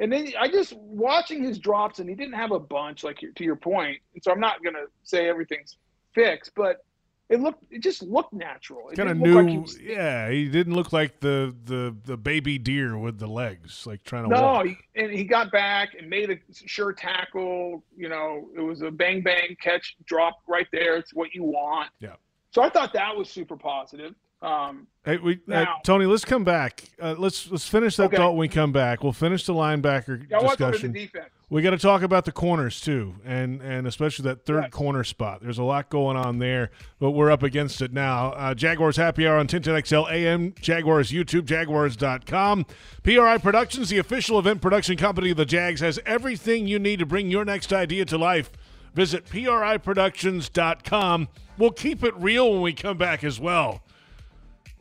And 0.00 0.12
then 0.12 0.28
I 0.38 0.48
just 0.48 0.74
watching 0.74 1.42
his 1.42 1.58
drops, 1.58 1.98
and 1.98 2.08
he 2.08 2.14
didn't 2.14 2.34
have 2.34 2.52
a 2.52 2.60
bunch, 2.60 3.02
like 3.04 3.18
to 3.34 3.44
your 3.44 3.56
point. 3.56 3.98
And 4.14 4.22
so 4.22 4.30
I'm 4.30 4.40
not 4.40 4.62
gonna 4.62 4.84
say 5.02 5.28
everything's 5.28 5.76
fixed, 6.14 6.52
but 6.54 6.84
it 7.28 7.40
looked, 7.40 7.62
it 7.70 7.80
just 7.82 8.02
looked 8.02 8.32
natural. 8.32 8.88
Kind 8.96 9.10
of 9.10 9.18
new. 9.18 9.34
like 9.34 9.48
he 9.48 9.58
was- 9.58 9.78
yeah, 9.78 10.30
he 10.30 10.48
didn't 10.48 10.74
look 10.74 10.92
like 10.92 11.20
the 11.20 11.54
the 11.64 11.94
the 12.04 12.16
baby 12.16 12.58
deer 12.58 12.96
with 12.96 13.18
the 13.18 13.26
legs, 13.26 13.86
like 13.86 14.02
trying 14.04 14.22
to 14.24 14.30
No, 14.30 14.40
walk. 14.42 14.66
he, 14.66 14.76
and 14.94 15.10
he 15.12 15.24
got 15.24 15.50
back 15.52 15.90
and 15.98 16.08
made 16.08 16.30
a 16.30 16.36
sure 16.52 16.92
tackle. 16.92 17.82
You 17.96 18.08
know, 18.08 18.48
it 18.56 18.60
was 18.60 18.82
a 18.82 18.90
bang 18.90 19.20
bang 19.22 19.56
catch, 19.60 19.96
drop 20.06 20.38
right 20.46 20.68
there. 20.72 20.96
It's 20.96 21.12
what 21.12 21.34
you 21.34 21.42
want. 21.42 21.90
Yeah. 21.98 22.14
So 22.52 22.62
I 22.62 22.70
thought 22.70 22.92
that 22.94 23.14
was 23.14 23.28
super 23.28 23.56
positive. 23.56 24.14
Um, 24.40 24.86
Hey, 25.04 25.16
we, 25.16 25.38
uh, 25.50 25.64
Tony, 25.84 26.04
let's 26.04 26.26
come 26.26 26.44
back. 26.44 26.84
Uh, 27.00 27.14
let's 27.16 27.50
let's 27.50 27.66
finish 27.66 27.96
that 27.96 28.02
Okay. 28.04 28.18
thought 28.18 28.32
when 28.32 28.40
we 28.40 28.48
come 28.48 28.72
back. 28.72 29.02
We'll 29.02 29.14
finish 29.14 29.46
the 29.46 29.54
linebacker 29.54 30.26
yeah, 30.30 30.36
I 30.38 30.42
want 30.42 30.58
to 30.58 30.64
go 30.64 30.70
to 30.70 30.78
discussion. 30.88 31.24
We 31.48 31.62
got 31.62 31.70
to 31.70 31.78
talk 31.78 32.02
about 32.02 32.26
the 32.26 32.32
corners 32.32 32.78
too, 32.78 33.14
and 33.24 33.62
and 33.62 33.86
especially 33.86 34.24
that 34.24 34.44
third 34.44 34.64
Yes. 34.64 34.70
corner 34.70 35.02
spot. 35.04 35.40
There's 35.42 35.56
a 35.56 35.62
lot 35.62 35.88
going 35.88 36.18
on 36.18 36.40
there, 36.40 36.70
but 37.00 37.12
we're 37.12 37.30
up 37.30 37.42
against 37.42 37.80
it 37.80 37.94
now. 37.94 38.32
Uh, 38.32 38.52
Jaguars 38.52 38.98
Happy 38.98 39.26
Hour 39.26 39.38
on 39.38 39.46
1010 39.48 39.76
XL 39.76 40.06
AM, 40.10 40.52
Jaguars 40.60 41.10
YouTube, 41.10 41.46
Jaguars.com. 41.46 42.66
PRI 43.02 43.38
Productions, 43.38 43.88
the 43.88 43.96
official 43.96 44.38
event 44.38 44.60
production 44.60 44.98
company 44.98 45.30
of 45.30 45.38
the 45.38 45.46
Jags, 45.46 45.80
has 45.80 45.98
everything 46.04 46.66
you 46.68 46.78
need 46.78 46.98
to 46.98 47.06
bring 47.06 47.30
your 47.30 47.46
next 47.46 47.72
idea 47.72 48.04
to 48.04 48.18
life. 48.18 48.50
Visit 48.94 49.24
PRIProductions.com. 49.24 51.28
We'll 51.56 51.70
keep 51.70 52.04
it 52.04 52.14
real 52.16 52.52
when 52.52 52.60
we 52.62 52.72
come 52.74 52.98
back 52.98 53.24
as 53.24 53.40
well. 53.40 53.82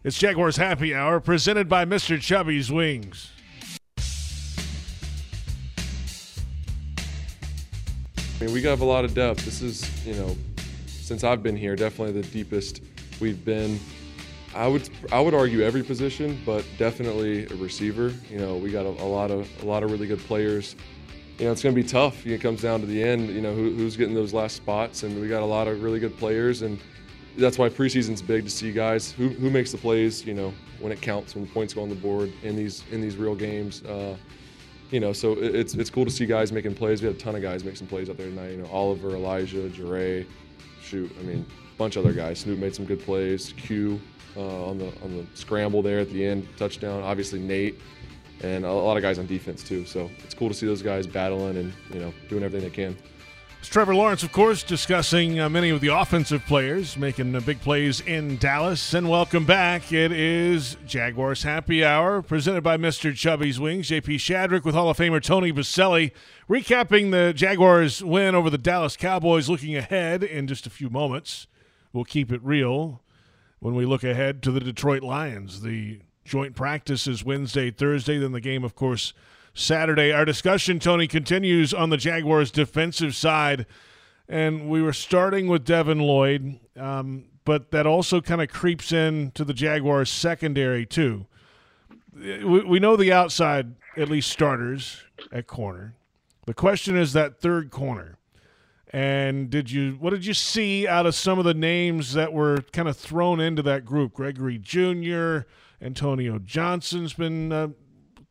It's 0.03 0.17
Jaguars 0.19 0.57
Happy 0.57 0.93
Hour, 0.93 1.19
presented 1.19 1.67
by 1.67 1.83
Mr. 1.83 2.21
Chubby's 2.21 2.71
Wings. 2.71 3.31
I 8.39 8.43
mean, 8.45 8.53
we 8.53 8.61
have 8.61 8.81
a 8.81 8.85
lot 8.85 9.05
of 9.05 9.15
depth. 9.15 9.43
This 9.43 9.63
is, 9.63 10.05
you 10.05 10.13
know, 10.13 10.37
since 10.85 11.23
I've 11.23 11.41
been 11.41 11.57
here, 11.57 11.75
definitely 11.75 12.21
the 12.21 12.27
deepest 12.27 12.81
we've 13.19 13.43
been. 13.43 13.79
I 14.53 14.67
would 14.67 14.87
I 15.11 15.19
would 15.19 15.33
argue 15.33 15.61
every 15.61 15.81
position, 15.81 16.39
but 16.45 16.63
definitely 16.77 17.45
a 17.45 17.55
receiver. 17.55 18.13
You 18.29 18.37
know, 18.37 18.55
we 18.55 18.71
got 18.71 18.85
a, 18.85 18.89
a 18.89 19.09
lot 19.09 19.31
of 19.31 19.49
a 19.63 19.65
lot 19.65 19.81
of 19.81 19.91
really 19.91 20.05
good 20.05 20.19
players. 20.19 20.75
You 21.39 21.45
know, 21.45 21.51
it's 21.51 21.63
going 21.63 21.73
to 21.75 21.81
be 21.81 21.87
tough. 21.87 22.25
It 22.25 22.39
comes 22.39 22.61
down 22.61 22.81
to 22.81 22.85
the 22.85 23.01
end. 23.01 23.29
You 23.29 23.41
know, 23.41 23.53
who, 23.53 23.73
who's 23.73 23.97
getting 23.97 24.13
those 24.13 24.31
last 24.31 24.55
spots, 24.55 25.01
and 25.01 25.19
we 25.19 25.27
got 25.27 25.41
a 25.41 25.45
lot 25.45 25.67
of 25.67 25.81
really 25.81 25.99
good 25.99 26.15
players, 26.19 26.61
and 26.61 26.79
that's 27.38 27.57
why 27.57 27.69
preseason's 27.69 28.21
big 28.21 28.43
to 28.45 28.49
see 28.51 28.71
guys 28.71 29.11
who, 29.11 29.29
who 29.29 29.49
makes 29.49 29.71
the 29.71 29.77
plays. 29.77 30.25
You 30.25 30.33
know, 30.33 30.53
when 30.79 30.91
it 30.91 31.01
counts, 31.01 31.35
when 31.35 31.47
points 31.47 31.73
go 31.73 31.81
on 31.83 31.89
the 31.89 31.95
board 31.95 32.31
in 32.43 32.55
these 32.55 32.83
in 32.91 33.01
these 33.01 33.15
real 33.17 33.35
games. 33.35 33.83
Uh, 33.83 34.15
you 34.91 34.99
know, 34.99 35.11
so 35.13 35.33
it- 35.33 35.55
it's 35.55 35.73
it's 35.75 35.89
cool 35.89 36.05
to 36.05 36.11
see 36.11 36.25
guys 36.25 36.51
making 36.51 36.75
plays. 36.75 37.01
We 37.01 37.07
had 37.07 37.15
a 37.15 37.19
ton 37.19 37.35
of 37.35 37.41
guys 37.41 37.63
make 37.63 37.75
some 37.77 37.88
plays 37.88 38.09
out 38.09 38.17
there 38.17 38.27
tonight. 38.29 38.51
You 38.51 38.57
know, 38.57 38.67
Oliver, 38.71 39.11
Elijah, 39.15 39.67
Jure, 39.69 40.23
shoot, 40.81 41.11
I 41.19 41.23
mean, 41.23 41.45
a 41.73 41.77
bunch 41.77 41.95
of 41.97 42.05
other 42.05 42.13
guys. 42.13 42.39
Snoop 42.39 42.57
made 42.59 42.73
some 42.73 42.85
good 42.85 43.01
plays. 43.01 43.53
Q 43.57 43.99
uh, 44.35 44.65
on 44.69 44.77
the 44.77 44.88
on 45.03 45.17
the 45.17 45.25
scramble 45.33 45.81
there 45.81 45.99
at 45.99 46.09
the 46.09 46.25
end, 46.25 46.47
touchdown. 46.57 47.03
Obviously 47.03 47.39
Nate, 47.39 47.79
and 48.41 48.63
a 48.65 48.71
lot 48.71 48.95
of 48.97 49.03
guys 49.03 49.19
on 49.19 49.25
defense 49.25 49.61
too. 49.63 49.85
So 49.85 50.09
it's 50.23 50.33
cool 50.33 50.47
to 50.47 50.53
see 50.53 50.65
those 50.65 50.81
guys 50.81 51.05
battling 51.05 51.57
and 51.57 51.73
you 51.93 51.99
know 51.99 52.13
doing 52.29 52.43
everything 52.43 52.69
they 52.69 52.73
can. 52.75 52.97
It's 53.60 53.70
Trevor 53.70 53.95
Lawrence, 53.95 54.22
of 54.22 54.32
course, 54.32 54.62
discussing 54.62 55.39
uh, 55.39 55.49
many 55.49 55.72
of 55.72 55.82
the 55.82 55.88
offensive 55.88 56.45
players 56.45 56.95
making 56.95 57.36
uh, 57.36 57.39
big 57.39 57.60
plays 57.60 58.01
in 58.01 58.38
Dallas. 58.38 58.93
And 58.93 59.10
welcome 59.10 59.45
back. 59.45 59.91
It 59.91 60.12
is 60.12 60.78
Jaguars 60.86 61.42
Happy 61.43 61.84
Hour, 61.84 62.21
presented 62.21 62.63
by 62.63 62.78
Mr. 62.78 63.13
Chubby's 63.16 63.59
Wings. 63.59 63.89
JP 63.89 64.16
Shadrick 64.16 64.63
with 64.63 64.75
Hall 64.75 64.89
of 64.89 64.97
Famer 64.97 65.21
Tony 65.21 65.51
Boselli, 65.51 66.12
recapping 66.47 67.12
the 67.12 67.34
Jaguars' 67.34 68.04
win 68.04 68.36
over 68.36 68.50
the 68.50 68.59
Dallas 68.59 68.96
Cowboys. 68.96 69.50
Looking 69.50 69.75
ahead 69.75 70.24
in 70.24 70.47
just 70.47 70.67
a 70.67 70.70
few 70.70 70.89
moments, 70.89 71.47
we'll 71.92 72.05
keep 72.05 72.32
it 72.32 72.42
real 72.43 73.01
when 73.59 73.74
we 73.74 73.86
look 73.86 74.04
ahead 74.04 74.43
to 74.43 74.51
the 74.51 74.59
Detroit 74.59 75.01
Lions. 75.01 75.62
The 75.62 76.01
joint 76.24 76.55
practice 76.55 77.08
is 77.08 77.25
Wednesday, 77.25 77.71
Thursday, 77.71 78.20
then 78.20 78.34
the 78.34 78.39
game, 78.39 78.63
of 78.63 78.75
course, 78.75 79.13
Saturday. 79.58 80.12
Our 80.12 80.24
discussion, 80.24 80.79
Tony, 80.79 81.08
continues 81.08 81.74
on 81.74 81.89
the 81.89 81.97
Jaguars' 81.97 82.51
defensive 82.51 83.16
side, 83.16 83.66
and 84.29 84.70
we 84.70 84.82
were 84.82 84.93
starting 84.93 85.47
with 85.47 85.66
Devin 85.66 86.00
Lloyd, 86.00 86.59
um, 86.75 87.25
but 87.43 87.71
that 87.71 87.88
also 87.88 88.21
kind 88.21 88.42
of 88.42 88.50
creeps 88.50 88.92
in 88.92 89.32
to 89.32 89.43
the 89.43 89.55
Jaguars' 89.55 90.12
secondary 90.12 90.86
too. 90.86 91.25
We, 92.13 92.63
we 92.63 92.79
know 92.79 92.96
the 92.96 93.12
outside, 93.12 93.75
at 93.96 94.09
least 94.09 94.29
starters 94.29 95.04
at 95.32 95.47
corner. 95.47 95.96
The 96.46 96.54
question 96.54 96.96
is 96.96 97.13
that 97.13 97.39
third 97.39 97.71
corner. 97.71 98.17
And 98.92 99.50
did 99.50 99.70
you 99.70 99.97
what 100.00 100.12
did 100.12 100.25
you 100.25 100.34
see 100.34 100.88
out 100.88 101.05
of 101.05 101.13
some 101.13 101.39
of 101.39 101.46
the 101.46 101.54
names 101.54 102.13
that 102.13 102.32
were 102.32 102.62
kind 102.71 102.88
of 102.88 102.96
thrown 102.96 103.42
into 103.42 103.62
that 103.63 103.84
group? 103.84 104.13
Gregory 104.13 104.58
Jr., 104.58 105.39
Antonio 105.82 106.39
Johnson's 106.39 107.13
been 107.13 107.51
uh, 107.51 107.67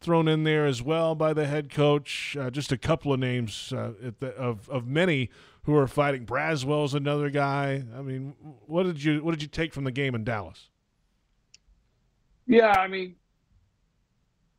thrown 0.00 0.28
in 0.28 0.44
there 0.44 0.66
as 0.66 0.82
well 0.82 1.14
by 1.14 1.32
the 1.32 1.46
head 1.46 1.70
coach. 1.70 2.36
Uh, 2.38 2.50
just 2.50 2.72
a 2.72 2.78
couple 2.78 3.12
of 3.12 3.20
names 3.20 3.72
uh, 3.72 3.92
the, 4.20 4.28
of 4.36 4.68
of 4.68 4.86
many 4.86 5.30
who 5.62 5.74
are 5.76 5.86
fighting. 5.86 6.24
Braswell's 6.24 6.94
another 6.94 7.30
guy. 7.30 7.82
I 7.96 8.02
mean, 8.02 8.34
what 8.66 8.84
did 8.84 9.02
you 9.02 9.22
what 9.22 9.32
did 9.32 9.42
you 9.42 9.48
take 9.48 9.72
from 9.72 9.84
the 9.84 9.90
game 9.90 10.14
in 10.14 10.24
Dallas? 10.24 10.68
Yeah, 12.46 12.74
I 12.78 12.86
mean, 12.86 13.16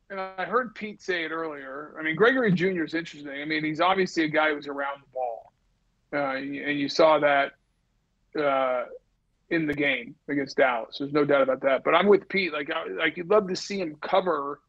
and 0.10 0.20
I 0.20 0.46
heard 0.46 0.76
Pete 0.76 1.02
say 1.02 1.24
it 1.24 1.32
earlier. 1.32 1.96
I 1.98 2.04
mean, 2.04 2.16
Gregory 2.16 2.52
Jr. 2.52 2.84
is 2.84 2.94
interesting. 2.94 3.32
I 3.32 3.46
mean, 3.46 3.64
he's 3.64 3.80
obviously 3.80 4.24
a 4.24 4.28
guy 4.28 4.54
who's 4.54 4.68
around 4.68 5.02
the 5.02 5.08
ball, 5.14 5.54
uh, 6.14 6.36
and 6.38 6.80
you 6.80 6.90
saw 6.90 7.20
that 7.20 7.54
uh, 8.40 8.86
in 9.50 9.66
the 9.66 9.74
game 9.74 10.16
against 10.28 10.58
Dallas. 10.58 10.98
There's 11.00 11.14
no 11.14 11.26
doubt 11.26 11.42
about 11.42 11.62
that. 11.62 11.84
But 11.84 11.96
I'm 11.96 12.08
with 12.08 12.28
Pete. 12.28 12.52
Like, 12.54 12.70
I, 12.72 12.88
like 12.88 13.18
you'd 13.18 13.30
love 13.30 13.48
to 13.48 13.56
see 13.56 13.80
him 13.80 13.96
cover. 14.02 14.60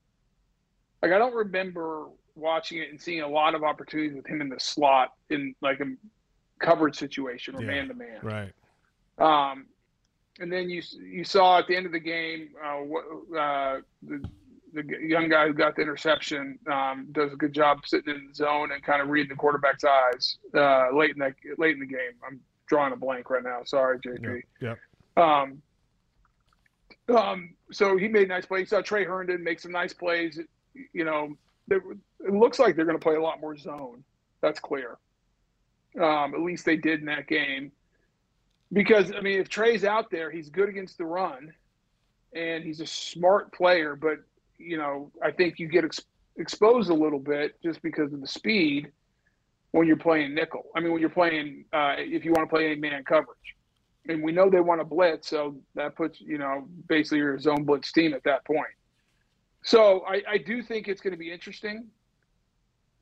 Like, 1.03 1.13
I 1.13 1.19
don't 1.19 1.35
remember 1.35 2.07
watching 2.35 2.79
it 2.79 2.91
and 2.91 3.01
seeing 3.01 3.23
a 3.23 3.29
lot 3.29 3.55
of 3.55 3.63
opportunities 3.63 4.17
with 4.17 4.27
him 4.27 4.41
in 4.41 4.49
the 4.49 4.61
slot 4.61 5.13
in 5.31 5.55
like 5.61 5.81
a 5.81 5.87
coverage 6.59 6.97
situation 6.97 7.57
or 7.57 7.61
man 7.61 7.89
to 7.89 7.95
man. 7.95 8.19
Right. 8.23 8.53
Um, 9.19 9.67
and 10.41 10.53
then 10.53 10.71
you 10.71 10.83
you 11.01 11.25
saw 11.25 11.59
at 11.59 11.67
the 11.67 11.77
end 11.77 11.87
of 11.87 11.93
the 11.93 12.01
game 12.01 12.51
uh, 12.65 13.37
uh, 13.37 13.81
the 14.03 14.23
the 14.75 14.85
young 15.01 15.29
guy 15.29 15.47
who 15.47 15.55
got 15.55 15.77
the 15.77 15.83
interception 15.83 16.59
um, 16.71 17.09
does 17.13 17.33
a 17.33 17.37
good 17.37 17.53
job 17.53 17.81
sitting 17.87 18.15
in 18.15 18.29
the 18.29 18.35
zone 18.35 18.71
and 18.73 18.83
kind 18.83 19.01
of 19.01 19.09
reading 19.09 19.31
the 19.31 19.35
quarterback's 19.35 19.85
eyes 19.85 20.37
uh, 20.55 20.95
late 20.95 21.13
in 21.13 21.19
that 21.19 21.35
late 21.57 21.75
in 21.75 21.81
the 21.81 21.87
game. 21.87 22.13
I'm 22.27 22.41
drawing 22.67 22.93
a 22.93 22.97
blank 22.97 23.31
right 23.31 23.43
now. 23.43 23.61
Sorry, 23.65 23.99
JP. 23.99 24.43
Yeah. 24.61 24.75
Um, 25.17 25.63
um, 27.09 27.55
so 27.73 27.97
he 27.97 28.09
made 28.09 28.29
nice 28.29 28.45
plays. 28.45 28.69
saw 28.69 28.83
Tre 28.83 29.05
Herndon 29.05 29.43
make 29.43 29.59
some 29.59 29.73
nice 29.73 29.95
plays. 29.95 30.39
You 30.93 31.05
know, 31.05 31.37
it 31.71 31.83
looks 32.33 32.59
like 32.59 32.77
they're 32.77 32.85
going 32.85 32.99
to 32.99 33.03
play 33.03 33.17
a 33.17 33.23
lot 33.23 33.41
more 33.41 33.57
zone. 33.57 34.05
That's 34.41 34.61
clear. 34.61 34.99
Um, 35.97 36.35
at 36.35 36.41
least 36.41 36.65
they 36.65 36.77
did 36.77 37.01
in 37.01 37.07
that 37.07 37.27
game. 37.27 37.73
Because 38.73 39.13
I 39.13 39.21
mean, 39.21 39.41
if 39.41 39.49
Tre's 39.49 39.85
out 39.85 40.11
there, 40.11 40.31
he's 40.31 40.51
good 40.51 40.69
against 40.69 40.99
the 40.99 41.07
run, 41.07 41.53
and 42.35 42.63
he's 42.63 42.81
a 42.81 42.87
smart 42.87 43.53
player. 43.53 43.97
But 43.97 44.19
you 44.59 44.77
know, 44.77 45.11
I 45.23 45.31
think 45.31 45.59
you 45.59 45.69
get 45.69 45.85
ex- 45.85 46.01
exposed 46.37 46.91
a 46.91 46.95
little 46.95 47.19
bit 47.19 47.61
just 47.63 47.81
because 47.83 48.13
of 48.13 48.21
the 48.21 48.27
speed 48.27 48.93
when 49.71 49.87
you're 49.87 49.97
playing 49.97 50.35
nickel. 50.35 50.67
I 50.75 50.81
mean, 50.81 50.93
when 50.93 51.01
you're 51.01 51.11
playing, 51.11 51.65
uh, 51.73 51.95
if 51.99 52.25
you 52.25 52.33
want 52.33 52.49
to 52.49 52.55
play 52.55 52.67
any 52.67 52.77
man 52.77 53.05
coverage, 53.05 53.39
and 54.09 54.23
we 54.23 54.33
know 54.33 54.51
they 54.51 54.61
want 54.61 54.81
to 54.81 54.85
blitz, 54.85 55.29
so 55.29 55.57
that 55.75 55.97
puts 55.97 56.21
you 56.21 56.39
know 56.39 56.69
basically 56.89 57.19
your 57.19 57.39
zone 57.39 57.65
blitz 57.65 57.91
team 57.93 58.13
at 58.13 58.25
that 58.25 58.45
point. 58.45 58.67
So 59.63 60.05
I, 60.07 60.23
I 60.29 60.39
do 60.39 60.63
think 60.63 60.89
it's 60.89 61.01
going 61.01 61.13
to 61.13 61.19
be 61.19 61.33
interesting. 61.33 61.87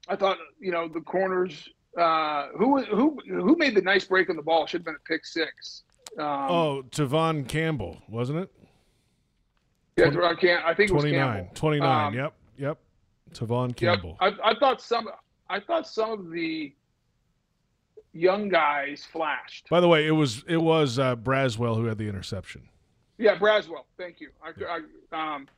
I 0.08 0.16
thought 0.16 0.38
you 0.60 0.72
know 0.72 0.88
the 0.88 1.00
corners. 1.00 1.68
Uh, 1.96 2.48
who 2.58 2.82
who 2.84 3.18
who 3.26 3.56
made 3.56 3.74
the 3.74 3.80
nice 3.80 4.04
break 4.04 4.28
on 4.28 4.36
the 4.36 4.42
ball 4.42 4.66
should 4.66 4.80
have 4.80 4.84
been 4.84 4.96
a 4.96 5.08
pick 5.08 5.24
six. 5.24 5.82
Um, 6.18 6.26
oh, 6.26 6.84
Tavon 6.90 7.48
Campbell, 7.48 8.02
wasn't 8.08 8.38
it? 8.40 8.52
Yeah, 9.96 10.08
I 10.22 10.34
can't. 10.34 10.64
I 10.64 10.74
think 10.74 10.90
29. 10.90 11.50
29. 11.54 12.06
Um, 12.06 12.14
yep. 12.14 12.34
Yep. 12.58 12.78
Tavon 13.32 13.74
Campbell. 13.74 14.16
Yep. 14.20 14.34
I, 14.44 14.50
I 14.50 14.54
thought 14.58 14.80
some. 14.82 15.08
I 15.48 15.60
thought 15.60 15.86
some 15.86 16.12
of 16.12 16.30
the 16.30 16.74
young 18.12 18.48
guys 18.48 19.06
flashed. 19.10 19.68
By 19.70 19.80
the 19.80 19.88
way, 19.88 20.06
it 20.06 20.12
was 20.12 20.44
it 20.48 20.56
was 20.58 20.98
uh, 20.98 21.16
Braswell 21.16 21.76
who 21.76 21.86
had 21.86 21.98
the 21.98 22.08
interception. 22.08 22.68
Yeah, 23.18 23.36
Braswell. 23.36 23.84
Thank 23.96 24.20
you. 24.20 24.30
I, 24.42 24.80
I, 25.12 25.34
um, 25.34 25.48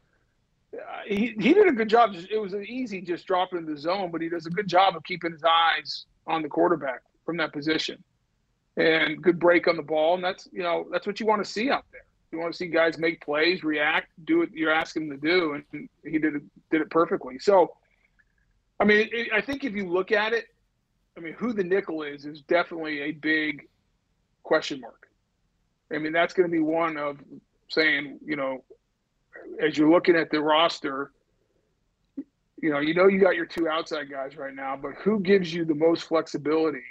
Uh, 0.74 0.78
he 1.06 1.34
he 1.40 1.54
did 1.54 1.66
a 1.66 1.72
good 1.72 1.88
job. 1.88 2.14
It 2.14 2.38
was 2.38 2.54
easy 2.54 3.00
just 3.00 3.26
dropping 3.26 3.60
in 3.60 3.66
the 3.66 3.76
zone, 3.76 4.10
but 4.10 4.20
he 4.20 4.28
does 4.28 4.46
a 4.46 4.50
good 4.50 4.68
job 4.68 4.96
of 4.96 5.04
keeping 5.04 5.32
his 5.32 5.42
eyes 5.44 6.04
on 6.26 6.42
the 6.42 6.48
quarterback 6.48 7.00
from 7.24 7.38
that 7.38 7.52
position, 7.52 8.02
and 8.76 9.22
good 9.22 9.38
break 9.38 9.66
on 9.66 9.76
the 9.76 9.82
ball. 9.82 10.14
And 10.14 10.24
that's 10.24 10.46
you 10.52 10.62
know 10.62 10.86
that's 10.92 11.06
what 11.06 11.20
you 11.20 11.26
want 11.26 11.42
to 11.42 11.50
see 11.50 11.70
out 11.70 11.84
there. 11.90 12.02
You 12.32 12.38
want 12.38 12.52
to 12.52 12.56
see 12.58 12.66
guys 12.66 12.98
make 12.98 13.24
plays, 13.24 13.64
react, 13.64 14.08
do 14.24 14.40
what 14.40 14.52
you're 14.52 14.72
asking 14.72 15.08
them 15.08 15.20
to 15.20 15.26
do, 15.26 15.54
and 15.54 15.88
he 16.04 16.18
did 16.18 16.36
it, 16.36 16.42
did 16.70 16.82
it 16.82 16.90
perfectly. 16.90 17.38
So, 17.38 17.72
I 18.78 18.84
mean, 18.84 19.08
it, 19.10 19.28
I 19.32 19.40
think 19.40 19.64
if 19.64 19.72
you 19.72 19.90
look 19.90 20.12
at 20.12 20.34
it, 20.34 20.44
I 21.16 21.20
mean, 21.20 21.32
who 21.32 21.54
the 21.54 21.64
nickel 21.64 22.02
is 22.02 22.26
is 22.26 22.42
definitely 22.42 23.00
a 23.00 23.12
big 23.12 23.66
question 24.42 24.80
mark. 24.80 25.08
I 25.90 25.96
mean, 25.96 26.12
that's 26.12 26.34
going 26.34 26.46
to 26.46 26.52
be 26.52 26.60
one 26.60 26.98
of 26.98 27.18
saying, 27.70 28.18
you 28.24 28.36
know, 28.36 28.62
as 29.60 29.76
you're 29.76 29.90
looking 29.90 30.16
at 30.16 30.30
the 30.30 30.40
roster, 30.40 31.12
you 32.60 32.70
know, 32.70 32.80
you 32.80 32.94
know 32.94 33.06
you 33.06 33.20
got 33.20 33.36
your 33.36 33.46
two 33.46 33.68
outside 33.68 34.10
guys 34.10 34.36
right 34.36 34.54
now, 34.54 34.76
but 34.76 34.92
who 35.02 35.20
gives 35.20 35.52
you 35.52 35.64
the 35.64 35.74
most 35.74 36.04
flexibility 36.04 36.82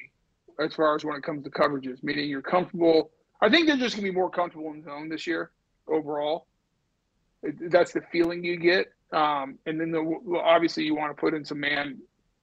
as 0.60 0.74
far 0.74 0.96
as 0.96 1.04
when 1.04 1.16
it 1.16 1.24
comes 1.24 1.44
to 1.44 1.50
coverages? 1.50 2.02
Meaning 2.04 2.30
you're 2.30 2.42
comfortable 2.42 3.12
I 3.42 3.50
think 3.50 3.68
they're 3.68 3.78
just 3.78 3.96
to 3.96 4.02
be 4.02 4.12
more 4.12 4.30
comfortable 4.30 4.74
in 4.74 4.84
zone 4.84 5.10
this 5.10 5.28
year 5.28 5.52
overall. 5.88 6.48
That's 7.44 7.92
the 7.92 8.02
feeling 8.12 8.44
you 8.44 8.58
get. 8.58 8.92
Um, 9.14 9.58
and 9.66 9.80
then 9.80 9.92
the, 9.92 10.20
obviously 10.44 10.84
you 10.84 10.96
want 10.96 11.16
to 11.16 11.20
put 11.20 11.34
in 11.34 11.46
some 11.46 11.60
man 11.60 12.00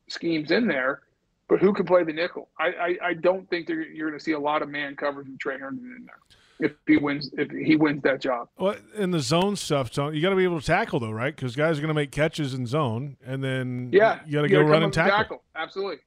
schemes 0.08 0.50
in 0.50 0.66
there, 0.66 1.02
but 1.48 1.60
who 1.60 1.72
can 1.72 1.84
play 1.84 2.04
the 2.04 2.12
nickel? 2.12 2.48
I, 2.58 2.66
I, 2.66 2.96
I 3.08 3.14
don't 3.14 3.48
think 3.50 3.68
you're 3.68 4.08
going 4.08 4.18
to 4.18 4.24
see 4.24 4.32
a 4.32 4.38
lot 4.38 4.62
of 4.62 4.68
man 4.68 4.96
coverage 4.96 5.28
with 5.28 5.38
Tre 5.38 5.58
Herndon 5.58 5.94
in 5.98 6.06
there 6.06 6.18
if 6.60 6.72
he 6.86 6.96
wins 6.96 7.30
if 7.36 7.50
he 7.50 7.76
wins 7.76 8.02
that 8.02 8.20
job. 8.20 8.48
Well, 8.58 8.76
in 8.94 9.10
the 9.10 9.20
zone 9.20 9.56
stuff, 9.56 9.92
so 9.92 10.08
you 10.08 10.22
got 10.22 10.30
to 10.30 10.36
be 10.36 10.44
able 10.44 10.60
to 10.60 10.66
tackle 10.66 11.00
though, 11.00 11.10
right? 11.10 11.34
Because 11.34 11.56
guys 11.56 11.78
are 11.78 11.80
going 11.80 11.88
to 11.88 11.94
make 11.94 12.10
catches 12.10 12.54
in 12.54 12.66
zone, 12.66 13.16
and 13.24 13.42
then 13.42 13.90
yeah, 13.92 14.20
you 14.26 14.32
got 14.32 14.42
to 14.42 14.48
go 14.48 14.62
run 14.62 14.82
and 14.82 14.92
tackle. 14.92 15.16
tackle. 15.16 15.42
Absolutely. 15.56 15.98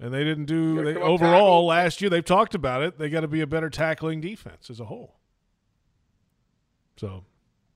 And 0.00 0.14
they 0.14 0.22
didn't 0.22 0.44
do 0.44 0.84
they, 0.84 0.94
overall 0.94 1.66
last 1.66 2.00
year. 2.00 2.08
They've 2.08 2.24
talked 2.24 2.54
about 2.54 2.82
it. 2.82 2.98
They 2.98 3.10
got 3.10 3.22
to 3.22 3.28
be 3.28 3.40
a 3.40 3.48
better 3.48 3.68
tackling 3.68 4.20
defense 4.20 4.70
as 4.70 4.78
a 4.78 4.84
whole. 4.84 5.16
So, 6.98 7.24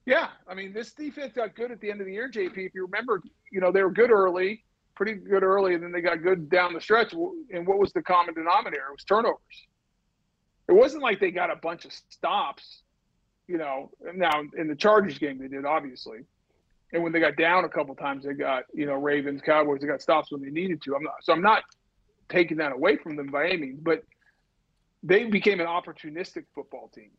yeah, 0.06 0.28
I 0.46 0.54
mean, 0.54 0.72
this 0.72 0.92
defense 0.92 1.32
got 1.34 1.56
good 1.56 1.72
at 1.72 1.80
the 1.80 1.90
end 1.90 2.00
of 2.00 2.06
the 2.06 2.12
year. 2.12 2.30
JP, 2.30 2.58
if 2.58 2.74
you 2.74 2.86
remember, 2.86 3.22
you 3.50 3.60
know 3.60 3.72
they 3.72 3.82
were 3.82 3.90
good 3.90 4.10
early, 4.10 4.64
pretty 4.94 5.14
good 5.14 5.42
early, 5.42 5.74
and 5.74 5.82
then 5.82 5.90
they 5.90 6.00
got 6.00 6.22
good 6.22 6.48
down 6.48 6.72
the 6.74 6.80
stretch. 6.80 7.12
And 7.12 7.66
what 7.66 7.78
was 7.78 7.92
the 7.92 8.02
common 8.02 8.34
denominator? 8.34 8.84
It 8.88 8.92
was 8.92 9.04
turnovers. 9.04 9.38
It 10.72 10.76
wasn't 10.76 11.02
like 11.02 11.20
they 11.20 11.30
got 11.30 11.50
a 11.50 11.56
bunch 11.56 11.84
of 11.84 11.92
stops. 12.08 12.80
You 13.46 13.58
know, 13.58 13.90
now 14.14 14.42
in 14.56 14.68
the 14.68 14.74
Chargers 14.74 15.18
game 15.18 15.36
they 15.36 15.48
did 15.48 15.66
obviously, 15.66 16.20
and 16.94 17.02
when 17.02 17.12
they 17.12 17.20
got 17.20 17.36
down 17.36 17.66
a 17.66 17.68
couple 17.68 17.94
times, 17.94 18.24
they 18.24 18.32
got 18.32 18.64
you 18.72 18.86
know 18.86 18.94
Ravens, 18.94 19.42
Cowboys. 19.44 19.82
They 19.82 19.86
got 19.86 20.00
stops 20.00 20.32
when 20.32 20.40
they 20.40 20.48
needed 20.48 20.80
to. 20.82 20.96
I'm 20.96 21.02
not, 21.02 21.16
so 21.22 21.34
I'm 21.34 21.42
not 21.42 21.62
taking 22.30 22.56
that 22.56 22.72
away 22.72 22.96
from 22.96 23.16
them 23.16 23.26
by 23.26 23.48
any 23.48 23.58
means, 23.58 23.80
but 23.82 24.02
they 25.02 25.24
became 25.24 25.60
an 25.60 25.66
opportunistic 25.66 26.46
football 26.54 26.90
team, 26.94 27.10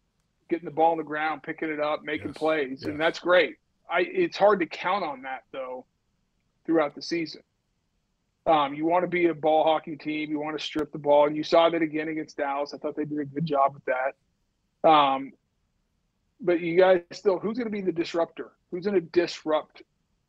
getting 0.49 0.65
the 0.65 0.71
ball 0.71 0.93
on 0.93 0.97
the 0.97 1.03
ground, 1.03 1.43
picking 1.43 1.69
it 1.69 1.79
up, 1.79 2.03
making 2.03 2.29
yes. 2.29 2.37
plays, 2.37 2.79
yes. 2.81 2.85
and 2.85 2.99
that's 2.99 3.19
great. 3.19 3.57
I 3.87 3.99
it's 3.99 4.35
hard 4.35 4.61
to 4.61 4.65
count 4.65 5.03
on 5.03 5.21
that 5.21 5.43
though 5.51 5.85
throughout 6.65 6.95
the 6.95 7.03
season. 7.03 7.43
Um, 8.45 8.73
you 8.73 8.85
want 8.85 9.03
to 9.03 9.07
be 9.07 9.27
a 9.27 9.33
ball 9.33 9.63
hockey 9.63 9.95
team. 9.95 10.29
You 10.29 10.39
want 10.39 10.57
to 10.57 10.63
strip 10.63 10.91
the 10.91 10.97
ball, 10.97 11.27
and 11.27 11.35
you 11.35 11.43
saw 11.43 11.69
that 11.69 11.81
again 11.81 12.09
against 12.09 12.37
Dallas. 12.37 12.73
I 12.73 12.77
thought 12.77 12.95
they 12.95 13.05
did 13.05 13.19
a 13.19 13.25
good 13.25 13.45
job 13.45 13.73
with 13.73 13.83
that. 13.85 14.89
Um, 14.89 15.31
but 16.41 16.59
you 16.59 16.77
guys 16.77 17.01
still, 17.11 17.39
who's 17.39 17.57
going 17.57 17.67
to 17.67 17.71
be 17.71 17.81
the 17.81 17.91
disruptor? 17.91 18.51
Who's 18.69 18.85
going 18.85 18.99
to 18.99 19.07
disrupt 19.07 19.81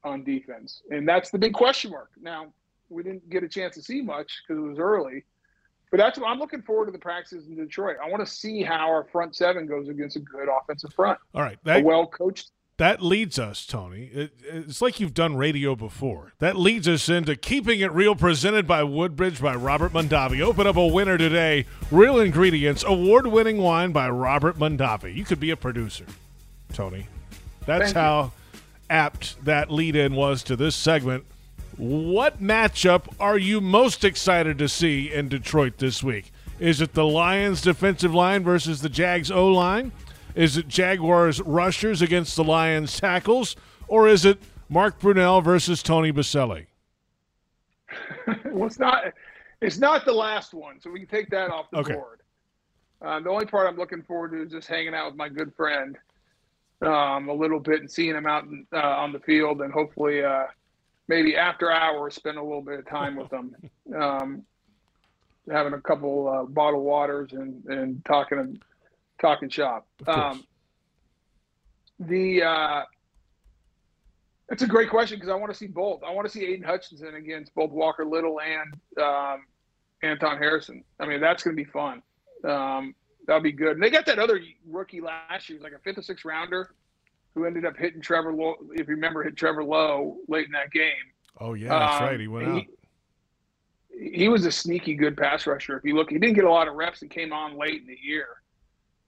on 0.04 0.22
defense? 0.22 0.82
And 0.90 1.08
that's 1.08 1.30
the 1.30 1.38
big 1.38 1.54
question 1.54 1.90
mark. 1.90 2.10
Now, 2.20 2.52
we 2.88 3.02
didn't 3.02 3.28
get 3.28 3.42
a 3.42 3.48
chance 3.48 3.74
to 3.74 3.82
see 3.82 4.00
much 4.00 4.30
because 4.46 4.62
it 4.62 4.66
was 4.66 4.78
early. 4.78 5.24
But 5.90 5.98
that's 5.98 6.18
what 6.18 6.28
I'm 6.28 6.38
looking 6.38 6.62
forward 6.62 6.86
to 6.86 6.92
the 6.92 6.98
practices 6.98 7.46
in 7.46 7.56
Detroit. 7.56 7.96
I 8.02 8.08
want 8.08 8.24
to 8.24 8.32
see 8.32 8.62
how 8.62 8.88
our 8.88 9.04
front 9.04 9.36
seven 9.36 9.66
goes 9.66 9.88
against 9.88 10.16
a 10.16 10.20
good 10.20 10.48
offensive 10.48 10.92
front. 10.92 11.18
All 11.34 11.42
right, 11.42 11.58
that, 11.64 11.80
a 11.80 11.84
well 11.84 12.06
coached. 12.06 12.50
That 12.76 13.00
leads 13.00 13.38
us, 13.38 13.66
Tony. 13.66 14.10
It, 14.12 14.32
it's 14.42 14.82
like 14.82 14.98
you've 14.98 15.14
done 15.14 15.36
radio 15.36 15.76
before. 15.76 16.32
That 16.40 16.56
leads 16.56 16.88
us 16.88 17.08
into 17.08 17.36
keeping 17.36 17.78
it 17.78 17.92
real, 17.92 18.16
presented 18.16 18.66
by 18.66 18.82
Woodbridge 18.82 19.40
by 19.40 19.54
Robert 19.54 19.92
Mondavi. 19.92 20.40
Open 20.40 20.66
up 20.66 20.74
a 20.74 20.86
winner 20.86 21.16
today. 21.16 21.66
Real 21.92 22.18
ingredients, 22.18 22.82
award-winning 22.84 23.58
wine 23.58 23.92
by 23.92 24.10
Robert 24.10 24.58
Mondavi. 24.58 25.14
You 25.14 25.24
could 25.24 25.38
be 25.38 25.50
a 25.50 25.56
producer, 25.56 26.06
Tony. 26.72 27.06
That's 27.64 27.92
Thank 27.92 27.96
how 27.96 28.32
you. 28.52 28.60
apt 28.90 29.44
that 29.44 29.70
lead-in 29.70 30.14
was 30.14 30.42
to 30.42 30.56
this 30.56 30.74
segment. 30.74 31.26
What 31.76 32.42
matchup 32.42 33.06
are 33.20 33.38
you 33.38 33.60
most 33.60 34.04
excited 34.04 34.58
to 34.58 34.68
see 34.68 35.12
in 35.12 35.28
Detroit 35.28 35.78
this 35.78 36.02
week? 36.02 36.32
Is 36.58 36.80
it 36.80 36.94
the 36.94 37.06
Lions 37.06 37.62
defensive 37.62 38.14
line 38.14 38.42
versus 38.42 38.80
the 38.80 38.88
Jags 38.88 39.30
O 39.30 39.46
line? 39.48 39.92
Is 40.34 40.56
it 40.56 40.68
Jaguars 40.68 41.40
rushers 41.40 42.02
against 42.02 42.36
the 42.36 42.44
Lions 42.44 42.98
tackles? 43.00 43.56
Or 43.86 44.08
is 44.08 44.24
it 44.24 44.38
Mark 44.68 45.00
Brunell 45.00 45.42
versus 45.42 45.82
Tony 45.82 46.12
Boselli? 46.12 46.66
well, 48.46 48.66
it's 48.66 48.78
not. 48.78 49.04
It's 49.60 49.78
not 49.78 50.04
the 50.04 50.12
last 50.12 50.52
one, 50.52 50.80
so 50.80 50.90
we 50.90 50.98
can 51.00 51.08
take 51.08 51.30
that 51.30 51.50
off 51.50 51.70
the 51.70 51.78
okay. 51.78 51.94
board. 51.94 52.20
Uh, 53.00 53.20
the 53.20 53.30
only 53.30 53.46
part 53.46 53.68
I'm 53.68 53.76
looking 53.76 54.02
forward 54.02 54.32
to 54.32 54.42
is 54.42 54.50
just 54.50 54.68
hanging 54.68 54.94
out 54.94 55.06
with 55.06 55.16
my 55.16 55.28
good 55.28 55.54
friend 55.54 55.96
um, 56.82 57.28
a 57.28 57.32
little 57.32 57.60
bit 57.60 57.80
and 57.80 57.90
seeing 57.90 58.14
him 58.14 58.26
out 58.26 58.44
uh, 58.72 58.76
on 58.76 59.12
the 59.12 59.20
field, 59.20 59.62
and 59.62 59.72
hopefully 59.72 60.22
uh, 60.22 60.46
maybe 61.08 61.36
after 61.36 61.70
hours, 61.70 62.14
spend 62.14 62.36
a 62.36 62.42
little 62.42 62.62
bit 62.62 62.78
of 62.78 62.88
time 62.88 63.16
with 63.16 63.30
them, 63.30 63.54
um, 63.96 64.42
having 65.50 65.74
a 65.74 65.80
couple 65.80 66.28
uh, 66.28 66.44
bottled 66.44 66.84
waters 66.84 67.32
and 67.32 67.64
and 67.66 68.04
talking 68.04 68.58
talking 69.20 69.48
shop. 69.48 69.86
Um, 70.06 70.44
the 71.98 72.42
uh, 72.42 72.82
it's 74.50 74.62
a 74.62 74.66
great 74.66 74.90
question 74.90 75.16
because 75.16 75.30
I 75.30 75.34
want 75.34 75.52
to 75.52 75.58
see 75.58 75.66
both. 75.66 76.02
I 76.02 76.12
want 76.12 76.26
to 76.26 76.32
see 76.32 76.44
Aidan 76.44 76.64
Hutchinson 76.64 77.14
against 77.14 77.54
both 77.54 77.70
Walker 77.70 78.04
Little 78.04 78.40
and 78.40 79.02
um, 79.02 79.44
Anton 80.02 80.38
Harrison. 80.38 80.84
I 81.00 81.06
mean, 81.06 81.20
that's 81.20 81.42
going 81.42 81.56
to 81.56 81.62
be 81.62 81.70
fun. 81.70 82.02
Um, 82.44 82.94
that'll 83.26 83.42
be 83.42 83.52
good. 83.52 83.72
And 83.72 83.82
they 83.82 83.90
got 83.90 84.06
that 84.06 84.18
other 84.18 84.40
rookie 84.68 85.00
last 85.00 85.48
year, 85.48 85.58
was 85.58 85.64
like 85.64 85.72
a 85.72 85.78
fifth 85.78 85.98
or 85.98 86.02
sixth 86.02 86.24
rounder 86.24 86.74
who 87.34 87.46
ended 87.46 87.64
up 87.64 87.76
hitting 87.76 88.00
Trevor 88.00 88.32
Lowe, 88.32 88.56
if 88.72 88.86
you 88.86 88.94
remember, 88.94 89.22
hit 89.22 89.36
Trevor 89.36 89.64
Lowe 89.64 90.18
late 90.28 90.46
in 90.46 90.52
that 90.52 90.70
game. 90.70 90.92
Oh 91.40 91.54
yeah, 91.54 91.70
that's 91.70 92.00
um, 92.00 92.08
right. 92.08 92.20
He 92.20 92.28
went 92.28 92.46
he, 92.46 92.52
out. 92.52 92.64
He 94.12 94.28
was 94.28 94.44
a 94.44 94.52
sneaky 94.52 94.94
good 94.94 95.16
pass 95.16 95.46
rusher. 95.46 95.76
If 95.76 95.84
you 95.84 95.96
look, 95.96 96.10
he 96.10 96.18
didn't 96.18 96.34
get 96.34 96.44
a 96.44 96.50
lot 96.50 96.68
of 96.68 96.74
reps 96.74 97.02
and 97.02 97.10
came 97.10 97.32
on 97.32 97.56
late 97.56 97.80
in 97.80 97.86
the 97.86 97.98
year. 98.00 98.26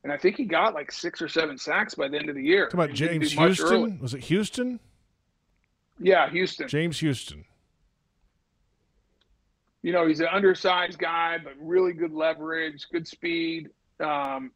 And 0.07 0.13
I 0.13 0.17
think 0.17 0.37
he 0.37 0.45
got 0.45 0.73
like 0.73 0.93
six 0.93 1.21
or 1.21 1.27
seven 1.27 1.59
sacks 1.59 1.97
by 1.97 2.07
the 2.07 2.17
end 2.17 2.29
of 2.29 2.37
the 2.37 2.43
year. 2.43 2.67
Talk 2.67 2.75
about 2.75 2.93
James. 2.93 3.33
Houston. 3.33 3.99
Was 3.99 4.15
it 4.15 4.21
Houston? 4.21 4.79
Yeah, 5.99 6.31
Houston. 6.31 6.69
James 6.69 7.01
Houston. 7.01 7.45
you 9.83 9.91
know, 9.91 10.07
he's 10.07 10.21
an 10.21 10.29
undersized 10.31 11.01
guy, 11.01 11.39
but 11.43 11.55
really 11.59 11.93
good 11.93 12.13
leverage, 12.13 12.87
good 12.93 13.09
speed. 13.09 13.71
Um, 13.99 14.53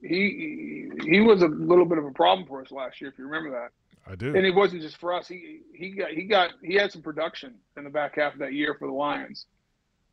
he 0.00 0.88
he 1.04 1.20
was 1.20 1.42
a 1.42 1.48
little 1.48 1.84
bit 1.84 1.98
of 1.98 2.06
a 2.06 2.12
problem 2.12 2.48
for 2.48 2.62
us 2.62 2.70
last 2.70 2.98
year, 2.98 3.10
if 3.10 3.18
you 3.18 3.26
remember 3.26 3.50
that. 3.50 3.72
I 4.10 4.16
do. 4.16 4.34
And 4.34 4.46
it 4.46 4.54
wasn't 4.54 4.80
just 4.80 4.96
for 4.96 5.12
us. 5.12 5.28
He 5.28 5.60
he 5.74 5.90
got 5.90 6.12
he 6.12 6.24
got 6.24 6.52
he 6.62 6.76
had 6.76 6.92
some 6.92 7.02
production 7.02 7.56
in 7.76 7.84
the 7.84 7.90
back 7.90 8.16
half 8.16 8.32
of 8.32 8.38
that 8.38 8.54
year 8.54 8.74
for 8.78 8.86
the 8.88 8.94
Lions 8.94 9.44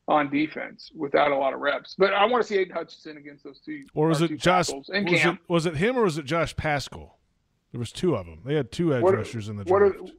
on 0.07 0.29
defense 0.29 0.91
without 0.95 1.31
a 1.31 1.35
lot 1.35 1.53
of 1.53 1.59
reps. 1.59 1.95
But 1.97 2.13
I 2.13 2.25
want 2.25 2.43
to 2.43 2.47
see 2.47 2.57
Aidan 2.57 2.75
Hutchinson 2.75 3.17
against 3.17 3.43
those 3.43 3.59
two. 3.59 3.85
or 3.95 4.07
was 4.07 4.21
it 4.21 4.37
Josh? 4.37 4.69
Was 4.69 4.89
it, 4.89 5.37
was 5.47 5.65
it 5.65 5.75
him 5.75 5.97
or 5.97 6.03
was 6.03 6.17
it 6.17 6.25
Josh 6.25 6.55
Paschal? 6.55 7.17
There 7.71 7.79
was 7.79 7.91
two 7.91 8.15
of 8.15 8.25
them. 8.25 8.41
They 8.45 8.53
had 8.55 8.71
two 8.71 8.93
edge 8.93 9.01
What- 9.01 9.15
rushers 9.15 9.49
in 9.49 9.57
the 9.57 9.63
what 9.63 9.81
are- 9.81 9.89
draft. 9.91 10.11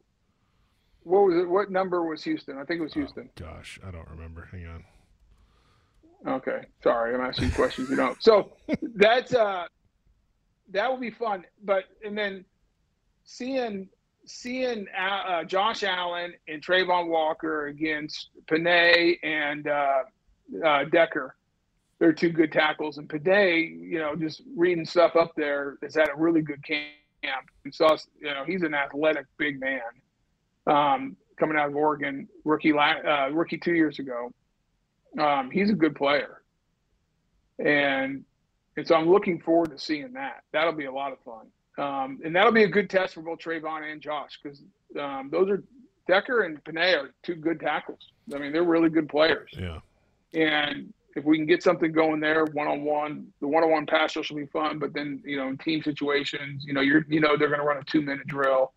What 1.05 1.23
was 1.27 1.37
it? 1.37 1.49
What 1.49 1.71
number 1.71 2.03
was 2.05 2.25
Houston? 2.25 2.59
I 2.59 2.65
think 2.65 2.81
it 2.81 2.83
was 2.83 2.93
Houston. 2.95 3.29
Oh, 3.41 3.45
gosh, 3.45 3.79
I 3.87 3.93
don't 3.93 4.09
remember. 4.11 4.49
Hang 4.51 4.67
on. 4.67 4.85
Okay, 6.27 6.63
sorry, 6.83 7.15
I'm 7.15 7.21
asking 7.21 7.53
questions 7.53 7.89
you 7.89 7.95
don't. 7.95 8.21
So 8.21 8.51
that's 8.97 9.33
uh, 9.33 9.67
that 10.71 10.91
will 10.91 10.99
be 10.99 11.11
fun. 11.13 11.45
But 11.65 11.85
and 12.05 12.19
then 12.19 12.45
seeing 13.23 13.89
seeing 14.27 14.86
uh, 14.98 15.28
uh, 15.28 15.44
Josh 15.44 15.82
Allen 15.82 16.35
and 16.48 16.65
Travon 16.65 17.09
Walker 17.09 17.66
against 17.66 18.31
Penei 18.47 19.16
and 19.23 19.66
uh, 19.66 20.03
uh, 20.65 20.85
Decker, 20.85 21.36
they're 21.98 22.12
two 22.12 22.31
good 22.31 22.53
tackles. 22.53 22.98
And 22.98 23.09
Penei, 23.09 23.70
you 23.81 23.98
know, 23.98 24.15
just 24.15 24.43
reading 24.57 24.85
stuff 24.85 25.16
up 25.16 25.32
there, 25.36 25.78
has 25.82 25.94
had 25.94 26.09
a 26.09 26.16
really 26.16 26.43
good 26.43 26.62
camp. 26.65 26.85
And 27.65 27.74
saw, 27.74 27.97
you 28.20 28.27
know, 28.27 28.44
he's 28.47 28.62
an 28.62 28.74
athletic 28.74 29.27
big 29.39 29.59
man. 29.59 29.81
Um, 30.66 31.16
coming 31.36 31.57
out 31.57 31.69
of 31.69 31.77
Oregon, 31.77 32.28
rookie 32.44 32.73
la- 32.73 33.03
uh, 33.07 33.31
rookie 33.32 33.59
two 33.59 33.74
years 33.74 33.98
ago. 33.98 34.32
Um, 35.19 35.51
he's 35.51 35.70
a 35.70 35.74
good 35.74 35.94
player, 35.94 36.43
and 37.59 38.24
and 38.77 38.86
so 38.86 38.94
I'm 38.94 39.09
looking 39.09 39.40
forward 39.40 39.70
to 39.70 39.78
seeing 39.78 40.12
that. 40.12 40.43
That'll 40.53 40.73
be 40.73 40.85
a 40.85 40.93
lot 40.93 41.12
of 41.12 41.20
fun, 41.20 41.47
um, 41.78 42.20
and 42.24 42.35
that'll 42.35 42.53
be 42.53 42.65
a 42.65 42.69
good 42.69 42.89
test 42.89 43.15
for 43.15 43.23
both 43.23 43.39
Travon 43.39 43.90
and 43.90 44.01
Josh 44.01 44.39
because 44.43 44.62
um, 44.98 45.28
those 45.31 45.48
are 45.51 45.62
Decker 46.09 46.43
and 46.43 46.62
Penei 46.65 46.97
are 46.97 47.11
two 47.23 47.35
good 47.35 47.61
tackles. 47.61 48.01
I 48.35 48.39
mean, 48.39 48.53
they're 48.53 48.62
really 48.65 48.89
good 48.89 49.09
players, 49.09 49.51
Yeah. 49.53 49.81
and 50.35 50.93
if 51.16 51.24
we 51.24 51.39
can 51.39 51.47
get 51.47 51.62
something 51.62 51.93
going 51.93 52.20
there, 52.20 52.44
one 52.47 52.69
on 52.69 52.85
one, 52.85 53.27
the 53.40 53.48
one 53.48 53.65
on 53.65 53.70
one 53.70 53.86
pass 53.86 54.15
rush 54.16 54.31
will 54.31 54.36
be 54.36 54.47
fun. 54.47 54.78
But 54.78 54.93
then 54.93 55.23
you 55.24 55.36
know, 55.39 55.48
in 55.48 55.59
team 55.59 55.82
situations, 55.82 56.65
you 56.66 56.74
know, 56.74 56.82
you're 56.82 57.05
you 57.09 57.20
know 57.20 57.36
they're 57.36 57.48
going 57.48 57.61
to 57.61 57.66
run 57.66 57.78
a 57.78 57.85
two 57.85 58.03
minute 58.03 58.27
drill, 58.27 58.73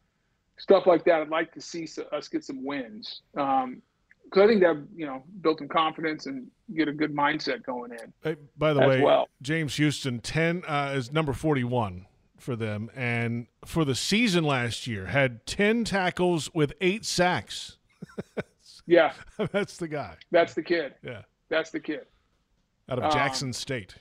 stuff 0.57 0.88
like 0.88 1.03
that. 1.05 1.21
I'd 1.21 1.30
like 1.30 1.53
to 1.53 1.61
see 1.61 1.88
us 2.11 2.27
get 2.27 2.43
some 2.43 2.65
wins. 2.65 3.21
Um, 3.35 3.81
because 4.23 4.43
I 4.43 4.47
think 4.47 4.61
that 4.61 4.85
you 4.95 5.05
know 5.05 5.23
built 5.41 5.57
some 5.57 5.67
confidence 5.67 6.27
and 6.27 6.47
get 6.76 6.88
a 6.88 6.93
good 6.93 7.13
mindset 7.15 7.63
going 7.63 7.91
in. 7.91 8.13
Hey, 8.23 8.35
by 8.57 8.73
the 8.73 8.80
way, 8.81 9.01
well. 9.01 9.27
James 9.41 9.76
Houston 9.77 10.19
ten 10.19 10.63
uh, 10.67 10.93
is 10.95 11.11
number 11.11 11.34
forty-one 11.34 12.05
for 12.39 12.55
them, 12.55 12.89
and 12.95 13.47
for 13.65 13.85
the 13.85 13.95
season 13.95 14.43
last 14.43 14.87
year 14.87 15.07
had 15.07 15.45
ten 15.45 15.83
tackles 15.83 16.53
with 16.53 16.73
eight 16.81 17.05
sacks. 17.05 17.77
Yeah, 18.85 19.13
That's 19.51 19.77
the 19.77 19.87
guy. 19.87 20.15
that's 20.31 20.55
the 20.55 20.63
kid. 20.63 20.95
Yeah, 21.03 21.21
That's 21.47 21.69
the 21.69 21.79
kid. 21.79 22.07
out 22.89 22.97
of 22.97 23.03
Um, 23.03 23.11
Jackson 23.11 23.53
State. 23.53 23.93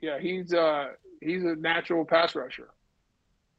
Yeah, 0.00 0.18
he's 0.18 0.54
uh 0.54 0.92
he's 1.20 1.44
a 1.44 1.56
natural 1.56 2.06
pass 2.06 2.34
rusher. 2.34 2.70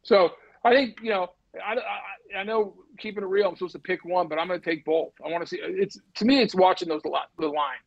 So 0.02 0.32
I 0.66 0.74
think 0.74 0.98
you 1.04 1.12
know 1.12 1.28
I, 1.64 1.76
I, 1.76 2.40
I 2.40 2.44
know 2.44 2.74
keeping 2.98 3.22
it 3.24 3.28
real. 3.28 3.48
I'm 3.50 3.56
supposed 3.56 3.74
to 3.74 3.80
pick 3.80 4.04
one, 4.04 4.28
but 4.28 4.40
I'm 4.40 4.48
going 4.48 4.60
to 4.60 4.66
take 4.66 4.84
both. 4.86 5.12
I 5.24 5.30
want 5.30 5.44
to 5.44 5.48
see. 5.48 5.60
It's 5.62 6.00
to 6.16 6.26
me, 6.26 6.42
it's 6.42 6.56
watching 6.56 6.88
those 6.90 7.06
li- 7.06 7.20
the 7.38 7.46
line, 7.48 7.78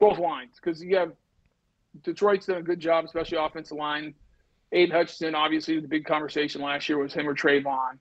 both 0.00 0.18
lines, 0.18 0.56
because 0.60 0.82
you 0.82 0.96
have 0.96 1.12
Detroit's 2.02 2.46
done 2.46 2.56
a 2.56 2.62
good 2.62 2.80
job, 2.80 3.04
especially 3.04 3.38
offensive 3.38 3.76
line. 3.76 4.14
Aidan 4.72 4.96
Hutchinson, 4.96 5.34
obviously, 5.34 5.78
the 5.80 5.88
big 5.88 6.04
conversation 6.04 6.62
last 6.62 6.88
year 6.88 6.98
was 6.98 7.12
him 7.12 7.28
or 7.28 7.34
Travon. 7.34 7.98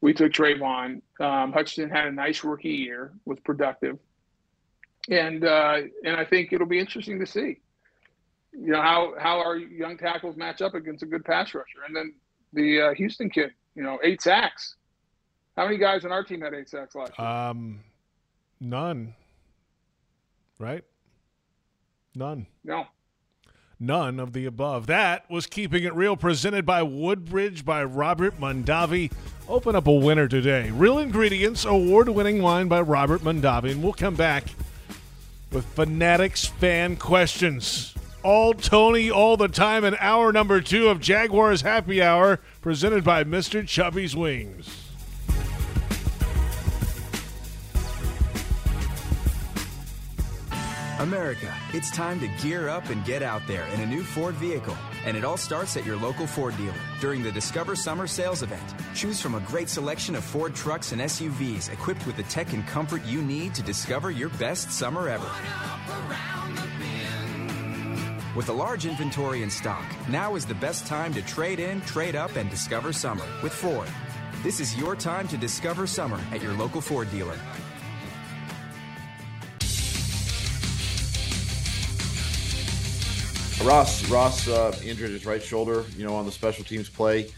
We 0.00 0.12
took 0.12 0.32
Travon. 0.32 1.02
Um, 1.20 1.52
Hutchinson 1.52 1.90
had 1.90 2.06
a 2.06 2.12
nice 2.12 2.44
rookie 2.44 2.70
year, 2.70 3.12
was 3.24 3.38
productive, 3.40 3.98
and 5.10 5.44
uh, 5.44 5.78
and 6.04 6.16
I 6.16 6.24
think 6.24 6.52
it'll 6.52 6.66
be 6.66 6.78
interesting 6.78 7.18
to 7.20 7.26
see 7.26 7.58
you 8.52 8.72
know 8.72 8.82
how 8.82 9.14
how 9.18 9.38
our 9.38 9.56
young 9.56 9.96
tackles 9.96 10.36
match 10.36 10.60
up 10.60 10.74
against 10.74 11.02
a 11.02 11.06
good 11.06 11.24
pass 11.24 11.54
rusher, 11.54 11.80
and 11.86 11.96
then 11.96 12.14
the 12.52 12.80
uh, 12.80 12.94
Houston 12.94 13.30
kid, 13.30 13.52
you 13.74 13.82
know, 13.82 13.98
eight 14.04 14.20
sacks. 14.20 14.76
How 15.56 15.64
many 15.64 15.78
guys 15.78 16.04
on 16.04 16.12
our 16.12 16.22
team 16.22 16.40
had 16.40 16.54
eight 16.54 16.68
sacks 16.68 16.94
last 16.94 17.12
year? 17.18 17.26
Um, 17.26 17.80
none. 18.60 19.14
Right? 20.58 20.84
None. 22.14 22.46
no. 22.62 22.84
None 23.82 24.20
of 24.20 24.32
the 24.32 24.46
above. 24.46 24.86
That 24.86 25.28
was 25.28 25.48
Keeping 25.48 25.82
It 25.82 25.92
Real, 25.92 26.16
presented 26.16 26.64
by 26.64 26.84
Woodbridge 26.84 27.64
by 27.64 27.82
Robert 27.82 28.38
Mondavi. 28.38 29.10
Open 29.48 29.74
up 29.74 29.88
a 29.88 29.92
winner 29.92 30.28
today. 30.28 30.70
Real 30.70 31.00
Ingredients, 31.00 31.64
award 31.64 32.08
winning 32.08 32.40
wine 32.40 32.68
by 32.68 32.80
Robert 32.80 33.22
Mondavi. 33.22 33.72
And 33.72 33.82
we'll 33.82 33.92
come 33.92 34.14
back 34.14 34.44
with 35.50 35.64
Fanatics 35.64 36.46
fan 36.46 36.94
questions. 36.94 37.92
All 38.22 38.54
Tony, 38.54 39.10
all 39.10 39.36
the 39.36 39.48
time, 39.48 39.84
in 39.84 39.96
hour 39.98 40.32
number 40.32 40.60
two 40.60 40.86
of 40.88 41.00
Jaguars 41.00 41.62
Happy 41.62 42.00
Hour, 42.00 42.38
presented 42.60 43.02
by 43.02 43.24
Mr. 43.24 43.66
Chubby's 43.66 44.14
Wings. 44.14 44.81
America, 51.02 51.52
it's 51.72 51.90
time 51.90 52.20
to 52.20 52.28
gear 52.40 52.68
up 52.68 52.88
and 52.88 53.04
get 53.04 53.24
out 53.24 53.42
there 53.48 53.66
in 53.74 53.80
a 53.80 53.86
new 53.86 54.04
Ford 54.04 54.36
vehicle. 54.36 54.76
And 55.04 55.16
it 55.16 55.24
all 55.24 55.36
starts 55.36 55.76
at 55.76 55.84
your 55.84 55.96
local 55.96 56.28
Ford 56.28 56.56
dealer 56.56 56.78
during 57.00 57.24
the 57.24 57.32
Discover 57.32 57.74
Summer 57.74 58.06
Sales 58.06 58.44
Event. 58.44 58.62
Choose 58.94 59.20
from 59.20 59.34
a 59.34 59.40
great 59.40 59.68
selection 59.68 60.14
of 60.14 60.22
Ford 60.22 60.54
trucks 60.54 60.92
and 60.92 61.02
SUVs 61.02 61.72
equipped 61.72 62.06
with 62.06 62.16
the 62.16 62.22
tech 62.24 62.52
and 62.52 62.64
comfort 62.68 63.04
you 63.04 63.20
need 63.20 63.52
to 63.56 63.62
discover 63.62 64.12
your 64.12 64.28
best 64.28 64.70
summer 64.70 65.08
ever. 65.08 65.28
With 68.36 68.48
a 68.48 68.52
large 68.52 68.86
inventory 68.86 69.42
in 69.42 69.50
stock, 69.50 69.84
now 70.08 70.36
is 70.36 70.46
the 70.46 70.54
best 70.54 70.86
time 70.86 71.12
to 71.14 71.22
trade 71.22 71.58
in, 71.58 71.80
trade 71.80 72.14
up, 72.14 72.36
and 72.36 72.48
discover 72.48 72.92
summer 72.92 73.24
with 73.42 73.52
Ford. 73.52 73.88
This 74.44 74.60
is 74.60 74.76
your 74.76 74.94
time 74.94 75.26
to 75.28 75.36
discover 75.36 75.88
summer 75.88 76.20
at 76.30 76.40
your 76.40 76.52
local 76.52 76.80
Ford 76.80 77.10
dealer. 77.10 77.38
Ross 83.64 84.08
Ross 84.10 84.48
uh, 84.48 84.76
injured 84.84 85.10
his 85.10 85.24
right 85.24 85.42
shoulder, 85.42 85.84
you 85.96 86.04
know, 86.04 86.14
on 86.16 86.26
the 86.26 86.32
special 86.32 86.64
teams 86.64 86.88
play, 86.88 87.30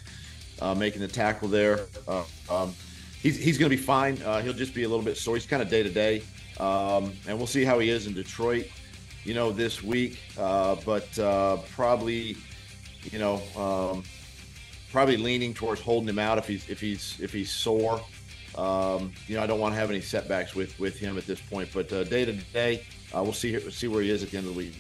uh, 0.61 0.75
making 0.75 1.03
the 1.03 1.09
tackle 1.09 1.49
there. 1.49 1.81
Uh, 2.09 2.25
um, 2.49 2.75
he's 3.21 3.37
he's 3.37 3.59
going 3.59 3.71
to 3.71 3.77
be 3.77 3.83
fine. 3.83 4.21
Uh, 4.23 4.41
he'll 4.41 4.55
just 4.55 4.75
be 4.75 4.85
a 4.85 4.89
little 4.89 5.05
bit 5.05 5.19
sore. 5.19 5.35
He's 5.37 5.47
kind 5.47 5.63
of 5.63 5.69
day 5.69 5.83
to 5.83 5.91
day, 5.91 6.23
Um, 6.59 7.13
and 7.29 7.37
we'll 7.37 7.47
see 7.47 7.65
how 7.65 7.79
he 7.79 7.91
is 7.91 8.07
in 8.07 8.15
Detroit, 8.15 8.69
you 9.25 9.35
know, 9.35 9.53
this 9.53 9.83
week. 9.83 10.19
Uh, 10.39 10.77
but 10.87 11.19
uh, 11.19 11.59
probably, 11.73 12.37
you 13.13 13.19
know, 13.19 13.43
um, 13.57 14.03
probably 14.93 15.19
leaning 15.19 15.53
towards 15.53 15.81
holding 15.81 16.09
him 16.09 16.19
out 16.19 16.39
if 16.39 16.47
he's 16.47 16.69
if 16.71 16.81
he's 16.81 17.19
if 17.21 17.33
he's 17.33 17.51
sore. 17.51 18.01
Um, 18.57 19.13
you 19.27 19.37
know, 19.37 19.43
I 19.43 19.47
don't 19.47 19.61
want 19.61 19.75
to 19.75 19.81
have 19.81 19.91
any 19.91 20.01
setbacks 20.01 20.55
with 20.55 20.79
with 20.81 20.99
him 20.99 21.19
at 21.19 21.27
this 21.27 21.41
point. 21.41 21.69
But 21.75 21.89
day 21.89 22.25
to 22.25 22.33
day, 22.33 22.83
we'll 23.13 23.33
see 23.35 23.59
see 23.71 23.89
where 23.89 24.03
he 24.03 24.11
is 24.11 24.23
at 24.23 24.31
the 24.31 24.39
end 24.39 24.47
of 24.47 24.55
the 24.55 24.59
week. 24.59 24.75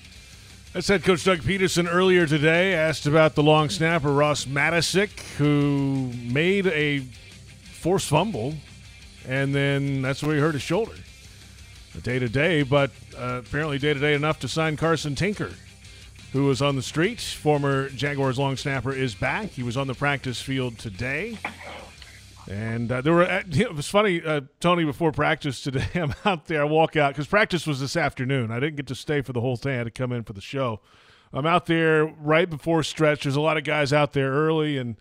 That's 0.74 0.88
head 0.88 1.04
coach 1.04 1.22
Doug 1.22 1.38
Pederson 1.38 1.86
earlier 1.88 2.26
today 2.26 2.74
asked 2.74 3.06
about 3.06 3.36
the 3.36 3.44
long 3.44 3.70
snapper 3.70 4.12
Ross 4.12 4.44
Matiscik, 4.44 5.20
who 5.36 6.10
made 6.24 6.66
a 6.66 6.98
forced 7.62 8.08
fumble, 8.08 8.54
and 9.24 9.54
then 9.54 10.02
that's 10.02 10.20
where 10.20 10.34
he 10.34 10.40
hurt 10.40 10.54
his 10.54 10.62
shoulder. 10.62 10.96
Day 12.02 12.18
to 12.18 12.28
day, 12.28 12.64
but 12.64 12.90
uh, 13.16 13.42
apparently 13.46 13.78
day 13.78 13.94
to 13.94 14.00
day 14.00 14.14
enough 14.14 14.40
to 14.40 14.48
sign 14.48 14.76
Carson 14.76 15.14
Tinker, 15.14 15.52
who 16.32 16.46
was 16.46 16.60
on 16.60 16.74
the 16.74 16.82
street. 16.82 17.20
Former 17.20 17.88
Jaguars 17.90 18.36
long 18.36 18.56
snapper 18.56 18.92
is 18.92 19.14
back. 19.14 19.50
He 19.50 19.62
was 19.62 19.76
on 19.76 19.86
the 19.86 19.94
practice 19.94 20.42
field 20.42 20.76
today. 20.76 21.38
And 22.50 22.92
uh, 22.92 23.00
there 23.00 23.12
were 23.12 23.22
it 23.22 23.74
was 23.74 23.88
funny, 23.88 24.22
uh, 24.22 24.42
Tony. 24.60 24.84
Before 24.84 25.12
practice 25.12 25.62
today, 25.62 25.86
I'm 25.94 26.14
out 26.24 26.46
there. 26.46 26.62
I 26.62 26.64
walk 26.64 26.96
out 26.96 27.12
because 27.12 27.26
practice 27.26 27.66
was 27.66 27.80
this 27.80 27.96
afternoon. 27.96 28.50
I 28.50 28.60
didn't 28.60 28.76
get 28.76 28.86
to 28.88 28.94
stay 28.94 29.22
for 29.22 29.32
the 29.32 29.40
whole 29.40 29.56
thing. 29.56 29.72
I 29.72 29.78
had 29.78 29.84
to 29.84 29.90
come 29.90 30.12
in 30.12 30.24
for 30.24 30.34
the 30.34 30.40
show. 30.40 30.80
I'm 31.32 31.46
out 31.46 31.66
there 31.66 32.04
right 32.04 32.48
before 32.48 32.82
stretch. 32.82 33.24
There's 33.24 33.36
a 33.36 33.40
lot 33.40 33.56
of 33.56 33.64
guys 33.64 33.92
out 33.92 34.12
there 34.12 34.30
early, 34.30 34.76
and 34.76 34.96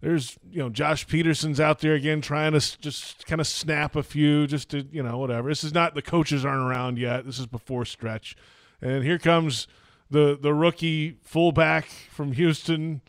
there's 0.00 0.38
you 0.50 0.60
know 0.60 0.68
Josh 0.68 1.06
Pederson's 1.06 1.60
out 1.60 1.80
there 1.80 1.94
again 1.94 2.20
trying 2.20 2.52
to 2.52 2.80
just 2.80 3.26
kind 3.26 3.40
of 3.40 3.46
snap 3.46 3.96
a 3.96 4.02
few, 4.02 4.46
just 4.46 4.70
to 4.70 4.86
you 4.92 5.02
know 5.02 5.18
whatever. 5.18 5.48
This 5.48 5.64
is 5.64 5.74
not 5.74 5.94
the 5.94 6.02
coaches 6.02 6.44
aren't 6.44 6.62
around 6.62 6.98
yet. 6.98 7.26
This 7.26 7.38
is 7.38 7.46
before 7.46 7.84
stretch, 7.84 8.36
and 8.80 9.02
here 9.02 9.18
comes 9.18 9.66
the 10.10 10.38
the 10.40 10.54
rookie 10.54 11.18
fullback 11.22 11.86
from 12.10 12.32
Houston 12.32 13.00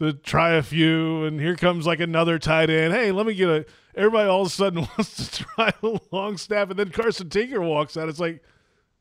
to 0.00 0.14
try 0.14 0.52
a 0.52 0.62
few, 0.62 1.24
and 1.24 1.38
here 1.38 1.56
comes 1.56 1.86
like 1.86 2.00
another 2.00 2.38
tight 2.38 2.70
end. 2.70 2.92
Hey, 2.92 3.12
let 3.12 3.26
me 3.26 3.34
get 3.34 3.48
a. 3.48 3.66
Everybody 3.94 4.28
all 4.28 4.42
of 4.42 4.46
a 4.46 4.50
sudden 4.50 4.80
wants 4.98 5.36
to 5.36 5.44
try 5.44 5.72
a 5.82 6.00
long 6.10 6.36
snap, 6.38 6.70
and 6.70 6.78
then 6.78 6.90
Carson 6.90 7.28
Tinker 7.28 7.60
walks 7.60 7.96
out. 7.96 8.08
It's 8.08 8.20
like, 8.20 8.42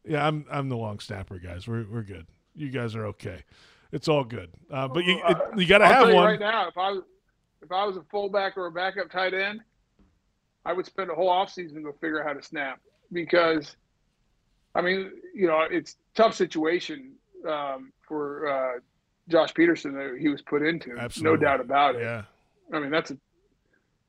yeah, 0.05 0.25
I'm 0.25 0.45
I'm 0.51 0.69
the 0.69 0.77
long 0.77 0.99
snapper, 0.99 1.39
guys. 1.39 1.67
We're 1.67 1.85
we're 1.89 2.03
good. 2.03 2.27
You 2.55 2.69
guys 2.69 2.95
are 2.95 3.05
okay. 3.07 3.43
It's 3.91 4.07
all 4.07 4.23
good. 4.23 4.51
Uh, 4.69 4.87
but 4.87 5.05
you 5.05 5.21
it, 5.25 5.37
you 5.57 5.65
got 5.65 5.79
to 5.79 5.87
have 5.87 6.13
one. 6.13 6.25
right 6.25 6.39
now. 6.39 6.67
If 6.67 6.77
I 6.77 6.91
was 6.91 7.03
if 7.61 7.71
I 7.71 7.85
was 7.85 7.97
a 7.97 8.03
fullback 8.11 8.57
or 8.57 8.67
a 8.67 8.71
backup 8.71 9.09
tight 9.09 9.33
end, 9.33 9.61
I 10.65 10.73
would 10.73 10.85
spend 10.85 11.09
a 11.09 11.15
whole 11.15 11.29
offseason 11.29 11.75
to 11.75 11.81
go 11.81 11.91
figure 11.93 12.21
out 12.21 12.27
how 12.27 12.33
to 12.33 12.43
snap 12.43 12.79
because, 13.11 13.75
I 14.75 14.81
mean, 14.81 15.11
you 15.33 15.47
know, 15.47 15.65
it's 15.69 15.97
tough 16.15 16.35
situation 16.35 17.13
um, 17.47 17.91
for 18.07 18.47
uh, 18.47 18.79
Josh 19.29 19.53
Pederson 19.53 19.93
that 19.93 20.19
he 20.19 20.29
was 20.29 20.41
put 20.41 20.65
into. 20.65 20.97
Absolutely. 20.97 21.37
No 21.37 21.43
doubt 21.43 21.61
about 21.61 21.95
it. 21.95 22.01
Yeah. 22.01 22.23
I 22.73 22.79
mean, 22.79 22.91
that's 22.91 23.11
a. 23.11 23.17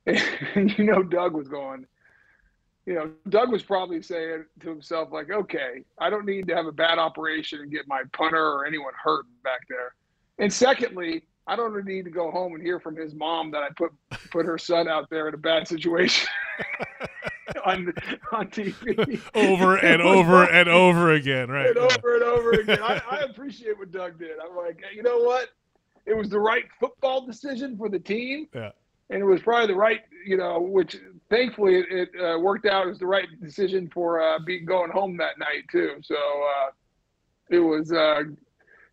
you 0.55 0.83
know, 0.83 1.03
Doug 1.03 1.33
was 1.33 1.47
going. 1.47 1.85
You 2.87 2.95
know, 2.95 3.11
Doug 3.29 3.51
was 3.51 3.61
probably 3.61 4.01
saying 4.01 4.45
to 4.61 4.69
himself, 4.69 5.11
like, 5.11 5.29
"Okay, 5.29 5.83
I 5.99 6.09
don't 6.09 6.25
need 6.25 6.47
to 6.47 6.55
have 6.55 6.65
a 6.65 6.71
bad 6.71 6.97
operation 6.97 7.61
and 7.61 7.71
get 7.71 7.87
my 7.87 8.01
punter 8.11 8.43
or 8.43 8.65
anyone 8.65 8.93
hurt 9.01 9.25
back 9.43 9.61
there." 9.69 9.93
And 10.39 10.51
secondly, 10.51 11.23
I 11.47 11.55
don't 11.55 11.85
need 11.85 12.05
to 12.05 12.11
go 12.11 12.31
home 12.31 12.55
and 12.55 12.63
hear 12.63 12.79
from 12.79 12.95
his 12.95 13.13
mom 13.13 13.51
that 13.51 13.61
I 13.61 13.69
put 13.75 13.91
put 14.31 14.45
her 14.45 14.57
son 14.57 14.87
out 14.87 15.09
there 15.09 15.27
in 15.27 15.33
a 15.33 15.37
bad 15.37 15.67
situation 15.67 16.27
on 17.65 17.93
on 18.31 18.47
TV 18.47 19.19
over 19.35 19.75
and 19.83 20.01
over 20.01 20.43
and 20.43 20.69
over 20.69 21.11
again, 21.13 21.49
right? 21.49 21.67
and 21.67 21.77
over 21.77 22.15
and 22.15 22.23
over 22.23 22.51
again. 22.51 22.79
I, 22.81 23.01
I 23.09 23.19
appreciate 23.29 23.77
what 23.77 23.91
Doug 23.91 24.19
did. 24.19 24.31
I'm 24.43 24.55
like, 24.55 24.81
you 24.95 25.03
know 25.03 25.19
what? 25.19 25.49
It 26.05 26.15
was 26.15 26.29
the 26.29 26.39
right 26.39 26.65
football 26.79 27.25
decision 27.25 27.77
for 27.77 27.87
the 27.89 27.99
team, 27.99 28.47
Yeah. 28.55 28.71
and 29.09 29.21
it 29.21 29.25
was 29.25 29.41
probably 29.41 29.67
the 29.67 29.75
right, 29.75 30.01
you 30.25 30.35
know, 30.37 30.59
which 30.59 30.97
thankfully 31.29 31.75
it, 31.75 31.85
it 31.91 32.09
uh, 32.19 32.39
worked 32.39 32.65
out. 32.65 32.85
It 32.87 32.89
was 32.89 32.99
the 32.99 33.05
right 33.07 33.27
decision 33.41 33.89
for 33.93 34.21
uh, 34.21 34.39
being 34.39 34.65
going 34.65 34.89
home 34.91 35.15
that 35.17 35.37
night 35.37 35.65
too. 35.71 35.97
So 36.01 36.15
uh, 36.15 36.71
it 37.49 37.59
was 37.59 37.91
a 37.91 38.23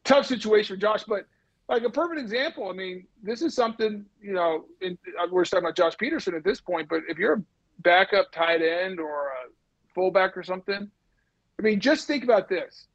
tough 0.05 0.27
situation 0.27 0.77
for 0.77 0.81
Josh, 0.81 1.05
but 1.09 1.27
like 1.69 1.83
a 1.83 1.91
perfect 1.91 2.21
example. 2.21 2.69
I 2.69 2.73
mean, 2.73 3.07
this 3.23 3.41
is 3.43 3.55
something 3.55 4.05
you 4.21 4.33
know. 4.33 4.65
In, 4.81 4.99
we're 5.31 5.45
talking 5.45 5.65
about 5.65 5.77
Josh 5.77 5.95
Pederson 5.97 6.37
at 6.37 6.45
this 6.45 6.61
point, 6.61 6.89
but 6.89 7.03
if 7.09 7.17
you're 7.19 7.35
a 7.35 7.43
backup 7.81 8.33
tight 8.33 8.63
end 8.63 9.01
or 9.01 9.29
a 9.29 9.95
fullback 9.95 10.37
or 10.37 10.43
something, 10.43 10.91
I 11.59 11.63
mean, 11.63 11.81
just 11.81 12.07
think 12.07 12.25
about 12.25 12.49
this. 12.49 12.87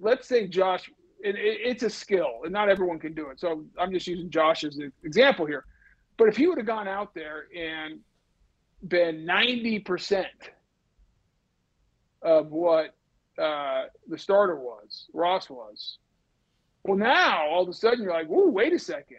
Let's 0.00 0.26
say 0.26 0.46
Josh, 0.46 0.90
it, 1.20 1.36
it, 1.36 1.58
it's 1.62 1.82
a 1.82 1.90
skill, 1.90 2.40
and 2.44 2.52
not 2.52 2.68
everyone 2.68 2.98
can 2.98 3.14
do 3.14 3.28
it. 3.30 3.40
So 3.40 3.64
I'm 3.78 3.92
just 3.92 4.06
using 4.06 4.30
Josh 4.30 4.64
as 4.64 4.76
an 4.76 4.92
example 5.04 5.46
here. 5.46 5.64
But 6.16 6.28
if 6.28 6.36
he 6.36 6.46
would 6.46 6.58
have 6.58 6.66
gone 6.66 6.88
out 6.88 7.14
there 7.14 7.46
and 7.56 8.00
been 8.88 9.26
90% 9.26 10.24
of 12.22 12.50
what 12.52 12.94
uh, 13.38 13.84
the 14.08 14.16
starter 14.16 14.56
was, 14.56 15.06
Ross 15.12 15.50
was, 15.50 15.98
well, 16.84 16.96
now 16.96 17.48
all 17.48 17.62
of 17.62 17.68
a 17.68 17.72
sudden 17.72 18.02
you're 18.02 18.12
like, 18.12 18.26
"Whoa, 18.26 18.48
wait 18.48 18.72
a 18.72 18.78
second. 18.78 19.18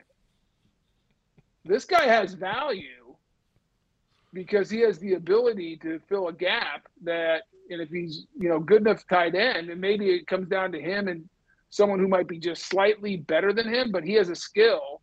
This 1.66 1.84
guy 1.84 2.06
has 2.06 2.34
value 2.36 3.16
because 4.36 4.70
he 4.70 4.82
has 4.82 5.00
the 5.00 5.14
ability 5.14 5.78
to 5.78 6.00
fill 6.10 6.28
a 6.28 6.34
gap 6.34 6.88
that, 7.04 7.44
and 7.72 7.82
if 7.82 7.90
he's 7.90 8.28
you 8.38 8.50
know 8.50 8.60
good 8.60 8.82
enough 8.82 9.08
tight 9.08 9.34
end, 9.34 9.70
and 9.70 9.82
maybe 9.82 10.10
it 10.10 10.28
comes 10.28 10.48
down 10.48 10.72
to 10.74 10.80
him 10.80 11.08
and 11.08 11.28
someone 11.70 11.98
who 11.98 12.08
might 12.08 12.28
be 12.28 12.38
just 12.38 12.66
slightly 12.66 13.18
better 13.18 13.52
than 13.52 13.68
him, 13.68 13.92
but 13.92 14.04
he 14.04 14.14
has 14.14 14.30
a 14.30 14.36
skill 14.36 15.02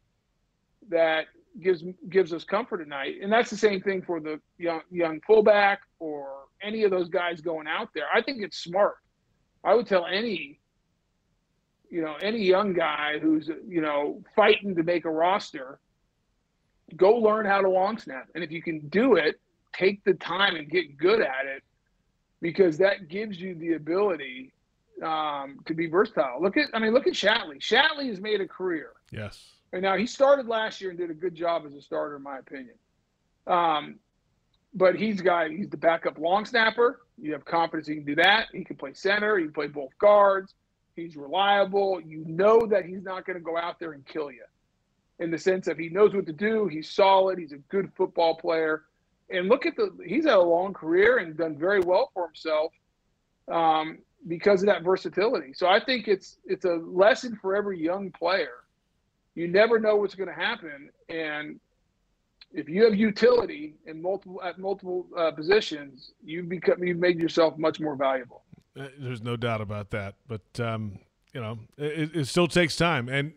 that 0.88 1.26
gives 1.60 1.82
gives 2.10 2.32
us 2.32 2.44
comfort 2.44 2.82
at 2.82 2.88
night. 2.88 3.16
And 3.22 3.32
that's 3.32 3.50
the 3.50 3.56
same 3.56 3.80
thing 3.80 4.02
for 4.02 4.20
the 4.20 4.38
young 4.59 4.82
young 4.90 5.20
fullback 5.26 5.80
or 5.98 6.44
any 6.62 6.84
of 6.84 6.90
those 6.90 7.09
guys 7.09 7.40
going 7.40 7.66
out 7.66 7.88
there. 7.94 8.04
I 8.14 8.22
think 8.22 8.42
it's 8.42 8.59
smart. 8.59 8.96
I 9.64 9.74
would 9.74 9.86
tell 9.86 10.06
any 10.06 10.60
you 11.90 12.02
know 12.02 12.16
any 12.22 12.42
young 12.44 12.74
guy 12.74 13.18
who's 13.18 13.50
you 13.66 13.80
know 13.80 14.22
fighting 14.36 14.76
to 14.76 14.82
make 14.82 15.06
a 15.06 15.10
roster 15.10 15.80
go 16.97 17.14
learn 17.16 17.44
how 17.47 17.60
to 17.60 17.69
long 17.69 17.98
snap 17.98 18.28
and 18.35 18.43
if 18.44 18.51
you 18.51 18.62
can 18.62 18.78
do 18.89 19.14
it 19.16 19.40
take 19.73 20.02
the 20.05 20.14
time 20.14 20.56
and 20.56 20.69
get 20.70 20.97
good 20.97 21.20
at 21.20 21.47
it 21.47 21.62
because 22.40 22.77
that 22.78 23.09
gives 23.09 23.40
you 23.40 23.55
the 23.55 23.74
ability 23.74 24.52
um, 25.02 25.59
to 25.64 25.74
be 25.74 25.86
versatile 25.86 26.40
look 26.40 26.56
at 26.56 26.66
i 26.74 26.78
mean 26.78 26.93
look 26.93 27.06
at 27.06 27.12
shatley 27.14 27.59
shatley 27.60 28.09
has 28.09 28.20
made 28.20 28.40
a 28.40 28.47
career 28.48 28.90
Yes. 29.10 29.51
and 29.73 29.82
now 29.82 29.97
he 29.97 30.06
started 30.06 30.47
last 30.47 30.81
year 30.81 30.90
and 30.90 30.98
did 30.98 31.10
a 31.10 31.14
good 31.14 31.35
job 31.35 31.64
as 31.66 31.74
a 31.74 31.82
starter, 31.82 32.16
in 32.16 32.23
my 32.23 32.39
opinion. 32.39 32.74
Um, 33.47 33.98
but 34.74 34.94
he's 34.97 35.20
got 35.20 35.51
he's 35.51 35.69
the 35.69 35.77
backup 35.77 36.19
long 36.19 36.47
snapper. 36.47 37.01
You 37.20 37.32
have 37.35 37.44
confidence 37.44 37.86
he 37.89 37.97
can 37.97 38.05
do 38.05 38.14
that. 38.16 38.47
He 38.52 38.64
can 38.64 38.77
play 38.77 38.94
center. 38.94 39.36
He 39.36 39.44
can 39.44 39.52
play 39.52 39.66
both 39.66 39.90
guards. 39.98 40.55
He's 40.97 41.14
reliable. 41.16 42.01
You 42.01 42.24
know 42.27 42.64
that 42.66 42.86
he's 42.86 43.02
not 43.02 43.27
going 43.27 43.36
to 43.36 43.43
go 43.44 43.59
out 43.59 43.78
there 43.78 43.93
and 43.93 44.06
kill 44.06 44.31
you, 44.31 44.44
in 45.18 45.30
the 45.30 45.39
sense 45.39 45.66
of 45.68 45.78
he 45.78 45.89
knows 45.89 46.14
what 46.14 46.26
to 46.26 46.32
do. 46.32 46.66
He's 46.68 46.90
solid. 46.90 47.39
He's 47.39 47.52
a 47.52 47.59
good 47.68 47.90
football 47.97 48.34
player. 48.36 48.84
And 49.30 49.48
look 49.48 49.66
at 49.66 49.76
the 49.76 49.90
he's 50.06 50.24
had 50.24 50.34
a 50.34 50.40
long 50.40 50.72
career 50.72 51.18
and 51.18 51.36
done 51.36 51.56
very 51.56 51.80
well 51.80 52.10
for 52.12 52.26
himself 52.26 52.72
um, 53.51 53.98
because 54.28 54.62
of 54.62 54.66
that 54.66 54.82
versatility. 54.82 55.52
So 55.55 55.66
I 55.68 55.80
think 55.84 56.09
it's 56.09 56.39
it's 56.44 56.64
a 56.64 56.74
lesson 56.74 57.39
for 57.40 57.55
every 57.56 57.82
young 57.82 58.10
player 58.10 58.56
you 59.34 59.48
never 59.48 59.78
know 59.78 59.97
what's 59.97 60.14
going 60.14 60.28
to 60.28 60.34
happen 60.34 60.90
and 61.09 61.59
if 62.52 62.68
you 62.68 62.84
have 62.84 62.94
utility 62.94 63.74
in 63.86 64.02
multiple 64.02 64.43
at 64.43 64.59
multiple 64.59 65.06
uh, 65.16 65.30
positions 65.30 66.12
you 66.22 66.43
become 66.43 66.82
you've 66.84 66.98
made 66.98 67.18
yourself 67.18 67.56
much 67.56 67.80
more 67.80 67.97
valuable 67.97 68.43
Uh, 68.78 68.89
There's 68.98 69.22
no 69.22 69.36
doubt 69.36 69.60
about 69.60 69.90
that. 69.90 70.16
But 70.28 70.60
um, 70.60 70.98
you 71.32 71.40
know, 71.40 71.59
it, 71.78 72.14
it 72.14 72.26
still 72.26 72.47
takes 72.48 72.76
time, 72.76 73.09
and 73.09 73.32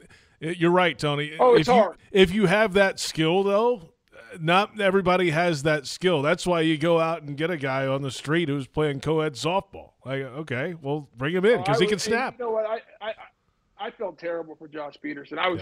you're 0.51 0.71
right, 0.71 0.97
Tony. 0.97 1.33
Oh, 1.39 1.55
it's 1.55 1.61
if 1.61 1.75
you, 1.75 1.81
hard. 1.81 1.97
If 2.11 2.33
you 2.33 2.45
have 2.45 2.73
that 2.73 2.99
skill, 2.99 3.43
though, 3.43 3.91
not 4.39 4.79
everybody 4.81 5.29
has 5.31 5.63
that 5.63 5.87
skill. 5.87 6.21
That's 6.21 6.45
why 6.45 6.61
you 6.61 6.77
go 6.77 6.99
out 6.99 7.23
and 7.23 7.37
get 7.37 7.49
a 7.49 7.57
guy 7.57 7.87
on 7.87 8.01
the 8.01 8.11
street 8.11 8.49
who's 8.49 8.67
playing 8.67 8.99
co-ed 9.01 9.33
softball. 9.35 9.91
Like, 10.05 10.21
okay, 10.21 10.75
well, 10.81 11.09
bring 11.17 11.33
him 11.33 11.45
in 11.45 11.59
because 11.59 11.77
I 11.77 11.83
he 11.85 11.87
can 11.89 11.99
snap. 11.99 12.35
you 12.37 12.45
know 12.45 12.51
what 12.51 12.65
I, 12.65 12.79
I 13.01 13.13
I 13.77 13.91
felt 13.91 14.17
terrible 14.17 14.55
for 14.55 14.67
Josh 14.67 14.95
Pederson 15.03 15.37
I 15.37 15.47
was 15.49 15.61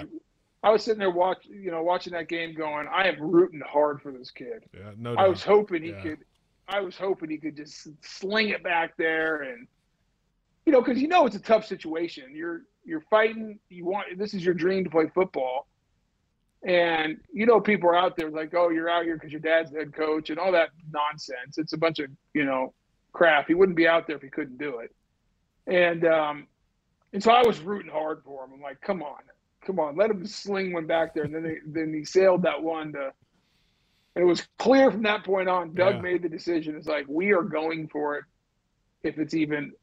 I 0.63 0.69
was 0.69 0.83
sitting 0.83 0.99
there 0.99 1.09
watch 1.09 1.45
you 1.49 1.71
know 1.71 1.81
watching 1.83 2.13
that 2.13 2.27
game 2.27 2.53
going 2.55 2.87
I 2.91 3.07
am 3.07 3.21
rooting 3.21 3.61
hard 3.61 4.01
for 4.01 4.11
this 4.11 4.31
kid 4.31 4.63
Yeah, 4.73 4.91
no 4.97 5.15
Doubt. 5.15 5.25
I 5.25 5.27
was 5.27 5.43
hoping 5.43 5.83
he 5.83 5.89
Yeah. 5.91 6.01
could. 6.01 6.19
I 6.67 6.79
was 6.79 6.97
hoping 6.97 7.29
he 7.29 7.37
could 7.37 7.57
just 7.57 7.89
sling 8.01 8.49
it 8.49 8.63
back 8.63 8.95
there, 8.97 9.41
and 9.43 9.67
you 10.65 10.71
know, 10.71 10.81
because 10.81 11.01
you 11.01 11.07
know 11.09 11.25
it's 11.25 11.35
a 11.35 11.41
tough 11.41 11.65
situation. 11.65 12.33
You're 12.33 12.61
you're 12.85 13.03
fighting. 13.09 13.59
You 13.69 13.85
want 13.85 14.17
this 14.17 14.33
is 14.33 14.43
your 14.43 14.53
dream 14.53 14.83
to 14.83 14.89
play 14.89 15.07
football, 15.13 15.67
and 16.65 17.17
you 17.33 17.45
know 17.45 17.59
people 17.59 17.89
are 17.89 17.95
out 17.95 18.15
there 18.17 18.29
like, 18.29 18.53
oh, 18.55 18.69
you're 18.69 18.89
out 18.89 19.03
here 19.03 19.15
because 19.15 19.31
your 19.31 19.41
dad's 19.41 19.71
the 19.71 19.79
head 19.79 19.93
coach 19.93 20.29
and 20.29 20.39
all 20.39 20.51
that 20.51 20.69
nonsense. 20.91 21.57
It's 21.57 21.73
a 21.73 21.77
bunch 21.77 21.99
of 21.99 22.07
you 22.33 22.45
know 22.45 22.73
crap. 23.13 23.47
He 23.47 23.53
wouldn't 23.53 23.77
be 23.77 23.87
out 23.87 24.07
there 24.07 24.15
if 24.15 24.21
he 24.21 24.29
couldn't 24.29 24.57
do 24.57 24.79
it, 24.79 24.91
and 25.67 26.05
um, 26.05 26.47
and 27.13 27.23
so 27.23 27.31
I 27.31 27.45
was 27.45 27.59
rooting 27.59 27.91
hard 27.91 28.21
for 28.23 28.43
him. 28.43 28.51
I'm 28.53 28.61
like, 28.61 28.81
come 28.81 29.01
on, 29.01 29.19
come 29.65 29.79
on, 29.79 29.95
let 29.95 30.09
him 30.09 30.25
sling 30.25 30.73
one 30.73 30.87
back 30.87 31.13
there, 31.13 31.23
and 31.23 31.33
then 31.33 31.43
they, 31.43 31.57
then 31.65 31.93
he 31.93 32.05
sailed 32.05 32.43
that 32.43 32.61
one 32.61 32.93
to 32.93 33.11
and 34.15 34.23
it 34.23 34.27
was 34.27 34.47
clear 34.59 34.91
from 34.91 35.03
that 35.03 35.23
point 35.23 35.49
on, 35.49 35.73
Doug 35.73 35.95
Yeah. 35.95 36.01
made 36.01 36.21
the 36.21 36.29
decision. 36.29 36.75
It's 36.75 36.87
like 36.87 37.05
we 37.07 37.31
are 37.31 37.41
going 37.41 37.87
for 37.87 38.17
it. 38.17 38.25
If 39.03 39.17
it's 39.17 39.33
even 39.33 39.73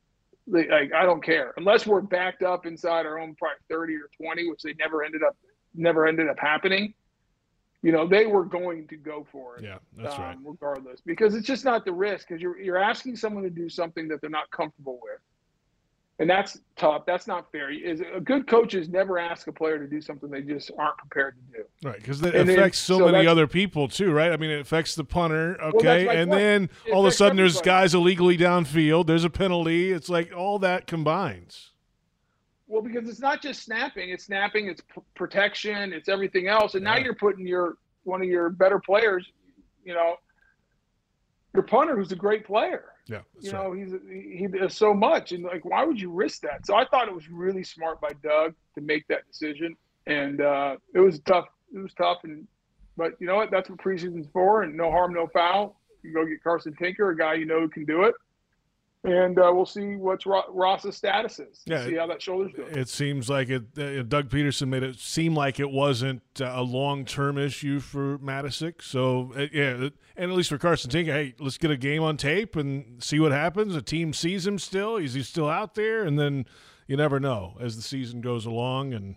like 0.46 0.92
I 0.92 1.04
don't 1.04 1.22
care 1.22 1.52
unless 1.56 1.86
we're 1.86 2.00
backed 2.00 2.42
up 2.42 2.66
inside 2.66 3.06
our 3.06 3.18
own 3.18 3.34
probably 3.36 3.56
thirty 3.68 3.94
or 3.94 4.08
twenty, 4.16 4.48
which 4.48 4.62
they 4.62 4.74
never 4.74 5.02
ended 5.04 5.22
up 5.22 5.36
never 5.74 6.06
ended 6.06 6.28
up 6.28 6.38
happening. 6.38 6.94
You 7.82 7.92
know, 7.92 8.06
they 8.06 8.26
were 8.26 8.44
going 8.44 8.86
to 8.88 8.96
go 8.96 9.26
for 9.32 9.56
it. 9.56 9.64
Yeah, 9.64 9.78
that's 9.96 10.18
right. 10.18 10.36
um, 10.36 10.44
Regardless, 10.46 11.00
because 11.00 11.34
it's 11.34 11.46
just 11.46 11.64
not 11.64 11.84
the 11.84 11.92
risk. 11.92 12.28
Because 12.28 12.42
you're 12.42 12.60
you're 12.60 12.76
asking 12.76 13.16
someone 13.16 13.42
to 13.44 13.50
do 13.50 13.68
something 13.68 14.06
that 14.08 14.20
they're 14.20 14.28
not 14.28 14.50
comfortable 14.50 14.98
with, 15.02 15.20
and 16.20 16.28
that's 16.30 16.60
tough. 16.76 17.04
That's 17.06 17.26
not 17.26 17.50
fair. 17.50 17.70
Is 17.72 18.00
a 18.14 18.20
good 18.20 18.46
coaches 18.46 18.88
never 18.88 19.18
ask 19.18 19.48
a 19.48 19.52
player 19.52 19.78
to 19.78 19.86
do 19.88 20.00
something 20.00 20.30
they 20.30 20.42
just 20.42 20.70
aren't 20.78 20.96
prepared 20.98 21.34
to 21.52 21.58
do. 21.58 21.64
Right, 21.88 21.96
because 21.98 22.22
it 22.22 22.34
And 22.36 22.48
then- 22.48 22.58
affects 22.58 22.78
so, 22.78 22.98
so 22.98 23.08
many 23.10 23.26
other 23.26 23.46
people 23.48 23.88
too, 23.88 24.12
right? 24.12 24.30
I 24.30 24.36
mean, 24.36 24.50
it 24.50 24.60
affects 24.60 24.94
the 24.94 25.02
punter, 25.04 25.60
okay, 25.60 26.04
my 26.04 26.12
and 26.12 26.30
point. 26.30 26.40
then 26.40 26.70
It 26.86 26.92
all 26.92 27.04
of 27.04 27.08
a 27.12 27.16
sudden 27.16 27.36
there's 27.36 27.60
guys 27.62 27.94
illegally 27.94 28.36
downfield. 28.38 29.06
There's 29.06 29.24
a 29.24 29.30
penalty. 29.30 29.90
It's 29.90 30.08
like 30.08 30.32
all 30.36 30.58
that 30.60 30.86
combines. 30.86 31.70
Well, 32.68 32.82
because 32.82 33.08
it's 33.08 33.18
not 33.18 33.42
just 33.42 33.64
snapping; 33.64 34.10
it's 34.10 34.24
snapping, 34.26 34.68
it's 34.68 34.80
p- 34.82 35.00
protection, 35.16 35.92
it's 35.92 36.08
everything 36.08 36.46
else. 36.46 36.74
And 36.76 36.84
now 36.84 36.98
you're 36.98 37.16
putting 37.16 37.44
your 37.46 37.78
one 38.04 38.22
of 38.22 38.28
your 38.28 38.48
better 38.48 38.78
players, 38.78 39.26
you 39.84 39.92
know, 39.92 40.16
punter, 41.54 41.96
who's 41.96 42.12
a 42.12 42.16
great 42.16 42.44
player. 42.46 42.84
Yeah, 43.08 43.20
You 43.40 43.52
right. 43.52 43.64
know, 43.64 43.72
he's 43.72 43.92
he 44.08 44.46
does 44.46 44.76
so 44.76 44.94
much, 44.94 45.32
and 45.32 45.42
like, 45.42 45.64
why 45.64 45.84
would 45.84 46.00
you 46.00 46.10
risk 46.10 46.42
that? 46.42 46.64
So 46.64 46.76
I 46.76 46.84
thought 46.84 47.08
it 47.08 47.14
was 47.14 47.28
really 47.28 47.64
smart 47.64 48.00
by 48.00 48.10
Doug 48.22 48.54
to 48.76 48.80
make 48.80 49.06
that 49.08 49.26
decision, 49.26 49.74
and 50.06 50.40
uh, 50.40 50.76
it 50.94 51.00
was 51.00 51.18
tough. 51.20 51.46
It 51.74 51.78
was 51.78 51.92
tough, 51.94 52.18
and 52.22 52.46
but 52.96 53.12
you 53.18 53.26
know 53.26 53.34
what? 53.34 53.50
That's 53.50 53.68
what 53.68 53.78
preseason's 53.80 54.28
for, 54.32 54.62
and 54.62 54.76
no 54.76 54.90
harm, 54.90 55.12
no 55.12 55.26
foul. 55.26 55.80
You 56.02 56.14
go 56.14 56.24
get 56.24 56.42
Carson 56.42 56.74
Tinker, 56.76 57.10
a 57.10 57.16
guy 57.16 57.34
you 57.34 57.46
know 57.46 57.60
who 57.60 57.68
can 57.68 57.84
do 57.84 58.04
it, 58.04 58.14
and 59.04 59.38
uh, 59.38 59.50
we'll 59.54 59.64
see 59.64 59.96
what's 59.96 60.26
Ross's 60.26 60.96
status 60.96 61.38
is. 61.38 61.62
Yeah, 61.64 61.84
see 61.86 61.94
how 61.94 62.06
that 62.08 62.20
shoulder's 62.20 62.52
doing. 62.52 62.76
It 62.76 62.88
seems 62.88 63.30
like 63.30 63.48
it. 63.48 63.62
Uh, 63.78 64.02
Doug 64.02 64.28
Pederson 64.28 64.68
made 64.68 64.82
it 64.82 64.98
seem 64.98 65.34
like 65.34 65.58
it 65.58 65.70
wasn't 65.70 66.22
uh, 66.40 66.52
a 66.54 66.62
long 66.62 67.06
term 67.06 67.38
issue 67.38 67.80
for 67.80 68.18
Matiscik. 68.18 68.82
So 68.82 69.32
uh, 69.36 69.46
yeah, 69.52 69.88
and 70.16 70.30
at 70.30 70.36
least 70.36 70.50
for 70.50 70.58
Carson 70.58 70.90
Tinker, 70.90 71.12
hey, 71.12 71.34
let's 71.38 71.56
get 71.56 71.70
a 71.70 71.78
game 71.78 72.02
on 72.02 72.18
tape 72.18 72.56
and 72.56 73.02
see 73.02 73.18
what 73.18 73.32
happens. 73.32 73.74
A 73.74 73.80
team 73.80 74.12
sees 74.12 74.46
him 74.46 74.58
still. 74.58 74.96
Is 74.96 75.14
he 75.14 75.22
still 75.22 75.48
out 75.48 75.74
there? 75.74 76.04
And 76.04 76.18
then 76.18 76.44
you 76.86 76.96
never 76.96 77.18
know 77.18 77.56
as 77.58 77.76
the 77.76 77.82
season 77.82 78.20
goes 78.20 78.44
along, 78.44 78.92
and 78.92 79.16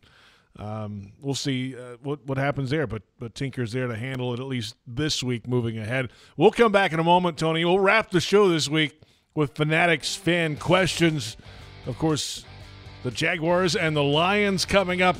um, 0.59 1.11
we'll 1.19 1.35
see 1.35 1.75
uh, 1.75 1.97
what 2.01 2.25
what 2.25 2.37
happens 2.37 2.69
there. 2.69 2.87
But 2.87 3.01
but 3.19 3.35
Tinker's 3.35 3.73
there 3.73 3.87
to 3.87 3.97
handle 3.97 4.33
it 4.33 4.39
at 4.39 4.45
least 4.45 4.77
this 4.87 5.21
week. 5.21 5.45
Moving 5.45 5.77
ahead, 5.77 6.09
we'll 6.37 6.51
come 6.51 6.71
back 6.71 6.93
in 6.93 6.99
a 6.99 7.03
moment, 7.03 7.37
Tony. 7.37 7.65
We'll 7.65 7.79
wrap 7.79 8.11
the 8.11 8.21
show 8.21 8.47
this 8.47 8.69
week 8.69 9.01
with 9.35 9.55
Fanatics 9.55 10.15
fan 10.15 10.57
questions. 10.57 11.37
Of 11.85 11.97
course, 11.97 12.45
the 13.03 13.11
Jaguars 13.11 13.75
and 13.75 13.95
the 13.95 14.03
Lions 14.03 14.65
coming 14.65 15.01
up 15.01 15.17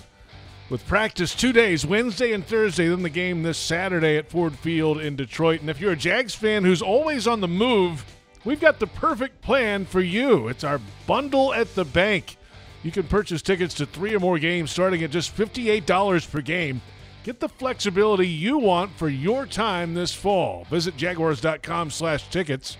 with 0.70 0.88
practice 0.88 1.36
two 1.36 1.52
days, 1.54 1.86
Wednesday 1.86 2.32
and 2.32 2.46
Thursday, 2.46 2.88
then 2.88 3.04
the 3.04 3.10
game 3.10 3.44
this 3.44 3.58
Saturday 3.58 4.18
at 4.18 4.30
Ford 4.30 4.58
Field 4.58 5.00
in 5.00 5.16
Detroit. 5.16 5.62
And 5.62 5.70
if 5.70 5.80
you're 5.80 5.92
a 5.92 5.98
Jags 5.98 6.34
fan 6.34 6.64
who's 6.64 6.82
always 6.82 7.28
on 7.28 7.42
the 7.42 7.48
move, 7.48 8.06
we've 8.46 8.62
got 8.62 8.80
the 8.80 8.88
perfect 8.88 9.42
plan 9.42 9.86
for 9.86 10.02
you. 10.02 10.48
It's 10.48 10.64
our 10.64 10.80
bundle 11.06 11.54
at 11.54 11.76
the 11.76 11.86
bank. 11.86 12.38
You 12.82 12.92
can 12.92 13.04
purchase 13.04 13.42
tickets 13.42 13.74
to 13.76 13.86
three 13.86 14.16
or 14.16 14.20
more 14.20 14.40
games 14.40 14.72
starting 14.72 15.04
at 15.04 15.12
just 15.12 15.36
$58 15.36 16.32
per 16.32 16.42
game. 16.42 16.82
Get 17.24 17.40
the 17.40 17.50
flexibility 17.50 18.28
you 18.28 18.58
want 18.58 18.92
for 18.98 19.08
your 19.08 19.46
time 19.46 19.94
this 19.94 20.14
fall. 20.14 20.66
Visit 20.70 20.98
jaguars.com 20.98 21.92
slash 21.92 22.28
tickets 22.30 22.78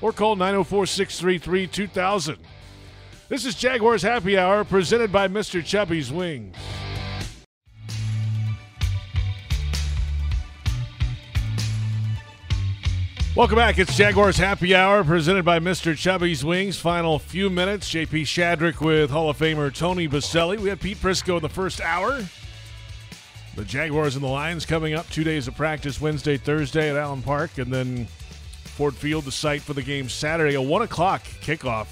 or 0.00 0.12
call 0.12 0.36
904-633-2000. 0.36 2.36
This 3.28 3.44
is 3.44 3.54
Jaguars 3.54 4.02
Happy 4.02 4.38
Hour 4.38 4.64
presented 4.64 5.10
by 5.10 5.28
Mr. 5.28 5.64
Chubby's 5.64 6.12
Wings. 6.12 6.56
Welcome 13.36 13.56
back. 13.56 13.78
It's 13.78 13.94
Jaguars 13.94 14.38
Happy 14.38 14.74
Hour 14.74 15.04
presented 15.04 15.44
by 15.44 15.58
Mr. 15.58 15.94
Chubby's 15.94 16.42
Wings. 16.42 16.78
Final 16.78 17.18
few 17.18 17.50
minutes. 17.50 17.92
JP 17.92 18.22
Shadrick 18.22 18.80
with 18.80 19.10
Hall 19.10 19.28
of 19.28 19.36
Famer 19.36 19.74
Tony 19.74 20.08
Boselli. 20.08 20.58
We 20.58 20.70
had 20.70 20.80
Pete 20.80 20.96
Prisco 20.96 21.36
in 21.36 21.42
the 21.42 21.50
first 21.50 21.82
hour. 21.82 22.24
The 23.54 23.64
Jaguars 23.64 24.14
and 24.14 24.24
the 24.24 24.28
Lions 24.28 24.64
coming 24.64 24.94
up. 24.94 25.06
Two 25.10 25.22
days 25.22 25.48
of 25.48 25.54
practice 25.54 26.00
Wednesday, 26.00 26.38
Thursday 26.38 26.88
at 26.88 26.96
Allen 26.96 27.20
Park, 27.20 27.58
and 27.58 27.70
then 27.70 28.08
Ford 28.76 28.94
Field, 28.94 29.24
the 29.24 29.32
site 29.32 29.62
for 29.62 29.72
the 29.72 29.80
game 29.80 30.06
Saturday. 30.06 30.54
A 30.54 30.60
1 30.60 30.82
o'clock 30.82 31.22
kickoff 31.40 31.86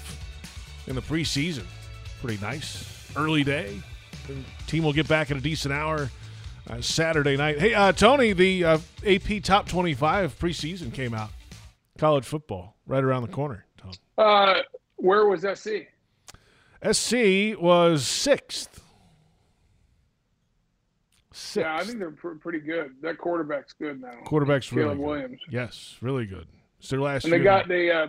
in 0.85 0.93
the 0.93 1.01
preseason. 1.01 1.63
Pretty 2.21 2.39
nice. 2.45 3.11
Early 3.15 3.43
day. 3.43 3.81
The 4.27 4.35
team 4.67 4.83
will 4.83 4.93
get 4.93 5.07
back 5.07 5.31
in 5.31 5.37
a 5.37 5.41
decent 5.41 5.73
hour 5.73 6.11
uh, 6.69 6.81
Saturday 6.81 7.37
night. 7.37 7.57
Hey, 7.57 7.73
uh, 7.73 7.91
Tony, 7.91 8.33
the 8.33 8.63
uh, 8.63 8.77
AP 9.03 9.41
Top 9.41 9.67
25 9.67 10.37
preseason 10.37 10.93
came 10.93 11.15
out. 11.15 11.31
College 11.97 12.23
football 12.23 12.75
right 12.85 13.03
around 13.03 13.23
the 13.23 13.29
corner. 13.29 13.65
Tom. 13.77 13.91
Uh, 14.19 14.59
where 14.97 15.25
was 15.25 15.41
SC? 15.41 15.87
SC 16.91 17.59
was 17.59 18.05
sixth. 18.05 18.79
Sixth. 21.31 21.57
Yeah, 21.57 21.75
I 21.75 21.83
think 21.83 21.97
they're 21.97 22.11
pr- 22.11 22.35
pretty 22.35 22.59
good. 22.59 22.91
That 23.01 23.17
quarterback's 23.17 23.73
good 23.73 23.99
now. 24.01 24.13
Quarterback's 24.25 24.71
really 24.71 24.89
good. 24.95 24.99
Williams. 24.99 25.41
Yes, 25.49 25.97
really 25.99 26.27
good. 26.27 26.45
It's 26.79 26.89
their 26.89 27.01
last 27.01 27.23
And 27.23 27.33
they 27.33 27.37
year. 27.37 27.43
got 27.43 27.67
they 27.67 27.91
uh, 27.91 28.07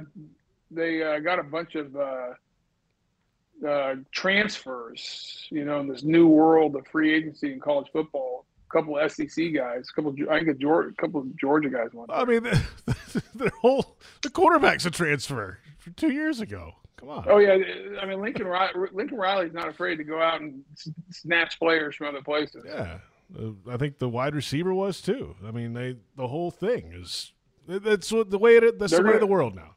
they 0.71 1.03
uh, 1.03 1.19
got 1.21 1.39
a 1.39 1.43
bunch 1.43 1.75
of 1.75 1.95
uh, 1.97 3.67
uh, 3.67 3.95
transfers. 4.13 5.47
You 5.51 5.65
know, 5.65 5.81
in 5.81 5.89
this 5.89 6.03
new 6.03 6.27
world 6.27 6.77
of 6.77 6.87
free 6.89 7.15
agency 7.15 7.53
in 7.53 7.61
college 7.61 7.89
football. 7.93 8.45
A 8.69 8.73
couple 8.73 8.99
of 8.99 9.13
SEC 9.13 9.55
guys, 9.55 9.89
a 9.91 9.95
couple. 9.95 10.11
Of, 10.11 10.29
I 10.29 10.39
think 10.39 10.49
a, 10.49 10.55
Georgia, 10.55 10.89
a 10.89 11.01
couple 11.01 11.21
of 11.21 11.37
Georgia 11.37 11.71
guys 11.71 11.91
won. 11.93 12.09
I 12.11 12.25
mean, 12.25 12.43
their 13.35 13.51
whole 13.61 13.97
the 14.23 14.31
quarterback's 14.31 14.85
a 14.87 14.91
transfer 14.91 15.61
from 15.79 15.95
two 15.95 16.13
years 16.13 16.41
ago. 16.41 16.73
Come 16.97 17.11
on. 17.11 17.27
Oh 17.29 17.39
yeah, 17.39 17.57
I 18.03 18.07
mean 18.07 18.21
Lincoln 18.21 18.47
Riley, 18.47 18.89
Lincoln 18.93 19.19
Riley's 19.19 19.53
not 19.53 19.69
afraid 19.69 19.97
to 19.97 20.05
go 20.05 20.21
out 20.21 20.41
and 20.41 20.63
snatch 21.11 21.59
players 21.61 21.95
from 21.95 22.09
other 22.09 22.23
places. 22.23 22.65
Yeah, 22.67 22.99
uh, 23.39 23.51
I 23.71 23.77
think 23.77 23.99
the 23.99 24.09
wide 24.09 24.35
receiver 24.35 24.75
was 24.75 25.01
too. 25.01 25.37
I 25.47 25.53
mean, 25.53 25.73
they 25.75 25.97
the 26.17 26.27
whole 26.27 26.51
thing 26.51 26.93
is 26.93 27.33
that's 27.67 28.13
what 28.13 28.31
the 28.31 28.39
way 28.39 28.57
it 28.57 28.79
that's 28.79 28.93
They're 28.93 29.01
the 29.01 29.05
way 29.07 29.11
gonna- 29.13 29.21
the 29.21 29.27
world 29.27 29.55
now. 29.55 29.73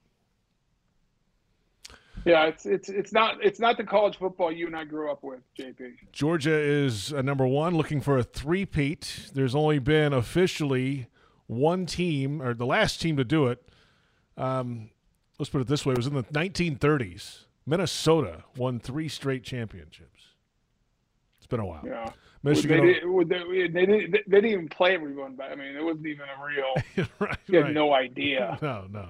Yeah, 2.25 2.45
it's 2.47 2.65
it's 2.65 2.89
it's 2.89 3.13
not 3.13 3.37
it's 3.43 3.59
not 3.59 3.77
the 3.77 3.83
college 3.85 4.17
football 4.17 4.51
you 4.51 4.67
and 4.67 4.75
I 4.75 4.83
grew 4.83 5.09
up 5.09 5.23
with, 5.23 5.39
JP. 5.57 5.93
Georgia 6.11 6.53
is 6.53 7.13
uh, 7.13 7.21
number 7.21 7.47
one, 7.47 7.75
looking 7.75 8.01
for 8.01 8.17
a 8.17 8.23
three-peat. 8.23 9.31
There's 9.33 9.55
only 9.55 9.79
been 9.79 10.11
officially 10.11 11.07
one 11.47 11.85
team, 11.85 12.41
or 12.41 12.53
the 12.53 12.65
last 12.65 13.01
team 13.01 13.15
to 13.17 13.23
do 13.23 13.47
it. 13.47 13.63
Um, 14.35 14.89
let's 15.39 15.49
put 15.49 15.61
it 15.61 15.67
this 15.67 15.85
way: 15.85 15.93
it 15.93 15.97
was 15.97 16.07
in 16.07 16.13
the 16.13 16.23
1930s. 16.23 17.45
Minnesota 17.65 18.43
won 18.57 18.79
three 18.79 19.07
straight 19.07 19.43
championships. 19.43 20.18
Been 21.49 21.59
a 21.59 21.65
while. 21.65 21.81
Yeah, 21.85 22.09
Michigan, 22.43 22.85
they, 22.85 22.93
did, 22.93 23.05
would 23.07 23.27
they, 23.29 23.37
they, 23.73 23.85
didn't, 23.85 24.11
they 24.11 24.19
didn't 24.41 24.45
even 24.51 24.69
play 24.69 24.93
everyone 24.93 25.35
back. 25.35 25.51
I 25.51 25.55
mean, 25.55 25.75
it 25.75 25.83
wasn't 25.83 26.05
even 26.07 26.25
a 26.27 26.45
real. 26.45 27.07
right, 27.19 27.37
You 27.47 27.57
had 27.57 27.65
right. 27.65 27.73
no 27.73 27.93
idea. 27.93 28.57
No, 28.61 28.85
no. 28.89 29.09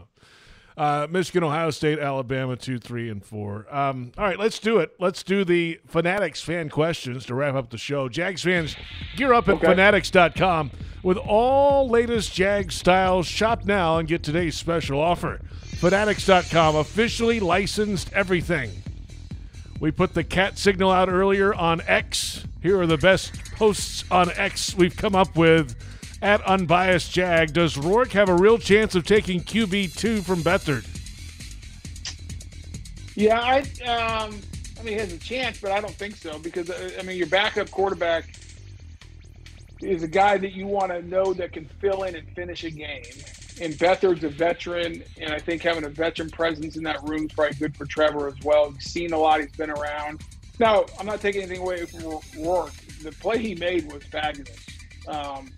Uh, 0.77 1.05
Michigan, 1.09 1.43
Ohio 1.43 1.71
State, 1.71 1.99
Alabama, 1.99 2.55
two, 2.55 2.79
three, 2.79 3.09
and 3.09 3.21
four. 3.21 3.67
Um, 3.69 4.13
all 4.17 4.23
right, 4.23 4.39
let's 4.39 4.59
do 4.59 4.77
it. 4.77 4.91
Let's 4.97 5.23
do 5.23 5.43
the 5.43 5.77
Fanatics 5.87 6.41
fan 6.41 6.69
questions 6.69 7.25
to 7.25 7.35
wrap 7.35 7.55
up 7.55 7.69
the 7.69 7.77
show. 7.77 8.07
Jags 8.07 8.43
fans, 8.43 8.77
gear 9.17 9.33
up 9.33 9.49
at 9.49 9.55
Okay. 9.55 9.67
fanatics.com 9.67 10.71
with 11.03 11.17
all 11.17 11.89
latest 11.89 12.33
Jags 12.33 12.75
styles. 12.75 13.27
Shop 13.27 13.65
now 13.65 13.97
and 13.97 14.07
get 14.07 14.23
today's 14.23 14.55
special 14.55 15.01
offer. 15.01 15.41
Fanatics.com, 15.79 16.77
officially 16.77 17.41
licensed 17.41 18.13
everything. 18.13 18.71
We 19.79 19.91
put 19.91 20.13
the 20.13 20.23
cat 20.23 20.57
signal 20.57 20.91
out 20.91 21.07
earlier 21.07 21.53
on 21.53 21.81
X. 21.87 22.43
Here 22.61 22.79
are 22.81 22.87
the 22.87 22.97
best 22.97 23.33
posts 23.53 24.03
on 24.11 24.29
X 24.31 24.75
we've 24.75 24.95
come 24.95 25.15
up 25.15 25.37
with. 25.37 25.75
At 26.21 26.41
Unbiased 26.41 27.13
Jag, 27.13 27.53
does 27.53 27.77
Rourke 27.77 28.11
have 28.11 28.27
a 28.27 28.35
real 28.35 28.57
chance 28.57 28.93
of 28.93 29.05
taking 29.05 29.39
QB2 29.39 30.21
from 30.25 30.41
Beathard? 30.41 30.85
Yeah, 33.15 33.39
I 33.39 33.59
um, 33.85 34.37
I 34.77 34.83
mean, 34.83 34.93
he 34.93 34.99
has 34.99 35.13
a 35.13 35.17
chance, 35.17 35.61
but 35.61 35.71
I 35.71 35.79
don't 35.79 35.93
think 35.93 36.17
so 36.17 36.37
because 36.39 36.69
uh, 36.69 36.91
I 36.99 37.03
mean, 37.03 37.17
your 37.17 37.27
backup 37.27 37.71
quarterback 37.71 38.35
is 39.81 40.03
a 40.03 40.07
guy 40.09 40.37
that 40.37 40.51
you 40.51 40.67
want 40.67 40.91
to 40.91 41.01
know 41.03 41.33
that 41.33 41.53
can 41.53 41.69
fill 41.79 42.03
in 42.03 42.15
and 42.15 42.27
finish 42.35 42.65
a 42.65 42.69
game. 42.69 43.03
And 43.61 43.73
Beathard's 43.77 44.23
a 44.23 44.29
veteran, 44.29 45.03
and 45.19 45.33
I 45.33 45.39
think 45.39 45.61
having 45.63 45.83
a 45.83 45.89
veteran 45.89 46.29
presence 46.29 46.77
in 46.77 46.83
that 46.83 47.03
room 47.03 47.25
is 47.25 47.33
probably 47.33 47.55
good 47.57 47.75
for 47.75 47.85
Trevor 47.85 48.27
as 48.29 48.35
well. 48.43 48.71
He's 48.71 48.85
seen 48.89 49.11
a 49.11 49.17
lot. 49.17 49.41
He's 49.41 49.51
been 49.51 49.69
around. 49.69 50.21
Now, 50.59 50.85
I'm 50.99 51.05
not 51.05 51.19
taking 51.21 51.41
anything 51.41 51.61
away 51.61 51.85
from 51.85 52.19
Rourke. 52.43 52.71
The 53.01 53.11
play 53.19 53.37
he 53.39 53.55
made 53.55 53.91
was 53.91 54.03
fabulous. 54.03 54.65
Um, 55.07 55.51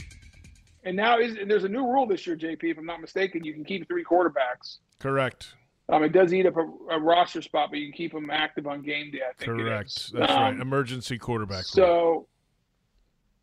and 0.84 0.96
now 0.96 1.20
is, 1.20 1.36
and 1.38 1.50
there's 1.50 1.64
a 1.64 1.70
new 1.70 1.86
rule 1.86 2.08
this 2.08 2.26
year, 2.26 2.36
JP. 2.36 2.64
If 2.64 2.78
I'm 2.78 2.86
not 2.86 3.02
mistaken, 3.02 3.44
you 3.44 3.54
can 3.54 3.64
keep 3.64 3.88
three 3.88 4.04
quarterbacks. 4.04 4.78
Correct. 5.00 5.54
Um, 5.90 6.04
it 6.04 6.12
does 6.14 6.34
eat 6.34 6.46
up 6.46 6.56
a, 6.58 6.62
a 6.92 7.00
roster 7.00 7.42
spot, 7.42 7.70
but 7.70 7.80
you 7.80 7.88
can 7.88 7.94
keep 7.98 8.14
them 8.14 8.30
active 8.32 8.66
on 8.66 8.82
game 8.82 9.12
day. 9.12 9.20
I 9.30 9.34
think 9.34 9.52
Correct. 9.60 10.12
That's 10.14 10.32
Um, 10.32 10.38
right. 10.40 10.60
Emergency 10.60 11.18
quarterback. 11.18 11.66
So, 11.66 12.28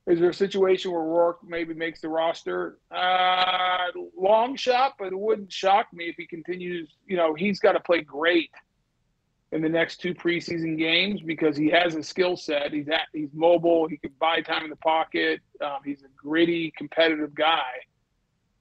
is 0.08 0.20
there 0.20 0.30
a 0.30 0.34
situation 0.34 0.90
where 0.90 1.02
Rourke 1.02 1.40
maybe 1.46 1.74
makes 1.74 2.00
the 2.00 2.08
roster? 2.08 2.78
Uh, 2.90 3.88
long 4.16 4.56
shot, 4.56 4.94
but 4.98 5.12
it 5.12 5.18
wouldn't 5.18 5.52
shock 5.52 5.88
me 5.92 6.04
if 6.04 6.16
he 6.16 6.26
continues. 6.26 6.88
You 7.06 7.18
know, 7.18 7.34
he's 7.34 7.60
got 7.60 7.72
to 7.72 7.80
play 7.80 8.00
great 8.00 8.50
in 9.52 9.60
the 9.60 9.68
next 9.68 9.98
two 9.98 10.14
preseason 10.14 10.78
games 10.78 11.20
because 11.20 11.56
he 11.56 11.68
has 11.70 11.94
a 11.94 12.02
skill 12.02 12.36
set. 12.36 12.72
He's 12.72 12.88
at, 12.88 13.02
he's 13.12 13.28
mobile. 13.34 13.86
He 13.86 13.98
can 13.98 14.12
buy 14.18 14.40
time 14.40 14.64
in 14.64 14.70
the 14.70 14.76
pocket. 14.76 15.40
Um, 15.62 15.78
he's 15.84 16.02
a 16.02 16.08
gritty, 16.16 16.72
competitive 16.76 17.34
guy. 17.34 17.72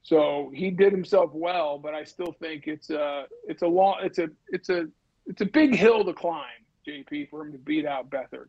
So 0.04 0.52
he 0.54 0.70
did 0.70 0.92
himself 0.92 1.32
well, 1.34 1.78
but 1.78 1.94
I 1.94 2.04
still 2.04 2.34
think 2.40 2.68
it's 2.68 2.90
a 2.90 3.26
it's 3.46 3.62
a 3.62 3.68
long 3.68 3.98
it's 4.04 4.20
a 4.20 4.30
it's 4.48 4.70
a 4.70 4.88
it's 5.26 5.42
a 5.42 5.46
big 5.46 5.76
hill 5.76 6.06
to 6.06 6.14
climb, 6.14 6.46
JP, 6.88 7.30
for 7.30 7.46
him 7.46 7.52
to 7.52 7.58
beat 7.58 7.86
out 7.86 8.10
Beathard. 8.10 8.48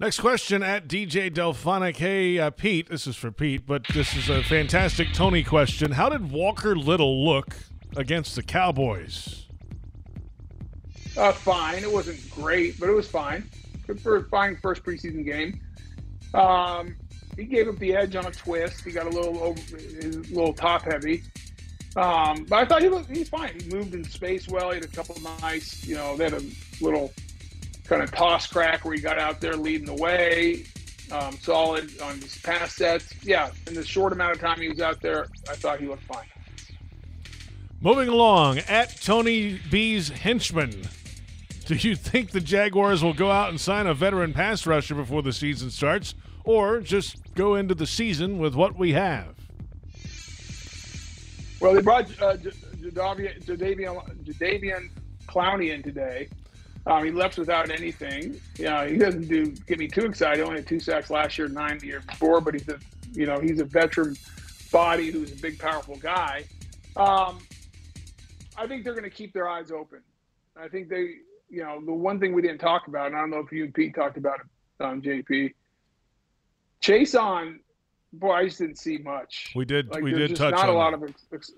Next 0.00 0.18
question 0.18 0.64
at 0.64 0.88
DJ 0.88 1.32
Delphonic. 1.32 1.96
Hey, 1.96 2.36
uh, 2.40 2.50
Pete, 2.50 2.88
this 2.88 3.06
is 3.06 3.14
for 3.14 3.30
Pete, 3.30 3.64
but 3.64 3.86
this 3.94 4.16
is 4.16 4.28
a 4.28 4.42
fantastic 4.42 5.12
Tony 5.12 5.44
question. 5.44 5.92
How 5.92 6.08
did 6.08 6.32
Walker 6.32 6.74
Little 6.74 7.24
look 7.24 7.54
against 7.96 8.34
the 8.34 8.42
Cowboys? 8.42 9.46
Uh, 11.16 11.30
fine. 11.30 11.84
It 11.84 11.92
wasn't 11.92 12.28
great, 12.28 12.80
but 12.80 12.88
it 12.88 12.92
was 12.92 13.06
fine. 13.06 13.48
Good 13.86 14.00
for 14.00 14.16
a 14.16 14.24
fine 14.24 14.56
first 14.56 14.82
preseason 14.82 15.24
game. 15.24 15.60
Um, 16.34 16.96
he 17.36 17.44
gave 17.44 17.68
up 17.68 17.78
the 17.78 17.94
edge 17.94 18.16
on 18.16 18.26
a 18.26 18.32
twist. 18.32 18.84
He 18.84 18.90
got 18.90 19.06
a 19.06 19.10
little 19.10 19.40
over, 19.44 19.76
his 19.76 20.28
little 20.32 20.52
top 20.52 20.82
heavy. 20.82 21.22
Um, 21.94 22.46
but 22.48 22.56
I 22.56 22.64
thought 22.64 22.82
he 22.82 22.88
looked 22.88 23.14
he's 23.14 23.28
fine. 23.28 23.60
He 23.60 23.68
moved 23.68 23.94
in 23.94 24.02
space 24.02 24.48
well. 24.48 24.70
He 24.70 24.76
had 24.78 24.84
a 24.84 24.88
couple 24.88 25.16
nice, 25.40 25.86
you 25.86 25.94
know, 25.94 26.16
they 26.16 26.24
had 26.24 26.34
a 26.34 26.42
little 26.80 27.12
kind 27.84 28.02
of 28.02 28.10
toss 28.10 28.46
crack 28.46 28.84
where 28.84 28.94
he 28.94 29.00
got 29.00 29.18
out 29.18 29.40
there 29.40 29.56
leading 29.56 29.86
the 29.86 29.94
way. 29.94 30.64
Um, 31.12 31.36
solid 31.38 32.00
on 32.00 32.18
his 32.18 32.38
pass 32.38 32.74
sets. 32.74 33.14
Yeah, 33.22 33.50
in 33.66 33.74
the 33.74 33.84
short 33.84 34.12
amount 34.12 34.32
of 34.34 34.40
time 34.40 34.60
he 34.60 34.68
was 34.68 34.80
out 34.80 35.00
there, 35.02 35.26
I 35.48 35.54
thought 35.54 35.78
he 35.78 35.86
looked 35.86 36.04
fine. 36.04 36.24
Moving 37.80 38.08
along, 38.08 38.58
at 38.60 38.98
Tony 39.02 39.60
B's 39.70 40.08
henchman. 40.08 40.88
Do 41.66 41.74
you 41.74 41.94
think 41.96 42.30
the 42.30 42.40
Jaguars 42.40 43.02
will 43.02 43.12
go 43.12 43.30
out 43.30 43.50
and 43.50 43.60
sign 43.60 43.86
a 43.86 43.94
veteran 43.94 44.32
pass 44.32 44.66
rusher 44.66 44.94
before 44.94 45.22
the 45.22 45.32
season 45.32 45.70
starts, 45.70 46.14
or 46.44 46.80
just 46.80 47.34
go 47.34 47.54
into 47.54 47.74
the 47.74 47.86
season 47.86 48.38
with 48.38 48.54
what 48.54 48.78
we 48.78 48.92
have? 48.92 49.34
Well, 51.60 51.74
they 51.74 51.82
brought 51.82 52.10
uh, 52.22 52.36
Jadeveon, 52.36 53.44
Jadeveon 54.24 54.90
Clowney 55.26 55.74
in 55.74 55.82
today. 55.82 56.28
Um, 56.86 57.04
he 57.04 57.10
left 57.10 57.38
without 57.38 57.70
anything. 57.70 58.40
You 58.58 58.66
know, 58.66 58.86
he 58.86 58.98
doesn't 58.98 59.26
do 59.26 59.46
get 59.66 59.78
me 59.78 59.88
too 59.88 60.04
excited. 60.04 60.44
Only 60.44 60.56
had 60.56 60.66
two 60.66 60.80
sacks 60.80 61.10
last 61.10 61.38
year, 61.38 61.48
nine 61.48 61.78
the 61.78 61.86
year 61.86 62.02
before. 62.06 62.40
But 62.40 62.54
he's 62.54 62.68
a, 62.68 62.78
you 63.12 63.26
know, 63.26 63.40
he's 63.40 63.58
a 63.60 63.64
veteran 63.64 64.16
body 64.70 65.10
who's 65.10 65.32
a 65.32 65.36
big, 65.36 65.58
powerful 65.58 65.96
guy. 65.96 66.44
Um, 66.96 67.38
I 68.56 68.66
think 68.66 68.84
they're 68.84 68.92
going 68.92 69.04
to 69.04 69.10
keep 69.10 69.32
their 69.32 69.48
eyes 69.48 69.70
open. 69.70 70.00
I 70.56 70.68
think 70.68 70.88
they, 70.88 71.16
you 71.48 71.62
know, 71.62 71.80
the 71.84 71.92
one 71.92 72.20
thing 72.20 72.34
we 72.34 72.42
didn't 72.42 72.58
talk 72.58 72.86
about, 72.86 73.06
and 73.06 73.16
I 73.16 73.20
don't 73.20 73.30
know 73.30 73.38
if 73.38 73.50
you 73.50 73.64
and 73.64 73.74
Pete 73.74 73.94
talked 73.94 74.16
about 74.16 74.40
it, 74.40 74.84
um, 74.84 75.02
JP. 75.02 75.54
Chaisson, 76.82 77.60
boy, 78.12 78.32
I 78.32 78.44
just 78.44 78.58
didn't 78.58 78.78
see 78.78 78.98
much. 78.98 79.52
We 79.56 79.64
did. 79.64 79.88
Like, 79.88 80.02
we 80.02 80.12
did 80.12 80.36
touch 80.36 80.52
not 80.52 80.68
on 80.68 80.74
a 80.74 80.76
lot 80.76 80.90
that. 80.90 81.02
of 81.02 81.10
ex- 81.10 81.26
ex- 81.32 81.52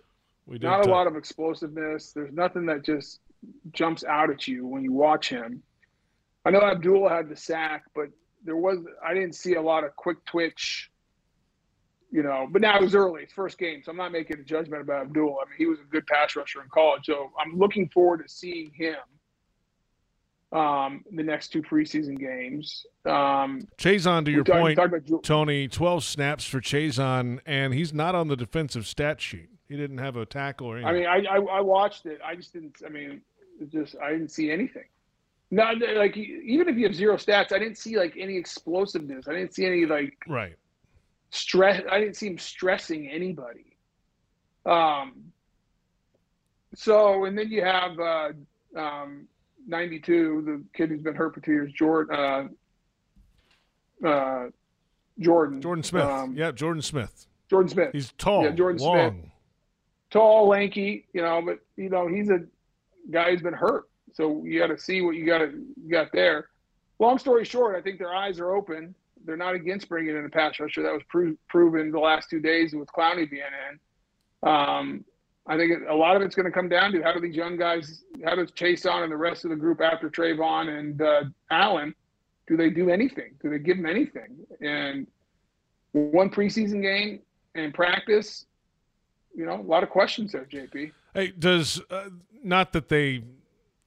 we 0.47 0.59
did 0.59 0.66
not 0.66 0.86
a 0.86 0.89
lot 0.89 1.07
of 1.07 1.16
explosiveness. 1.16 2.12
There's 2.12 2.32
nothing 2.32 2.66
that 2.66 2.85
just 2.85 3.20
jumps 3.73 4.05
out 4.05 4.31
at 4.31 4.47
you 4.47 4.66
when 4.66 4.82
you 4.82 4.93
watch 4.93 5.28
him. 5.28 5.62
I 6.44 6.51
know 6.51 6.60
Abdul 6.60 7.09
had 7.09 7.28
the 7.28 7.36
sack, 7.36 7.85
but 7.94 8.06
there 8.44 8.56
was 8.56 8.78
I 9.05 9.14
didn't 9.14 9.35
see 9.35 9.55
a 9.55 9.62
lot 9.62 9.85
of 9.85 9.94
quick 9.97 10.24
twitch. 10.24 10.90
You 12.12 12.23
know, 12.23 12.47
but 12.51 12.62
now 12.62 12.77
it 12.77 12.82
was 12.82 12.94
early, 12.94 13.24
it's 13.24 13.32
first 13.32 13.59
game, 13.59 13.82
so 13.85 13.90
I'm 13.90 13.97
not 13.97 14.12
making 14.12 14.39
a 14.39 14.44
judgment 14.44 14.81
about 14.81 15.06
Abdul. 15.06 15.39
I 15.44 15.51
mean, 15.51 15.59
he 15.59 15.66
was 15.66 15.81
a 15.81 15.90
good 15.90 16.06
pass 16.06 16.36
rusher 16.36 16.62
in 16.62 16.68
college, 16.73 17.05
so 17.05 17.31
I'm 17.39 17.59
looking 17.59 17.89
forward 17.89 18.23
to 18.23 18.28
seeing 18.32 18.70
him 18.73 18.97
um, 20.52 21.05
the 21.12 21.23
next 21.23 21.48
two 21.48 21.62
preseason 21.62 22.18
games. 22.18 22.86
Um, 23.05 23.66
Chaisson, 23.77 24.24
to 24.24 24.31
your 24.31 24.44
we 24.44 24.52
point, 24.52 24.78
about 24.78 25.23
Tony, 25.24 25.68
12 25.68 26.05
snaps 26.05 26.47
for 26.47 26.60
Chaisson, 26.60 27.40
and 27.44 27.74
he's 27.74 27.93
not 27.93 28.14
on 28.14 28.28
the 28.28 28.36
defensive 28.36 28.86
stat 28.86 29.20
sheet. 29.20 29.48
He 29.68 29.77
didn't 29.77 29.98
have 29.98 30.16
a 30.16 30.24
tackle 30.24 30.68
or 30.68 30.78
anything. 30.78 31.06
I 31.06 31.18
mean, 31.18 31.27
I, 31.27 31.35
I 31.35 31.59
I 31.59 31.60
watched 31.60 32.06
it. 32.06 32.20
I 32.24 32.36
just 32.36 32.52
didn't. 32.52 32.77
I 32.86 32.89
mean, 32.89 33.20
just 33.68 33.96
I 34.02 34.12
didn't 34.12 34.30
see 34.30 34.50
anything. 34.50 34.84
Not 35.50 35.76
like 35.94 36.16
even 36.16 36.68
if 36.68 36.76
you 36.76 36.84
have 36.84 36.94
zero 36.94 37.16
stats, 37.16 37.52
I 37.52 37.58
didn't 37.58 37.78
see 37.78 37.96
like 37.96 38.16
any 38.18 38.36
explosiveness. 38.36 39.28
I 39.28 39.32
didn't 39.32 39.54
see 39.54 39.64
any 39.64 39.86
like 39.86 40.16
right. 40.26 40.56
stress. 41.30 41.82
I 41.90 42.00
didn't 42.00 42.16
see 42.16 42.26
him 42.28 42.38
stressing 42.38 43.08
anybody. 43.08 43.76
Um. 44.64 45.32
So 46.74 47.24
and 47.24 47.38
then 47.38 47.50
you 47.50 47.62
have 47.62 47.98
uh, 47.98 48.28
um, 48.76 49.28
ninety 49.66 50.00
two, 50.00 50.42
the 50.44 50.64
kid 50.76 50.90
who's 50.90 51.02
been 51.02 51.14
hurt 51.14 51.34
for 51.34 51.40
two 51.40 51.52
years, 51.52 51.72
Jordan. 51.72 52.50
Uh, 54.04 54.06
uh, 54.06 54.50
Jordan. 55.18 55.62
Jordan 55.62 55.84
Smith. 55.84 56.02
Um, 56.04 56.34
yeah, 56.36 56.52
Jordan 56.52 56.82
Smith. 56.82 57.26
Jordan 57.48 57.68
Smith. 57.68 57.90
He's 57.92 58.12
tall, 58.18 58.44
Yeah, 58.44 58.50
Jordan 58.50 58.78
Smith. 58.78 59.14
tall, 60.10 60.48
lanky, 60.48 61.06
you 61.12 61.22
know, 61.22 61.40
but 61.42 61.60
you 61.76 61.88
know 61.88 62.08
he's 62.08 62.28
a 62.30 62.40
guy 63.10 63.30
who's 63.30 63.42
been 63.42 63.54
hurt, 63.54 63.88
so 64.12 64.42
you 64.44 64.58
got 64.58 64.68
to 64.68 64.78
see 64.78 65.02
what 65.02 65.16
you 65.16 65.26
got 65.26 65.40
you 65.52 65.90
got 65.90 66.12
there. 66.12 66.48
Long 66.98 67.18
story 67.18 67.44
short, 67.44 67.76
I 67.76 67.82
think 67.82 67.98
their 67.98 68.14
eyes 68.14 68.40
are 68.40 68.54
open. 68.54 68.94
They're 69.24 69.36
not 69.36 69.54
against 69.54 69.88
bringing 69.88 70.16
in 70.16 70.24
a 70.24 70.28
pass 70.28 70.58
rusher. 70.60 70.82
That 70.82 70.92
was 70.92 71.02
pro- 71.08 71.36
proven 71.48 71.90
the 71.90 71.98
last 71.98 72.30
two 72.30 72.40
days 72.40 72.74
with 72.74 72.88
Clowney 72.88 73.28
being 73.28 73.42
in. 73.70 74.48
Um, 74.48 75.04
I 75.48 75.56
think 75.56 75.82
a 75.88 75.94
lot 75.94 76.16
of 76.16 76.22
it's 76.22 76.34
going 76.34 76.46
to 76.46 76.52
come 76.52 76.68
down 76.68 76.92
to 76.92 77.02
how 77.02 77.12
do 77.12 77.20
these 77.20 77.36
young 77.36 77.56
guys, 77.56 78.02
how 78.24 78.34
does 78.34 78.50
Chaisson 78.52 79.04
and 79.04 79.12
the 79.12 79.16
rest 79.16 79.44
of 79.44 79.50
the 79.50 79.56
group 79.56 79.80
after 79.80 80.10
Travon 80.10 80.78
and 80.78 81.00
uh, 81.00 81.24
Allen, 81.50 81.94
do 82.48 82.56
they 82.56 82.70
do 82.70 82.90
anything? 82.90 83.34
Do 83.42 83.50
they 83.50 83.58
give 83.58 83.76
them 83.76 83.86
anything? 83.86 84.36
And 84.60 85.06
one 85.92 86.30
preseason 86.30 86.82
game 86.82 87.20
and 87.54 87.72
practice, 87.72 88.46
you 89.34 89.46
know, 89.46 89.60
a 89.60 89.62
lot 89.62 89.82
of 89.82 89.90
questions 89.90 90.32
there, 90.32 90.44
JP. 90.44 90.92
Hey, 91.16 91.32
does 91.36 91.80
uh, 91.90 92.10
not 92.44 92.72
that 92.74 92.88
they 92.88 93.24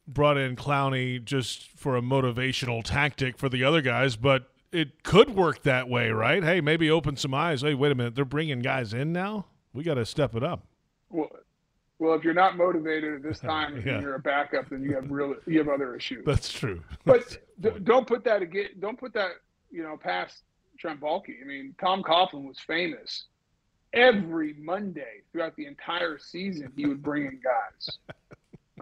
brought 0.07 0.37
in 0.37 0.55
Clowney 0.55 1.23
just 1.23 1.67
for 1.77 1.95
a 1.95 2.01
motivational 2.01 2.83
tactic 2.83 3.37
for 3.37 3.47
the 3.49 3.63
other 3.63 3.81
guys, 3.81 4.15
but 4.15 4.49
it 4.71 5.03
could 5.03 5.35
work 5.35 5.61
that 5.63 5.87
way, 5.87 6.09
right? 6.09 6.43
Hey, 6.43 6.59
maybe 6.59 6.89
open 6.89 7.15
some 7.17 7.33
eyes. 7.35 7.61
Hey, 7.61 7.75
wait 7.75 7.91
a 7.91 7.95
minute, 7.95 8.15
they're 8.15 8.25
bringing 8.25 8.59
guys 8.59 8.93
in 8.95 9.13
now. 9.13 9.45
We 9.73 9.83
got 9.83 9.93
to 9.95 10.05
step 10.05 10.35
it 10.35 10.43
up. 10.43 10.65
Well, 11.11 11.29
well, 11.99 12.15
if 12.15 12.23
you're 12.23 12.33
not 12.33 12.57
motivated 12.57 13.13
at 13.13 13.21
this 13.23 13.39
time 13.51 13.81
Yeah. 13.85 13.93
and 13.95 14.01
you're 14.01 14.15
a 14.15 14.19
backup, 14.19 14.69
then 14.69 14.81
you 14.81 14.95
have 14.95 15.11
real 15.11 15.35
you 15.45 15.59
have 15.59 15.69
other 15.69 15.95
issues. 15.95 16.25
That's 16.25 16.51
true. 16.51 16.81
But 17.05 17.37
d- 17.61 17.69
don't 17.83 18.07
put 18.07 18.23
that 18.23 18.41
again. 18.41 18.69
Don't 18.79 18.99
put 18.99 19.13
that 19.13 19.33
you 19.69 19.83
know 19.83 19.97
past 19.97 20.41
Trent 20.79 20.99
Baalke. 20.99 21.35
I 21.43 21.45
mean, 21.45 21.75
Tom 21.79 22.01
Coughlin 22.01 22.47
was 22.47 22.57
famous. 22.65 23.25
Every 23.93 24.53
Monday 24.53 25.23
throughout 25.31 25.55
the 25.55 25.65
entire 25.65 26.17
season, 26.17 26.71
he 26.75 26.85
would 26.85 27.01
bring 27.01 27.25
in 27.25 27.39
guys 27.41 27.97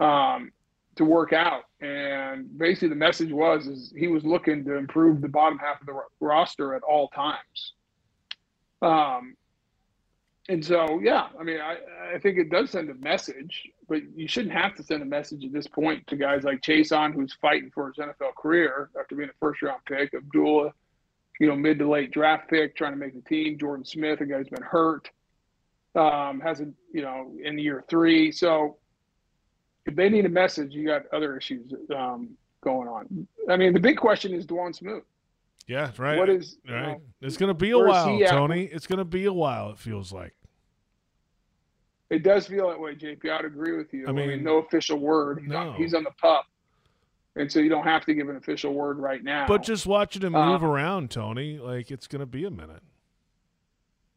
um, 0.00 0.52
to 0.96 1.04
work 1.04 1.32
out, 1.32 1.64
and 1.80 2.58
basically 2.58 2.88
the 2.88 2.94
message 2.94 3.32
was 3.32 3.66
is 3.66 3.92
he 3.96 4.08
was 4.08 4.24
looking 4.24 4.64
to 4.64 4.74
improve 4.74 5.20
the 5.20 5.28
bottom 5.28 5.58
half 5.58 5.80
of 5.80 5.86
the 5.86 5.92
ro- 5.92 6.02
roster 6.20 6.74
at 6.74 6.82
all 6.82 7.08
times. 7.08 7.72
Um, 8.82 9.36
and 10.48 10.64
so, 10.64 10.98
yeah, 11.02 11.28
I 11.38 11.42
mean, 11.42 11.60
I, 11.60 11.76
I 12.14 12.18
think 12.18 12.38
it 12.38 12.50
does 12.50 12.70
send 12.70 12.88
a 12.88 12.94
message, 12.94 13.68
but 13.86 14.00
you 14.16 14.26
shouldn't 14.26 14.54
have 14.54 14.74
to 14.76 14.82
send 14.82 15.02
a 15.02 15.06
message 15.06 15.44
at 15.44 15.52
this 15.52 15.66
point 15.66 16.06
to 16.06 16.16
guys 16.16 16.42
like 16.42 16.62
Chaisson, 16.62 17.12
who's 17.12 17.36
fighting 17.40 17.70
for 17.74 17.88
his 17.88 17.96
NFL 17.96 18.34
career 18.34 18.88
after 18.98 19.14
being 19.14 19.28
a 19.28 19.38
first 19.40 19.60
round 19.60 19.80
pick, 19.86 20.14
Abdullah, 20.14 20.72
you 21.38 21.46
know, 21.46 21.56
mid 21.56 21.78
to 21.78 21.88
late 21.88 22.10
draft 22.10 22.48
pick, 22.48 22.76
trying 22.76 22.92
to 22.92 22.98
make 22.98 23.14
the 23.14 23.28
team, 23.28 23.58
Jordan 23.58 23.84
Smith, 23.84 24.20
a 24.20 24.26
guy 24.26 24.38
who's 24.38 24.48
been 24.48 24.62
hurt, 24.62 25.08
um, 25.94 26.40
hasn't, 26.40 26.74
you 26.92 27.02
know, 27.02 27.32
in 27.42 27.58
year 27.58 27.84
three. 27.88 28.32
So 28.32 28.76
if 29.86 29.94
they 29.94 30.08
need 30.08 30.26
a 30.26 30.30
message, 30.30 30.72
you 30.72 30.86
got 30.86 31.02
other 31.12 31.36
issues 31.36 31.72
um, 31.94 32.30
going 32.62 32.88
on. 32.88 33.26
I 33.48 33.56
mean, 33.56 33.72
the 33.72 33.80
big 33.80 33.96
question 33.96 34.32
is 34.32 34.46
Dawuane 34.46 34.74
Smoot. 34.74 35.04
Yeah, 35.66 35.90
right. 35.98 36.18
What 36.18 36.30
is, 36.30 36.56
you 36.64 36.74
right? 36.74 36.86
know, 36.88 37.00
it's 37.20 37.36
going 37.36 37.48
to 37.48 37.54
be 37.54 37.70
a 37.70 37.78
while, 37.78 38.22
at? 38.22 38.30
Tony. 38.30 38.64
It's 38.64 38.86
going 38.86 38.98
to 38.98 39.04
be 39.04 39.26
a 39.26 39.32
while. 39.32 39.70
It 39.70 39.78
feels 39.78 40.12
like. 40.12 40.34
It 42.10 42.22
does 42.22 42.46
feel 42.46 42.68
that 42.68 42.80
way, 42.80 42.94
JP. 42.94 43.30
I'd 43.30 43.44
agree 43.44 43.76
with 43.76 43.92
you. 43.92 44.06
I 44.08 44.12
mean, 44.12 44.42
no 44.42 44.58
official 44.58 44.98
word. 44.98 45.40
He's, 45.40 45.48
no. 45.50 45.58
on, 45.58 45.74
he's 45.74 45.92
on 45.92 46.04
the 46.04 46.10
pup, 46.12 46.46
and 47.38 47.50
so 47.50 47.60
you 47.60 47.68
don't 47.68 47.84
have 47.84 48.04
to 48.06 48.14
give 48.14 48.28
an 48.28 48.36
official 48.36 48.74
word 48.74 48.98
right 48.98 49.22
now. 49.22 49.46
But 49.46 49.62
just 49.62 49.86
watching 49.86 50.22
him 50.22 50.32
move 50.32 50.62
uh, 50.62 50.66
around, 50.66 51.10
Tony, 51.10 51.58
like 51.58 51.90
it's 51.90 52.06
going 52.06 52.20
to 52.20 52.26
be 52.26 52.44
a 52.44 52.50
minute. 52.50 52.82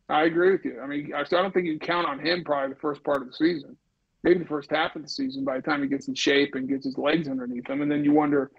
I 0.09 0.23
agree 0.23 0.51
with 0.51 0.65
you. 0.65 0.81
I 0.81 0.87
mean, 0.87 1.13
I- 1.13 1.23
so 1.23 1.37
I 1.37 1.41
don't 1.41 1.53
think 1.53 1.67
you 1.67 1.77
can 1.77 1.87
count 1.87 2.07
on 2.07 2.19
him 2.19 2.43
probably 2.43 2.73
the 2.73 2.79
first 2.79 3.03
part 3.03 3.21
of 3.21 3.27
the 3.27 3.33
season, 3.33 3.77
maybe 4.23 4.39
the 4.39 4.45
first 4.45 4.69
half 4.71 4.95
of 4.95 5.03
the 5.03 5.09
season. 5.09 5.45
By 5.45 5.57
the 5.57 5.61
time 5.63 5.81
he 5.81 5.87
gets 5.87 6.07
in 6.07 6.15
shape 6.15 6.55
and 6.55 6.67
gets 6.67 6.85
his 6.85 6.97
legs 6.97 7.27
underneath 7.29 7.67
him, 7.67 7.81
and 7.81 7.91
then 7.91 8.03
you 8.03 8.11
wonder 8.11 8.51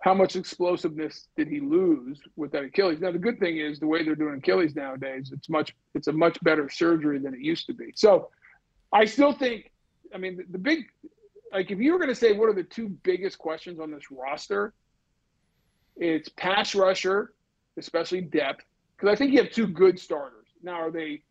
how 0.00 0.14
much 0.14 0.34
explosiveness 0.34 1.28
did 1.36 1.46
he 1.46 1.60
lose 1.60 2.18
with 2.34 2.50
that 2.52 2.64
Achilles. 2.64 3.00
Now 3.00 3.12
the 3.12 3.18
good 3.18 3.38
thing 3.38 3.58
is 3.58 3.78
the 3.78 3.86
way 3.86 4.02
they're 4.02 4.14
doing 4.14 4.36
Achilles 4.38 4.74
nowadays, 4.74 5.30
it's 5.32 5.48
much 5.50 5.76
it's 5.94 6.08
a 6.08 6.12
much 6.12 6.38
better 6.42 6.68
surgery 6.70 7.18
than 7.18 7.34
it 7.34 7.40
used 7.40 7.66
to 7.66 7.74
be. 7.74 7.92
So 7.94 8.30
I 8.92 9.04
still 9.04 9.32
think, 9.32 9.70
I 10.14 10.18
mean, 10.18 10.38
the, 10.38 10.44
the 10.52 10.58
big 10.58 10.86
like 11.52 11.70
if 11.70 11.78
you 11.78 11.92
were 11.92 11.98
going 11.98 12.10
to 12.10 12.14
say 12.14 12.32
what 12.32 12.48
are 12.48 12.54
the 12.54 12.62
two 12.64 12.88
biggest 13.02 13.38
questions 13.38 13.80
on 13.80 13.90
this 13.90 14.10
roster, 14.10 14.72
it's 15.96 16.28
pass 16.30 16.74
rusher, 16.74 17.32
especially 17.76 18.20
depth, 18.22 18.64
because 18.96 19.12
I 19.12 19.16
think 19.16 19.32
you 19.32 19.42
have 19.42 19.50
two 19.52 19.66
good 19.66 19.98
starters. 19.98 20.46
Now, 20.62 20.74
are 20.74 20.90
they? 20.90 21.22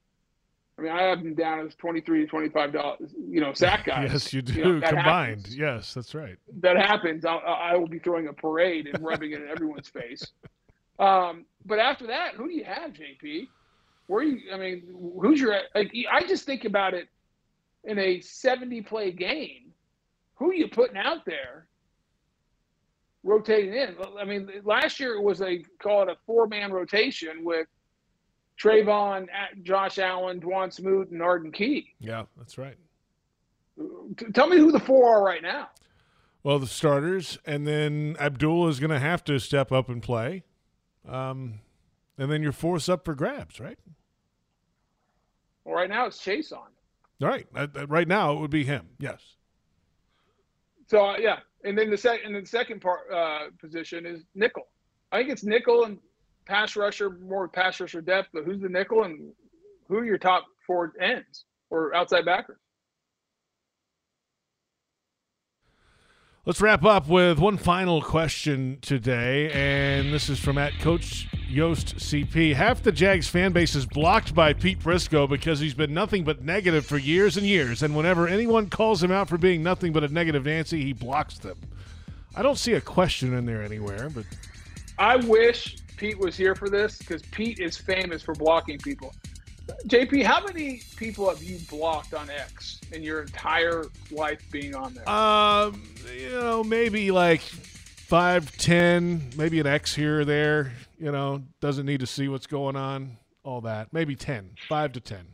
I 0.77 0.81
mean, 0.81 0.91
I 0.93 1.03
have 1.03 1.21
them 1.23 1.35
down 1.35 1.65
as 1.65 1.75
twenty-three 1.75 2.21
to 2.21 2.27
twenty-five 2.27 2.71
dollars, 2.71 3.11
you 3.29 3.41
know, 3.41 3.53
sack 3.53 3.85
guys. 3.85 4.11
yes, 4.11 4.33
you 4.33 4.41
do 4.41 4.63
know, 4.63 4.79
that 4.79 4.89
combined. 4.89 5.37
happens. 5.41 5.57
Yes, 5.57 5.93
that's 5.93 6.15
right. 6.15 6.37
That 6.61 6.77
happens. 6.77 7.25
I'll, 7.25 7.41
I 7.45 7.75
will 7.75 7.87
be 7.87 7.99
throwing 7.99 8.27
a 8.27 8.33
parade 8.33 8.87
and 8.87 9.03
rubbing 9.03 9.31
it 9.31 9.41
in 9.41 9.47
everyone's 9.49 9.87
face. 9.89 10.25
Um, 10.99 11.45
but 11.65 11.79
after 11.79 12.07
that, 12.07 12.33
who 12.35 12.49
do 12.49 12.53
you 12.53 12.65
have, 12.65 12.91
JP? 12.91 13.47
Where 14.07 14.21
you? 14.21 14.51
I 14.53 14.57
mean, 14.57 14.83
who's 15.21 15.39
your? 15.39 15.57
Like, 15.73 15.93
I 16.11 16.23
just 16.27 16.43
think 16.43 16.65
about 16.65 16.93
it 16.93 17.07
in 17.85 17.97
a 17.97 18.19
seventy 18.19 18.81
play 18.81 19.13
game. 19.13 19.68
Who 20.39 20.51
are 20.51 20.55
you 20.55 20.69
putting 20.69 20.97
out 20.97 21.25
there? 21.25 21.67
Rotating 23.23 23.73
in. 23.73 23.95
I 24.17 24.23
mean, 24.23 24.49
last 24.63 24.99
year 24.99 25.15
it 25.15 25.21
was 25.21 25.41
a 25.41 25.63
call 25.81 26.03
it 26.03 26.09
a 26.09 26.15
four 26.25 26.47
man 26.47 26.71
rotation 26.71 27.43
with 27.43 27.67
Travon, 28.57 29.27
Josh 29.63 29.99
Allen, 29.99 30.39
Dawuane 30.39 30.71
Smoot, 30.71 31.09
and 31.09 31.21
Arden 31.21 31.51
Key. 31.51 31.93
Yeah, 31.99 32.23
that's 32.37 32.57
right. 32.57 32.77
Tell 34.33 34.47
me 34.47 34.57
who 34.57 34.71
the 34.71 34.79
four 34.79 35.09
are 35.09 35.23
right 35.23 35.41
now. 35.41 35.69
Well, 36.43 36.59
the 36.59 36.67
starters, 36.67 37.37
and 37.45 37.67
then 37.67 38.15
Abdul 38.19 38.69
is 38.69 38.79
going 38.79 38.91
to 38.91 38.99
have 38.99 39.23
to 39.25 39.39
step 39.39 39.73
up 39.73 39.89
and 39.89 40.01
play. 40.01 40.43
Um, 41.07 41.59
and 42.17 42.31
then 42.31 42.41
your 42.41 42.53
fourth's 42.53 42.87
up 42.87 43.03
for 43.03 43.13
grabs, 43.13 43.59
right? 43.59 43.77
Well, 45.65 45.75
right 45.75 45.89
now 45.89 46.07
it's 46.07 46.17
Chaisson. 46.17 46.53
All 47.21 47.27
right. 47.27 47.47
Uh, 47.53 47.67
right 47.87 48.07
now 48.07 48.33
it 48.33 48.39
would 48.39 48.51
be 48.51 48.63
him. 48.63 48.87
Yes. 48.97 49.21
So 50.89 51.05
uh, 51.05 51.17
yeah, 51.19 51.37
and 51.63 51.77
then 51.77 51.91
the 51.91 51.97
second 51.97 52.35
and 52.35 52.43
the 52.43 52.49
second 52.49 52.81
part 52.81 53.01
uh, 53.13 53.49
position 53.61 54.05
is 54.07 54.23
nickel. 54.33 54.63
I 55.11 55.17
think 55.19 55.29
it's 55.29 55.43
nickel 55.43 55.85
and 55.85 55.99
pass 56.47 56.75
rusher, 56.75 57.11
more 57.11 57.47
pass 57.47 57.79
rusher 57.79 58.01
depth. 58.01 58.29
But 58.33 58.43
who's 58.43 58.59
the 58.59 58.69
nickel 58.69 59.03
and 59.03 59.31
who 59.87 59.97
are 59.97 60.05
your 60.05 60.17
top 60.17 60.45
four 60.65 60.93
ends 60.99 61.45
or 61.69 61.93
outside 61.93 62.25
backers? 62.25 62.57
Let's 66.49 66.61
wrap 66.61 66.83
up 66.83 67.07
with 67.07 67.37
one 67.37 67.57
final 67.57 68.01
question 68.01 68.79
today, 68.81 69.51
and 69.51 70.11
this 70.11 70.29
is 70.29 70.39
from 70.39 70.57
at 70.57 70.73
Coach 70.79 71.27
Yost 71.47 71.97
CP. 71.97 72.55
Half 72.55 72.81
the 72.81 72.91
Jags 72.91 73.27
fan 73.27 73.51
base 73.51 73.75
is 73.75 73.85
blocked 73.85 74.33
by 74.33 74.53
Pete 74.53 74.79
Prisco 74.79 75.29
because 75.29 75.59
he's 75.59 75.75
been 75.75 75.93
nothing 75.93 76.23
but 76.23 76.43
negative 76.43 76.87
for 76.87 76.97
years 76.97 77.37
and 77.37 77.45
years, 77.45 77.83
and 77.83 77.95
whenever 77.95 78.27
anyone 78.27 78.67
calls 78.67 79.03
him 79.03 79.11
out 79.11 79.29
for 79.29 79.37
being 79.37 79.61
nothing 79.61 79.93
but 79.93 80.03
a 80.03 80.07
negative 80.07 80.43
Nancy, 80.43 80.83
he 80.83 80.91
blocks 80.91 81.37
them. 81.37 81.55
I 82.35 82.41
don't 82.41 82.57
see 82.57 82.73
a 82.73 82.81
question 82.81 83.35
in 83.35 83.45
there 83.45 83.61
anywhere, 83.61 84.09
but 84.09 84.25
I 84.97 85.17
wish 85.17 85.77
Pete 85.97 86.17
was 86.17 86.35
here 86.35 86.55
for 86.55 86.67
this 86.67 86.97
because 86.97 87.21
Pete 87.29 87.59
is 87.59 87.77
famous 87.77 88.23
for 88.23 88.33
blocking 88.33 88.79
people. 88.79 89.13
JP, 89.85 90.23
how 90.23 90.43
many 90.45 90.81
people 90.95 91.29
have 91.29 91.43
you 91.43 91.59
blocked 91.69 92.13
on 92.13 92.29
X 92.29 92.79
in 92.91 93.03
your 93.03 93.21
entire 93.21 93.85
life 94.11 94.41
being 94.51 94.75
on 94.75 94.93
there? 94.93 95.07
Um, 95.07 95.83
you 96.15 96.29
know, 96.29 96.63
maybe 96.63 97.11
like 97.11 97.41
five, 97.41 98.55
ten, 98.57 99.29
maybe 99.35 99.59
an 99.59 99.67
X 99.67 99.95
here 99.95 100.21
or 100.21 100.25
there. 100.25 100.73
You 100.99 101.11
know, 101.11 101.43
doesn't 101.61 101.85
need 101.85 101.99
to 102.01 102.07
see 102.07 102.27
what's 102.27 102.47
going 102.47 102.75
on. 102.75 103.17
All 103.43 103.61
that, 103.61 103.93
maybe 103.93 104.15
ten, 104.15 104.51
five 104.67 104.91
to 104.93 104.99
ten. 104.99 105.25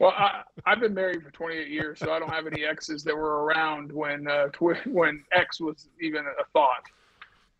Well, 0.00 0.12
I, 0.16 0.42
have 0.64 0.80
been 0.80 0.94
married 0.94 1.24
for 1.24 1.30
28 1.32 1.68
years, 1.68 1.98
so 1.98 2.12
I 2.12 2.20
don't 2.20 2.30
have 2.30 2.46
any 2.46 2.64
exes 2.64 3.02
that 3.02 3.16
were 3.16 3.44
around 3.44 3.90
when 3.90 4.28
uh, 4.28 4.46
tw- 4.48 4.86
when 4.86 5.24
X 5.32 5.60
was 5.60 5.88
even 6.00 6.24
a 6.24 6.44
thought. 6.52 6.84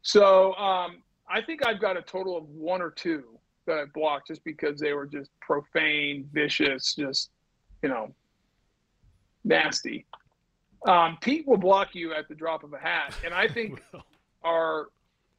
So 0.02 0.54
um, 0.54 1.02
I 1.28 1.40
think 1.40 1.66
I've 1.66 1.80
got 1.80 1.96
a 1.96 2.02
total 2.02 2.36
of 2.36 2.48
one 2.48 2.80
or 2.80 2.90
two 2.90 3.37
that 3.68 3.78
I 3.78 3.84
blocked 3.94 4.28
just 4.28 4.44
because 4.44 4.80
they 4.80 4.92
were 4.92 5.06
just 5.06 5.30
profane, 5.40 6.28
vicious, 6.32 6.94
just 6.94 7.30
you 7.82 7.88
know, 7.88 8.12
nasty. 9.44 10.04
Um, 10.86 11.18
Pete 11.20 11.46
will 11.46 11.56
block 11.56 11.94
you 11.94 12.12
at 12.12 12.28
the 12.28 12.34
drop 12.34 12.64
of 12.64 12.72
a 12.72 12.78
hat, 12.78 13.14
and 13.24 13.32
I 13.32 13.48
think 13.48 13.82
our 14.42 14.88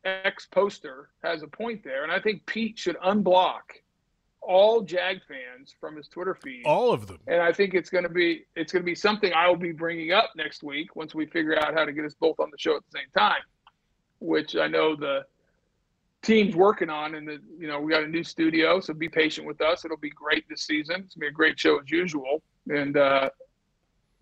ex 0.06 0.46
poster 0.46 1.10
has 1.24 1.44
a 1.44 1.48
point 1.48 1.84
there, 1.84 2.04
and 2.04 2.12
I 2.12 2.20
think 2.20 2.46
Pete 2.46 2.78
should 2.78 2.98
unblock 2.98 3.62
all 4.42 4.82
Jag 4.82 5.20
fans 5.28 5.76
from 5.80 5.96
his 5.96 6.08
Twitter 6.08 6.36
feed. 6.36 6.64
All 6.66 6.92
of 6.92 7.08
them. 7.08 7.20
And 7.28 7.42
I 7.42 7.52
think 7.52 7.74
it's 7.74 7.90
going 7.90 8.04
to 8.04 8.10
be 8.10 8.46
it's 8.56 8.72
going 8.72 8.84
to 8.84 8.86
be 8.86 8.96
something 8.96 9.32
I 9.34 9.48
will 9.48 9.58
be 9.58 9.72
bringing 9.72 10.12
up 10.12 10.32
next 10.36 10.64
week 10.64 10.96
once 10.96 11.14
we 11.14 11.26
figure 11.26 11.58
out 11.60 11.74
how 11.74 11.86
to 11.86 11.92
get 11.92 12.06
us 12.06 12.16
both 12.20 12.40
on 12.40 12.50
the 12.52 12.58
show 12.58 12.76
at 12.76 12.84
the 12.92 13.00
same 13.00 13.10
time, 13.18 13.42
which 14.20 14.56
I 14.56 14.68
know 14.68 14.96
the 14.96 15.26
team's 16.22 16.56
working 16.56 16.90
on 16.90 17.16
and 17.16 17.28
the 17.28 17.40
you 17.58 17.68
know 17.68 17.80
we 17.80 17.92
got 17.92 18.04
a 18.04 18.08
new 18.08 18.24
studio 18.24 18.80
so 18.80 18.94
be 18.94 19.10
patient 19.10 19.48
with 19.48 19.62
us. 19.62 19.86
It'll 19.86 19.98
be 19.98 20.10
great 20.10 20.48
this 20.50 20.64
season. 20.64 21.04
It's 21.06 21.16
gonna 21.16 21.22
be 21.22 21.28
a 21.28 21.32
great 21.32 21.60
show 21.60 21.80
as 21.80 21.90
usual. 21.90 22.42
And 22.70 22.98
uh, 22.98 23.30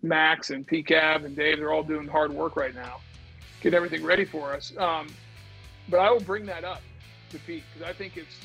max 0.02 0.50
and 0.50 0.66
pcav 0.66 1.24
and 1.24 1.34
dave 1.34 1.58
they're 1.58 1.72
all 1.72 1.82
doing 1.82 2.06
hard 2.06 2.32
work 2.32 2.56
right 2.56 2.74
now. 2.74 3.00
Get 3.60 3.74
everything 3.74 4.04
ready 4.04 4.24
for 4.24 4.52
us. 4.52 4.72
Um, 4.78 5.08
but 5.88 6.00
i 6.00 6.10
will 6.10 6.20
bring 6.20 6.44
that 6.46 6.64
up 6.64 6.82
to 7.30 7.38
pete 7.40 7.64
because 7.72 7.88
i 7.88 7.92
think 7.92 8.16
it's 8.16 8.36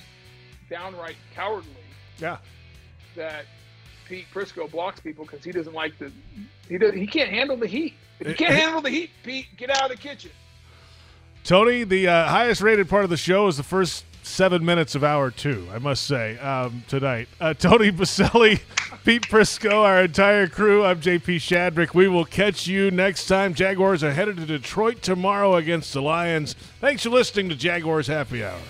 downright 0.69 1.15
cowardly 1.35 1.71
yeah. 2.19 2.37
that 3.15 3.45
pete 4.07 4.25
prisco 4.33 4.69
blocks 4.69 4.99
people 4.99 5.25
because 5.25 5.43
he 5.43 5.51
doesn't 5.51 5.73
like 5.73 5.97
the 5.99 6.11
he 6.67 6.77
does 6.77 6.93
he 6.93 7.05
can't 7.05 7.29
handle 7.29 7.57
the 7.57 7.67
heat. 7.67 7.93
If 8.19 8.27
you 8.27 8.35
can't 8.35 8.53
handle 8.53 8.81
the 8.81 8.89
heat 8.89 9.09
pete. 9.23 9.47
Get 9.57 9.69
out 9.69 9.83
of 9.83 9.89
the 9.89 10.01
kitchen 10.01 10.31
Tony, 11.43 11.83
the 11.83 12.07
uh, 12.07 12.27
highest 12.29 12.61
rated 12.61 12.87
part 12.87 13.03
of 13.03 13.09
the 13.09 13.17
show 13.17 13.47
is 13.47 13.57
the 13.57 13.63
first 13.63 14.05
seven 14.25 14.63
minutes 14.63 14.95
of 14.95 15.03
hour 15.03 15.29
two, 15.29 15.67
I 15.73 15.77
must 15.77 16.03
say, 16.03 16.37
um, 16.37 16.85
tonight. 16.87 17.27
Uh, 17.41 17.53
Tony 17.53 17.91
Boselli, 17.91 18.61
Pete 19.03 19.23
Prisco, 19.23 19.83
our 19.83 20.03
entire 20.03 20.47
crew. 20.47 20.85
I'm 20.85 21.01
JP 21.01 21.35
Shadrick. 21.35 21.93
We 21.93 22.07
will 22.07 22.23
catch 22.23 22.65
you 22.65 22.91
next 22.91 23.27
time. 23.27 23.53
Jaguars 23.53 24.05
are 24.05 24.13
headed 24.13 24.37
to 24.37 24.45
Detroit 24.45 25.01
tomorrow 25.01 25.55
against 25.55 25.91
the 25.91 26.01
Lions. 26.01 26.53
Thanks 26.79 27.03
for 27.03 27.09
listening 27.09 27.49
to 27.49 27.55
Jaguars 27.55 28.07
Happy 28.07 28.41
Hour. 28.41 28.61